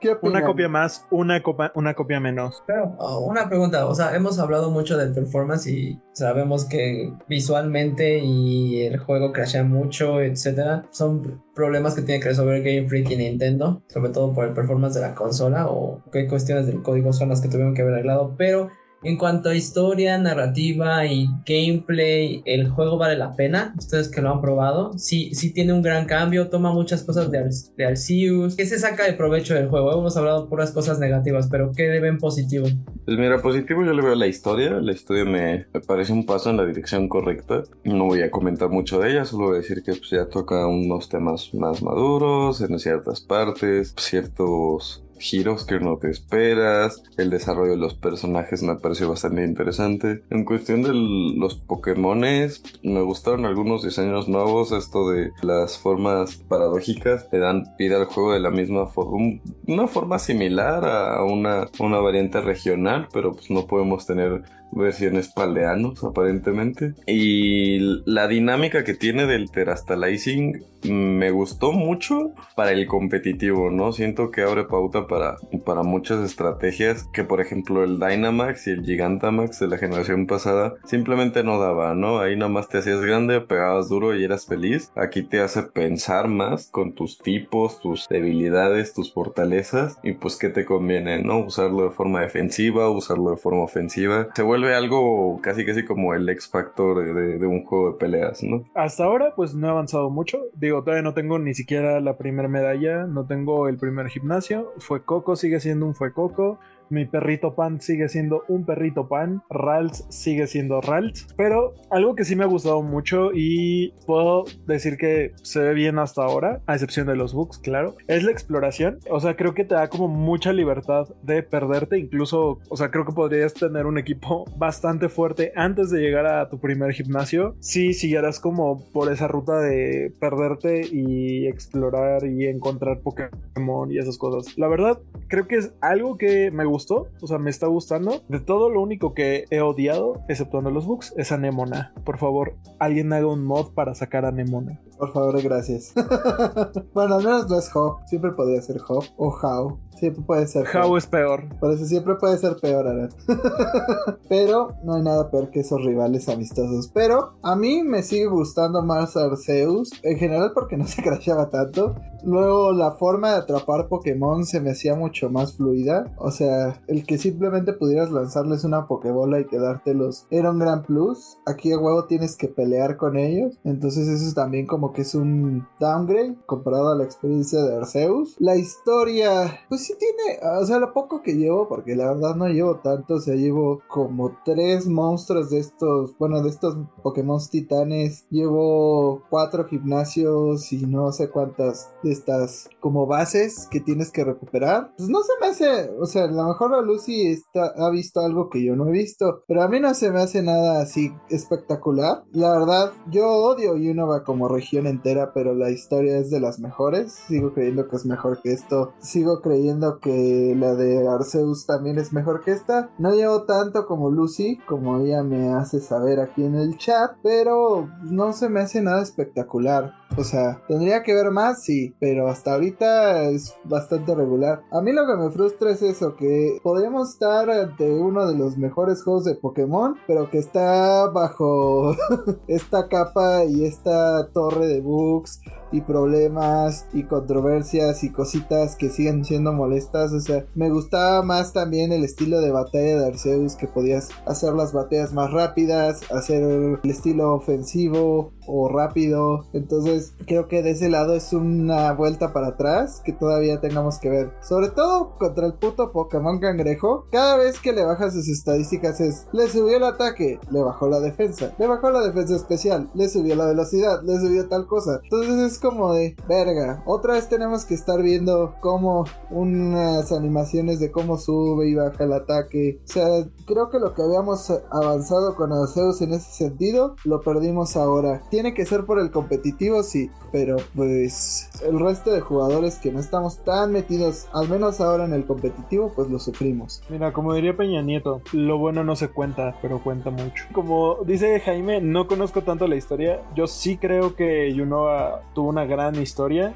¿Qué? 0.00 0.16
Una 0.22 0.44
copia 0.44 0.68
más, 0.68 1.06
una, 1.20 1.42
copa, 1.42 1.72
una 1.74 1.94
copia 1.94 2.20
menos. 2.20 2.62
Pero 2.66 2.96
oh, 2.98 3.20
una 3.20 3.48
pregunta, 3.48 3.86
o 3.86 3.94
sea, 3.94 4.14
hemos 4.14 4.38
hablado 4.38 4.70
mucho 4.70 4.96
del 4.96 5.12
performance 5.12 5.66
y 5.66 6.00
sabemos 6.12 6.64
que 6.64 7.12
visualmente 7.28 8.18
y 8.18 8.82
el 8.82 8.98
juego 8.98 9.32
crashea 9.32 9.64
mucho, 9.64 10.20
etcétera, 10.20 10.86
son 10.90 11.42
problemas 11.54 11.94
que 11.94 12.02
tiene 12.02 12.20
que 12.20 12.28
resolver 12.28 12.62
Game 12.62 12.88
Freak 12.88 13.10
y 13.10 13.16
Nintendo, 13.16 13.82
sobre 13.88 14.10
todo 14.10 14.32
por 14.32 14.46
el 14.46 14.54
performance 14.54 14.94
de 14.94 15.02
la 15.02 15.14
consola 15.14 15.66
o 15.68 16.02
qué 16.10 16.26
cuestiones 16.26 16.66
del 16.66 16.82
código 16.82 17.12
son 17.12 17.28
las 17.28 17.40
que 17.40 17.48
tuvieron 17.48 17.74
que 17.74 17.82
haber 17.82 17.94
arreglado, 17.94 18.34
pero 18.36 18.70
en 19.02 19.16
cuanto 19.16 19.48
a 19.48 19.54
historia, 19.54 20.18
narrativa 20.18 21.06
y 21.06 21.28
gameplay, 21.46 22.42
¿el 22.44 22.68
juego 22.68 22.98
vale 22.98 23.16
la 23.16 23.34
pena? 23.34 23.74
Ustedes 23.78 24.08
que 24.08 24.20
lo 24.20 24.30
han 24.30 24.40
probado. 24.40 24.96
Sí, 24.98 25.34
sí 25.34 25.52
tiene 25.52 25.72
un 25.72 25.82
gran 25.82 26.04
cambio, 26.04 26.48
toma 26.48 26.72
muchas 26.72 27.02
cosas 27.02 27.30
de, 27.30 27.48
de 27.76 27.86
Arceus. 27.86 28.56
¿Qué 28.56 28.66
se 28.66 28.78
saca 28.78 29.04
de 29.04 29.14
provecho 29.14 29.54
del 29.54 29.68
juego? 29.68 29.92
Hemos 29.92 30.16
hablado 30.16 30.48
puras 30.48 30.72
cosas 30.72 30.98
negativas, 30.98 31.48
pero 31.50 31.72
¿qué 31.74 31.88
le 31.88 32.00
ven 32.00 32.18
positivo? 32.18 32.66
Pues 33.06 33.18
mira, 33.18 33.40
positivo 33.40 33.84
yo 33.84 33.92
le 33.92 34.02
veo 34.02 34.14
la 34.14 34.26
historia. 34.26 34.72
La 34.80 34.92
historia 34.92 35.24
me, 35.24 35.66
me, 35.72 35.80
parece 35.80 36.12
un 36.12 36.26
paso 36.26 36.50
en 36.50 36.58
la 36.58 36.66
dirección 36.66 37.08
correcta. 37.08 37.62
No 37.84 38.04
voy 38.04 38.22
a 38.22 38.30
comentar 38.30 38.68
mucho 38.68 39.00
de 39.00 39.12
ella, 39.12 39.24
solo 39.24 39.46
voy 39.46 39.56
a 39.56 39.60
decir 39.60 39.82
que 39.82 39.92
pues, 39.92 40.10
ya 40.10 40.26
toca 40.26 40.66
unos 40.66 41.08
temas 41.08 41.54
más 41.54 41.82
maduros 41.82 42.60
en 42.60 42.78
ciertas 42.78 43.20
partes, 43.20 43.94
ciertos 43.96 45.02
giros 45.20 45.64
que 45.64 45.78
no 45.80 45.98
te 45.98 46.10
esperas, 46.10 47.02
el 47.16 47.30
desarrollo 47.30 47.72
de 47.72 47.76
los 47.76 47.94
personajes 47.94 48.62
me 48.62 48.76
pareció 48.76 49.08
bastante 49.08 49.44
interesante. 49.44 50.22
En 50.30 50.44
cuestión 50.44 50.82
de 50.82 50.92
los 50.92 51.54
Pokémones, 51.54 52.62
me 52.82 53.02
gustaron 53.02 53.44
algunos 53.44 53.84
diseños 53.84 54.28
nuevos, 54.28 54.72
esto 54.72 55.10
de 55.10 55.30
las 55.42 55.78
formas 55.78 56.36
paradójicas, 56.36 57.28
le 57.32 57.38
dan 57.38 57.74
vida 57.78 57.96
al 57.96 58.06
juego 58.06 58.32
de 58.32 58.40
la 58.40 58.50
misma 58.50 58.86
forma, 58.86 59.40
una 59.66 59.86
forma 59.86 60.18
similar 60.18 60.84
a 60.84 61.22
una, 61.24 61.68
una 61.78 61.98
variante 61.98 62.40
regional, 62.40 63.08
pero 63.12 63.32
pues 63.32 63.50
no 63.50 63.66
podemos 63.66 64.06
tener 64.06 64.42
versiones 64.72 65.28
paldeanos 65.28 66.02
aparentemente. 66.04 66.94
Y 67.06 67.78
la 68.04 68.28
dinámica 68.28 68.84
que 68.84 68.94
tiene 68.94 69.26
del 69.26 69.50
Terastalizing 69.50 70.64
me 70.88 71.30
gustó 71.30 71.72
mucho 71.72 72.32
para 72.56 72.72
el 72.72 72.86
competitivo 72.86 73.70
no 73.70 73.92
siento 73.92 74.30
que 74.30 74.42
abre 74.42 74.64
pauta 74.64 75.06
para, 75.06 75.36
para 75.64 75.82
muchas 75.82 76.24
estrategias 76.24 77.06
que 77.12 77.24
por 77.24 77.40
ejemplo 77.40 77.84
el 77.84 77.98
Dynamax 77.98 78.66
y 78.66 78.70
el 78.70 78.84
Gigantamax 78.84 79.60
de 79.60 79.68
la 79.68 79.76
generación 79.76 80.26
pasada 80.26 80.74
simplemente 80.84 81.44
no 81.44 81.60
daba 81.60 81.94
no 81.94 82.20
ahí 82.20 82.36
nada 82.36 82.50
más 82.50 82.68
te 82.68 82.78
hacías 82.78 83.00
grande 83.02 83.40
pegabas 83.40 83.88
duro 83.88 84.16
y 84.16 84.24
eras 84.24 84.46
feliz. 84.46 84.90
Aquí 84.96 85.22
te 85.22 85.40
hace 85.40 85.64
pensar 85.64 86.28
más 86.28 86.68
con 86.70 86.94
tus 86.94 87.18
tipos 87.18 87.80
tus 87.80 88.08
debilidades 88.08 88.94
tus 88.94 89.12
fortalezas 89.12 89.98
y 90.02 90.12
pues 90.12 90.36
qué 90.36 90.48
te 90.48 90.64
conviene 90.64 91.22
no 91.22 91.38
usarlo 91.40 91.84
de 91.84 91.90
forma 91.90 92.20
defensiva 92.20 92.90
usarlo 92.90 93.30
de 93.30 93.36
forma 93.36 93.62
ofensiva. 93.62 94.28
Se 94.34 94.42
vuelve 94.42 94.59
vuelve 94.60 94.76
algo 94.76 95.40
casi 95.42 95.64
casi 95.64 95.84
como 95.84 96.14
el 96.14 96.28
X 96.28 96.48
Factor 96.48 97.14
de, 97.14 97.38
de, 97.38 97.46
un 97.46 97.64
juego 97.64 97.92
de 97.92 97.98
peleas, 97.98 98.42
¿no? 98.42 98.64
Hasta 98.74 99.04
ahora, 99.04 99.34
pues 99.34 99.54
no 99.54 99.66
he 99.66 99.70
avanzado 99.70 100.10
mucho. 100.10 100.38
Digo, 100.54 100.82
todavía 100.82 101.02
no 101.02 101.14
tengo 101.14 101.38
ni 101.38 101.54
siquiera 101.54 102.00
la 102.00 102.16
primera 102.16 102.48
medalla, 102.48 103.04
no 103.06 103.26
tengo 103.26 103.68
el 103.68 103.78
primer 103.78 104.08
gimnasio. 104.08 104.72
Fue 104.78 105.02
Coco, 105.02 105.36
sigue 105.36 105.60
siendo 105.60 105.86
un 105.86 105.94
Fue 105.94 106.12
Coco. 106.12 106.58
Mi 106.90 107.06
perrito 107.06 107.54
pan 107.54 107.80
sigue 107.80 108.08
siendo 108.08 108.42
un 108.48 108.66
perrito 108.66 109.08
pan. 109.08 109.42
Ralts 109.48 110.04
sigue 110.08 110.48
siendo 110.48 110.80
Ralts. 110.80 111.28
Pero 111.36 111.74
algo 111.88 112.16
que 112.16 112.24
sí 112.24 112.34
me 112.34 112.42
ha 112.42 112.48
gustado 112.48 112.82
mucho 112.82 113.30
y 113.32 113.92
puedo 114.06 114.44
decir 114.66 114.96
que 114.96 115.32
se 115.42 115.60
ve 115.60 115.74
bien 115.74 116.00
hasta 116.00 116.24
ahora, 116.24 116.62
a 116.66 116.74
excepción 116.74 117.06
de 117.06 117.14
los 117.14 117.32
bugs, 117.32 117.58
claro, 117.58 117.94
es 118.08 118.24
la 118.24 118.32
exploración. 118.32 118.98
O 119.08 119.20
sea, 119.20 119.36
creo 119.36 119.54
que 119.54 119.64
te 119.64 119.76
da 119.76 119.88
como 119.88 120.08
mucha 120.08 120.52
libertad 120.52 121.08
de 121.22 121.44
perderte. 121.44 121.96
Incluso, 121.96 122.58
o 122.68 122.76
sea, 122.76 122.90
creo 122.90 123.06
que 123.06 123.12
podrías 123.12 123.54
tener 123.54 123.86
un 123.86 123.96
equipo 123.96 124.44
bastante 124.56 125.08
fuerte 125.08 125.52
antes 125.54 125.90
de 125.90 126.00
llegar 126.00 126.26
a 126.26 126.48
tu 126.48 126.58
primer 126.58 126.92
gimnasio. 126.92 127.54
Si 127.60 127.94
siguieras 127.94 128.40
como 128.40 128.90
por 128.90 129.12
esa 129.12 129.28
ruta 129.28 129.60
de 129.60 130.12
perderte 130.18 130.88
y 130.90 131.46
explorar 131.46 132.26
y 132.26 132.46
encontrar 132.46 133.00
Pokémon 133.00 133.92
y 133.92 133.98
esas 133.98 134.18
cosas. 134.18 134.58
La 134.58 134.66
verdad, 134.66 134.98
creo 135.28 135.46
que 135.46 135.56
es 135.56 135.72
algo 135.80 136.18
que 136.18 136.50
me 136.50 136.64
gusta 136.64 136.79
gustó, 136.80 137.08
o 137.20 137.26
sea, 137.26 137.38
me 137.38 137.50
está 137.50 137.66
gustando. 137.66 138.22
De 138.28 138.40
todo 138.40 138.70
lo 138.70 138.80
único 138.80 139.12
que 139.12 139.44
he 139.50 139.60
odiado, 139.60 140.14
exceptuando 140.28 140.70
los 140.70 140.86
bugs, 140.86 141.12
es 141.16 141.30
Anemona. 141.30 141.92
Por 142.04 142.18
favor, 142.18 142.54
alguien 142.78 143.12
haga 143.12 143.26
un 143.26 143.44
mod 143.44 143.74
para 143.74 143.94
sacar 143.94 144.24
Anemona. 144.24 144.80
Por 144.98 145.12
favor, 145.12 145.40
gracias. 145.42 145.92
bueno, 146.94 147.14
al 147.16 147.24
menos 147.24 147.48
no 147.48 147.58
es 147.58 147.74
Hop. 147.74 148.00
Siempre 148.06 148.32
podría 148.32 148.60
ser 148.60 148.80
Hop 148.86 149.04
o 149.16 149.28
How. 149.28 149.78
Siempre 149.96 150.22
puede 150.22 150.46
ser. 150.46 150.66
How 150.74 150.96
es 150.96 151.06
peor. 151.06 151.44
Por 151.58 151.72
eso 151.72 151.84
siempre 151.84 152.14
puede 152.16 152.36
ser 152.36 152.56
peor, 152.56 152.86
Aran. 152.86 153.10
Pero 154.28 154.74
no 154.84 154.94
hay 154.94 155.02
nada 155.02 155.30
peor 155.30 155.50
que 155.50 155.60
esos 155.60 155.82
rivales 155.84 156.28
amistosos. 156.28 156.90
Pero 156.92 157.34
a 157.42 157.56
mí 157.56 157.82
me 157.82 158.02
sigue 158.02 158.26
gustando 158.26 158.82
más 158.82 159.16
Arceus. 159.16 159.90
En 160.02 160.18
general 160.18 160.52
porque 160.54 160.76
no 160.76 160.86
se 160.86 161.02
crasheaba 161.02 161.48
tanto. 161.48 161.94
Luego 162.24 162.72
la 162.72 162.92
forma 162.92 163.30
de 163.30 163.38
atrapar 163.38 163.88
Pokémon 163.88 164.44
se 164.44 164.60
me 164.60 164.70
hacía 164.70 164.94
mucho 164.94 165.30
más 165.30 165.56
fluida. 165.56 166.14
O 166.18 166.30
sea, 166.30 166.80
el 166.86 167.04
que 167.04 167.18
simplemente 167.18 167.72
pudieras 167.72 168.10
lanzarles 168.10 168.64
una 168.64 168.86
Pokébola 168.86 169.40
y 169.40 169.46
quedártelos 169.46 170.26
era 170.30 170.50
un 170.50 170.58
gran 170.58 170.82
plus. 170.82 171.38
Aquí 171.46 171.72
a 171.72 171.78
huevo 171.78 172.04
tienes 172.04 172.36
que 172.36 172.48
pelear 172.48 172.96
con 172.96 173.16
ellos. 173.16 173.58
Entonces 173.64 174.08
eso 174.08 174.26
es 174.26 174.34
también 174.34 174.66
como 174.66 174.92
que 174.92 175.02
es 175.02 175.14
un 175.14 175.66
downgrade 175.78 176.36
comparado 176.46 176.90
a 176.90 176.96
la 176.96 177.04
experiencia 177.04 177.62
de 177.62 177.76
Arceus. 177.76 178.36
La 178.38 178.56
historia, 178.56 179.60
pues 179.68 179.84
sí 179.84 179.94
tiene, 179.98 180.38
o 180.60 180.64
sea, 180.64 180.78
lo 180.78 180.92
poco 180.92 181.22
que 181.22 181.36
llevo, 181.36 181.68
porque 181.68 181.96
la 181.96 182.12
verdad 182.12 182.36
no 182.36 182.48
llevo 182.48 182.76
tanto. 182.76 183.14
O 183.14 183.20
sea, 183.20 183.34
llevo 183.34 183.82
como 183.88 184.36
tres 184.44 184.86
monstruos 184.86 185.50
de 185.50 185.58
estos, 185.58 186.16
bueno, 186.18 186.42
de 186.42 186.50
estos 186.50 186.76
Pokémon 187.02 187.40
titanes. 187.50 188.26
Llevo 188.30 189.22
cuatro 189.30 189.64
gimnasios 189.66 190.72
y 190.72 190.86
no 190.86 191.12
sé 191.12 191.30
cuántas 191.30 191.92
estas 192.10 192.68
como 192.80 193.06
bases 193.06 193.68
que 193.70 193.80
tienes 193.80 194.10
que 194.10 194.24
recuperar. 194.24 194.92
Pues 194.96 195.08
no 195.08 195.20
se 195.22 195.32
me 195.40 195.46
hace, 195.48 195.90
o 196.00 196.06
sea, 196.06 196.24
a 196.24 196.26
lo 196.28 196.48
mejor 196.48 196.74
a 196.74 196.82
Lucy 196.82 197.26
está, 197.26 197.72
ha 197.76 197.90
visto 197.90 198.20
algo 198.20 198.50
que 198.50 198.64
yo 198.64 198.76
no 198.76 198.88
he 198.88 198.92
visto, 198.92 199.44
pero 199.46 199.62
a 199.62 199.68
mí 199.68 199.80
no 199.80 199.94
se 199.94 200.10
me 200.10 200.20
hace 200.20 200.42
nada 200.42 200.80
así 200.80 201.12
espectacular. 201.28 202.24
La 202.32 202.52
verdad, 202.52 202.92
yo 203.10 203.28
odio 203.28 203.72
Unova 203.72 204.24
como 204.24 204.48
región 204.48 204.86
entera, 204.86 205.32
pero 205.32 205.54
la 205.54 205.70
historia 205.70 206.18
es 206.18 206.30
de 206.30 206.40
las 206.40 206.60
mejores. 206.60 207.12
Sigo 207.28 207.52
creyendo 207.52 207.88
que 207.88 207.96
es 207.96 208.06
mejor 208.06 208.40
que 208.42 208.52
esto. 208.52 208.92
Sigo 209.00 209.40
creyendo 209.40 209.98
que 210.00 210.54
la 210.56 210.74
de 210.74 211.08
Arceus 211.08 211.66
también 211.66 211.98
es 211.98 212.12
mejor 212.12 212.42
que 212.42 212.52
esta. 212.52 212.90
No 212.98 213.14
llevo 213.14 213.44
tanto 213.44 213.86
como 213.86 214.10
Lucy, 214.10 214.58
como 214.66 215.00
ella 215.00 215.22
me 215.22 215.50
hace 215.50 215.80
saber 215.80 216.20
aquí 216.20 216.44
en 216.44 216.54
el 216.54 216.76
chat, 216.76 217.12
pero 217.22 217.88
no 218.02 218.32
se 218.32 218.48
me 218.48 218.60
hace 218.60 218.80
nada 218.80 219.02
espectacular. 219.02 219.92
O 220.16 220.24
sea, 220.24 220.60
tendría 220.66 221.02
que 221.02 221.14
ver 221.14 221.30
más, 221.30 221.62
sí, 221.62 221.94
pero 222.00 222.28
hasta 222.28 222.54
ahorita 222.54 222.69
es 222.78 223.56
bastante 223.64 224.14
regular. 224.14 224.62
A 224.70 224.80
mí 224.80 224.92
lo 224.92 225.06
que 225.06 225.16
me 225.16 225.30
frustra 225.30 225.70
es 225.70 225.82
eso, 225.82 226.16
que 226.16 226.58
podríamos 226.62 227.10
estar 227.10 227.50
ante 227.50 227.90
uno 227.90 228.26
de 228.26 228.36
los 228.36 228.56
mejores 228.56 229.02
juegos 229.02 229.24
de 229.24 229.34
Pokémon, 229.34 229.96
pero 230.06 230.30
que 230.30 230.38
está 230.38 231.08
bajo 231.10 231.94
esta 232.48 232.88
capa 232.88 233.44
y 233.44 233.64
esta 233.64 234.28
torre 234.32 234.66
de 234.66 234.80
bugs 234.80 235.40
y 235.72 235.80
problemas 235.80 236.86
y 236.92 237.04
controversias 237.04 238.02
y 238.04 238.10
cositas 238.10 238.76
que 238.76 238.90
siguen 238.90 239.24
siendo 239.24 239.52
molestas. 239.52 240.12
O 240.12 240.20
sea, 240.20 240.44
me 240.54 240.70
gustaba 240.70 241.22
más 241.22 241.52
también 241.52 241.92
el 241.92 242.04
estilo 242.04 242.40
de 242.40 242.50
batalla 242.50 243.00
de 243.00 243.06
Arceus, 243.06 243.56
que 243.56 243.66
podías 243.66 244.08
hacer 244.26 244.54
las 244.54 244.72
batallas 244.72 245.12
más 245.12 245.32
rápidas, 245.32 246.02
hacer 246.10 246.42
el 246.42 246.90
estilo 246.90 247.34
ofensivo 247.34 248.32
o 248.46 248.68
rápido. 248.68 249.46
Entonces, 249.52 250.14
creo 250.26 250.48
que 250.48 250.62
de 250.62 250.70
ese 250.70 250.88
lado 250.88 251.14
es 251.14 251.32
una 251.32 251.92
vuelta 251.92 252.32
para 252.32 252.48
atrás 252.48 253.00
que 253.04 253.12
todavía 253.12 253.60
tengamos 253.60 253.98
que 253.98 254.10
ver. 254.10 254.32
Sobre 254.42 254.68
todo 254.68 255.16
contra 255.18 255.46
el 255.46 255.54
puto 255.54 255.92
Pokémon 255.92 256.40
cangrejo. 256.40 257.06
Cada 257.10 257.36
vez 257.36 257.60
que 257.60 257.72
le 257.72 257.84
bajas 257.84 258.14
sus 258.14 258.28
estadísticas 258.28 259.00
es, 259.00 259.26
le 259.32 259.48
subió 259.48 259.76
el 259.76 259.84
ataque, 259.84 260.40
le 260.50 260.62
bajó 260.62 260.88
la 260.88 261.00
defensa, 261.00 261.52
le 261.58 261.66
bajó 261.66 261.90
la 261.90 262.00
defensa 262.00 262.36
especial, 262.36 262.90
le 262.94 263.08
subió 263.08 263.36
la 263.36 263.46
velocidad, 263.46 264.02
le 264.02 264.18
subió 264.18 264.48
tal 264.48 264.66
cosa. 264.66 265.00
Entonces 265.04 265.52
es 265.52 265.58
como 265.60 265.92
de, 265.92 266.16
verga, 266.28 266.82
otra 266.86 267.14
vez 267.14 267.28
tenemos 267.28 267.64
que 267.64 267.74
estar 267.74 268.02
viendo 268.02 268.54
cómo 268.60 269.04
unas 269.30 270.12
animaciones 270.12 270.80
de 270.80 270.90
cómo 270.90 271.18
sube 271.18 271.68
y 271.68 271.74
baja 271.74 272.04
el 272.04 272.12
ataque. 272.12 272.80
O 272.84 272.92
sea, 272.92 273.06
creo 273.46 273.70
que 273.70 273.78
lo 273.78 273.94
que 273.94 274.02
habíamos 274.02 274.50
avanzado 274.70 275.36
con 275.36 275.52
Arceus 275.52 276.00
en 276.02 276.12
ese 276.14 276.30
sentido, 276.32 276.96
lo 277.04 277.20
perdimos 277.20 277.76
ahora. 277.76 278.22
Tiene 278.30 278.54
que 278.54 278.66
ser 278.66 278.86
por 278.86 278.98
el 278.98 279.10
competitivo, 279.10 279.82
sí, 279.82 280.10
pero 280.32 280.56
pues 280.74 281.50
el 281.64 281.78
resto 281.78 282.10
de 282.10 282.20
jugadores 282.20 282.78
que 282.78 282.92
no 282.92 283.00
estamos 283.00 283.38
tan 283.44 283.72
metidos, 283.72 284.28
al 284.32 284.48
menos 284.48 284.80
ahora 284.80 285.04
en 285.04 285.12
el 285.12 285.26
competitivo, 285.26 285.92
pues 285.94 286.08
lo 286.10 286.18
sufrimos. 286.18 286.82
Mira, 286.88 287.12
como 287.12 287.34
diría 287.34 287.56
Peña 287.56 287.82
Nieto, 287.82 288.22
lo 288.32 288.58
bueno 288.58 288.84
no 288.84 288.96
se 288.96 289.08
cuenta, 289.08 289.56
pero 289.60 289.82
cuenta 289.82 290.10
mucho. 290.10 290.44
Como 290.52 290.98
dice 291.04 291.40
Jaime, 291.40 291.80
no 291.80 292.06
conozco 292.06 292.42
tanto 292.42 292.66
la 292.66 292.76
historia. 292.76 293.22
Yo 293.34 293.46
sí 293.46 293.76
creo 293.76 294.14
que 294.14 294.52
Yunoa 294.54 295.22
tuvo 295.34 295.49
una 295.50 295.64
gran 295.64 295.94
historia. 295.96 296.54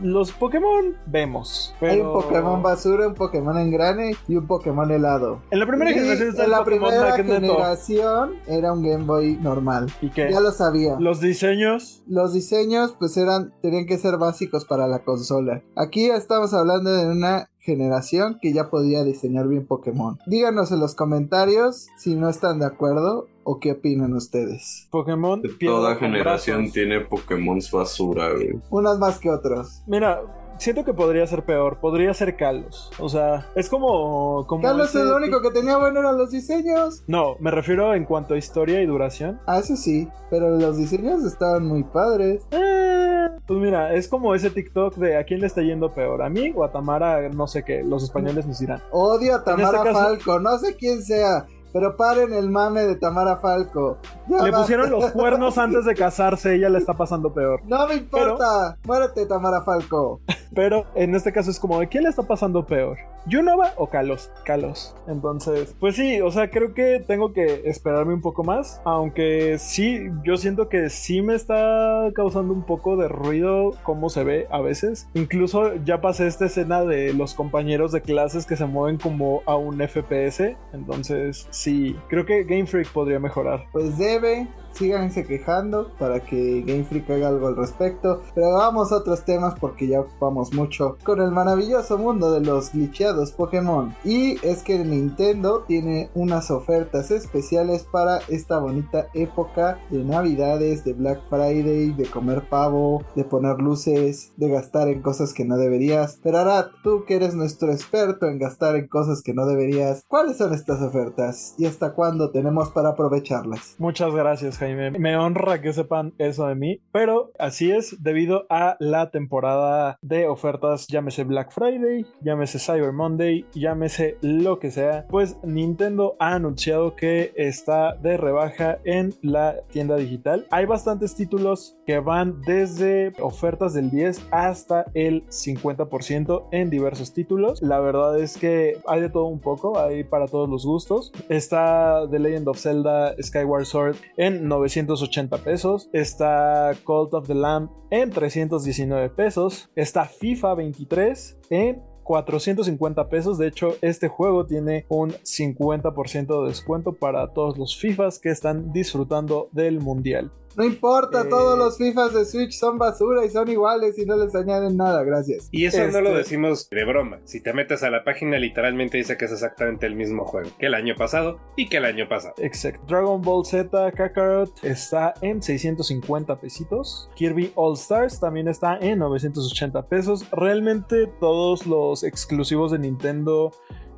Los 0.00 0.32
Pokémon 0.32 0.96
vemos. 1.06 1.74
Pero... 1.78 1.92
Hay 1.92 2.00
un 2.00 2.12
Pokémon 2.12 2.62
basura, 2.62 3.06
un 3.06 3.14
Pokémon 3.14 3.56
engrane 3.58 4.16
y 4.26 4.36
un 4.36 4.46
Pokémon 4.46 4.90
helado. 4.90 5.40
En 5.50 5.58
la 5.60 5.66
primera 5.66 5.90
Y 5.90 5.94
generación 5.94 6.28
está 6.30 6.44
en 6.44 6.50
la 6.50 6.58
Pokémon 6.64 6.88
primera 6.88 7.10
Magneto. 7.10 7.40
generación 7.40 8.32
era 8.46 8.72
un 8.72 8.82
Game 8.82 9.04
Boy 9.04 9.36
normal. 9.36 9.92
¿Y 10.00 10.10
qué? 10.10 10.30
Ya 10.32 10.40
lo 10.40 10.50
sabía. 10.50 10.96
Los 10.98 11.20
diseños. 11.20 12.02
Los 12.06 12.32
diseños 12.32 12.96
pues 12.98 13.16
eran 13.16 13.52
tenían 13.62 13.86
que 13.86 13.98
ser 13.98 14.16
básicos 14.18 14.64
para 14.64 14.86
la 14.86 15.00
consola. 15.00 15.62
Aquí 15.76 16.10
estamos 16.10 16.52
hablando 16.54 16.90
de 16.90 17.06
una 17.06 17.48
generación 17.62 18.38
que 18.42 18.52
ya 18.52 18.68
podía 18.70 19.04
diseñar 19.04 19.48
bien 19.48 19.66
Pokémon. 19.66 20.18
Díganos 20.26 20.72
en 20.72 20.80
los 20.80 20.94
comentarios 20.94 21.86
si 21.96 22.14
no 22.14 22.28
están 22.28 22.58
de 22.58 22.66
acuerdo 22.66 23.28
o 23.44 23.58
qué 23.58 23.72
opinan 23.72 24.12
ustedes. 24.14 24.88
Pokémon. 24.90 25.42
Toda 25.60 25.96
generación 25.96 26.58
brazos. 26.58 26.74
tiene 26.74 27.00
Pokémon 27.00 27.60
basura, 27.72 28.32
güey. 28.32 28.60
Unos 28.70 28.98
más 28.98 29.18
que 29.18 29.30
otros. 29.30 29.82
Mira, 29.86 30.20
siento 30.62 30.84
que 30.84 30.94
podría 30.94 31.26
ser 31.26 31.44
peor. 31.44 31.78
Podría 31.80 32.14
ser 32.14 32.36
Kalos. 32.36 32.90
O 32.98 33.08
sea, 33.08 33.46
es 33.54 33.68
como. 33.68 34.46
como 34.46 34.62
Carlos 34.62 34.88
ese 34.88 35.02
el 35.02 35.12
único 35.12 35.40
que 35.42 35.50
tenía 35.50 35.76
bueno 35.76 36.00
eran 36.00 36.16
los 36.16 36.30
diseños. 36.30 37.02
No, 37.06 37.36
me 37.40 37.50
refiero 37.50 37.94
en 37.94 38.04
cuanto 38.04 38.34
a 38.34 38.38
historia 38.38 38.80
y 38.80 38.86
duración. 38.86 39.40
Ah, 39.46 39.58
eso 39.58 39.76
sí, 39.76 40.08
pero 40.30 40.50
los 40.58 40.76
diseños 40.78 41.24
estaban 41.24 41.66
muy 41.66 41.82
padres. 41.84 42.46
Eh, 42.50 43.28
pues 43.46 43.60
mira, 43.60 43.92
es 43.94 44.08
como 44.08 44.34
ese 44.34 44.50
TikTok 44.50 44.94
de 44.96 45.16
a 45.16 45.24
quién 45.24 45.40
le 45.40 45.46
está 45.46 45.62
yendo 45.62 45.92
peor, 45.92 46.22
a 46.22 46.28
mí 46.28 46.52
o 46.54 46.64
a 46.64 46.72
Tamara, 46.72 47.28
no 47.28 47.46
sé 47.46 47.62
qué, 47.64 47.82
los 47.82 48.02
españoles 48.04 48.46
nos 48.46 48.58
dirán. 48.60 48.80
Odio 48.90 49.34
a 49.36 49.44
Tamara 49.44 49.78
este 49.78 49.92
caso- 49.92 49.98
Falco, 50.00 50.40
no 50.40 50.58
sé 50.58 50.76
quién 50.76 51.02
sea, 51.02 51.46
pero 51.72 51.96
paren 51.96 52.32
el 52.34 52.50
mame 52.50 52.82
de 52.82 52.96
Tamara 52.96 53.36
Falco. 53.36 53.98
Ya 54.28 54.42
Le 54.42 54.52
pusieron 54.52 54.90
los 54.90 55.10
cuernos 55.12 55.58
antes 55.58 55.84
de 55.84 55.94
casarse, 55.94 56.54
ella 56.54 56.68
le 56.68 56.78
está 56.78 56.94
pasando 56.94 57.32
peor. 57.32 57.60
No 57.64 57.86
me 57.86 57.94
importa, 57.94 58.76
muérete 58.84 59.26
Tamara 59.26 59.62
Falco. 59.62 60.20
Pero 60.54 60.84
en 60.94 61.14
este 61.14 61.32
caso 61.32 61.50
es 61.50 61.58
como, 61.58 61.80
¿de 61.80 61.88
quién 61.88 62.04
le 62.04 62.10
está 62.10 62.22
pasando 62.24 62.66
peor? 62.66 62.98
¿Yunova 63.26 63.72
o 63.76 63.88
Kalos? 63.88 64.30
Kalos. 64.44 64.94
Entonces, 65.06 65.74
pues 65.78 65.96
sí, 65.96 66.20
o 66.20 66.30
sea, 66.30 66.50
creo 66.50 66.74
que 66.74 67.00
tengo 67.06 67.32
que 67.32 67.62
esperarme 67.64 68.14
un 68.14 68.20
poco 68.20 68.44
más. 68.44 68.80
Aunque 68.84 69.58
sí, 69.58 70.08
yo 70.24 70.36
siento 70.36 70.68
que 70.68 70.90
sí 70.90 71.22
me 71.22 71.34
está 71.34 72.10
causando 72.14 72.52
un 72.52 72.64
poco 72.64 72.96
de 72.96 73.08
ruido 73.08 73.74
cómo 73.82 74.08
se 74.08 74.24
ve 74.24 74.46
a 74.50 74.60
veces. 74.60 75.08
Incluso 75.14 75.74
ya 75.84 76.00
pasé 76.00 76.26
esta 76.26 76.46
escena 76.46 76.84
de 76.84 77.12
los 77.12 77.34
compañeros 77.34 77.92
de 77.92 78.02
clases 78.02 78.46
que 78.46 78.56
se 78.56 78.66
mueven 78.66 78.98
como 78.98 79.42
a 79.46 79.56
un 79.56 79.80
FPS. 79.80 80.56
Entonces, 80.72 81.46
sí, 81.50 81.96
creo 82.08 82.26
que 82.26 82.44
Game 82.44 82.66
Freak 82.66 82.88
podría 82.92 83.18
mejorar. 83.18 83.66
Pues 83.72 83.98
debe, 83.98 84.48
síganse 84.72 85.24
quejando 85.24 85.90
para 85.98 86.20
que 86.20 86.62
Game 86.62 86.84
Freak 86.84 87.10
haga 87.10 87.28
algo 87.28 87.48
al 87.48 87.56
respecto. 87.56 88.22
Pero 88.34 88.52
vamos 88.52 88.92
a 88.92 88.96
otros 88.96 89.24
temas 89.24 89.54
porque 89.58 89.86
ya 89.86 90.00
ocupamos 90.00 90.52
mucho 90.52 90.96
con 91.04 91.20
el 91.20 91.30
maravilloso 91.30 91.98
mundo 91.98 92.32
de 92.32 92.40
los 92.40 92.72
glitcheados 92.72 93.32
Pokémon. 93.32 93.94
Y 94.04 94.44
es 94.46 94.62
que 94.62 94.78
Nintendo 94.78 95.64
tiene 95.66 96.10
unas 96.14 96.50
ofertas 96.50 97.10
especiales 97.10 97.84
para 97.90 98.18
esta 98.28 98.58
bonita 98.58 99.08
época 99.14 99.78
de 99.90 100.04
Navidades, 100.04 100.84
de 100.84 100.92
Black 100.92 101.20
Friday, 101.28 101.92
de 101.92 102.06
comer 102.06 102.48
pavo, 102.48 103.02
de 103.14 103.24
poner 103.24 103.58
luces, 103.58 104.32
de 104.36 104.48
gastar 104.48 104.88
en 104.88 105.02
cosas 105.02 105.32
que 105.32 105.44
no 105.44 105.56
deberías. 105.56 106.18
Pero 106.22 106.38
ahora 106.38 106.70
tú 106.82 107.04
que 107.06 107.16
eres 107.16 107.34
nuestro 107.34 107.72
experto 107.72 108.26
en 108.26 108.38
gastar 108.38 108.76
en 108.76 108.88
cosas 108.88 109.22
que 109.22 109.34
no 109.34 109.46
deberías, 109.46 110.04
¿cuáles 110.08 110.38
son 110.38 110.54
estas 110.54 110.80
ofertas 110.82 111.54
y 111.58 111.66
hasta 111.66 111.92
cuándo 111.92 112.30
tenemos 112.30 112.70
para 112.70 112.90
aprovecharlas? 112.90 113.74
Muchas 113.78 114.12
gracias, 114.14 114.58
Jaime. 114.62 114.92
Me 114.92 115.16
honra 115.16 115.60
que 115.60 115.72
sepan 115.72 116.14
eso 116.18 116.46
de 116.46 116.54
mí, 116.54 116.80
pero 116.92 117.32
así 117.36 117.72
es 117.72 118.00
debido 118.00 118.46
a 118.48 118.76
la 118.78 119.10
temporada 119.10 119.98
de 120.02 120.28
ofertas, 120.28 120.86
llámese 120.86 121.24
Black 121.24 121.50
Friday, 121.50 122.06
llámese 122.20 122.60
Cyber 122.60 122.92
Monday, 122.92 123.44
llámese 123.54 124.18
lo 124.20 124.60
que 124.60 124.70
sea, 124.70 125.06
pues 125.08 125.36
Nintendo 125.42 126.14
ha 126.20 126.34
anunciado 126.34 126.94
que 126.94 127.32
está 127.34 127.96
de 127.96 128.16
rebaja 128.16 128.78
en 128.84 129.12
la 129.22 129.56
tienda 129.72 129.96
digital. 129.96 130.46
Hay 130.52 130.66
bastantes 130.66 131.16
títulos 131.16 131.76
que 131.84 131.98
van 131.98 132.40
desde 132.42 133.12
ofertas 133.20 133.74
del 133.74 133.90
10 133.90 134.28
hasta 134.30 134.86
el 134.94 135.26
50% 135.26 136.48
en 136.52 136.70
diversos 136.70 137.12
títulos. 137.12 137.60
La 137.62 137.80
verdad 137.80 138.16
es 138.20 138.38
que 138.38 138.78
hay 138.86 139.00
de 139.00 139.10
todo 139.10 139.24
un 139.24 139.40
poco, 139.40 139.80
hay 139.80 140.04
para 140.04 140.26
todos 140.26 140.48
los 140.48 140.64
gustos. 140.64 141.12
Está 141.28 142.06
The 142.08 142.20
Legend 142.20 142.46
of 142.46 142.58
Zelda 142.58 143.16
Skyward 143.20 143.64
Sword 143.64 143.96
en 144.16 144.51
980 144.52 145.38
pesos. 145.38 145.88
Está 145.92 146.72
Cult 146.84 147.14
of 147.14 147.26
the 147.26 147.34
Lamb 147.34 147.70
en 147.90 148.10
319 148.10 149.10
pesos. 149.10 149.70
Está 149.74 150.04
FIFA 150.04 150.54
23 150.54 151.38
en 151.50 151.82
450 152.02 153.08
pesos. 153.08 153.38
De 153.38 153.46
hecho, 153.46 153.76
este 153.80 154.08
juego 154.08 154.46
tiene 154.46 154.84
un 154.88 155.12
50% 155.12 156.42
de 156.42 156.48
descuento 156.48 156.92
para 156.92 157.32
todos 157.32 157.56
los 157.56 157.76
FIFAs 157.76 158.18
que 158.18 158.30
están 158.30 158.72
disfrutando 158.72 159.48
del 159.52 159.80
mundial. 159.80 160.30
No 160.56 160.64
importa, 160.64 161.22
Eh, 161.22 161.26
todos 161.30 161.58
los 161.58 161.78
FIFAs 161.78 162.12
de 162.14 162.24
Switch 162.24 162.52
son 162.52 162.78
basura 162.78 163.24
y 163.24 163.30
son 163.30 163.48
iguales 163.48 163.98
y 163.98 164.04
no 164.04 164.16
les 164.16 164.34
añaden 164.34 164.76
nada, 164.76 165.02
gracias. 165.02 165.48
Y 165.50 165.64
eso 165.66 165.78
no 165.88 166.00
lo 166.00 166.08
Este- 166.10 166.18
decimos 166.18 166.68
de 166.70 166.84
broma. 166.84 167.20
Si 167.24 167.40
te 167.40 167.52
metes 167.52 167.82
a 167.82 167.90
la 167.90 168.04
página, 168.04 168.38
literalmente 168.38 168.98
dice 168.98 169.16
que 169.16 169.24
es 169.26 169.32
exactamente 169.32 169.86
el 169.86 169.94
mismo 169.94 170.24
juego 170.24 170.50
que 170.58 170.66
el 170.66 170.74
año 170.74 170.94
pasado 170.96 171.38
y 171.56 171.68
que 171.68 171.78
el 171.78 171.84
año 171.84 172.08
pasado. 172.08 172.34
Exacto. 172.38 172.80
Dragon 172.86 173.20
Ball 173.22 173.44
Z 173.46 173.92
Kakarot 173.92 174.62
está 174.64 175.14
en 175.20 175.42
650 175.42 176.36
pesitos. 176.40 177.08
Kirby 177.14 177.52
All 177.54 177.74
Stars 177.74 178.20
también 178.20 178.48
está 178.48 178.76
en 178.78 178.98
980 178.98 179.86
pesos. 179.88 180.26
Realmente 180.32 181.06
todos 181.20 181.66
los 181.66 182.02
exclusivos 182.04 182.72
de 182.72 182.78
Nintendo 182.78 183.52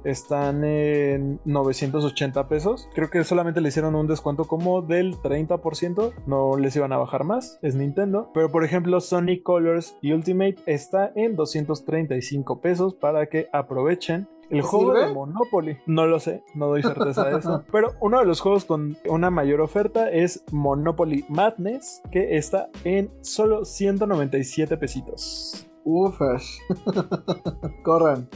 están 0.05 0.65
en 0.65 1.41
980 1.45 2.49
pesos. 2.49 2.89
Creo 2.95 3.11
que 3.11 3.25
solamente 3.25 3.61
le 3.61 3.69
hicieron 3.69 3.95
un 3.95 4.07
descuento 4.07 4.45
como 4.45 4.83
del 4.83 5.17
30%. 5.17 6.13
No 6.27 6.57
les 6.57 6.77
iban 6.77 6.93
a 6.93 6.97
bajar 6.97 7.25
más. 7.25 7.59
Es 7.63 7.75
Nintendo. 7.75 8.31
Pero 8.35 8.51
por 8.51 8.65
ejemplo, 8.65 9.01
Sonic 9.01 9.43
Colors 9.43 9.97
Ultimate 10.03 10.57
está 10.67 11.13
en 11.15 11.37
235 11.37 12.61
pesos 12.61 12.95
para 12.95 13.27
que 13.27 13.49
aprovechen. 13.53 14.29
El 14.51 14.61
¿Te 14.61 14.63
juego 14.63 14.93
sirve? 14.93 15.09
de 15.09 15.15
Monopoly. 15.15 15.79
No 15.87 16.07
lo 16.07 16.21
sé, 16.21 16.43
no 16.55 16.67
doy 16.67 16.83
certeza 16.83 17.25
de 17.25 17.39
eso. 17.39 17.65
Pero 17.73 17.95
uno 18.01 18.19
de 18.19 18.27
los 18.27 18.41
juegos 18.41 18.67
con 18.67 18.97
una 19.09 19.31
mayor 19.31 19.63
oferta 19.63 20.11
es 20.11 20.45
Monopoly 20.53 21.25
Madness, 21.31 22.03
que 22.13 22.37
está 22.37 22.69
en 22.85 23.11
solo 23.23 23.65
197 23.65 24.77
pesitos. 24.77 25.67
Ufas. 25.85 26.59
Corran. 27.83 28.29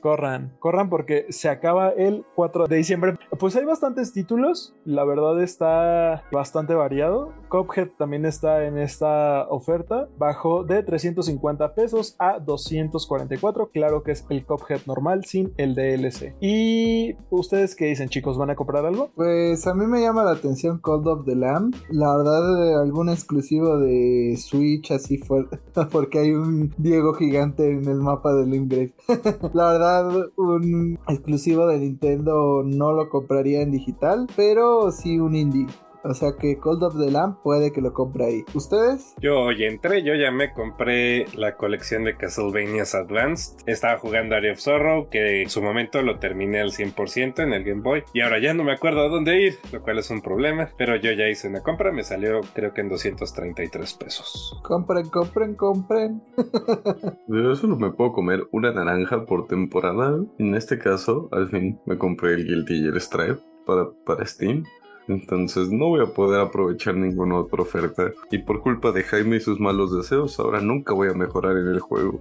Corran, 0.00 0.52
corran 0.58 0.90
porque 0.90 1.26
se 1.30 1.48
acaba 1.48 1.90
el 1.90 2.24
4 2.34 2.66
de 2.66 2.76
diciembre. 2.76 3.18
Pues 3.38 3.54
hay 3.56 3.64
bastantes 3.64 4.12
títulos, 4.12 4.74
la 4.84 5.04
verdad 5.04 5.40
está 5.42 6.24
bastante 6.32 6.74
variado. 6.74 7.32
Cuphead 7.48 7.90
también 7.98 8.24
está 8.24 8.66
en 8.66 8.78
esta 8.78 9.46
oferta, 9.48 10.08
bajó 10.18 10.64
de 10.64 10.82
350 10.82 11.74
pesos 11.74 12.16
a 12.18 12.40
244. 12.40 13.70
Claro 13.72 14.02
que 14.02 14.12
es 14.12 14.26
el 14.28 14.44
Cuphead 14.44 14.80
normal 14.86 15.24
sin 15.24 15.52
el 15.56 15.74
DLC. 15.74 16.34
¿Y 16.40 17.14
ustedes 17.30 17.76
qué 17.76 17.86
dicen, 17.86 18.08
chicos? 18.08 18.36
¿Van 18.36 18.50
a 18.50 18.56
comprar 18.56 18.84
algo? 18.84 19.10
Pues 19.14 19.66
a 19.66 19.74
mí 19.74 19.86
me 19.86 20.00
llama 20.00 20.24
la 20.24 20.32
atención 20.32 20.78
Cold 20.78 21.06
of 21.06 21.24
the 21.24 21.36
Lamb. 21.36 21.74
La 21.90 22.16
verdad, 22.16 22.66
eh, 22.66 22.74
algún 22.74 23.08
exclusivo 23.08 23.78
de 23.78 24.36
Switch 24.36 24.90
así 24.90 25.18
fue. 25.18 25.46
Porque 25.92 26.18
hay 26.18 26.32
un 26.32 26.72
Diego 26.82 27.14
gigante 27.14 27.70
en 27.70 27.86
el 27.88 28.00
mapa 28.00 28.34
de 28.34 28.46
Limgrave. 28.46 28.94
la 29.54 29.72
verdad, 29.72 30.26
un 30.36 30.98
exclusivo 31.08 31.66
de 31.66 31.78
Nintendo 31.78 32.62
no 32.64 32.92
lo 32.92 33.08
compraría 33.08 33.62
en 33.62 33.70
digital, 33.70 34.26
pero 34.36 34.90
sí 34.92 35.18
un 35.18 35.34
indie. 35.36 35.66
O 36.04 36.14
sea 36.14 36.32
que 36.38 36.58
Cold 36.58 36.82
of 36.82 36.98
the 36.98 37.10
Lamb 37.10 37.36
puede 37.42 37.72
que 37.72 37.80
lo 37.80 37.92
compre 37.92 38.24
ahí. 38.24 38.44
¿Ustedes? 38.54 39.14
Yo 39.20 39.40
hoy 39.40 39.64
entré, 39.64 40.02
yo 40.02 40.14
ya 40.14 40.30
me 40.30 40.52
compré 40.52 41.26
la 41.34 41.56
colección 41.56 42.04
de 42.04 42.16
Castlevania's 42.16 42.94
Advanced. 42.94 43.58
Estaba 43.66 43.98
jugando 43.98 44.34
Area 44.34 44.52
of 44.52 44.58
Sorrow, 44.58 45.08
que 45.10 45.42
en 45.42 45.50
su 45.50 45.62
momento 45.62 46.02
lo 46.02 46.18
terminé 46.18 46.60
al 46.60 46.70
100% 46.70 47.42
en 47.42 47.52
el 47.52 47.64
Game 47.64 47.82
Boy. 47.82 48.04
Y 48.12 48.20
ahora 48.20 48.40
ya 48.40 48.54
no 48.54 48.64
me 48.64 48.72
acuerdo 48.72 49.02
a 49.02 49.08
dónde 49.08 49.40
ir, 49.40 49.54
lo 49.72 49.82
cual 49.82 49.98
es 49.98 50.10
un 50.10 50.22
problema. 50.22 50.70
Pero 50.76 50.96
yo 50.96 51.12
ya 51.12 51.28
hice 51.28 51.48
una 51.48 51.62
compra, 51.62 51.92
me 51.92 52.02
salió 52.02 52.40
creo 52.54 52.72
que 52.72 52.80
en 52.80 52.88
233 52.88 53.94
pesos. 53.94 54.60
Compren, 54.62 55.08
compren, 55.08 55.54
compren. 55.54 56.22
Yo 57.28 57.54
solo 57.54 57.76
me 57.76 57.90
puedo 57.90 58.12
comer 58.12 58.46
una 58.50 58.72
naranja 58.72 59.24
por 59.24 59.46
temporada. 59.46 60.18
En 60.38 60.54
este 60.54 60.78
caso, 60.78 61.28
al 61.32 61.48
fin 61.48 61.78
me 61.86 61.98
compré 61.98 62.34
el 62.34 62.46
Guilty 62.46 62.82
Gear 62.82 63.00
Stripe 63.00 63.38
para, 63.66 63.90
para 64.04 64.26
Steam. 64.26 64.64
Entonces 65.08 65.70
no 65.70 65.88
voy 65.88 66.02
a 66.02 66.12
poder 66.12 66.40
aprovechar 66.40 66.94
ninguna 66.94 67.38
otra 67.38 67.62
oferta. 67.62 68.10
Y 68.30 68.38
por 68.38 68.60
culpa 68.60 68.92
de 68.92 69.02
Jaime 69.02 69.36
y 69.36 69.40
sus 69.40 69.60
malos 69.60 69.96
deseos, 69.96 70.38
ahora 70.38 70.60
nunca 70.60 70.94
voy 70.94 71.08
a 71.08 71.14
mejorar 71.14 71.56
en 71.56 71.68
el 71.68 71.80
juego. 71.80 72.20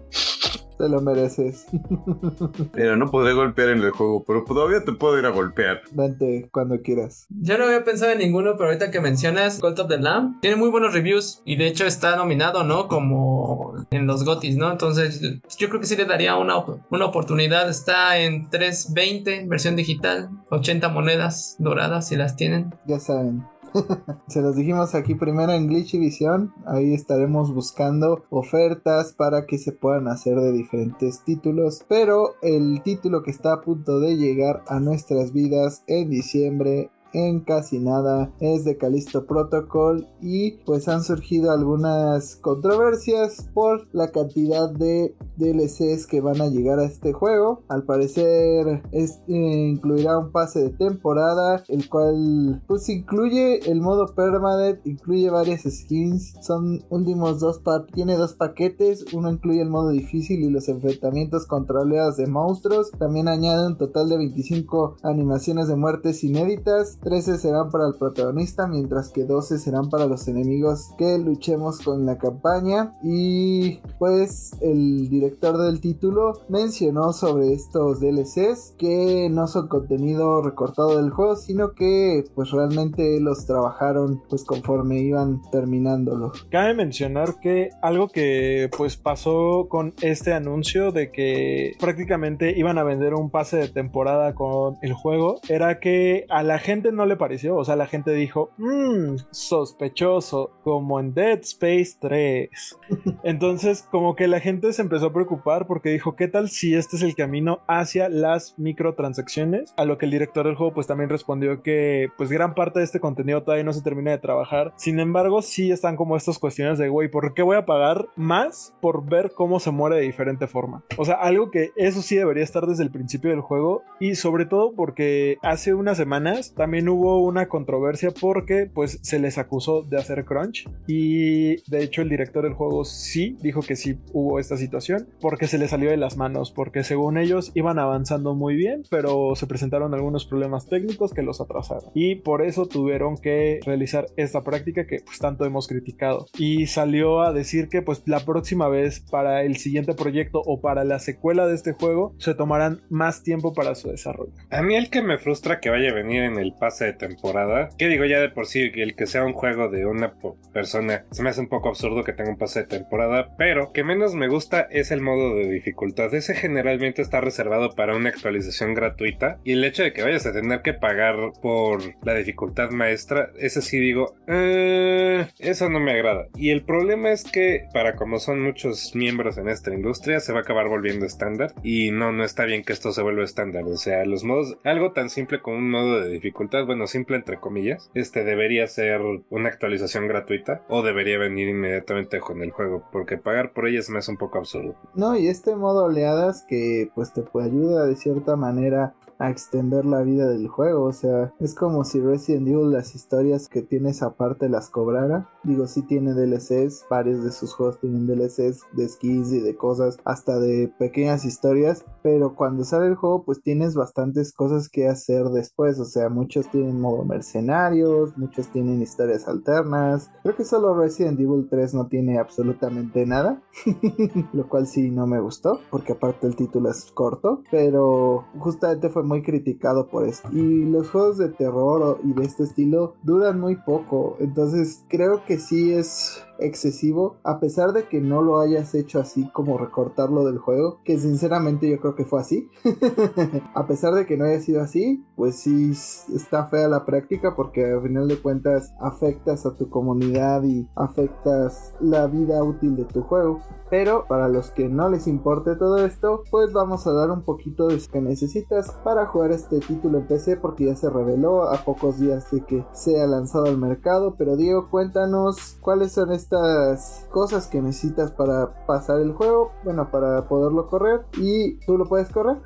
Te 0.82 0.90
lo 0.90 1.00
mereces. 1.00 1.68
Mira, 2.74 2.96
no 2.96 3.12
podré 3.12 3.34
golpear 3.34 3.70
en 3.70 3.82
el 3.84 3.92
juego, 3.92 4.24
pero 4.26 4.44
todavía 4.44 4.84
te 4.84 4.94
puedo 4.94 5.20
ir 5.20 5.26
a 5.28 5.30
golpear. 5.30 5.82
Vente 5.92 6.50
cuando 6.52 6.82
quieras. 6.82 7.28
Yo 7.30 7.58
no 7.60 7.66
había 7.66 7.84
pensado 7.84 8.12
en 8.14 8.18
ninguno, 8.18 8.54
pero 8.58 8.70
ahorita 8.70 8.90
que 8.90 9.00
mencionas 9.00 9.60
Cult 9.60 9.78
of 9.78 9.88
the 9.90 10.00
Lamb, 10.00 10.40
tiene 10.42 10.56
muy 10.56 10.70
buenos 10.70 10.94
reviews 10.94 11.42
y 11.46 11.56
de 11.58 11.68
hecho 11.68 11.86
está 11.86 12.16
nominado, 12.16 12.64
¿no? 12.64 12.88
Como 12.88 13.76
en 13.92 14.08
los 14.08 14.26
GOTYs, 14.26 14.58
¿no? 14.58 14.72
Entonces 14.72 15.22
yo 15.58 15.70
creo 15.70 15.80
que 15.80 15.86
sí 15.86 15.96
le 15.96 16.06
daría 16.06 16.36
una, 16.38 16.58
op- 16.58 16.80
una 16.90 17.06
oportunidad. 17.06 17.70
Está 17.70 18.18
en 18.18 18.50
3.20, 18.50 19.48
versión 19.48 19.76
digital, 19.76 20.30
80 20.50 20.90
monedas 20.90 21.58
doradas 21.60 22.08
si 22.08 22.16
las 22.16 22.36
tienen. 22.36 22.74
Ya 22.88 23.00
saben. 23.00 23.46
Se 24.28 24.42
los 24.42 24.56
dijimos 24.56 24.96
aquí 24.96 25.16
primero 25.16 25.52
en 25.52 25.68
Glitch 25.68 25.96
y. 25.96 26.54
Ahí 26.66 26.94
estaremos 26.94 27.54
buscando 27.54 28.24
ofertas 28.30 29.14
para 29.14 29.46
que 29.46 29.58
se 29.58 29.72
puedan 29.72 30.08
hacer 30.08 30.40
de 30.40 30.52
diferentes 30.52 31.24
títulos. 31.24 31.86
Pero 31.88 32.36
el 32.42 32.82
título 32.84 33.24
que 33.24 33.32
está 33.32 33.54
a 33.54 33.62
punto 33.62 34.00
de 34.00 34.18
llegar 34.18 34.64
a 34.68 34.80
nuestras 34.80 35.32
vidas 35.34 35.84
en 35.88 36.10
diciembre 36.10 36.90
en 37.14 37.42
casi 37.42 37.80
nada 37.80 38.32
es 38.40 38.66
de 38.66 38.78
Callisto 38.78 39.26
Protocol 39.26 40.08
y 40.22 40.52
pues 40.66 40.88
han 40.88 41.04
surgido 41.04 41.52
algunas 41.52 42.36
controversias 42.38 43.50
por 43.54 43.88
la 43.94 44.12
cantidad 44.12 44.70
de 44.70 45.16
DLCs 45.38 46.08
que 46.08 46.22
van 46.22 46.42
a 46.42 46.48
llegar 46.48 46.80
a 46.80 46.86
este 46.86 47.14
juego. 47.14 47.64
Al 47.68 47.84
parecer 47.84 48.84
eh, 48.92 49.08
incluirá 49.28 50.18
un 50.18 50.32
pase 50.32 50.60
de 50.60 50.70
temporada 50.70 51.64
el 51.68 51.90
cual 51.90 52.62
pues 52.68 52.88
incluye 52.90 53.72
el 53.72 53.82
modo 53.82 54.08
permadeath, 54.14 54.86
incluye 54.86 55.30
varias 55.30 55.64
skins, 55.64 56.34
son 56.42 56.84
últimos 56.90 57.40
dos 57.40 57.62
tiene 57.94 58.16
dos 58.16 58.34
paquetes, 58.34 59.06
uno 59.14 59.32
incluye 59.32 59.62
el 59.62 59.70
modo 59.70 59.90
difícil 59.90 60.44
y 60.44 60.50
los 60.50 60.68
enfrentamientos 60.70 61.46
contra 61.46 61.82
oleadas 61.82 62.18
de 62.18 62.28
monstruos, 62.28 62.92
también 62.92 63.28
añade 63.28 63.68
un 63.68 63.78
total 63.78 64.10
de 64.10 64.18
25 64.18 64.98
animaciones 65.04 65.68
de 65.68 65.76
muertes 65.76 66.24
inéditas, 66.24 67.00
13 67.02 67.38
serán 67.38 67.70
para 67.72 67.88
el 67.88 67.96
protagonista, 67.96 68.68
mientras 68.68 69.10
que 69.10 69.24
12 69.24 69.58
serán 69.58 69.90
para 69.90 70.06
los 70.06 70.28
enemigos 70.28 70.92
que 70.98 71.18
luchemos 71.18 71.80
con 71.80 72.06
la 72.06 72.18
campaña. 72.18 72.94
Y 73.04 73.80
pues 73.98 74.52
el 74.62 75.10
director 75.10 75.58
del 75.58 75.82
título 75.82 76.34
mencionó 76.50 77.14
sobre 77.14 77.54
estos 77.54 78.00
DLCs 78.00 78.76
que 78.78 79.30
no 79.32 79.48
son 79.48 79.68
contenido 79.68 80.42
recortado 80.42 81.02
del 81.02 81.12
juego, 81.12 81.36
sino 81.36 81.74
que 81.74 82.24
pues 82.36 82.52
realmente 82.52 83.20
los 83.20 83.46
trabajaron 83.46 84.22
pues 84.30 84.44
conforme 84.44 85.00
iban 85.00 85.42
terminándolo. 85.52 86.32
Cabe 86.50 86.74
mencionar 86.74 87.40
que 87.42 87.70
algo 87.82 88.08
que 88.10 88.70
pues 88.78 88.98
pasó 88.98 89.68
con 89.70 89.94
este 90.02 90.34
anuncio 90.34 90.92
de 90.92 91.12
que 91.12 91.74
prácticamente 91.80 92.58
iban 92.58 92.78
a 92.78 92.84
vender 92.84 93.14
un 93.14 93.30
pase 93.30 93.58
de 93.58 93.68
temporada 93.68 94.36
con 94.36 94.78
el 94.82 94.94
juego 94.94 95.40
era 95.50 95.80
que 95.80 96.26
a 96.30 96.44
la 96.44 96.60
gente 96.60 96.91
no 96.92 97.06
le 97.06 97.16
pareció, 97.16 97.56
o 97.56 97.64
sea, 97.64 97.76
la 97.76 97.88
gente 97.88 98.12
dijo, 98.14 98.52
mmm, 98.58 99.16
sospechoso, 99.32 100.52
como 100.64 101.00
en 101.00 101.14
Dead 101.14 101.40
Space 101.40 101.98
3. 102.00 102.50
Entonces, 103.24 103.88
como 103.90 104.16
que 104.16 104.28
la 104.28 104.40
gente 104.40 104.74
se 104.74 104.82
empezó 104.82 105.08
a 105.08 105.14
preocupar 105.14 105.68
porque 105.68 105.90
dijo, 105.90 106.16
¿qué 106.16 106.28
tal 106.28 106.50
si 106.50 106.76
este 106.76 106.96
es 106.96 107.04
el 107.04 107.16
camino 107.16 107.60
hacia 107.68 108.10
las 108.10 108.58
microtransacciones? 108.58 109.74
A 109.78 109.86
lo 109.86 109.98
que 109.98 110.06
el 110.06 110.12
director 110.12 110.46
del 110.46 110.56
juego 110.56 110.74
pues 110.74 110.88
también 110.88 111.10
respondió 111.10 111.62
que 111.62 112.10
pues 112.18 112.30
gran 112.30 112.54
parte 112.56 112.80
de 112.80 112.86
este 112.86 113.00
contenido 113.00 113.44
todavía 113.44 113.64
no 113.64 113.74
se 113.74 113.82
termina 113.82 114.12
de 114.12 114.18
trabajar. 114.18 114.74
Sin 114.76 115.00
embargo, 115.00 115.42
sí 115.42 115.72
están 115.72 115.96
como 115.96 116.18
estas 116.18 116.40
cuestiones 116.40 116.78
de, 116.78 116.90
güey, 116.90 117.10
¿por 117.10 117.34
qué 117.34 117.44
voy 117.44 117.58
a 117.58 117.66
pagar 117.66 118.08
más 118.16 118.74
por 118.82 119.06
ver 119.06 119.32
cómo 119.36 119.60
se 119.60 119.72
muere 119.72 119.98
de 119.98 120.04
diferente 120.04 120.48
forma? 120.48 120.84
O 120.98 121.06
sea, 121.06 121.16
algo 121.16 121.52
que 121.52 121.72
eso 121.76 122.02
sí 122.02 122.16
debería 122.16 122.44
estar 122.44 122.66
desde 122.66 122.84
el 122.84 122.92
principio 122.92 123.32
del 123.32 123.42
juego 123.42 123.84
y 124.00 124.16
sobre 124.16 124.46
todo 124.46 124.74
porque 124.74 125.38
hace 125.42 125.74
unas 125.74 125.98
semanas 125.98 126.54
también 126.56 126.81
también 126.82 126.98
hubo 126.98 127.20
una 127.20 127.48
controversia 127.48 128.10
porque 128.10 128.68
pues 128.74 128.98
se 129.04 129.20
les 129.20 129.38
acusó 129.38 129.84
de 129.84 129.98
hacer 129.98 130.26
crunch 130.26 130.68
y 130.88 131.58
de 131.70 131.84
hecho 131.84 132.02
el 132.02 132.10
director 132.10 132.44
del 132.44 132.54
juego 132.54 132.86
sí 132.86 133.38
dijo 133.42 133.62
que 133.62 133.76
sí 133.76 134.00
hubo 134.14 134.40
esta 134.40 134.58
situación 134.58 135.08
porque 135.20 135.48
se 135.48 135.60
les 135.60 135.70
salió 135.70 135.92
de 135.92 135.98
las 135.98 136.18
manos, 136.18 136.52
porque 136.52 136.84
según 136.84 137.20
ellos 137.20 137.52
iban 137.54 137.78
avanzando 137.78 138.34
muy 138.34 138.56
bien, 138.56 138.84
pero 138.90 139.36
se 139.36 139.46
presentaron 139.46 139.94
algunos 139.94 140.26
problemas 140.26 140.68
técnicos 140.68 141.14
que 141.14 141.22
los 141.22 141.40
atrasaron 141.40 141.92
y 141.94 142.16
por 142.16 142.42
eso 142.42 142.66
tuvieron 142.66 143.16
que 143.16 143.60
realizar 143.64 144.08
esta 144.16 144.42
práctica 144.42 144.88
que 144.88 145.02
pues 145.06 145.20
tanto 145.20 145.46
hemos 145.46 145.68
criticado 145.68 146.26
y 146.40 146.66
salió 146.66 147.22
a 147.22 147.32
decir 147.32 147.70
que 147.70 147.84
pues 147.84 148.02
la 148.08 148.22
próxima 148.22 148.70
vez 148.70 149.02
para 149.12 149.44
el 149.44 149.58
siguiente 149.58 149.94
proyecto 149.94 150.42
o 150.46 150.62
para 150.62 150.84
la 150.84 150.98
secuela 150.98 151.46
de 151.46 151.54
este 151.54 151.74
juego 151.74 152.16
se 152.18 152.34
tomarán 152.34 152.82
más 152.90 153.22
tiempo 153.22 153.54
para 153.54 153.76
su 153.76 153.90
desarrollo. 153.90 154.34
A 154.50 154.64
mí 154.64 154.76
el 154.76 154.90
que 154.90 155.04
me 155.04 155.20
frustra 155.20 155.60
que 155.60 155.70
vaya 155.70 155.92
a 155.92 155.94
venir 155.94 156.24
en 156.24 156.40
el 156.40 156.54
pase 156.72 156.86
de 156.86 156.94
temporada, 156.94 157.68
que 157.78 157.90
digo 157.90 158.06
ya 158.06 158.22
de 158.22 158.30
por 158.30 158.46
sí, 158.46 158.72
el 158.76 158.96
que 158.96 159.06
sea 159.06 159.26
un 159.26 159.34
juego 159.34 159.68
de 159.68 159.86
una 159.86 160.14
persona, 160.54 161.04
se 161.12 161.22
me 161.22 161.30
hace 161.30 161.42
un 161.42 161.50
poco 161.50 161.68
absurdo 161.68 162.06
que 162.06 162.14
tenga 162.14 162.30
un 162.30 162.38
pase 162.38 162.62
de 162.62 162.68
temporada, 162.68 163.36
pero 163.38 163.74
que 163.74 163.84
menos 163.84 164.16
me 164.16 164.30
gusta 164.30 164.68
es 164.72 164.92
el 164.92 165.02
modo 165.02 165.36
de 165.36 165.50
dificultad. 165.50 166.14
Ese 166.14 166.34
generalmente 166.34 167.02
está 167.02 167.20
reservado 167.20 167.72
para 167.72 167.96
una 167.98 168.08
actualización 168.08 168.74
gratuita 168.74 169.38
y 169.44 169.52
el 169.52 169.66
hecho 169.66 169.84
de 169.84 169.92
que 169.92 170.02
vayas 170.02 170.26
a 170.26 170.32
tener 170.32 170.62
que 170.62 170.74
pagar 170.74 171.18
por 171.42 171.82
la 172.06 172.14
dificultad 172.14 172.72
maestra, 172.72 173.32
ese 173.38 173.62
sí 173.62 173.78
digo, 173.78 174.16
eh, 174.28 175.28
eso 175.40 175.70
no 175.70 175.82
me 175.82 175.92
agrada. 175.92 176.28
Y 176.38 176.52
el 176.52 176.64
problema 176.64 177.12
es 177.12 177.26
que 177.26 177.68
para 177.74 177.98
como 177.98 178.20
son 178.20 178.42
muchos 178.42 178.96
miembros 178.96 179.38
en 179.38 179.50
esta 179.50 179.74
industria, 179.74 180.22
se 180.22 180.32
va 180.32 180.40
a 180.40 180.44
acabar 180.44 180.70
volviendo 180.70 181.06
estándar 181.06 181.54
y 181.64 181.92
no, 181.92 182.14
no 182.14 182.24
está 182.24 182.46
bien 182.46 182.64
que 182.64 182.72
esto 182.72 182.94
se 182.94 183.02
vuelva 183.02 183.26
estándar. 183.26 183.66
O 183.66 183.76
sea, 183.76 184.06
los 184.06 184.24
modos, 184.24 184.58
algo 184.64 184.94
tan 184.94 185.10
simple 185.10 185.42
como 185.42 185.58
un 185.58 185.70
modo 185.70 186.00
de 186.00 186.10
dificultad, 186.10 186.61
bueno, 186.66 186.88
simple 186.88 187.18
entre 187.18 187.40
comillas, 187.40 187.90
este 187.94 188.24
debería 188.24 188.68
ser 188.68 189.02
una 189.30 189.50
actualización 189.50 190.08
gratuita 190.08 190.64
o 190.70 190.82
debería 190.82 191.18
venir 191.18 191.50
inmediatamente 191.50 192.20
con 192.20 192.42
el 192.42 192.52
juego, 192.52 192.84
porque 192.92 193.18
pagar 193.18 193.54
por 193.54 193.68
ellas 193.68 193.90
me 193.90 194.00
es 194.00 194.08
un 194.08 194.18
poco 194.18 194.38
absurdo. 194.38 194.76
No, 194.96 195.16
y 195.16 195.28
este 195.28 195.56
modo 195.56 195.86
oleadas 195.86 196.46
que 196.48 196.90
pues 196.96 197.14
te 197.14 197.22
ayudar 197.42 197.88
de 197.88 197.96
cierta 197.96 198.36
manera 198.36 198.94
a 199.22 199.30
extender 199.30 199.86
la 199.86 200.02
vida 200.02 200.28
del 200.28 200.48
juego. 200.48 200.84
O 200.86 200.94
sea, 200.94 201.32
es 201.40 201.54
como 201.54 201.84
si 201.84 202.02
Resident 202.02 202.48
Evil 202.48 202.72
las 202.72 202.96
historias 202.96 203.48
que 203.48 203.62
tienes 203.62 204.02
aparte 204.02 204.50
las 204.50 204.70
cobrara. 204.70 205.30
Digo, 205.44 205.66
sí 205.66 205.82
tiene 205.82 206.14
DLCs, 206.14 206.86
varios 206.90 207.24
de 207.24 207.32
sus 207.32 207.54
juegos 207.54 207.80
tienen 207.80 208.06
DLCs 208.06 208.62
de 208.74 208.88
skins 208.88 209.32
y 209.32 209.40
de 209.40 209.56
cosas, 209.56 209.98
hasta 210.06 210.40
de 210.40 210.72
pequeñas 210.78 211.26
historias. 211.26 211.84
Pero 212.04 212.36
cuando 212.36 212.64
sale 212.64 212.88
el 212.88 212.96
juego, 212.96 213.24
pues 213.24 213.42
tienes 213.42 213.76
bastantes 213.76 214.34
cosas 214.34 214.70
que 214.70 214.88
hacer 214.88 215.26
después. 215.26 215.80
O 215.80 215.86
sea, 215.86 216.10
muchos 216.10 216.50
tienen 216.52 216.80
modo 216.80 217.04
mercenarios, 217.06 218.18
muchos 218.18 218.48
tienen 218.50 218.82
historias 218.82 219.28
alternas. 219.28 220.12
Creo 220.24 220.36
que 220.36 220.46
solo 220.46 220.76
Resident 220.76 221.20
Evil 221.20 221.48
3 221.50 221.74
no 221.74 221.88
tiene 221.88 222.20
absolutamente 222.20 223.06
nada. 223.06 223.42
Lo 224.34 224.48
cual 224.48 224.68
sí 224.68 224.92
no 224.92 225.08
me 225.08 225.20
gustó, 225.20 225.60
porque 225.70 225.94
aparte 225.94 226.28
el 226.28 226.36
título 226.36 226.70
es 226.70 226.92
corto. 226.92 227.44
Pero 227.50 228.26
justamente 228.38 228.90
fue 228.90 229.04
muy 229.04 229.24
criticado 229.24 229.88
por 229.88 230.08
esto. 230.08 230.30
Y 230.32 230.66
los 230.66 230.90
juegos 230.90 231.18
de 231.18 231.30
terror 231.30 232.00
y 232.04 232.14
de 232.14 232.24
este 232.24 232.44
estilo 232.44 232.96
duran 233.04 233.40
muy 233.40 233.56
poco. 233.56 234.18
Entonces 234.20 234.86
creo 234.88 235.24
que 235.26 235.31
sí 235.40 235.74
es 235.74 236.24
excesivo, 236.42 237.18
a 237.24 237.40
pesar 237.40 237.74
de 237.74 237.88
que 237.88 238.02
no 238.02 238.22
lo 238.22 238.40
hayas 238.40 238.74
hecho 238.76 239.00
así 239.00 239.30
como 239.32 239.58
recortarlo 239.58 240.26
del 240.26 240.40
juego, 240.40 240.80
que 240.84 240.98
sinceramente 240.98 241.70
yo 241.70 241.80
creo 241.80 241.96
que 241.96 242.06
fue 242.06 242.20
así. 242.20 242.50
a 243.54 243.68
pesar 243.68 243.94
de 243.94 244.06
que 244.06 244.18
no 244.18 244.26
haya 244.26 244.40
sido 244.40 244.62
así, 244.62 245.06
pues 245.16 245.36
sí 245.38 245.72
está 246.14 246.48
fea 246.48 246.68
la 246.68 246.86
práctica 246.86 247.36
porque 247.36 247.66
al 247.66 247.82
final 247.84 248.08
de 248.08 248.18
cuentas 248.18 248.74
afectas 248.80 249.46
a 249.46 249.56
tu 249.56 249.70
comunidad 249.70 250.44
y 250.44 250.68
afectas 250.76 251.76
la 251.80 252.08
vida 252.08 252.44
útil 252.44 252.76
de 252.76 252.86
tu 252.86 253.04
juego. 253.04 253.40
Pero 253.70 254.06
para 254.08 254.28
los 254.28 254.50
que 254.50 254.68
no 254.68 254.90
les 254.90 255.08
importe 255.08 255.56
todo 255.56 255.78
esto, 255.78 256.24
pues 256.30 256.52
vamos 256.52 256.88
a 256.88 256.94
dar 256.94 257.12
un 257.12 257.24
poquito 257.24 257.68
de 257.68 257.78
lo 257.78 257.82
que 257.92 258.02
necesitas 258.02 258.72
para 258.84 259.06
jugar 259.06 259.32
este 259.32 259.60
título 259.60 260.00
en 260.00 260.08
PC 260.08 260.38
porque 260.38 260.66
ya 260.66 260.76
se 260.76 260.90
reveló 260.90 261.44
a 261.44 261.58
pocos 261.64 262.00
días 262.00 262.30
de 262.32 262.42
que 262.42 262.66
sea 262.74 263.08
lanzado 263.08 263.46
al 263.46 263.58
mercado. 263.58 264.16
Pero 264.18 264.36
Diego, 264.36 264.70
cuéntanos 264.70 265.58
cuáles 265.62 265.94
son 265.94 266.12
estos 266.12 266.31
estas 266.32 267.08
cosas 267.12 267.48
que 267.48 267.62
necesitas 267.62 268.12
para 268.12 268.66
pasar 268.66 269.02
el 269.02 269.12
juego, 269.12 269.54
bueno, 269.64 269.92
para 269.92 270.28
poderlo 270.28 270.68
correr 270.68 271.02
y 271.18 271.58
tú 271.66 271.78
lo 271.78 271.86
puedes 271.86 272.10
correr. 272.10 272.38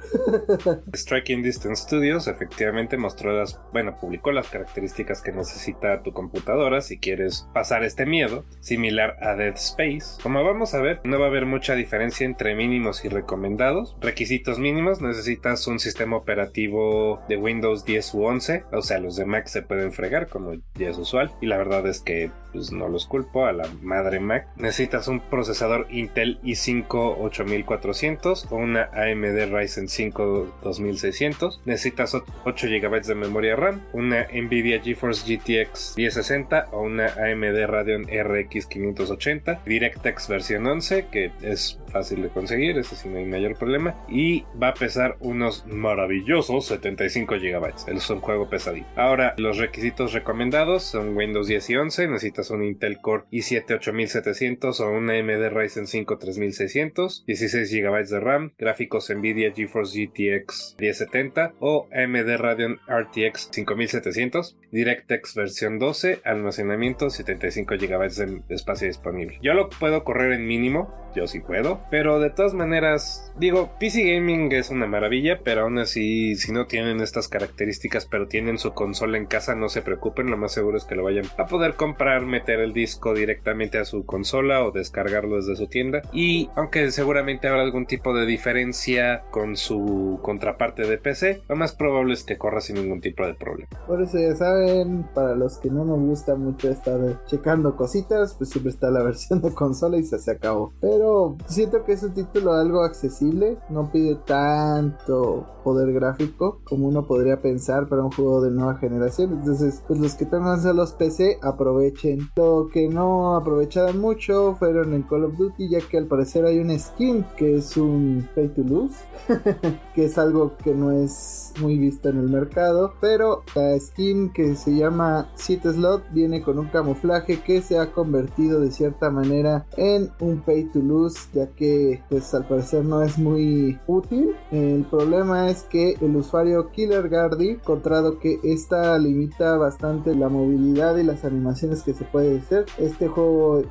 Striking 0.94 1.44
Distance 1.44 1.84
Studios 1.84 2.28
efectivamente 2.28 2.98
mostró 2.98 3.32
las, 3.38 3.60
bueno, 3.72 3.96
publicó 4.00 4.32
las 4.32 4.50
características 4.50 5.22
que 5.22 5.32
necesita 5.32 6.02
tu 6.02 6.14
computadora 6.14 6.82
si 6.82 6.98
quieres 6.98 7.48
pasar 7.54 7.84
este 7.84 8.06
miedo, 8.06 8.44
similar 8.60 9.18
a 9.22 9.36
Dead 9.36 9.54
Space. 9.56 10.22
Como 10.24 10.44
vamos 10.44 10.74
a 10.74 10.82
ver, 10.82 11.02
no 11.04 11.20
va 11.20 11.26
a 11.26 11.30
haber 11.30 11.46
mucha 11.46 11.76
diferencia 11.76 12.26
entre 12.26 12.56
mínimos 12.56 13.06
y 13.06 13.10
recomendados. 13.10 13.96
Requisitos 14.02 14.58
mínimos, 14.58 15.02
necesitas 15.02 15.68
un 15.68 15.80
sistema 15.80 16.18
operativo 16.18 17.22
de 17.30 17.38
Windows 17.38 17.86
10 17.86 18.14
u 18.16 18.24
11, 18.24 18.64
o 18.72 18.82
sea, 18.82 19.00
los 19.00 19.16
de 19.16 19.26
Mac 19.26 19.46
se 19.46 19.62
pueden 19.62 19.92
fregar 19.92 20.28
como 20.28 20.54
ya 20.74 20.90
es 20.90 20.98
usual 20.98 21.32
y 21.40 21.46
la 21.46 21.58
verdad 21.58 21.86
es 21.88 22.00
que 22.00 22.32
pues 22.52 22.72
no 22.72 22.88
los 22.88 23.06
culpo 23.06 23.46
a 23.46 23.52
la 23.52 23.68
madre 23.82 24.20
Mac, 24.20 24.48
necesitas 24.58 25.08
un 25.08 25.20
procesador 25.20 25.88
Intel 25.90 26.40
i5 26.44 27.16
8400 27.20 28.48
o 28.52 28.56
una 28.56 28.90
AMD 28.94 29.52
Ryzen 29.52 29.88
5 29.88 30.60
2600, 30.64 31.62
necesitas 31.66 32.16
8 32.16 32.68
GB 32.68 33.02
de 33.02 33.16
memoria 33.16 33.56
RAM, 33.56 33.82
una 33.94 34.28
Nvidia 34.34 34.82
GeForce 34.82 35.24
GTX 35.26 35.96
1060 35.98 36.68
o 36.72 36.82
una 36.82 37.08
AMD 37.08 37.66
Radeon 37.68 38.04
RX 38.04 38.68
580, 38.68 39.62
DirectX 39.66 40.28
versión 40.28 40.66
11 40.68 41.08
que 41.12 41.32
es 41.42 41.80
fácil 41.96 42.24
de 42.24 42.30
conseguir, 42.30 42.78
ese 42.78 42.96
sí 42.96 43.08
no 43.08 43.20
hay 43.20 43.26
mayor 43.26 43.56
problema. 43.58 43.96
Y 44.10 44.44
va 44.62 44.70
a 44.70 44.74
pesar 44.74 45.16
unos 45.22 45.66
maravillosos 45.66 46.66
75 46.68 47.36
GB, 47.36 47.74
es 47.88 48.10
un 48.10 48.20
juego 48.20 48.50
pesadito. 48.50 48.88
Ahora, 48.98 49.34
los 49.38 49.58
requisitos 49.58 50.12
recomendados 50.12 50.84
son 50.84 51.16
Windows 51.16 51.48
10 51.48 51.70
y 51.70 51.76
11, 51.78 52.08
necesitas 52.10 52.50
un 52.50 52.64
Intel 52.64 53.00
Core 53.00 53.24
i7 53.32 53.55
8700 53.58 54.80
o 54.82 54.92
una 54.92 55.14
AMD 55.14 55.50
Ryzen 55.50 55.88
5 55.88 56.18
3600, 56.18 57.26
16 57.26 57.72
GB 57.72 58.08
de 58.08 58.20
RAM, 58.20 58.54
gráficos 58.58 59.10
Nvidia 59.10 59.54
GeForce 59.54 60.08
GTX 60.08 60.76
1070 60.80 61.54
o 61.60 61.88
AMD 61.92 62.38
Radeon 62.38 62.80
RTX 62.88 63.50
5700, 63.52 64.58
DirectX 64.72 65.36
versión 65.36 65.80
12, 65.80 66.22
almacenamiento 66.24 67.10
75 67.10 67.76
GB 67.76 68.10
de 68.16 68.56
espacio 68.56 68.88
disponible. 68.88 69.40
Yo 69.42 69.54
lo 69.54 69.70
puedo 69.70 70.04
correr 70.04 70.34
en 70.34 70.48
mínimo, 70.48 70.94
yo 71.16 71.28
sí 71.28 71.40
puedo, 71.40 71.82
pero 71.90 72.20
de 72.20 72.30
todas 72.30 72.54
maneras, 72.54 73.32
digo, 73.38 73.72
PC 73.80 74.16
Gaming 74.16 74.52
es 74.52 74.70
una 74.70 74.86
maravilla, 74.86 75.40
pero 75.44 75.62
aún 75.62 75.80
así, 75.80 76.36
si 76.36 76.52
no 76.52 76.68
tienen 76.68 77.00
estas 77.00 77.30
características, 77.30 78.06
pero 78.06 78.28
tienen 78.28 78.58
su 78.58 78.74
consola 78.74 79.18
en 79.18 79.26
casa, 79.26 79.56
no 79.56 79.70
se 79.70 79.82
preocupen, 79.82 80.30
lo 80.30 80.38
más 80.38 80.52
seguro 80.54 80.78
es 80.78 80.84
que 80.84 80.96
lo 80.96 81.04
vayan 81.04 81.26
a 81.38 81.46
poder 81.46 81.76
comprar, 81.76 82.26
meter 82.26 82.60
el 82.60 82.74
disco 82.74 83.14
directamente 83.46 83.78
a 83.78 83.86
su 83.86 84.06
consola 84.06 84.66
o 84.66 84.72
descargarlo 84.72 85.36
desde 85.36 85.56
su 85.56 85.68
tienda. 85.68 86.02
Y 86.12 86.50
aunque 86.56 86.90
seguramente 86.92 87.48
habrá 87.48 87.62
algún 87.62 87.86
tipo 87.86 88.14
de 88.14 88.26
diferencia 88.26 89.24
con 89.30 89.56
su 89.56 90.20
contraparte 90.24 90.84
de 90.84 90.98
PC, 90.98 91.44
lo 91.48 91.56
más 91.56 91.74
probable 91.74 92.14
es 92.14 92.24
que 92.24 92.38
corra 92.38 92.62
sin 92.62 92.78
ningún 92.78 93.02
tipo 93.02 93.26
de 93.26 93.36
problema. 93.36 93.70
Por 93.86 94.02
eso 94.02 94.18
ya 94.18 94.36
saben, 94.36 95.04
para 95.14 95.36
los 95.36 95.60
que 95.60 95.70
no 95.70 95.86
nos 95.86 96.00
gusta 96.00 96.36
mucho 96.36 96.70
estar 96.70 97.00
checando 97.28 97.76
cositas, 97.76 98.34
pues 98.36 98.50
siempre 98.50 98.72
está 98.72 98.90
la 98.90 99.04
versión 99.04 99.42
de 99.42 99.54
consola 99.54 99.98
y 99.98 100.04
se, 100.04 100.18
se 100.18 100.32
acabó. 100.32 100.74
Pero 100.82 101.38
siento 101.48 101.84
que 101.84 101.94
es 101.94 102.04
un 102.04 102.14
título 102.14 102.54
algo 102.54 102.84
accesible, 102.84 103.58
no 103.70 103.92
pide 103.92 104.16
tanto 104.26 105.46
poder 105.64 105.92
gráfico 105.94 106.62
como 106.64 106.88
uno 106.88 107.06
podría 107.06 107.42
pensar 107.42 107.88
para 107.88 108.04
un 108.04 108.12
juego 108.12 108.42
de 108.42 108.52
nueva 108.52 108.76
generación. 108.76 109.34
Entonces, 109.34 109.84
pues 109.88 110.00
los 110.00 110.16
que 110.16 110.26
tengan 110.26 110.56
los 110.76 110.94
PC 110.94 111.40
aprovechen. 111.42 112.30
Lo 112.36 112.68
que 112.72 112.88
no 112.88 113.35
aprovecharon 113.36 114.00
mucho 114.00 114.56
fueron 114.56 114.94
en 114.94 115.04
Call 115.04 115.26
of 115.26 115.38
Duty, 115.38 115.70
ya 115.70 115.80
que 115.80 115.98
al 115.98 116.06
parecer 116.06 116.46
hay 116.46 116.60
un 116.60 116.78
skin 116.78 117.26
que 117.38 117.58
es 117.58 117.78
un 117.78 118.28
pay 118.36 118.50
to 118.50 118.62
lose, 118.64 118.96
que 119.96 120.06
es 120.06 120.18
algo 120.18 120.56
que 120.58 120.74
no 120.74 120.92
es 120.92 121.54
muy 121.62 121.78
visto 121.78 122.10
en 122.10 122.20
el 122.20 122.30
mercado, 122.30 122.94
pero 123.00 123.44
la 123.56 123.80
skin 123.80 124.32
que 124.32 124.56
se 124.56 124.76
llama 124.76 125.30
7 125.36 125.74
slot 125.74 126.04
viene 126.12 126.42
con 126.42 126.60
un 126.60 126.68
camuflaje 126.68 127.42
que 127.42 127.62
se 127.62 127.80
ha 127.80 127.92
convertido 127.92 128.60
de 128.60 128.72
cierta 128.72 129.10
manera 129.10 129.66
en 129.78 130.12
un 130.20 130.42
pay 130.42 130.66
to 130.66 130.80
lose, 130.80 131.20
ya 131.34 131.48
que 131.48 132.02
pues 132.10 132.34
al 132.34 132.48
parecer 132.48 132.86
no 132.86 133.02
es 133.02 133.18
muy 133.18 133.80
útil. 133.88 134.36
El 134.52 134.86
problema 134.86 135.50
es 135.50 135.64
que 135.64 135.96
el 136.02 136.16
usuario 136.16 136.72
Killer 136.72 137.10
Guardi 137.10 137.50
encontrado 137.50 138.20
que 138.20 138.40
esta 138.44 138.98
limita 138.98 139.58
bastante 139.58 140.16
la 140.16 140.30
movilidad 140.30 140.98
y 140.98 141.04
las 141.04 141.26
animaciones 141.26 141.84
que 141.84 141.94
se 141.94 142.06
puede 142.06 142.40
hacer. 142.40 142.66
Este 142.78 143.08
juego 143.08 143.25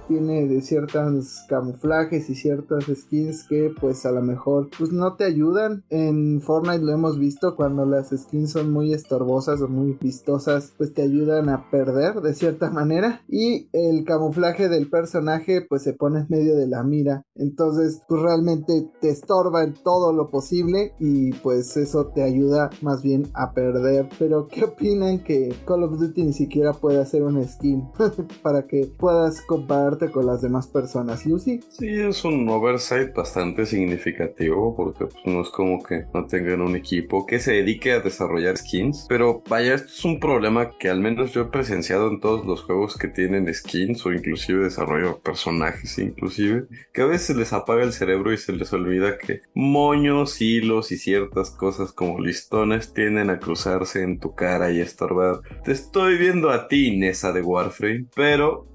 tiene 0.09 0.47
de 0.47 0.61
ciertos 0.61 1.45
camuflajes 1.49 2.31
y 2.31 2.35
ciertas 2.35 2.85
skins 2.85 3.45
que 3.49 3.73
pues 3.81 4.07
a 4.07 4.13
lo 4.13 4.23
mejor 4.23 4.69
pues 4.77 4.93
no 4.93 5.15
te 5.15 5.25
ayudan. 5.25 5.85
En 5.91 6.41
Fortnite 6.41 6.85
lo 6.85 6.93
hemos 6.93 7.19
visto 7.19 7.57
cuando 7.57 7.85
las 7.85 8.11
skins 8.11 8.53
son 8.53 8.73
muy 8.73 8.93
estorbosas 8.93 9.61
o 9.61 9.69
muy 9.69 9.97
vistosas 10.01 10.73
pues 10.77 10.95
te 10.95 11.03
ayudan 11.03 11.49
a 11.49 11.71
perder 11.71 12.21
de 12.21 12.35
cierta 12.35 12.71
manera 12.71 13.23
y 13.29 13.69
el 13.73 14.05
camuflaje 14.05 14.69
del 14.69 14.89
personaje 14.89 15.63
pues 15.63 15.83
se 15.83 15.93
pone 15.93 16.21
en 16.21 16.27
medio 16.29 16.57
de 16.57 16.67
la 16.67 16.83
mira. 16.83 17.25
Entonces 17.35 18.01
pues 18.09 18.23
realmente 18.23 18.89
te 19.01 19.11
estorba 19.11 19.65
en 19.65 19.75
todo 19.75 20.13
lo 20.13 20.31
posible 20.31 20.95
y 20.99 21.33
pues 21.33 21.77
eso 21.77 22.07
te 22.15 22.23
ayuda 22.23 22.71
más 22.81 23.03
bien 23.03 23.29
a 23.35 23.53
perder. 23.53 24.09
Pero 24.19 24.49
¿qué 24.49 24.65
opinan 24.65 25.23
que 25.23 25.55
Call 25.67 25.85
of 25.85 25.99
Duty 25.99 26.25
ni 26.25 26.33
siquiera 26.33 26.73
puede 26.73 27.01
hacer 27.01 27.23
una 27.23 27.47
skin 27.47 27.85
para 28.43 28.67
que 28.67 28.91
puedas 28.99 29.44
compararte 29.45 30.11
con 30.11 30.27
las 30.27 30.43
demás 30.43 30.67
personas? 30.67 31.27
Lucy. 31.27 31.61
Sí, 31.71 31.89
es 31.89 32.25
un 32.25 32.49
oversight 32.49 33.15
bastante 33.15 33.67
significativo 33.67 34.75
porque 34.77 35.07
pues, 35.07 35.27
no 35.27 35.43
es 35.43 35.49
como 35.49 35.83
que 35.83 36.05
no 36.13 36.27
tengan 36.27 36.61
un 36.61 36.77
equipo 36.77 37.27
que 37.27 37.39
se 37.39 37.53
dedique 37.53 37.93
a 37.93 38.01
desarrollar 38.01 38.57
skins. 38.57 39.07
Pero 39.09 39.43
vaya, 39.49 39.75
esto 39.75 39.89
es 39.89 40.05
un 40.05 40.21
problema 40.21 40.77
que 40.79 40.89
al 40.89 41.01
menos 41.01 41.33
yo 41.33 41.43
he 41.43 41.47
presenciado 41.47 42.09
en 42.09 42.21
todos 42.21 42.47
los 42.47 42.63
juegos 42.63 42.97
que 42.97 43.09
tienen 43.09 43.53
skins 43.53 44.05
o 44.07 44.13
inclusive 44.13 44.65
desarrollo 44.65 45.09
de 45.09 45.21
personajes 45.21 45.99
inclusive, 45.99 46.67
que 46.93 47.03
a 47.03 47.07
veces 47.07 47.37
les 47.37 47.53
apaga 47.53 47.83
el 47.83 47.93
cerebro 47.93 48.33
y 48.33 48.39
se 48.39 48.53
les 48.53 48.73
olvida 48.73 49.19
que 49.19 49.43
moños, 49.55 50.41
hilos 50.41 50.93
y 50.93 50.97
ciertas 50.97 51.51
cosas 51.51 51.93
como 51.93 52.21
listones 52.21 52.93
tienden 52.93 53.31
a 53.31 53.39
cruzarse 53.39 54.03
en 54.03 54.19
tu 54.19 54.35
cara 54.35 54.71
y 54.71 54.81
estorbar. 54.81 55.41
Te 55.65 55.73
estoy 55.73 56.17
viendo 56.17 56.51
a 56.51 56.69
ti, 56.69 56.97
Nessa 56.97 57.33
de 57.33 57.43
Warframe, 57.43 58.07
pero 58.15 58.74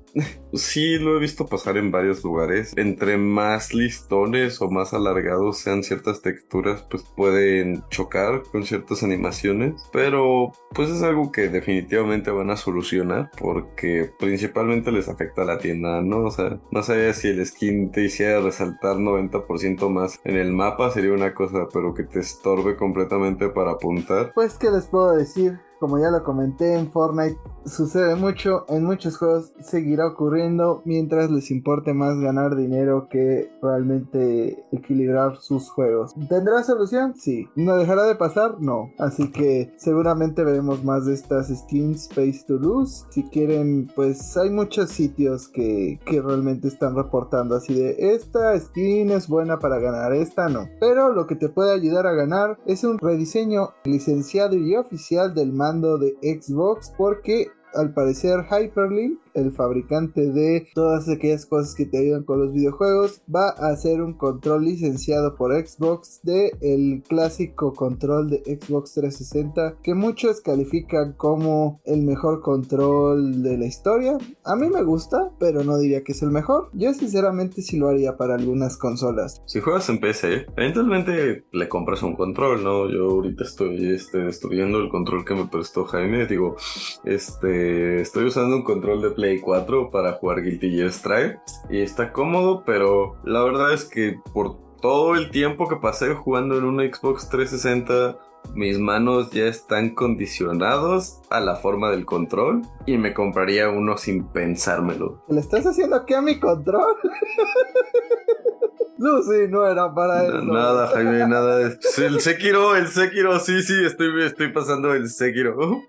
Sí, 0.54 0.98
lo 0.98 1.16
he 1.16 1.20
visto 1.20 1.46
pasar 1.46 1.78
en 1.78 1.92
varios 1.92 2.24
lugares. 2.24 2.74
Entre 2.76 3.18
más 3.18 3.74
listones 3.74 4.62
o 4.62 4.70
más 4.70 4.94
alargados 4.94 5.60
sean 5.60 5.84
ciertas 5.84 6.22
texturas, 6.22 6.84
pues 6.90 7.04
pueden 7.04 7.84
chocar 7.90 8.42
con 8.52 8.66
ciertas 8.66 9.04
animaciones. 9.04 9.82
Pero 9.92 10.52
pues 10.74 10.90
es 10.90 11.04
algo 11.04 11.32
que 11.32 11.50
definitivamente 11.50 12.32
van 12.32 12.50
a 12.50 12.58
solucionar 12.58 13.30
porque 13.38 14.12
principalmente 14.18 14.92
les 14.92 15.08
afecta 15.08 15.44
a 15.44 15.46
la 15.46 15.60
tienda, 15.60 16.02
¿no? 16.02 16.26
O 16.26 16.32
sea, 16.32 16.60
más 16.72 16.90
allá 16.90 17.14
si 17.14 17.30
el 17.30 17.46
skin 17.46 17.92
te 17.92 18.06
hiciera 18.06 18.42
resaltar 18.42 18.98
90% 18.98 19.90
más 19.90 20.20
en 20.24 20.38
el 20.38 20.52
mapa 20.52 20.92
sería 20.92 21.14
una 21.14 21.34
cosa, 21.34 21.68
pero 21.72 21.94
que 21.94 22.04
te 22.04 22.20
estorbe 22.20 22.76
completamente 22.76 23.50
para 23.50 23.72
apuntar. 23.72 24.32
Pues, 24.34 24.58
¿qué 24.58 24.72
les 24.72 24.88
puedo 24.88 25.16
decir? 25.16 25.60
Como 25.80 26.00
ya 26.00 26.12
lo 26.12 26.24
comenté 26.24 26.76
en 26.76 26.92
Fortnite, 26.92 27.38
sucede 27.66 28.16
mucho, 28.16 28.66
en 28.68 28.84
muchos 28.84 29.18
juegos 29.18 29.52
seguirá 29.62 30.08
ocurriendo 30.08 30.82
mientras 30.86 31.30
les 31.30 31.52
importe 31.52 31.94
más 31.94 32.18
ganar 32.20 32.56
dinero 32.56 33.08
que 33.10 33.52
realmente 33.62 34.66
equilibrar 34.72 35.38
sus 35.38 35.70
juegos. 35.70 36.14
¿Tendrá 36.28 36.64
solución? 36.64 37.16
Sí. 37.16 37.48
¿No 37.56 37.78
dejará 37.78 38.04
de 38.04 38.16
pasar? 38.16 38.60
No. 38.60 38.92
Así 38.98 39.32
que 39.32 39.74
seguramente 39.78 40.44
veremos 40.44 40.84
más 40.84 41.06
de 41.06 41.14
estas 41.14 41.48
skins 41.48 42.10
Space 42.10 42.44
to 42.48 42.58
Lose. 42.58 43.06
Si 43.10 43.24
quieren, 43.24 43.92
pues 43.96 44.36
hay 44.38 44.50
muchos 44.50 44.90
sitios 44.90 45.48
que, 45.48 46.00
que 46.06 46.22
realmente 46.22 46.68
están 46.68 46.96
reportando 46.96 47.56
así 47.56 47.74
de 47.74 47.96
esta 48.14 48.60
skin 48.60 49.12
es 49.12 49.28
buena 49.28 49.60
para 49.60 49.80
ganar, 49.80 50.14
esta 50.14 50.50
no. 50.50 50.68
Pero 50.80 51.14
lo 51.14 51.28
que 51.28 51.36
te 51.36 51.50
puede 51.50 51.74
ayudar 51.74 52.08
a 52.08 52.14
ganar 52.14 52.58
es 52.66 52.84
un 52.84 52.98
rediseño 52.98 53.72
licenciado 53.84 54.56
y 54.56 54.76
oficial 54.76 55.34
del 55.34 55.52
de 55.78 56.18
Xbox 56.22 56.92
porque 56.98 57.52
al 57.76 57.94
parecer 57.94 58.46
Hyperlink 58.50 59.20
el 59.40 59.52
fabricante 59.52 60.32
de 60.32 60.68
todas 60.74 61.10
aquellas 61.10 61.46
cosas 61.46 61.76
que 61.76 61.86
te 61.86 61.98
ayudan 61.98 62.24
con 62.24 62.40
los 62.40 62.54
videojuegos, 62.54 63.22
va 63.34 63.50
a 63.50 63.70
hacer 63.70 64.02
un 64.02 64.14
control 64.14 64.66
licenciado 64.66 65.36
por 65.36 65.54
Xbox 65.54 66.20
de 66.24 66.52
el 66.62 67.04
clásico 67.08 67.74
control 67.74 68.30
de 68.30 68.38
Xbox 68.60 68.94
360 68.94 69.78
que 69.84 69.94
muchos 69.94 70.42
califican 70.42 71.14
como 71.14 71.82
el 71.86 72.04
mejor 72.04 72.42
control 72.42 73.44
de 73.44 73.58
la 73.58 73.66
historia. 73.66 74.18
A 74.44 74.56
mí 74.56 74.70
me 74.70 74.84
gusta, 74.84 75.32
pero 75.40 75.64
no 75.64 75.78
diría 75.78 76.04
que 76.04 76.12
es 76.12 76.22
el 76.22 76.32
mejor. 76.32 76.70
Yo 76.74 76.94
sinceramente 76.94 77.62
sí 77.62 77.78
lo 77.78 77.90
haría 77.90 78.18
para 78.18 78.36
algunas 78.36 78.78
consolas. 78.78 79.42
Si 79.46 79.60
juegas 79.60 79.90
en 79.90 80.00
PC, 80.00 80.48
eventualmente 80.56 81.46
le 81.52 81.70
compras 81.70 82.04
un 82.04 82.16
control, 82.16 82.64
¿no? 82.64 82.90
Yo 82.90 83.10
ahorita 83.10 83.44
estoy 83.44 83.94
este, 83.94 84.28
estudiando 84.28 84.80
el 84.80 84.90
control 84.90 85.26
que 85.26 85.36
me 85.36 85.48
prestó 85.48 85.86
Jaime, 85.86 86.26
digo, 86.26 86.56
este, 87.04 88.02
estoy 88.02 88.26
usando 88.26 88.56
un 88.56 88.64
control 88.64 89.02
de 89.02 89.12
Play 89.12 89.29
4 89.38 89.92
para 89.92 90.14
jugar 90.14 90.42
Guilty 90.42 90.72
Gear 90.72 90.92
Strive 90.92 91.40
y 91.70 91.82
está 91.82 92.12
cómodo, 92.12 92.64
pero 92.66 93.18
la 93.24 93.44
verdad 93.44 93.74
es 93.74 93.86
que 93.86 94.20
por 94.34 94.58
todo 94.82 95.16
el 95.16 95.30
tiempo 95.30 95.68
que 95.68 95.76
pasé 95.76 96.16
jugando 96.16 96.58
en 96.58 96.64
una 96.64 96.84
Xbox 96.84 97.30
360 97.30 98.18
mis 98.56 98.80
manos 98.80 99.32
ya 99.32 99.46
están 99.46 99.94
condicionados 99.94 101.22
a 101.30 101.40
la 101.40 101.56
forma 101.56 101.92
del 101.92 102.06
control 102.06 102.64
y 102.86 102.98
me 102.98 103.14
compraría 103.14 103.70
uno 103.70 103.98
sin 103.98 104.24
pensármelo. 104.24 105.22
¿Le 105.28 105.40
estás 105.40 105.66
haciendo 105.66 105.96
aquí 105.96 106.14
a 106.14 106.22
mi 106.22 106.40
control? 106.40 106.96
No, 109.00 109.22
sí, 109.24 109.48
no 109.50 109.66
era 109.66 109.94
para 109.96 110.26
eso. 110.26 110.42
Nada, 110.44 110.88
Jaime, 110.88 111.26
nada. 111.26 111.72
El 111.98 112.20
Sekiro, 112.20 112.76
el 112.76 112.88
Sekiro, 112.88 113.40
sí, 113.40 113.64
sí, 113.64 113.74
estoy, 113.86 114.24
estoy 114.24 114.52
pasando 114.52 114.94
el 114.94 115.10
Sekiro. 115.10 115.84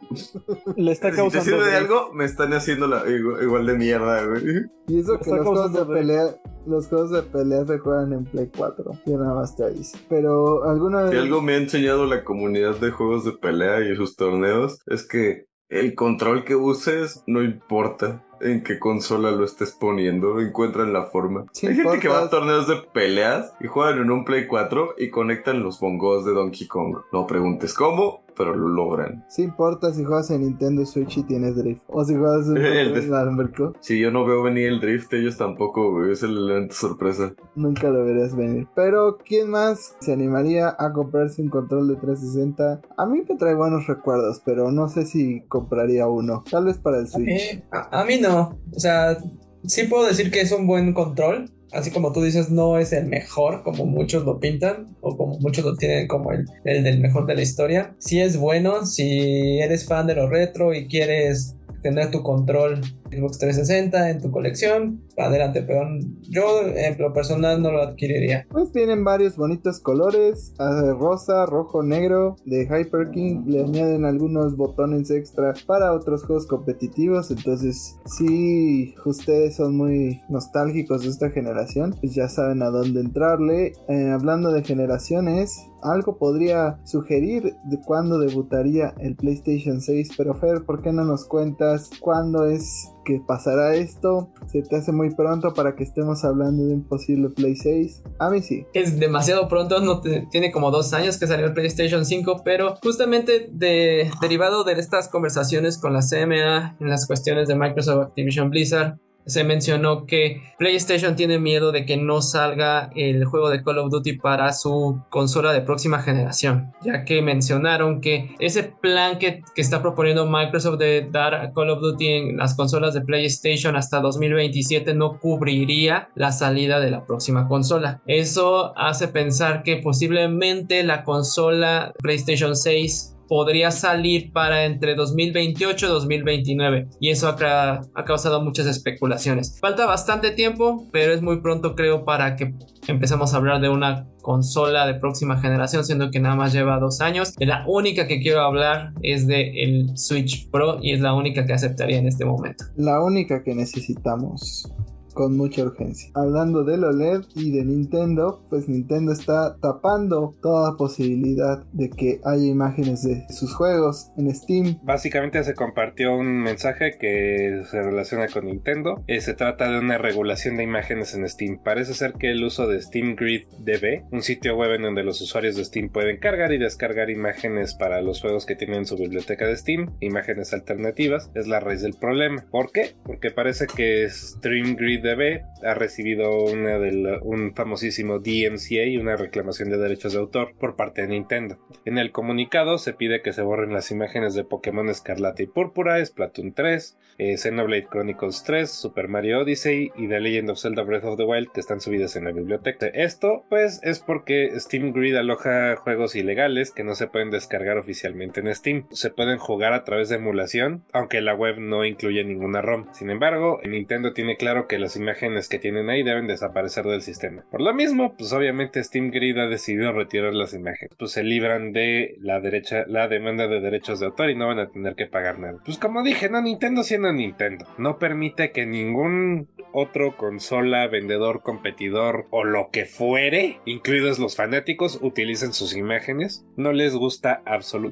Le 0.76 0.92
está 0.92 1.10
causando. 1.10 1.30
Si 1.30 1.50
te 1.50 1.56
sirve 1.56 1.70
de 1.70 1.76
algo, 1.76 2.12
me 2.14 2.24
están 2.24 2.52
haciendo 2.52 2.86
la, 2.86 3.02
igual, 3.08 3.66
de 3.66 3.74
mierda, 3.74 4.24
güey. 4.26 4.42
Y 4.86 5.00
eso 5.00 5.18
que 5.18 5.30
los 5.30 5.44
juegos 5.44 5.72
de 5.72 5.84
pelea, 5.86 6.36
los 6.66 6.86
juegos 6.86 7.10
de 7.10 7.22
pelea 7.22 7.64
se 7.64 7.78
juegan 7.78 8.12
en 8.12 8.24
Play 8.26 8.48
4. 8.56 8.92
Yo 9.04 9.18
nada 9.18 9.34
más 9.34 9.56
te 9.56 9.64
aviso. 9.64 9.98
Pero 10.08 10.68
alguna 10.70 11.02
vez. 11.02 11.10
Si 11.10 11.16
algo 11.16 11.42
me 11.42 11.54
ha 11.54 11.56
enseñado 11.56 12.06
la 12.06 12.22
comunidad 12.22 12.76
de 12.76 12.92
juegos 12.92 13.24
de 13.24 13.32
pelea 13.32 13.80
y 13.80 13.96
sus 13.96 14.14
torneos 14.14 14.82
es 14.86 15.04
que 15.06 15.46
el 15.68 15.96
control 15.96 16.44
que 16.44 16.54
uses 16.54 17.24
no 17.26 17.42
importa 17.42 18.24
en 18.40 18.62
qué 18.62 18.78
consola 18.78 19.30
lo 19.30 19.44
estés 19.44 19.72
poniendo, 19.72 20.40
encuentran 20.40 20.92
la 20.92 21.04
forma. 21.04 21.46
Hay 21.62 21.74
gente 21.74 21.98
que 22.00 22.08
va 22.08 22.22
a 22.22 22.30
torneos 22.30 22.66
de 22.66 22.76
peleas 22.76 23.52
y 23.60 23.66
juegan 23.66 23.98
en 23.98 24.10
un 24.10 24.24
Play 24.24 24.46
4 24.46 24.94
y 24.98 25.10
conectan 25.10 25.62
los 25.62 25.80
bongos 25.80 26.24
de 26.24 26.32
Donkey 26.32 26.66
Kong. 26.66 26.98
No 27.12 27.26
preguntes 27.26 27.74
cómo, 27.74 28.22
pero 28.36 28.54
lo 28.54 28.68
logran. 28.68 29.24
Sí 29.28 29.42
importa 29.42 29.92
si 29.92 30.04
juegas 30.04 30.30
en 30.30 30.42
Nintendo 30.42 30.84
Switch 30.86 31.18
y 31.18 31.22
tienes 31.22 31.56
drift. 31.56 31.82
O 31.88 32.04
si 32.04 32.14
juegas 32.14 32.48
en 32.48 32.56
el 32.58 33.52
Si 33.80 33.98
yo 33.98 34.10
no 34.10 34.24
veo 34.24 34.42
venir 34.42 34.68
el 34.68 34.80
drift, 34.80 35.12
ellos 35.12 35.36
tampoco, 35.36 36.04
Es 36.04 36.22
el 36.22 36.36
elemento 36.36 36.74
sorpresa. 36.74 37.34
Nunca 37.54 37.88
lo 37.90 38.04
verías 38.04 38.36
venir. 38.36 38.66
Pero, 38.74 39.18
¿quién 39.18 39.50
más 39.50 39.96
se 40.00 40.12
animaría 40.12 40.74
a 40.78 40.92
comprarse 40.92 41.42
un 41.42 41.48
control 41.48 41.88
de 41.88 41.96
360? 41.96 42.80
A 42.96 43.06
mí 43.06 43.22
me 43.28 43.36
trae 43.36 43.54
buenos 43.54 43.86
recuerdos, 43.86 44.40
pero 44.44 44.70
no 44.70 44.88
sé 44.88 45.06
si 45.06 45.42
compraría 45.48 46.06
uno. 46.06 46.44
Tal 46.50 46.64
vez 46.64 46.78
para 46.78 46.98
el 46.98 47.08
Switch. 47.08 47.62
a 47.70 48.04
mí 48.04 48.18
no. 48.20 48.58
O 48.74 48.80
sea, 48.80 49.16
sí 49.64 49.84
puedo 49.84 50.06
decir 50.06 50.30
que 50.30 50.40
es 50.40 50.52
un 50.52 50.66
buen 50.66 50.92
control 50.92 51.50
así 51.72 51.90
como 51.90 52.12
tú 52.12 52.22
dices, 52.22 52.50
no 52.50 52.78
es 52.78 52.92
el 52.92 53.06
mejor, 53.06 53.62
como 53.62 53.86
muchos 53.86 54.24
lo 54.24 54.38
pintan, 54.38 54.96
o 55.00 55.16
como 55.16 55.38
muchos 55.38 55.64
lo 55.64 55.76
tienen 55.76 56.06
como 56.06 56.32
el, 56.32 56.46
el 56.64 56.82
del 56.84 57.00
mejor 57.00 57.26
de 57.26 57.34
la 57.34 57.42
historia. 57.42 57.94
Si 57.98 58.20
es 58.20 58.36
bueno, 58.36 58.86
si 58.86 59.58
eres 59.60 59.86
fan 59.86 60.06
de 60.06 60.14
lo 60.14 60.28
retro 60.28 60.74
y 60.74 60.86
quieres 60.86 61.56
tener 61.82 62.10
tu 62.10 62.22
control 62.22 62.80
Xbox 63.10 63.38
360 63.38 64.10
en 64.10 64.20
tu 64.20 64.30
colección, 64.30 65.02
adelante, 65.18 65.62
pero 65.62 65.82
yo 66.22 66.62
en 66.62 66.96
lo 66.98 67.12
personal 67.12 67.60
no 67.60 67.72
lo 67.72 67.82
adquiriría. 67.82 68.46
Pues 68.50 68.72
tienen 68.72 69.04
varios 69.04 69.36
bonitos 69.36 69.80
colores, 69.80 70.54
rosa, 70.58 71.46
rojo, 71.46 71.82
negro, 71.82 72.36
de 72.44 72.64
Hyper 72.64 73.10
King, 73.10 73.44
le 73.46 73.64
añaden 73.64 74.04
algunos 74.04 74.56
botones 74.56 75.10
extra 75.10 75.54
para 75.66 75.92
otros 75.92 76.24
juegos 76.24 76.46
competitivos, 76.46 77.30
entonces 77.30 77.96
si 78.06 78.94
ustedes 79.04 79.56
son 79.56 79.76
muy 79.76 80.20
nostálgicos 80.28 81.02
de 81.02 81.08
esta 81.08 81.30
generación, 81.30 81.94
pues 82.00 82.14
ya 82.14 82.28
saben 82.28 82.62
a 82.62 82.70
dónde 82.70 83.00
entrarle. 83.00 83.72
Eh, 83.88 84.10
hablando 84.10 84.52
de 84.52 84.62
generaciones, 84.62 85.66
algo 85.82 86.18
podría 86.18 86.78
sugerir 86.84 87.54
de 87.64 87.80
cuándo 87.80 88.18
debutaría 88.18 88.94
el 88.98 89.16
PlayStation 89.16 89.80
6, 89.80 90.10
pero 90.16 90.34
Fer, 90.34 90.64
¿por 90.64 90.82
qué 90.82 90.92
no 90.92 91.04
nos 91.04 91.24
cuentas 91.24 91.90
cuándo 92.00 92.46
es 92.46 92.90
que 93.04 93.20
pasará 93.26 93.74
esto? 93.74 94.30
¿Se 94.46 94.62
te 94.62 94.76
hace 94.76 94.92
muy 94.92 95.14
pronto 95.14 95.54
para 95.54 95.74
que 95.74 95.84
estemos 95.84 96.24
hablando 96.24 96.64
de 96.64 96.74
un 96.74 96.84
posible 96.84 97.30
Play 97.30 97.56
6? 97.56 98.02
A 98.18 98.30
mí 98.30 98.42
sí. 98.42 98.66
Es 98.74 98.98
demasiado 98.98 99.48
pronto, 99.48 99.80
no 99.80 100.00
tiene 100.00 100.52
como 100.52 100.70
dos 100.70 100.92
años 100.92 101.18
que 101.18 101.26
salió 101.26 101.46
el 101.46 101.54
PlayStation 101.54 102.04
5, 102.04 102.42
pero 102.44 102.76
justamente 102.82 103.48
de, 103.52 104.10
derivado 104.20 104.64
de 104.64 104.72
estas 104.72 105.08
conversaciones 105.08 105.78
con 105.78 105.92
la 105.92 106.00
CMA 106.00 106.76
en 106.80 106.88
las 106.88 107.06
cuestiones 107.06 107.48
de 107.48 107.54
Microsoft 107.54 108.08
Activision 108.08 108.50
Blizzard, 108.50 108.98
se 109.26 109.44
mencionó 109.44 110.06
que 110.06 110.42
PlayStation 110.58 111.16
tiene 111.16 111.38
miedo 111.38 111.72
de 111.72 111.84
que 111.84 111.96
no 111.96 112.22
salga 112.22 112.90
el 112.96 113.24
juego 113.24 113.50
de 113.50 113.62
Call 113.62 113.78
of 113.78 113.90
Duty 113.90 114.14
para 114.14 114.52
su 114.52 115.00
consola 115.10 115.52
de 115.52 115.60
próxima 115.60 116.02
generación, 116.02 116.72
ya 116.82 117.04
que 117.04 117.22
mencionaron 117.22 118.00
que 118.00 118.34
ese 118.38 118.64
plan 118.64 119.18
que, 119.18 119.42
está 119.56 119.82
proponiendo 119.82 120.26
Microsoft 120.26 120.78
de 120.78 121.06
dar 121.10 121.52
Call 121.54 121.70
of 121.70 121.80
Duty 121.80 122.08
en 122.08 122.36
las 122.38 122.54
consolas 122.54 122.94
de 122.94 123.02
PlayStation 123.02 123.76
hasta 123.76 124.00
2027 124.00 124.94
no 124.94 125.18
cubriría 125.18 126.08
la 126.14 126.32
salida 126.32 126.80
de 126.80 126.90
la 126.90 127.04
próxima 127.04 127.46
consola. 127.46 128.00
Eso 128.06 128.76
hace 128.76 129.08
pensar 129.08 129.62
que 129.62 129.76
posiblemente 129.76 130.82
la 130.82 131.04
consola 131.04 131.92
PlayStation 131.98 132.56
6 132.56 133.16
podría 133.30 133.70
salir 133.70 134.32
para 134.32 134.64
entre 134.64 134.96
2028 134.96 135.86
y 135.86 135.88
2029 135.88 136.88
y 136.98 137.10
eso 137.10 137.28
ha, 137.28 137.80
ha, 137.94 138.04
causado 138.04 138.42
muchas 138.42 138.66
especulaciones. 138.66 139.56
Falta 139.60 139.86
bastante 139.86 140.32
tiempo, 140.32 140.88
pero 140.90 141.12
es 141.12 141.22
muy 141.22 141.40
pronto 141.40 141.76
creo 141.76 142.04
para 142.04 142.34
que 142.34 142.52
empecemos 142.88 143.32
a 143.32 143.36
hablar 143.36 143.60
de 143.60 143.68
una 143.68 144.08
consola 144.20 144.84
de 144.84 144.94
próxima 144.94 145.40
generación, 145.40 145.84
siendo 145.84 146.10
que 146.10 146.18
nada 146.18 146.34
más 146.34 146.52
lleva 146.52 146.80
dos 146.80 147.00
años. 147.00 147.32
La 147.38 147.64
única 147.68 148.08
que 148.08 148.20
quiero 148.20 148.40
hablar 148.40 148.94
es 149.00 149.28
de 149.28 149.62
el 149.62 149.96
Switch 149.96 150.50
Pro 150.50 150.80
y 150.82 150.92
es 150.92 151.00
la 151.00 151.14
única 151.14 151.46
que 151.46 151.52
aceptaría 151.52 151.98
en 151.98 152.08
este 152.08 152.24
momento. 152.24 152.64
La 152.74 153.00
única 153.00 153.44
que 153.44 153.54
necesitamos 153.54 154.68
con 155.14 155.36
mucha 155.36 155.62
urgencia. 155.62 156.10
Hablando 156.14 156.64
del 156.64 156.84
OLED 156.84 157.22
y 157.34 157.50
de 157.50 157.64
Nintendo, 157.64 158.44
pues 158.48 158.68
Nintendo 158.68 159.12
está 159.12 159.56
tapando 159.60 160.34
toda 160.40 160.76
posibilidad 160.76 161.64
de 161.72 161.90
que 161.90 162.20
haya 162.24 162.44
imágenes 162.44 163.02
de 163.02 163.26
sus 163.30 163.54
juegos 163.54 164.10
en 164.16 164.34
Steam. 164.34 164.78
Básicamente 164.82 165.42
se 165.44 165.54
compartió 165.54 166.16
un 166.16 166.42
mensaje 166.42 166.96
que 166.98 167.62
se 167.70 167.82
relaciona 167.82 168.28
con 168.28 168.46
Nintendo. 168.46 169.02
Eh, 169.06 169.20
se 169.20 169.34
trata 169.34 169.70
de 169.70 169.78
una 169.78 169.98
regulación 169.98 170.56
de 170.56 170.64
imágenes 170.64 171.14
en 171.14 171.28
Steam. 171.28 171.60
Parece 171.62 171.94
ser 171.94 172.14
que 172.14 172.30
el 172.30 172.44
uso 172.44 172.66
de 172.66 172.80
Steam 172.80 173.16
Grid 173.16 173.46
DB, 173.58 174.04
un 174.10 174.22
sitio 174.22 174.56
web 174.56 174.74
en 174.74 174.82
donde 174.82 175.02
los 175.02 175.20
usuarios 175.20 175.56
de 175.56 175.64
Steam 175.64 175.90
pueden 175.90 176.18
cargar 176.18 176.52
y 176.52 176.58
descargar 176.58 177.10
imágenes 177.10 177.74
para 177.74 178.00
los 178.00 178.20
juegos 178.20 178.46
que 178.46 178.56
tienen 178.56 178.78
en 178.78 178.86
su 178.86 178.96
biblioteca 178.96 179.46
de 179.46 179.56
Steam, 179.56 179.94
imágenes 180.00 180.52
alternativas, 180.52 181.30
es 181.34 181.46
la 181.46 181.60
raíz 181.60 181.82
del 181.82 181.94
problema. 181.94 182.44
¿Por 182.50 182.72
qué? 182.72 182.94
Porque 183.04 183.30
parece 183.30 183.66
que 183.66 184.08
Stream 184.08 184.76
Grid 184.76 184.99
DB 185.00 185.42
ha 185.62 185.74
recibido 185.74 186.44
una 186.44 186.78
del, 186.78 187.18
un 187.22 187.54
famosísimo 187.54 188.18
DMCA, 188.18 189.00
una 189.00 189.16
reclamación 189.16 189.70
de 189.70 189.78
derechos 189.78 190.12
de 190.12 190.18
autor 190.18 190.54
por 190.58 190.76
parte 190.76 191.02
de 191.02 191.08
Nintendo. 191.08 191.58
En 191.84 191.98
el 191.98 192.12
comunicado 192.12 192.78
se 192.78 192.92
pide 192.92 193.22
que 193.22 193.32
se 193.32 193.42
borren 193.42 193.72
las 193.72 193.90
imágenes 193.90 194.34
de 194.34 194.44
Pokémon 194.44 194.88
Escarlata 194.88 195.42
y 195.42 195.46
Púrpura, 195.46 196.04
Splatoon 196.04 196.52
3, 196.52 196.98
eh, 197.18 197.36
Xenoblade 197.36 197.86
Chronicles 197.90 198.42
3, 198.44 198.70
Super 198.70 199.08
Mario 199.08 199.40
Odyssey 199.40 199.90
y 199.96 200.08
The 200.08 200.20
Legend 200.20 200.50
of 200.50 200.60
Zelda 200.60 200.82
Breath 200.82 201.04
of 201.04 201.16
the 201.16 201.24
Wild 201.24 201.52
que 201.52 201.60
están 201.60 201.80
subidas 201.80 202.16
en 202.16 202.24
la 202.24 202.32
biblioteca. 202.32 202.86
Esto 202.86 203.44
pues 203.48 203.80
es 203.82 204.00
porque 204.00 204.50
Steam 204.58 204.92
Grid 204.92 205.16
aloja 205.16 205.76
juegos 205.76 206.16
ilegales 206.16 206.70
que 206.70 206.84
no 206.84 206.94
se 206.94 207.08
pueden 207.08 207.30
descargar 207.30 207.78
oficialmente 207.78 208.40
en 208.40 208.54
Steam. 208.54 208.86
Se 208.90 209.10
pueden 209.10 209.38
jugar 209.38 209.72
a 209.72 209.84
través 209.84 210.08
de 210.08 210.16
emulación, 210.16 210.84
aunque 210.92 211.20
la 211.20 211.34
web 211.34 211.58
no 211.58 211.84
incluye 211.84 212.24
ninguna 212.24 212.62
ROM. 212.62 212.86
Sin 212.92 213.10
embargo, 213.10 213.60
Nintendo 213.64 214.12
tiene 214.12 214.36
claro 214.36 214.66
que 214.66 214.78
las 214.78 214.89
imágenes 214.96 215.48
que 215.48 215.58
tienen 215.58 215.90
ahí 215.90 216.02
deben 216.02 216.26
desaparecer 216.26 216.84
del 216.84 217.02
sistema. 217.02 217.44
Por 217.50 217.60
lo 217.60 217.74
mismo, 217.74 218.14
pues 218.16 218.32
obviamente 218.32 218.82
Steam 218.82 219.10
Grid 219.10 219.38
ha 219.38 219.46
decidido 219.46 219.92
retirar 219.92 220.34
las 220.34 220.54
imágenes. 220.54 220.94
Pues 220.98 221.12
se 221.12 221.24
libran 221.24 221.72
de 221.72 222.16
la 222.20 222.40
derecha, 222.40 222.84
la 222.86 223.08
demanda 223.08 223.48
de 223.48 223.60
derechos 223.60 224.00
de 224.00 224.06
autor 224.06 224.30
y 224.30 224.36
no 224.36 224.46
van 224.46 224.58
a 224.58 224.70
tener 224.70 224.94
que 224.94 225.06
pagar 225.06 225.38
nada. 225.38 225.58
Pues 225.64 225.78
como 225.78 226.02
dije, 226.02 226.28
no 226.28 226.40
Nintendo 226.40 226.82
siendo 226.82 227.12
Nintendo, 227.12 227.66
no 227.78 227.98
permite 227.98 228.52
que 228.52 228.66
ningún 228.66 229.48
otro 229.72 230.16
consola, 230.16 230.86
vendedor, 230.88 231.42
competidor 231.42 232.26
o 232.30 232.44
lo 232.44 232.70
que 232.70 232.86
fuere, 232.86 233.60
incluidos 233.64 234.18
los 234.18 234.36
fanáticos, 234.36 234.98
utilicen 235.02 235.52
sus 235.52 235.76
imágenes. 235.76 236.44
No 236.56 236.72
les 236.72 236.94
gusta 236.94 237.42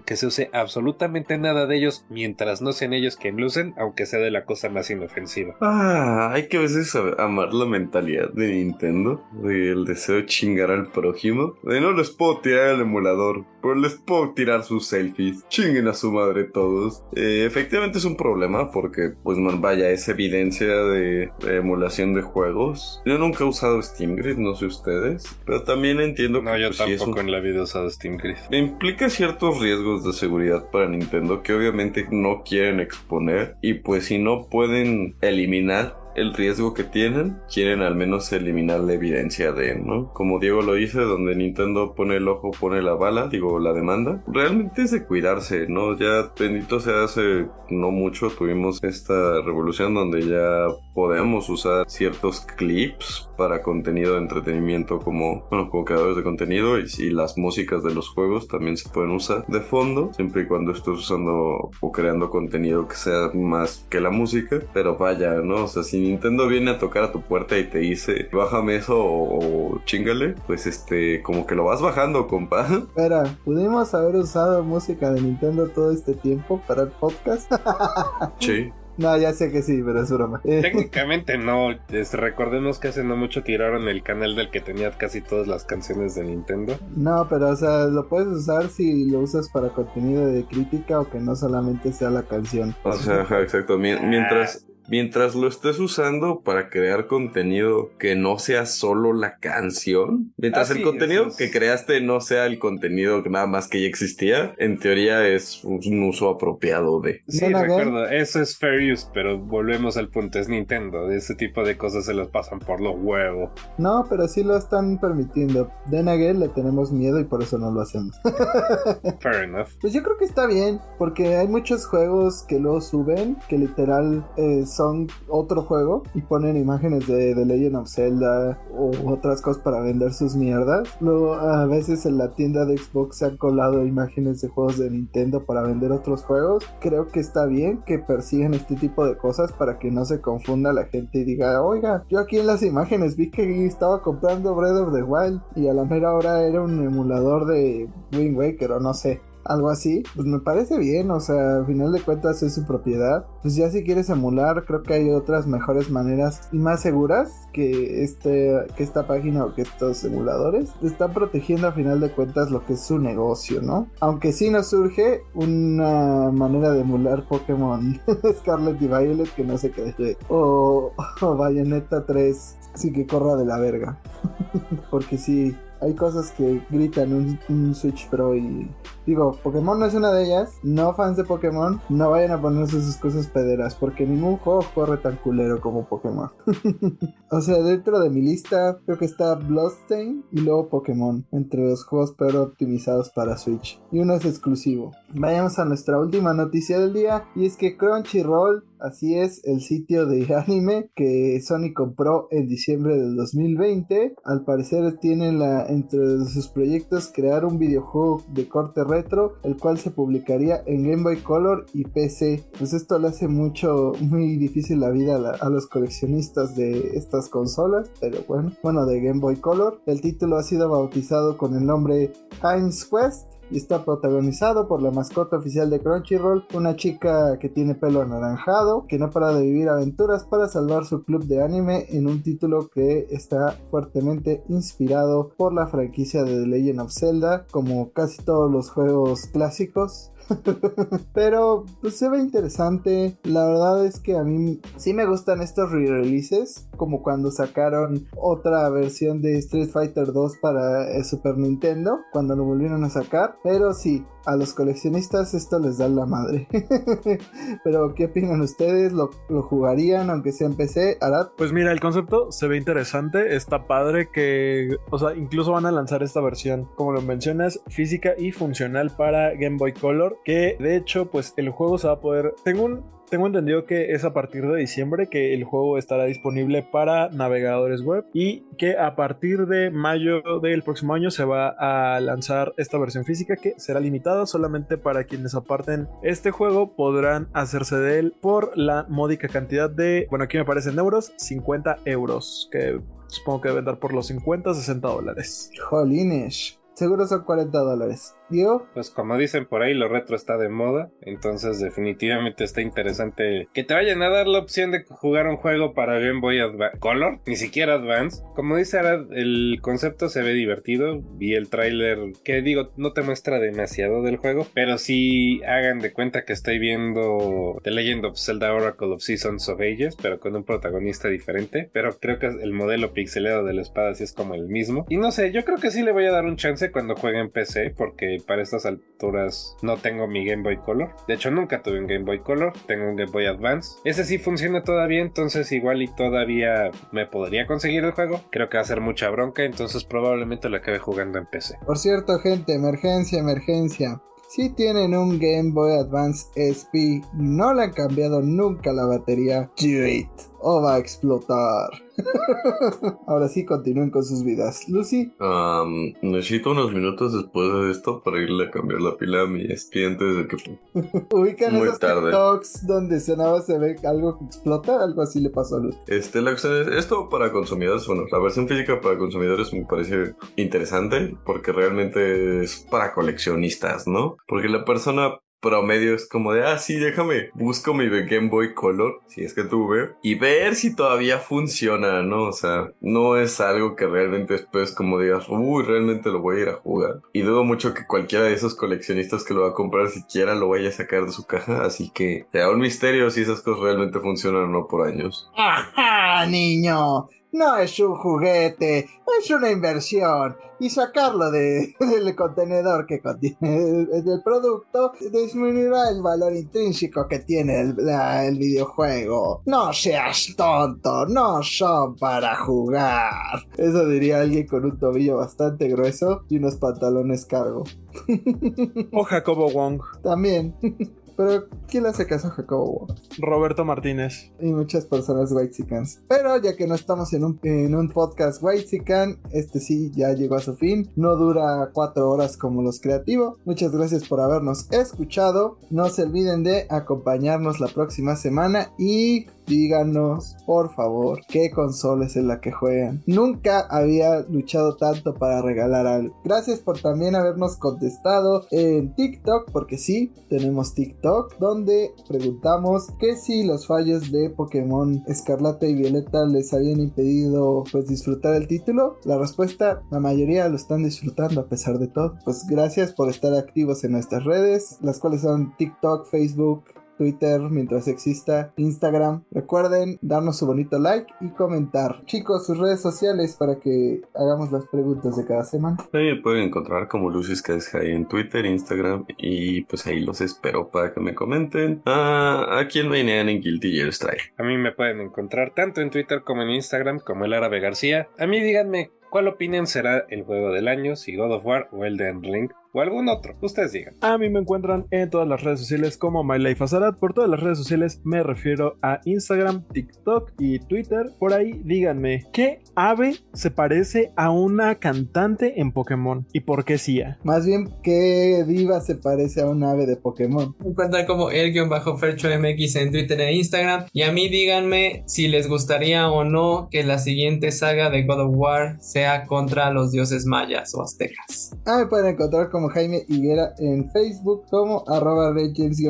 que 0.04 0.16
se 0.16 0.26
use 0.26 0.50
absolutamente 0.52 1.38
nada 1.38 1.66
de 1.66 1.76
ellos 1.76 2.04
mientras 2.08 2.62
no 2.62 2.72
sean 2.72 2.92
ellos 2.92 3.16
quien 3.16 3.36
lucen, 3.36 3.74
aunque 3.76 4.06
sea 4.06 4.20
de 4.20 4.30
la 4.30 4.44
cosa 4.44 4.68
más 4.68 4.90
inofensiva. 4.90 5.56
Ah, 5.60 6.30
hay 6.32 6.48
que 6.48 6.58
a 6.58 6.87
amar 6.96 7.52
la 7.54 7.66
mentalidad 7.66 8.32
de 8.32 8.52
Nintendo, 8.52 9.24
del 9.42 9.84
deseo 9.84 10.16
de 10.16 10.26
chingar 10.26 10.70
al 10.70 10.90
prójimo. 10.90 11.54
De 11.62 11.80
no 11.80 11.92
les 11.92 12.10
puedo 12.10 12.38
tirar 12.38 12.74
el 12.74 12.80
emulador, 12.82 13.44
pero 13.62 13.74
les 13.74 13.94
puedo 13.94 14.32
tirar 14.34 14.64
sus 14.64 14.86
selfies. 14.86 15.46
Chinguen 15.48 15.88
a 15.88 15.94
su 15.94 16.12
madre 16.12 16.44
todos. 16.44 17.02
Eh, 17.14 17.44
efectivamente 17.46 17.98
es 17.98 18.04
un 18.04 18.16
problema 18.16 18.70
porque, 18.70 19.12
pues, 19.22 19.38
vaya, 19.60 19.90
es 19.90 20.08
evidencia 20.08 20.66
de, 20.66 21.30
de, 21.40 21.56
emulación 21.56 22.14
de 22.14 22.22
juegos. 22.22 23.02
Yo 23.04 23.18
nunca 23.18 23.44
he 23.44 23.46
usado 23.46 23.82
SteamGrid, 23.82 24.36
no 24.36 24.54
sé 24.54 24.66
ustedes, 24.66 25.24
pero 25.44 25.62
también 25.62 26.00
entiendo 26.00 26.42
no, 26.42 26.52
que. 26.52 26.60
yo 26.60 26.68
pues, 26.68 26.78
tampoco 26.78 27.04
sí 27.04 27.10
un... 27.10 27.18
en 27.18 27.32
la 27.32 27.40
vida 27.40 27.58
he 27.58 27.62
usado 27.62 27.90
SteamGrid. 27.90 28.36
Implica 28.50 29.10
ciertos 29.10 29.60
riesgos 29.60 30.04
de 30.04 30.12
seguridad 30.12 30.70
para 30.70 30.88
Nintendo 30.88 31.42
que 31.42 31.54
obviamente 31.54 32.06
no 32.10 32.42
quieren 32.44 32.80
exponer 32.80 33.56
y 33.62 33.74
pues 33.74 34.06
si 34.06 34.18
no 34.18 34.48
pueden 34.48 35.16
eliminar 35.20 35.97
el 36.20 36.34
riesgo 36.34 36.74
que 36.74 36.84
tienen, 36.84 37.38
quieren 37.52 37.82
al 37.82 37.94
menos 37.94 38.32
eliminar 38.32 38.80
la 38.80 38.94
evidencia 38.94 39.52
de, 39.52 39.76
¿no? 39.76 40.12
Como 40.12 40.38
Diego 40.38 40.62
lo 40.62 40.74
dice, 40.74 41.00
donde 41.00 41.34
Nintendo 41.34 41.94
pone 41.94 42.16
el 42.16 42.28
ojo, 42.28 42.50
pone 42.50 42.82
la 42.82 42.94
bala, 42.94 43.28
digo, 43.28 43.58
la 43.58 43.72
demanda. 43.72 44.22
Realmente 44.26 44.82
es 44.82 44.90
de 44.90 45.04
cuidarse, 45.04 45.66
¿no? 45.68 45.96
Ya, 45.96 46.32
bendito 46.38 46.80
sea, 46.80 47.04
hace 47.04 47.46
no 47.70 47.90
mucho 47.90 48.30
tuvimos 48.30 48.82
esta 48.82 49.40
revolución 49.42 49.94
donde 49.94 50.26
ya 50.26 50.66
podemos 50.94 51.48
usar 51.48 51.88
ciertos 51.88 52.40
clips 52.40 53.28
para 53.36 53.62
contenido 53.62 54.14
de 54.14 54.20
entretenimiento 54.20 54.98
como, 54.98 55.46
bueno, 55.50 55.70
como 55.70 55.84
creadores 55.84 56.16
de 56.16 56.22
contenido 56.22 56.78
y 56.78 56.88
si 56.88 57.10
las 57.10 57.38
músicas 57.38 57.82
de 57.84 57.94
los 57.94 58.08
juegos 58.08 58.48
también 58.48 58.76
se 58.76 58.88
pueden 58.88 59.12
usar 59.12 59.46
de 59.46 59.60
fondo, 59.60 60.10
siempre 60.14 60.42
y 60.42 60.46
cuando 60.46 60.72
estés 60.72 60.88
usando 60.98 61.70
o 61.80 61.92
creando 61.92 62.30
contenido 62.30 62.88
que 62.88 62.96
sea 62.96 63.30
más 63.34 63.86
que 63.88 64.00
la 64.00 64.10
música, 64.10 64.60
pero 64.72 64.96
vaya, 64.96 65.34
¿no? 65.34 65.64
O 65.64 65.68
sea, 65.68 65.82
si 65.82 66.07
Nintendo 66.08 66.48
viene 66.48 66.70
a 66.72 66.78
tocar 66.78 67.04
a 67.04 67.12
tu 67.12 67.22
puerta 67.22 67.58
y 67.58 67.64
te 67.64 67.78
dice, 67.78 68.28
bájame 68.32 68.76
eso 68.76 68.98
o, 68.98 69.74
o 69.74 69.84
chingale, 69.84 70.34
pues 70.46 70.66
este, 70.66 71.22
como 71.22 71.46
que 71.46 71.54
lo 71.54 71.64
vas 71.64 71.80
bajando, 71.80 72.26
compa. 72.26 72.66
Espera, 72.72 73.24
¿pudimos 73.44 73.94
haber 73.94 74.16
usado 74.16 74.62
música 74.64 75.10
de 75.12 75.20
Nintendo 75.20 75.68
todo 75.68 75.92
este 75.92 76.14
tiempo 76.14 76.62
para 76.66 76.82
el 76.82 76.88
podcast? 76.88 77.52
sí. 78.40 78.72
No, 78.98 79.16
ya 79.16 79.32
sé 79.32 79.52
que 79.52 79.62
sí, 79.62 79.80
pero 79.84 80.02
es 80.02 80.10
broma. 80.10 80.40
Técnicamente 80.44 81.38
no. 81.38 81.70
Es, 81.88 82.12
recordemos 82.14 82.80
que 82.80 82.88
hace 82.88 83.04
no 83.04 83.16
mucho 83.16 83.44
tiraron 83.44 83.86
el 83.88 84.02
canal 84.02 84.34
del 84.34 84.50
que 84.50 84.60
tenía 84.60 84.90
casi 84.90 85.20
todas 85.20 85.46
las 85.46 85.64
canciones 85.64 86.16
de 86.16 86.24
Nintendo. 86.24 86.76
No, 86.96 87.26
pero 87.30 87.50
o 87.50 87.56
sea, 87.56 87.84
lo 87.84 88.08
puedes 88.08 88.26
usar 88.26 88.68
si 88.68 89.08
lo 89.08 89.20
usas 89.20 89.48
para 89.50 89.68
contenido 89.68 90.26
de 90.26 90.44
crítica 90.44 90.98
o 90.98 91.08
que 91.08 91.20
no 91.20 91.36
solamente 91.36 91.92
sea 91.92 92.10
la 92.10 92.24
canción. 92.24 92.74
O 92.82 92.92
sea, 92.92 93.20
ajá, 93.20 93.40
exacto. 93.40 93.78
Mientras, 93.78 94.66
mientras 94.88 95.34
lo 95.34 95.48
estés 95.48 95.78
usando 95.78 96.40
para 96.40 96.70
crear 96.70 97.06
contenido 97.06 97.90
que 97.98 98.16
no 98.16 98.38
sea 98.38 98.66
solo 98.66 99.12
la 99.12 99.38
canción, 99.38 100.32
mientras 100.36 100.70
Así 100.70 100.80
el 100.80 100.84
contenido 100.84 101.28
es. 101.28 101.36
que 101.36 101.50
creaste 101.50 102.00
no 102.00 102.20
sea 102.20 102.46
el 102.46 102.58
contenido 102.58 103.22
que 103.22 103.30
nada 103.30 103.46
más 103.46 103.68
que 103.68 103.82
ya 103.82 103.88
existía, 103.88 104.54
en 104.58 104.78
teoría 104.78 105.26
es 105.26 105.64
un 105.64 106.02
uso 106.02 106.30
apropiado 106.30 107.00
de. 107.00 107.22
Sí, 107.28 107.46
recuerdo, 107.46 108.06
eso 108.08 108.40
es 108.40 108.56
fair 108.56 108.92
use, 108.92 109.06
pero 109.12 109.38
volvemos 109.38 109.96
al 109.96 110.08
punto, 110.08 110.38
es 110.38 110.48
Nintendo. 110.48 111.10
Ese 111.10 111.34
tipo 111.34 111.62
de 111.64 111.76
cosas 111.76 112.04
se 112.04 112.14
los 112.14 112.28
pasan 112.28 112.58
por 112.58 112.80
los 112.80 112.94
huevos. 112.98 113.50
No, 113.76 114.06
pero 114.08 114.28
sí 114.28 114.42
lo 114.42 114.56
están 114.56 114.98
permitiendo. 114.98 115.70
Den 115.86 116.08
again 116.08 116.40
le 116.40 116.48
tenemos 116.48 116.92
miedo 116.92 117.20
y 117.20 117.24
por 117.24 117.42
eso 117.42 117.58
no 117.58 117.70
lo 117.70 117.80
hacemos. 117.80 118.18
Fair 119.20 119.44
enough. 119.44 119.68
Pues 119.80 119.92
yo 119.92 120.02
creo 120.02 120.16
que 120.16 120.24
está 120.24 120.46
bien, 120.46 120.80
porque 120.98 121.36
hay 121.36 121.48
muchos 121.48 121.86
juegos 121.86 122.44
que 122.48 122.58
luego 122.58 122.80
suben, 122.80 123.36
que 123.48 123.58
literal 123.58 124.26
eh, 124.36 124.64
son 124.78 125.08
otro 125.28 125.62
juego 125.62 126.04
y 126.14 126.22
ponen 126.22 126.56
imágenes 126.56 127.08
de 127.08 127.34
The 127.34 127.44
Legend 127.44 127.76
of 127.76 127.88
Zelda 127.88 128.58
o 128.72 128.92
otras 129.10 129.42
cosas 129.42 129.60
para 129.60 129.80
vender 129.80 130.12
sus 130.12 130.36
mierdas. 130.36 130.88
Luego 131.00 131.34
a 131.34 131.66
veces 131.66 132.06
en 132.06 132.16
la 132.16 132.30
tienda 132.30 132.64
de 132.64 132.78
Xbox 132.78 133.18
se 133.18 133.26
han 133.26 133.36
colado 133.36 133.84
imágenes 133.84 134.40
de 134.40 134.48
juegos 134.48 134.78
de 134.78 134.88
Nintendo 134.88 135.44
para 135.44 135.62
vender 135.62 135.90
otros 135.90 136.22
juegos. 136.22 136.64
Creo 136.80 137.08
que 137.08 137.18
está 137.18 137.46
bien 137.46 137.82
que 137.84 137.98
persigan 137.98 138.54
este 138.54 138.76
tipo 138.76 139.04
de 139.04 139.16
cosas 139.16 139.52
para 139.52 139.80
que 139.80 139.90
no 139.90 140.04
se 140.04 140.20
confunda 140.20 140.72
la 140.72 140.84
gente 140.84 141.18
y 141.18 141.24
diga, 141.24 141.60
oiga, 141.60 142.04
yo 142.08 142.20
aquí 142.20 142.38
en 142.38 142.46
las 142.46 142.62
imágenes 142.62 143.16
vi 143.16 143.32
que 143.32 143.66
estaba 143.66 144.00
comprando 144.00 144.54
Breath 144.54 144.76
of 144.76 144.94
the 144.94 145.02
Wild 145.02 145.42
y 145.56 145.66
a 145.66 145.74
la 145.74 145.84
mera 145.84 146.14
hora 146.14 146.42
era 146.42 146.62
un 146.62 146.80
emulador 146.84 147.46
de 147.46 147.88
Wind 148.12 148.38
Waker 148.38 148.72
o 148.72 148.80
no 148.80 148.94
sé. 148.94 149.20
Algo 149.48 149.70
así, 149.70 150.02
pues 150.14 150.26
me 150.26 150.38
parece 150.40 150.78
bien, 150.78 151.10
o 151.10 151.20
sea, 151.20 151.56
al 151.56 151.66
final 151.66 151.92
de 151.92 152.00
cuentas 152.00 152.42
es 152.42 152.54
su 152.54 152.64
propiedad. 152.64 153.26
Pues 153.42 153.56
ya 153.56 153.70
si 153.70 153.82
quieres 153.82 154.10
emular, 154.10 154.64
creo 154.64 154.82
que 154.82 154.94
hay 154.94 155.10
otras 155.10 155.46
mejores 155.46 155.90
maneras 155.90 156.48
y 156.52 156.58
más 156.58 156.82
seguras 156.82 157.48
que 157.52 158.04
este 158.04 158.66
que 158.76 158.82
esta 158.82 159.06
página 159.06 159.44
o 159.44 159.54
que 159.54 159.62
estos 159.62 160.04
emuladores 160.04 160.70
están 160.82 161.12
protegiendo 161.12 161.68
a 161.68 161.72
final 161.72 162.00
de 162.00 162.10
cuentas 162.10 162.50
lo 162.50 162.64
que 162.64 162.74
es 162.74 162.80
su 162.84 162.98
negocio, 162.98 163.62
¿no? 163.62 163.88
Aunque 164.00 164.32
sí 164.32 164.50
nos 164.50 164.68
surge 164.68 165.22
una 165.34 166.30
manera 166.30 166.72
de 166.72 166.80
emular 166.80 167.26
Pokémon 167.26 168.00
Scarlet 168.38 168.80
y 168.80 168.86
Violet 168.86 169.34
que 169.34 169.44
no 169.44 169.58
se 169.58 169.70
quede 169.70 170.16
o, 170.28 170.92
o 171.20 171.36
Bayonetta 171.36 172.04
3 172.04 172.56
sí 172.74 172.92
que 172.92 173.06
corra 173.06 173.36
de 173.36 173.44
la 173.44 173.58
verga. 173.58 173.98
Porque 174.90 175.18
sí, 175.18 175.56
hay 175.80 175.94
cosas 175.94 176.30
que 176.32 176.62
gritan 176.70 177.12
un, 177.12 177.38
un, 177.48 177.74
Switch 177.74 178.08
Pro 178.08 178.34
y 178.36 178.68
digo, 179.08 179.38
Pokémon 179.42 179.80
no 179.80 179.86
es 179.86 179.94
una 179.94 180.12
de 180.12 180.24
ellas. 180.24 180.58
No 180.62 180.94
fans 180.94 181.16
de 181.16 181.24
Pokémon, 181.24 181.80
no 181.88 182.10
vayan 182.10 182.32
a 182.32 182.40
ponerse 182.40 182.80
sus 182.82 182.96
cosas 182.96 183.26
pederas 183.26 183.74
porque 183.74 184.06
ningún 184.06 184.36
juego 184.36 184.64
corre 184.74 184.98
tan 184.98 185.16
culero 185.16 185.60
como 185.60 185.86
Pokémon. 185.86 186.30
o 187.30 187.40
sea, 187.40 187.62
dentro 187.62 188.00
de 188.00 188.10
mi 188.10 188.20
lista 188.20 188.78
creo 188.84 188.98
que 188.98 189.06
está 189.06 189.34
Bloodstain 189.34 190.24
y 190.30 190.40
luego 190.40 190.68
Pokémon 190.68 191.24
entre 191.32 191.66
los 191.66 191.84
juegos 191.84 192.12
peor 192.12 192.36
optimizados 192.36 193.10
para 193.10 193.38
Switch. 193.38 193.80
Y 193.90 194.00
uno 194.00 194.14
es 194.14 194.26
exclusivo. 194.26 194.92
Vayamos 195.14 195.58
a 195.58 195.64
nuestra 195.64 195.98
última 195.98 196.34
noticia 196.34 196.78
del 196.78 196.92
día 196.92 197.24
y 197.34 197.46
es 197.46 197.56
que 197.56 197.78
Crunchyroll 197.78 198.64
Así 198.80 199.16
es, 199.16 199.44
el 199.44 199.60
sitio 199.60 200.06
de 200.06 200.34
anime 200.34 200.90
que 200.94 201.40
Sony 201.40 201.72
compró 201.74 202.28
en 202.30 202.48
diciembre 202.48 202.96
del 202.96 203.16
2020. 203.16 204.14
Al 204.24 204.44
parecer 204.44 204.98
tiene 204.98 205.32
la, 205.32 205.66
entre 205.66 206.24
sus 206.26 206.48
proyectos 206.48 207.10
crear 207.12 207.44
un 207.44 207.58
videojuego 207.58 208.22
de 208.32 208.48
corte 208.48 208.84
retro, 208.84 208.97
el 209.42 209.56
cual 209.56 209.78
se 209.78 209.90
publicaría 209.90 210.62
en 210.66 210.88
Game 210.88 211.02
Boy 211.02 211.18
Color 211.18 211.66
y 211.72 211.84
PC. 211.84 212.44
Pues 212.58 212.72
esto 212.72 212.98
le 212.98 213.08
hace 213.08 213.28
mucho, 213.28 213.92
muy 214.00 214.36
difícil 214.36 214.80
la 214.80 214.90
vida 214.90 215.16
a, 215.40 215.48
los 215.50 215.66
coleccionistas 215.66 216.56
de 216.56 216.96
estas 216.96 217.28
consolas, 217.28 217.90
pero 218.00 218.18
bueno, 218.26 218.52
bueno, 218.62 218.86
de 218.86 219.00
Game 219.00 219.20
Boy 219.20 219.36
Color. 219.36 219.80
El 219.86 220.00
título 220.00 220.36
ha 220.36 220.42
sido 220.42 220.68
bautizado 220.68 221.36
con 221.36 221.56
el 221.56 221.64
nombre 221.64 222.12
Times 222.40 222.84
Quest 222.84 223.37
está 223.56 223.84
protagonizado 223.84 224.68
por 224.68 224.82
la 224.82 224.90
mascota 224.90 225.38
oficial 225.38 225.70
de 225.70 225.80
Crunchyroll, 225.80 226.46
una 226.54 226.76
chica 226.76 227.38
que 227.38 227.48
tiene 227.48 227.74
pelo 227.74 228.02
anaranjado, 228.02 228.86
que 228.86 228.98
no 228.98 229.10
para 229.10 229.32
de 229.32 229.42
vivir 229.42 229.68
aventuras 229.68 230.24
para 230.24 230.48
salvar 230.48 230.84
su 230.84 231.02
club 231.04 231.24
de 231.24 231.42
anime 231.42 231.86
en 231.88 232.06
un 232.06 232.22
título 232.22 232.68
que 232.68 233.06
está 233.10 233.56
fuertemente 233.70 234.42
inspirado 234.48 235.30
por 235.36 235.52
la 235.52 235.66
franquicia 235.66 236.24
de 236.24 236.40
The 236.40 236.46
Legend 236.46 236.80
of 236.80 236.92
Zelda, 236.92 237.46
como 237.50 237.92
casi 237.92 238.22
todos 238.22 238.50
los 238.50 238.70
juegos 238.70 239.26
clásicos. 239.32 240.10
Pero 241.14 241.64
pues 241.80 241.96
se 241.96 242.08
ve 242.08 242.18
interesante. 242.18 243.18
La 243.24 243.46
verdad 243.46 243.84
es 243.84 244.00
que 244.00 244.16
a 244.16 244.24
mí 244.24 244.60
sí 244.76 244.94
me 244.94 245.06
gustan 245.06 245.42
estos 245.42 245.70
re-releases. 245.70 246.68
Como 246.76 247.02
cuando 247.02 247.30
sacaron 247.30 248.06
otra 248.16 248.68
versión 248.70 249.22
de 249.22 249.38
Street 249.38 249.70
Fighter 249.70 250.12
2 250.12 250.38
para 250.40 250.90
el 250.96 251.04
Super 251.04 251.36
Nintendo. 251.36 252.00
Cuando 252.12 252.36
lo 252.36 252.44
volvieron 252.44 252.84
a 252.84 252.90
sacar. 252.90 253.36
Pero 253.42 253.74
sí, 253.74 254.04
a 254.28 254.36
los 254.36 254.52
coleccionistas 254.52 255.32
esto 255.32 255.58
les 255.58 255.78
da 255.78 255.88
la 255.88 256.04
madre. 256.04 256.46
Pero, 257.64 257.94
¿qué 257.94 258.04
opinan 258.04 258.42
ustedes? 258.42 258.92
¿Lo, 258.92 259.08
¿Lo, 259.30 259.42
jugarían 259.42 260.10
aunque 260.10 260.32
sea 260.32 260.48
en 260.48 260.54
PC? 260.54 260.98
Arad? 261.00 261.28
Pues 261.38 261.52
mira, 261.52 261.72
el 261.72 261.80
concepto 261.80 262.30
se 262.30 262.46
ve 262.46 262.58
interesante. 262.58 263.34
Está 263.34 263.66
padre 263.66 264.10
que, 264.12 264.76
o 264.90 264.98
sea, 264.98 265.16
incluso 265.16 265.52
van 265.52 265.64
a 265.64 265.72
lanzar 265.72 266.02
esta 266.02 266.20
versión, 266.20 266.68
como 266.74 266.92
lo 266.92 267.00
mencionas, 267.00 267.60
física 267.68 268.12
y 268.18 268.32
funcional 268.32 268.90
para 268.90 269.34
Game 269.34 269.56
Boy 269.56 269.72
Color. 269.72 270.18
Que 270.24 270.56
de 270.60 270.76
hecho, 270.76 271.10
pues 271.10 271.32
el 271.38 271.48
juego 271.48 271.78
se 271.78 271.86
va 271.86 271.94
a 271.94 272.00
poder. 272.00 272.34
Un 272.58 272.97
tengo 273.08 273.26
entendido 273.26 273.64
que 273.64 273.92
es 273.92 274.04
a 274.04 274.12
partir 274.12 274.46
de 274.46 274.58
diciembre 274.58 275.08
que 275.08 275.34
el 275.34 275.44
juego 275.44 275.78
estará 275.78 276.04
disponible 276.04 276.62
para 276.62 277.08
navegadores 277.10 277.82
web 277.82 278.04
y 278.12 278.44
que 278.56 278.76
a 278.76 278.96
partir 278.96 279.46
de 279.46 279.70
mayo 279.70 280.40
del 280.40 280.62
próximo 280.62 280.94
año 280.94 281.10
se 281.10 281.24
va 281.24 281.48
a 281.48 282.00
lanzar 282.00 282.52
esta 282.56 282.78
versión 282.78 283.04
física 283.04 283.36
que 283.36 283.54
será 283.56 283.80
limitada 283.80 284.26
solamente 284.26 284.78
para 284.78 285.04
quienes 285.04 285.34
aparten 285.34 285.88
este 286.02 286.30
juego 286.30 286.74
podrán 286.74 287.28
hacerse 287.32 287.76
de 287.76 287.98
él 287.98 288.14
por 288.20 288.56
la 288.56 288.86
módica 288.88 289.28
cantidad 289.28 289.70
de, 289.70 290.06
bueno 290.10 290.24
aquí 290.24 290.38
me 290.38 290.44
parece 290.44 290.70
en 290.70 290.78
euros, 290.78 291.12
50 291.16 291.78
euros 291.84 292.48
que 292.52 292.80
supongo 293.08 293.40
que 293.40 293.48
deben 293.48 293.64
dar 293.64 293.78
por 293.78 293.92
los 293.92 294.06
50, 294.08 294.54
60 294.54 294.88
dólares. 294.88 295.50
Jolines. 295.68 296.58
Seguro 296.78 297.08
son 297.08 297.24
40 297.24 297.58
dólares. 297.58 298.14
Diego. 298.30 298.68
Pues 298.72 298.90
como 298.90 299.16
dicen 299.16 299.46
por 299.46 299.62
ahí, 299.62 299.74
lo 299.74 299.88
retro 299.88 300.14
está 300.14 300.36
de 300.36 300.48
moda. 300.48 300.90
Entonces 301.00 301.58
definitivamente 301.58 302.44
está 302.44 302.60
interesante 302.60 303.48
que 303.52 303.64
te 303.64 303.74
vayan 303.74 304.00
a 304.02 304.10
dar 304.10 304.28
la 304.28 304.38
opción 304.38 304.70
de 304.70 304.84
jugar 304.84 305.26
un 305.26 305.38
juego 305.38 305.74
para 305.74 305.98
Game 305.98 306.20
Boy 306.20 306.38
Advance 306.38 306.78
Color. 306.78 307.18
Ni 307.26 307.34
siquiera 307.34 307.74
Advance. 307.74 308.22
Como 308.36 308.56
dice 308.56 308.78
Arad, 308.78 309.12
el 309.12 309.58
concepto 309.60 310.08
se 310.08 310.22
ve 310.22 310.34
divertido. 310.34 311.02
Vi 311.16 311.34
el 311.34 311.48
tráiler 311.48 311.98
que 312.22 312.42
digo, 312.42 312.70
no 312.76 312.92
te 312.92 313.02
muestra 313.02 313.40
demasiado 313.40 314.02
del 314.02 314.18
juego. 314.18 314.46
Pero 314.54 314.78
sí 314.78 315.42
hagan 315.44 315.80
de 315.80 315.92
cuenta 315.92 316.24
que 316.24 316.32
estoy 316.32 316.60
viendo 316.60 317.58
The 317.64 317.72
Legend 317.72 318.04
of 318.04 318.18
Zelda 318.18 318.54
Oracle 318.54 318.92
of 318.92 319.02
Seasons 319.02 319.48
of 319.48 319.60
Ages. 319.60 319.96
Pero 320.00 320.20
con 320.20 320.36
un 320.36 320.44
protagonista 320.44 321.08
diferente. 321.08 321.70
Pero 321.72 321.98
creo 321.98 322.20
que 322.20 322.26
el 322.26 322.52
modelo 322.52 322.92
pixelado 322.92 323.44
de 323.44 323.54
la 323.54 323.62
espada 323.62 323.94
sí 323.94 324.04
es 324.04 324.12
como 324.12 324.34
el 324.34 324.46
mismo. 324.46 324.86
Y 324.88 324.98
no 324.98 325.10
sé, 325.10 325.32
yo 325.32 325.44
creo 325.44 325.58
que 325.58 325.72
sí 325.72 325.82
le 325.82 325.90
voy 325.90 326.04
a 326.04 326.12
dar 326.12 326.24
un 326.24 326.36
chance 326.36 326.67
cuando 326.70 326.96
juegue 326.96 327.20
en 327.20 327.30
PC. 327.30 327.74
Porque 327.76 328.18
para 328.26 328.42
estas 328.42 328.66
alturas 328.66 329.56
no 329.62 329.76
tengo 329.76 330.06
mi 330.06 330.24
Game 330.24 330.42
Boy 330.42 330.58
Color. 330.58 330.94
De 331.06 331.14
hecho, 331.14 331.30
nunca 331.30 331.62
tuve 331.62 331.78
un 331.78 331.86
Game 331.86 332.04
Boy 332.04 332.20
Color, 332.20 332.52
tengo 332.66 332.88
un 332.88 332.96
Game 332.96 333.10
Boy 333.10 333.26
Advance. 333.26 333.78
Ese 333.84 334.04
sí 334.04 334.18
funciona 334.18 334.62
todavía, 334.62 335.00
entonces 335.00 335.50
igual 335.52 335.82
y 335.82 335.88
todavía 335.88 336.70
me 336.92 337.06
podría 337.06 337.46
conseguir 337.46 337.84
el 337.84 337.92
juego. 337.92 338.20
Creo 338.30 338.48
que 338.48 338.56
va 338.56 338.62
a 338.62 338.66
ser 338.66 338.80
mucha 338.80 339.10
bronca, 339.10 339.44
entonces 339.44 339.84
probablemente 339.84 340.48
lo 340.48 340.56
acabe 340.56 340.78
jugando 340.78 341.18
en 341.18 341.26
PC. 341.26 341.58
Por 341.66 341.78
cierto, 341.78 342.18
gente, 342.18 342.54
emergencia, 342.54 343.18
emergencia. 343.18 344.00
Si 344.28 344.50
tienen 344.50 344.94
un 344.94 345.18
Game 345.18 345.52
Boy 345.52 345.72
Advance 345.72 346.26
SP, 346.36 347.00
no 347.14 347.54
le 347.54 347.62
han 347.62 347.72
cambiado 347.72 348.20
nunca 348.20 348.74
la 348.74 348.84
batería, 348.84 349.50
do 349.58 349.86
it 349.86 350.10
o 350.40 350.60
va 350.60 350.74
a 350.74 350.78
explotar. 350.78 351.70
Ahora 353.06 353.28
sí, 353.28 353.44
continúen 353.44 353.90
con 353.90 354.04
sus 354.04 354.24
vidas. 354.24 354.68
Lucy. 354.68 355.12
Um, 355.20 355.92
necesito 356.02 356.52
unos 356.52 356.72
minutos 356.72 357.12
después 357.12 357.52
de 357.52 357.70
esto 357.70 358.02
para 358.02 358.20
irle 358.20 358.46
a 358.46 358.50
cambiar 358.50 358.80
la 358.80 358.96
pila 358.96 359.22
a 359.22 359.26
mi 359.26 359.44
SP 359.50 359.86
antes 359.86 360.16
de 360.16 360.28
que. 360.28 360.58
Ubican 361.14 361.54
Muy 361.54 361.66
esos 361.66 361.78
tarde. 361.78 362.10
TikToks 362.10 362.66
donde 362.66 363.00
sonaba 363.00 363.40
se 363.42 363.58
ve 363.58 363.76
algo 363.84 364.18
que 364.18 364.24
explota, 364.24 364.82
algo 364.82 365.02
así 365.02 365.20
le 365.20 365.30
pasó 365.30 365.56
a 365.56 365.60
Lucy. 365.60 365.78
Este, 365.86 366.20
la, 366.20 366.32
esto 366.32 367.08
para 367.08 367.32
consumidores, 367.32 367.86
bueno, 367.86 368.04
la 368.10 368.18
versión 368.18 368.48
física 368.48 368.80
para 368.80 368.98
consumidores 368.98 369.52
me 369.52 369.64
parece 369.64 370.14
interesante 370.36 371.16
porque 371.24 371.52
realmente 371.52 372.42
es 372.42 372.66
para 372.70 372.92
coleccionistas, 372.92 373.86
¿no? 373.86 374.16
Porque 374.26 374.48
la 374.48 374.64
persona 374.64 375.18
promedio 375.40 375.94
es 375.94 376.08
como 376.08 376.32
de, 376.32 376.44
ah, 376.44 376.58
sí, 376.58 376.76
déjame, 376.76 377.30
busco 377.34 377.74
mi 377.74 377.88
Game 377.88 378.28
Boy 378.28 378.54
Color, 378.54 379.00
si 379.06 379.22
es 379.22 379.34
que 379.34 379.44
tuve, 379.44 379.90
y 380.02 380.14
ver 380.14 380.54
si 380.54 380.74
todavía 380.74 381.18
funciona, 381.18 382.02
¿no? 382.02 382.24
O 382.24 382.32
sea, 382.32 382.72
no 382.80 383.16
es 383.16 383.40
algo 383.40 383.76
que 383.76 383.86
realmente 383.86 384.34
después 384.34 384.72
como 384.72 384.98
digas, 384.98 385.26
uy, 385.28 385.64
realmente 385.64 386.10
lo 386.10 386.20
voy 386.20 386.38
a 386.38 386.42
ir 386.42 386.48
a 386.48 386.54
jugar. 386.54 387.00
Y 387.12 387.22
dudo 387.22 387.44
mucho 387.44 387.74
que 387.74 387.86
cualquiera 387.86 388.24
de 388.24 388.34
esos 388.34 388.54
coleccionistas 388.54 389.24
que 389.24 389.34
lo 389.34 389.42
va 389.42 389.50
a 389.50 389.54
comprar 389.54 389.88
siquiera 389.88 390.34
lo 390.34 390.48
vaya 390.48 390.68
a 390.68 390.72
sacar 390.72 391.06
de 391.06 391.12
su 391.12 391.26
caja, 391.26 391.64
así 391.64 391.90
que 391.90 392.26
sea 392.32 392.50
un 392.50 392.60
misterio 392.60 393.10
si 393.10 393.22
esas 393.22 393.42
cosas 393.42 393.62
realmente 393.62 394.00
funcionan 394.00 394.44
o 394.44 394.48
no 394.48 394.66
por 394.66 394.86
años. 394.86 395.30
¡Ajá, 395.36 396.26
niño! 396.26 397.08
No 397.32 397.58
es 397.58 397.78
un 397.78 397.94
juguete, 397.96 398.88
es 399.20 399.30
una 399.30 399.50
inversión. 399.50 400.36
Y 400.60 400.70
sacarlo 400.70 401.30
de, 401.30 401.74
del 401.80 402.16
contenedor 402.16 402.86
que 402.86 403.00
contiene 403.00 403.86
el, 403.92 404.22
producto 404.24 404.92
disminuirá 405.12 405.90
el 405.90 406.02
valor 406.02 406.34
intrínseco 406.34 407.06
que 407.06 407.20
tiene 407.20 407.60
el, 407.60 407.76
el, 407.88 408.38
videojuego. 408.38 409.42
No 409.46 409.72
seas 409.72 410.34
tonto, 410.36 411.06
no 411.06 411.42
son 411.42 411.94
para 411.96 412.36
jugar. 412.36 413.46
Eso 413.56 413.86
diría 413.86 414.20
alguien 414.20 414.46
con 414.46 414.64
un 414.64 414.78
tobillo 414.78 415.18
bastante 415.18 415.68
grueso 415.68 416.24
y 416.28 416.38
unos 416.38 416.56
pantalones 416.56 417.24
cargo. 417.26 417.64
o 418.92 419.04
Jacobo 419.04 419.50
Wong. 419.50 419.80
También. 420.02 420.56
Pero, 421.18 421.48
¿quién 421.66 421.82
le 421.82 421.88
hace 421.88 422.06
caso 422.06 422.28
a 422.28 422.30
Jacobo 422.30 422.86
Roberto 423.18 423.64
Martínez. 423.64 424.30
Y 424.40 424.52
muchas 424.52 424.86
personas 424.86 425.32
Whitesicans. 425.32 426.00
Pero 426.08 426.40
ya 426.40 426.54
que 426.54 426.68
no 426.68 426.76
estamos 426.76 427.12
en 427.12 427.24
un, 427.24 427.40
en 427.42 427.74
un 427.74 427.88
podcast 427.88 428.40
Whitesican, 428.40 429.18
este 429.32 429.58
sí 429.58 429.90
ya 429.94 430.12
llegó 430.12 430.36
a 430.36 430.40
su 430.40 430.54
fin. 430.54 430.92
No 430.94 431.16
dura 431.16 431.70
cuatro 431.72 432.08
horas 432.08 432.36
como 432.36 432.62
los 432.62 432.80
creativos. 432.80 433.36
Muchas 433.44 433.72
gracias 433.72 434.06
por 434.06 434.20
habernos 434.20 434.70
escuchado. 434.70 435.58
No 435.70 435.88
se 435.88 436.04
olviden 436.04 436.44
de 436.44 436.68
acompañarnos 436.70 437.58
la 437.58 437.66
próxima 437.66 438.14
semana 438.14 438.70
y 438.78 439.26
díganos, 439.48 440.36
por 440.46 440.74
favor, 440.74 441.20
qué 441.28 441.50
consola 441.50 442.06
es 442.06 442.16
en 442.16 442.28
la 442.28 442.40
que 442.40 442.52
juegan. 442.52 443.02
Nunca 443.06 443.66
había 443.68 444.20
luchado 444.20 444.76
tanto 444.76 445.14
para 445.14 445.42
regalar 445.42 445.86
algo. 445.86 446.14
Gracias 446.24 446.60
por 446.60 446.78
también 446.80 447.14
habernos 447.14 447.56
contestado 447.56 448.46
en 448.50 448.94
TikTok, 448.94 449.50
porque 449.50 449.78
sí, 449.78 450.12
tenemos 450.28 450.74
TikTok, 450.74 451.38
donde 451.38 451.92
preguntamos 452.08 452.88
que 452.98 453.16
si 453.16 453.44
los 453.44 453.66
fallos 453.66 454.12
de 454.12 454.30
Pokémon 454.30 455.02
Escarlata 455.06 455.66
y 455.66 455.74
Violeta 455.74 456.26
les 456.26 456.52
habían 456.52 456.80
impedido 456.80 457.64
pues 457.70 457.86
disfrutar 457.86 458.34
el 458.34 458.46
título. 458.46 458.96
La 459.04 459.18
respuesta, 459.18 459.82
la 459.90 460.00
mayoría 460.00 460.48
lo 460.48 460.56
están 460.56 460.84
disfrutando 460.84 461.40
a 461.40 461.48
pesar 461.48 461.78
de 461.78 461.88
todo. 461.88 462.14
Pues 462.24 462.46
gracias 462.46 462.92
por 462.92 463.08
estar 463.08 463.34
activos 463.34 463.84
en 463.84 463.92
nuestras 463.92 464.24
redes, 464.24 464.78
las 464.82 464.98
cuales 464.98 465.22
son 465.22 465.56
TikTok, 465.56 466.06
Facebook, 466.06 466.64
Twitter 466.98 467.40
mientras 467.40 467.88
exista, 467.88 468.52
Instagram. 468.56 469.24
Recuerden 469.30 469.98
darnos 470.02 470.38
su 470.38 470.46
bonito 470.46 470.78
like 470.78 471.06
y 471.20 471.30
comentar. 471.30 472.04
Chicos, 472.04 472.46
sus 472.46 472.58
redes 472.58 472.82
sociales 472.82 473.36
para 473.38 473.58
que 473.60 474.02
hagamos 474.14 474.52
las 474.52 474.66
preguntas 474.66 475.16
de 475.16 475.24
cada 475.24 475.44
semana. 475.44 475.78
Ahí 475.92 476.12
me 476.12 476.20
pueden 476.20 476.44
encontrar 476.44 476.88
como 476.88 477.08
Lucis 477.08 477.42
ahí 477.74 477.92
en 477.92 478.06
Twitter, 478.06 478.44
Instagram 478.44 479.06
y 479.16 479.62
pues 479.62 479.86
ahí 479.86 480.00
los 480.00 480.20
espero 480.20 480.70
para 480.70 480.92
que 480.92 481.00
me 481.00 481.14
comenten 481.14 481.82
a, 481.86 482.58
a 482.58 482.68
quién 482.68 482.90
venían 482.90 483.28
en 483.28 483.40
Guilty 483.40 483.72
Gear 483.72 483.88
Strike. 483.88 484.34
A 484.36 484.42
mí 484.42 484.58
me 484.58 484.72
pueden 484.72 485.00
encontrar 485.00 485.52
tanto 485.54 485.80
en 485.80 485.90
Twitter 485.90 486.22
como 486.24 486.42
en 486.42 486.50
Instagram 486.50 487.00
como 487.00 487.24
el 487.24 487.32
Árabe 487.32 487.60
García. 487.60 488.08
A 488.18 488.26
mí 488.26 488.40
díganme 488.40 488.90
cuál 489.10 489.28
opinan 489.28 489.66
será 489.66 490.04
el 490.08 490.24
juego 490.24 490.52
del 490.52 490.68
año, 490.68 490.96
si 490.96 491.16
God 491.16 491.32
of 491.32 491.46
War 491.46 491.68
o 491.72 491.84
Elden 491.84 492.22
Ring 492.22 492.50
o 492.78 492.80
algún 492.80 493.08
otro. 493.08 493.34
Ustedes 493.40 493.72
digan. 493.72 493.94
A 494.00 494.16
mí 494.18 494.28
me 494.30 494.40
encuentran 494.40 494.86
en 494.90 495.10
todas 495.10 495.26
las 495.26 495.42
redes 495.42 495.60
sociales 495.60 495.98
como 495.98 496.22
MyLifeAzarat. 496.22 496.98
Por 496.98 497.12
todas 497.12 497.28
las 497.28 497.40
redes 497.40 497.58
sociales 497.58 498.00
me 498.04 498.22
refiero 498.22 498.76
a 498.82 499.00
Instagram, 499.04 499.64
TikTok 499.72 500.32
y 500.38 500.60
Twitter. 500.60 501.10
Por 501.18 501.32
ahí 501.32 501.60
díganme, 501.64 502.24
¿qué 502.32 502.60
ave 502.76 503.16
se 503.32 503.50
parece 503.50 504.12
a 504.16 504.30
una 504.30 504.76
cantante 504.76 505.60
en 505.60 505.72
Pokémon? 505.72 506.26
¿Y 506.32 506.40
por 506.40 506.64
qué 506.64 506.78
Sia? 506.78 507.18
Más 507.24 507.44
bien, 507.44 507.68
¿qué 507.82 508.44
diva 508.46 508.80
se 508.80 508.94
parece 508.94 509.40
a 509.40 509.46
un 509.46 509.64
ave 509.64 509.86
de 509.86 509.96
Pokémon? 509.96 510.54
Me 510.60 510.70
encuentran 510.70 511.06
como 511.06 511.30
el-fercho 511.30 512.28
MX 512.28 512.76
en 512.76 512.92
Twitter 512.92 513.20
e 513.20 513.32
Instagram. 513.32 513.86
Y 513.92 514.02
a 514.02 514.12
mí 514.12 514.28
díganme 514.28 515.02
si 515.06 515.26
les 515.26 515.48
gustaría 515.48 516.08
o 516.08 516.24
no 516.24 516.68
que 516.70 516.84
la 516.84 516.98
siguiente 516.98 517.50
saga 517.50 517.90
de 517.90 518.04
God 518.04 518.20
of 518.20 518.34
War 518.34 518.80
sea 518.80 519.24
contra 519.26 519.70
los 519.72 519.90
dioses 519.90 520.26
mayas 520.26 520.74
o 520.74 520.82
aztecas. 520.82 521.56
Ah, 521.66 521.78
me 521.78 521.86
pueden 521.86 522.14
encontrar 522.14 522.50
como 522.50 522.67
Jaime 522.68 523.04
Higuera 523.08 523.54
en 523.58 523.90
Facebook, 523.90 524.44
como 524.50 524.84
arroba 524.88 525.32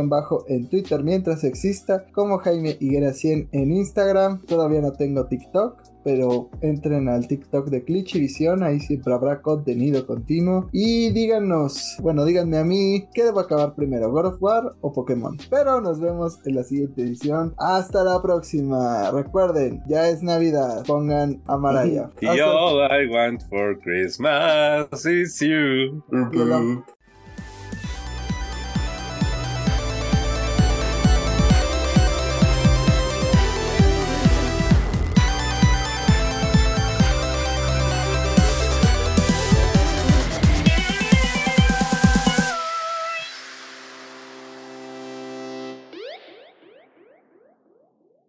bajo 0.04 0.44
en 0.48 0.68
Twitter 0.68 1.02
mientras 1.02 1.44
exista, 1.44 2.04
como 2.12 2.38
Jaime 2.38 2.76
Higuera 2.80 3.12
100 3.12 3.48
en 3.52 3.72
Instagram. 3.72 4.42
Todavía 4.46 4.80
no 4.80 4.92
tengo 4.92 5.26
TikTok, 5.26 5.82
pero 6.08 6.48
entren 6.62 7.06
al 7.10 7.28
TikTok 7.28 7.68
de 7.68 7.80
Visión, 8.14 8.62
ahí 8.62 8.80
siempre 8.80 9.12
habrá 9.12 9.42
contenido 9.42 10.06
continuo. 10.06 10.70
Y 10.72 11.10
díganos, 11.10 11.98
bueno, 12.00 12.24
díganme 12.24 12.56
a 12.56 12.64
mí, 12.64 13.06
¿qué 13.12 13.24
debo 13.24 13.40
acabar 13.40 13.74
primero, 13.74 14.10
God 14.10 14.24
of 14.24 14.42
War 14.42 14.72
o 14.80 14.90
Pokémon? 14.90 15.36
Pero 15.50 15.82
nos 15.82 16.00
vemos 16.00 16.38
en 16.46 16.54
la 16.54 16.62
siguiente 16.62 17.02
edición. 17.02 17.52
Hasta 17.58 18.04
la 18.04 18.22
próxima. 18.22 19.10
Recuerden, 19.10 19.82
ya 19.86 20.08
es 20.08 20.22
Navidad, 20.22 20.82
pongan 20.86 21.42
Amaraya. 21.46 22.08
all 22.22 22.80
I 22.90 23.06
want 23.10 23.42
for 23.50 23.78
Christmas 23.78 25.04
is 25.04 25.38
you. 25.40 26.02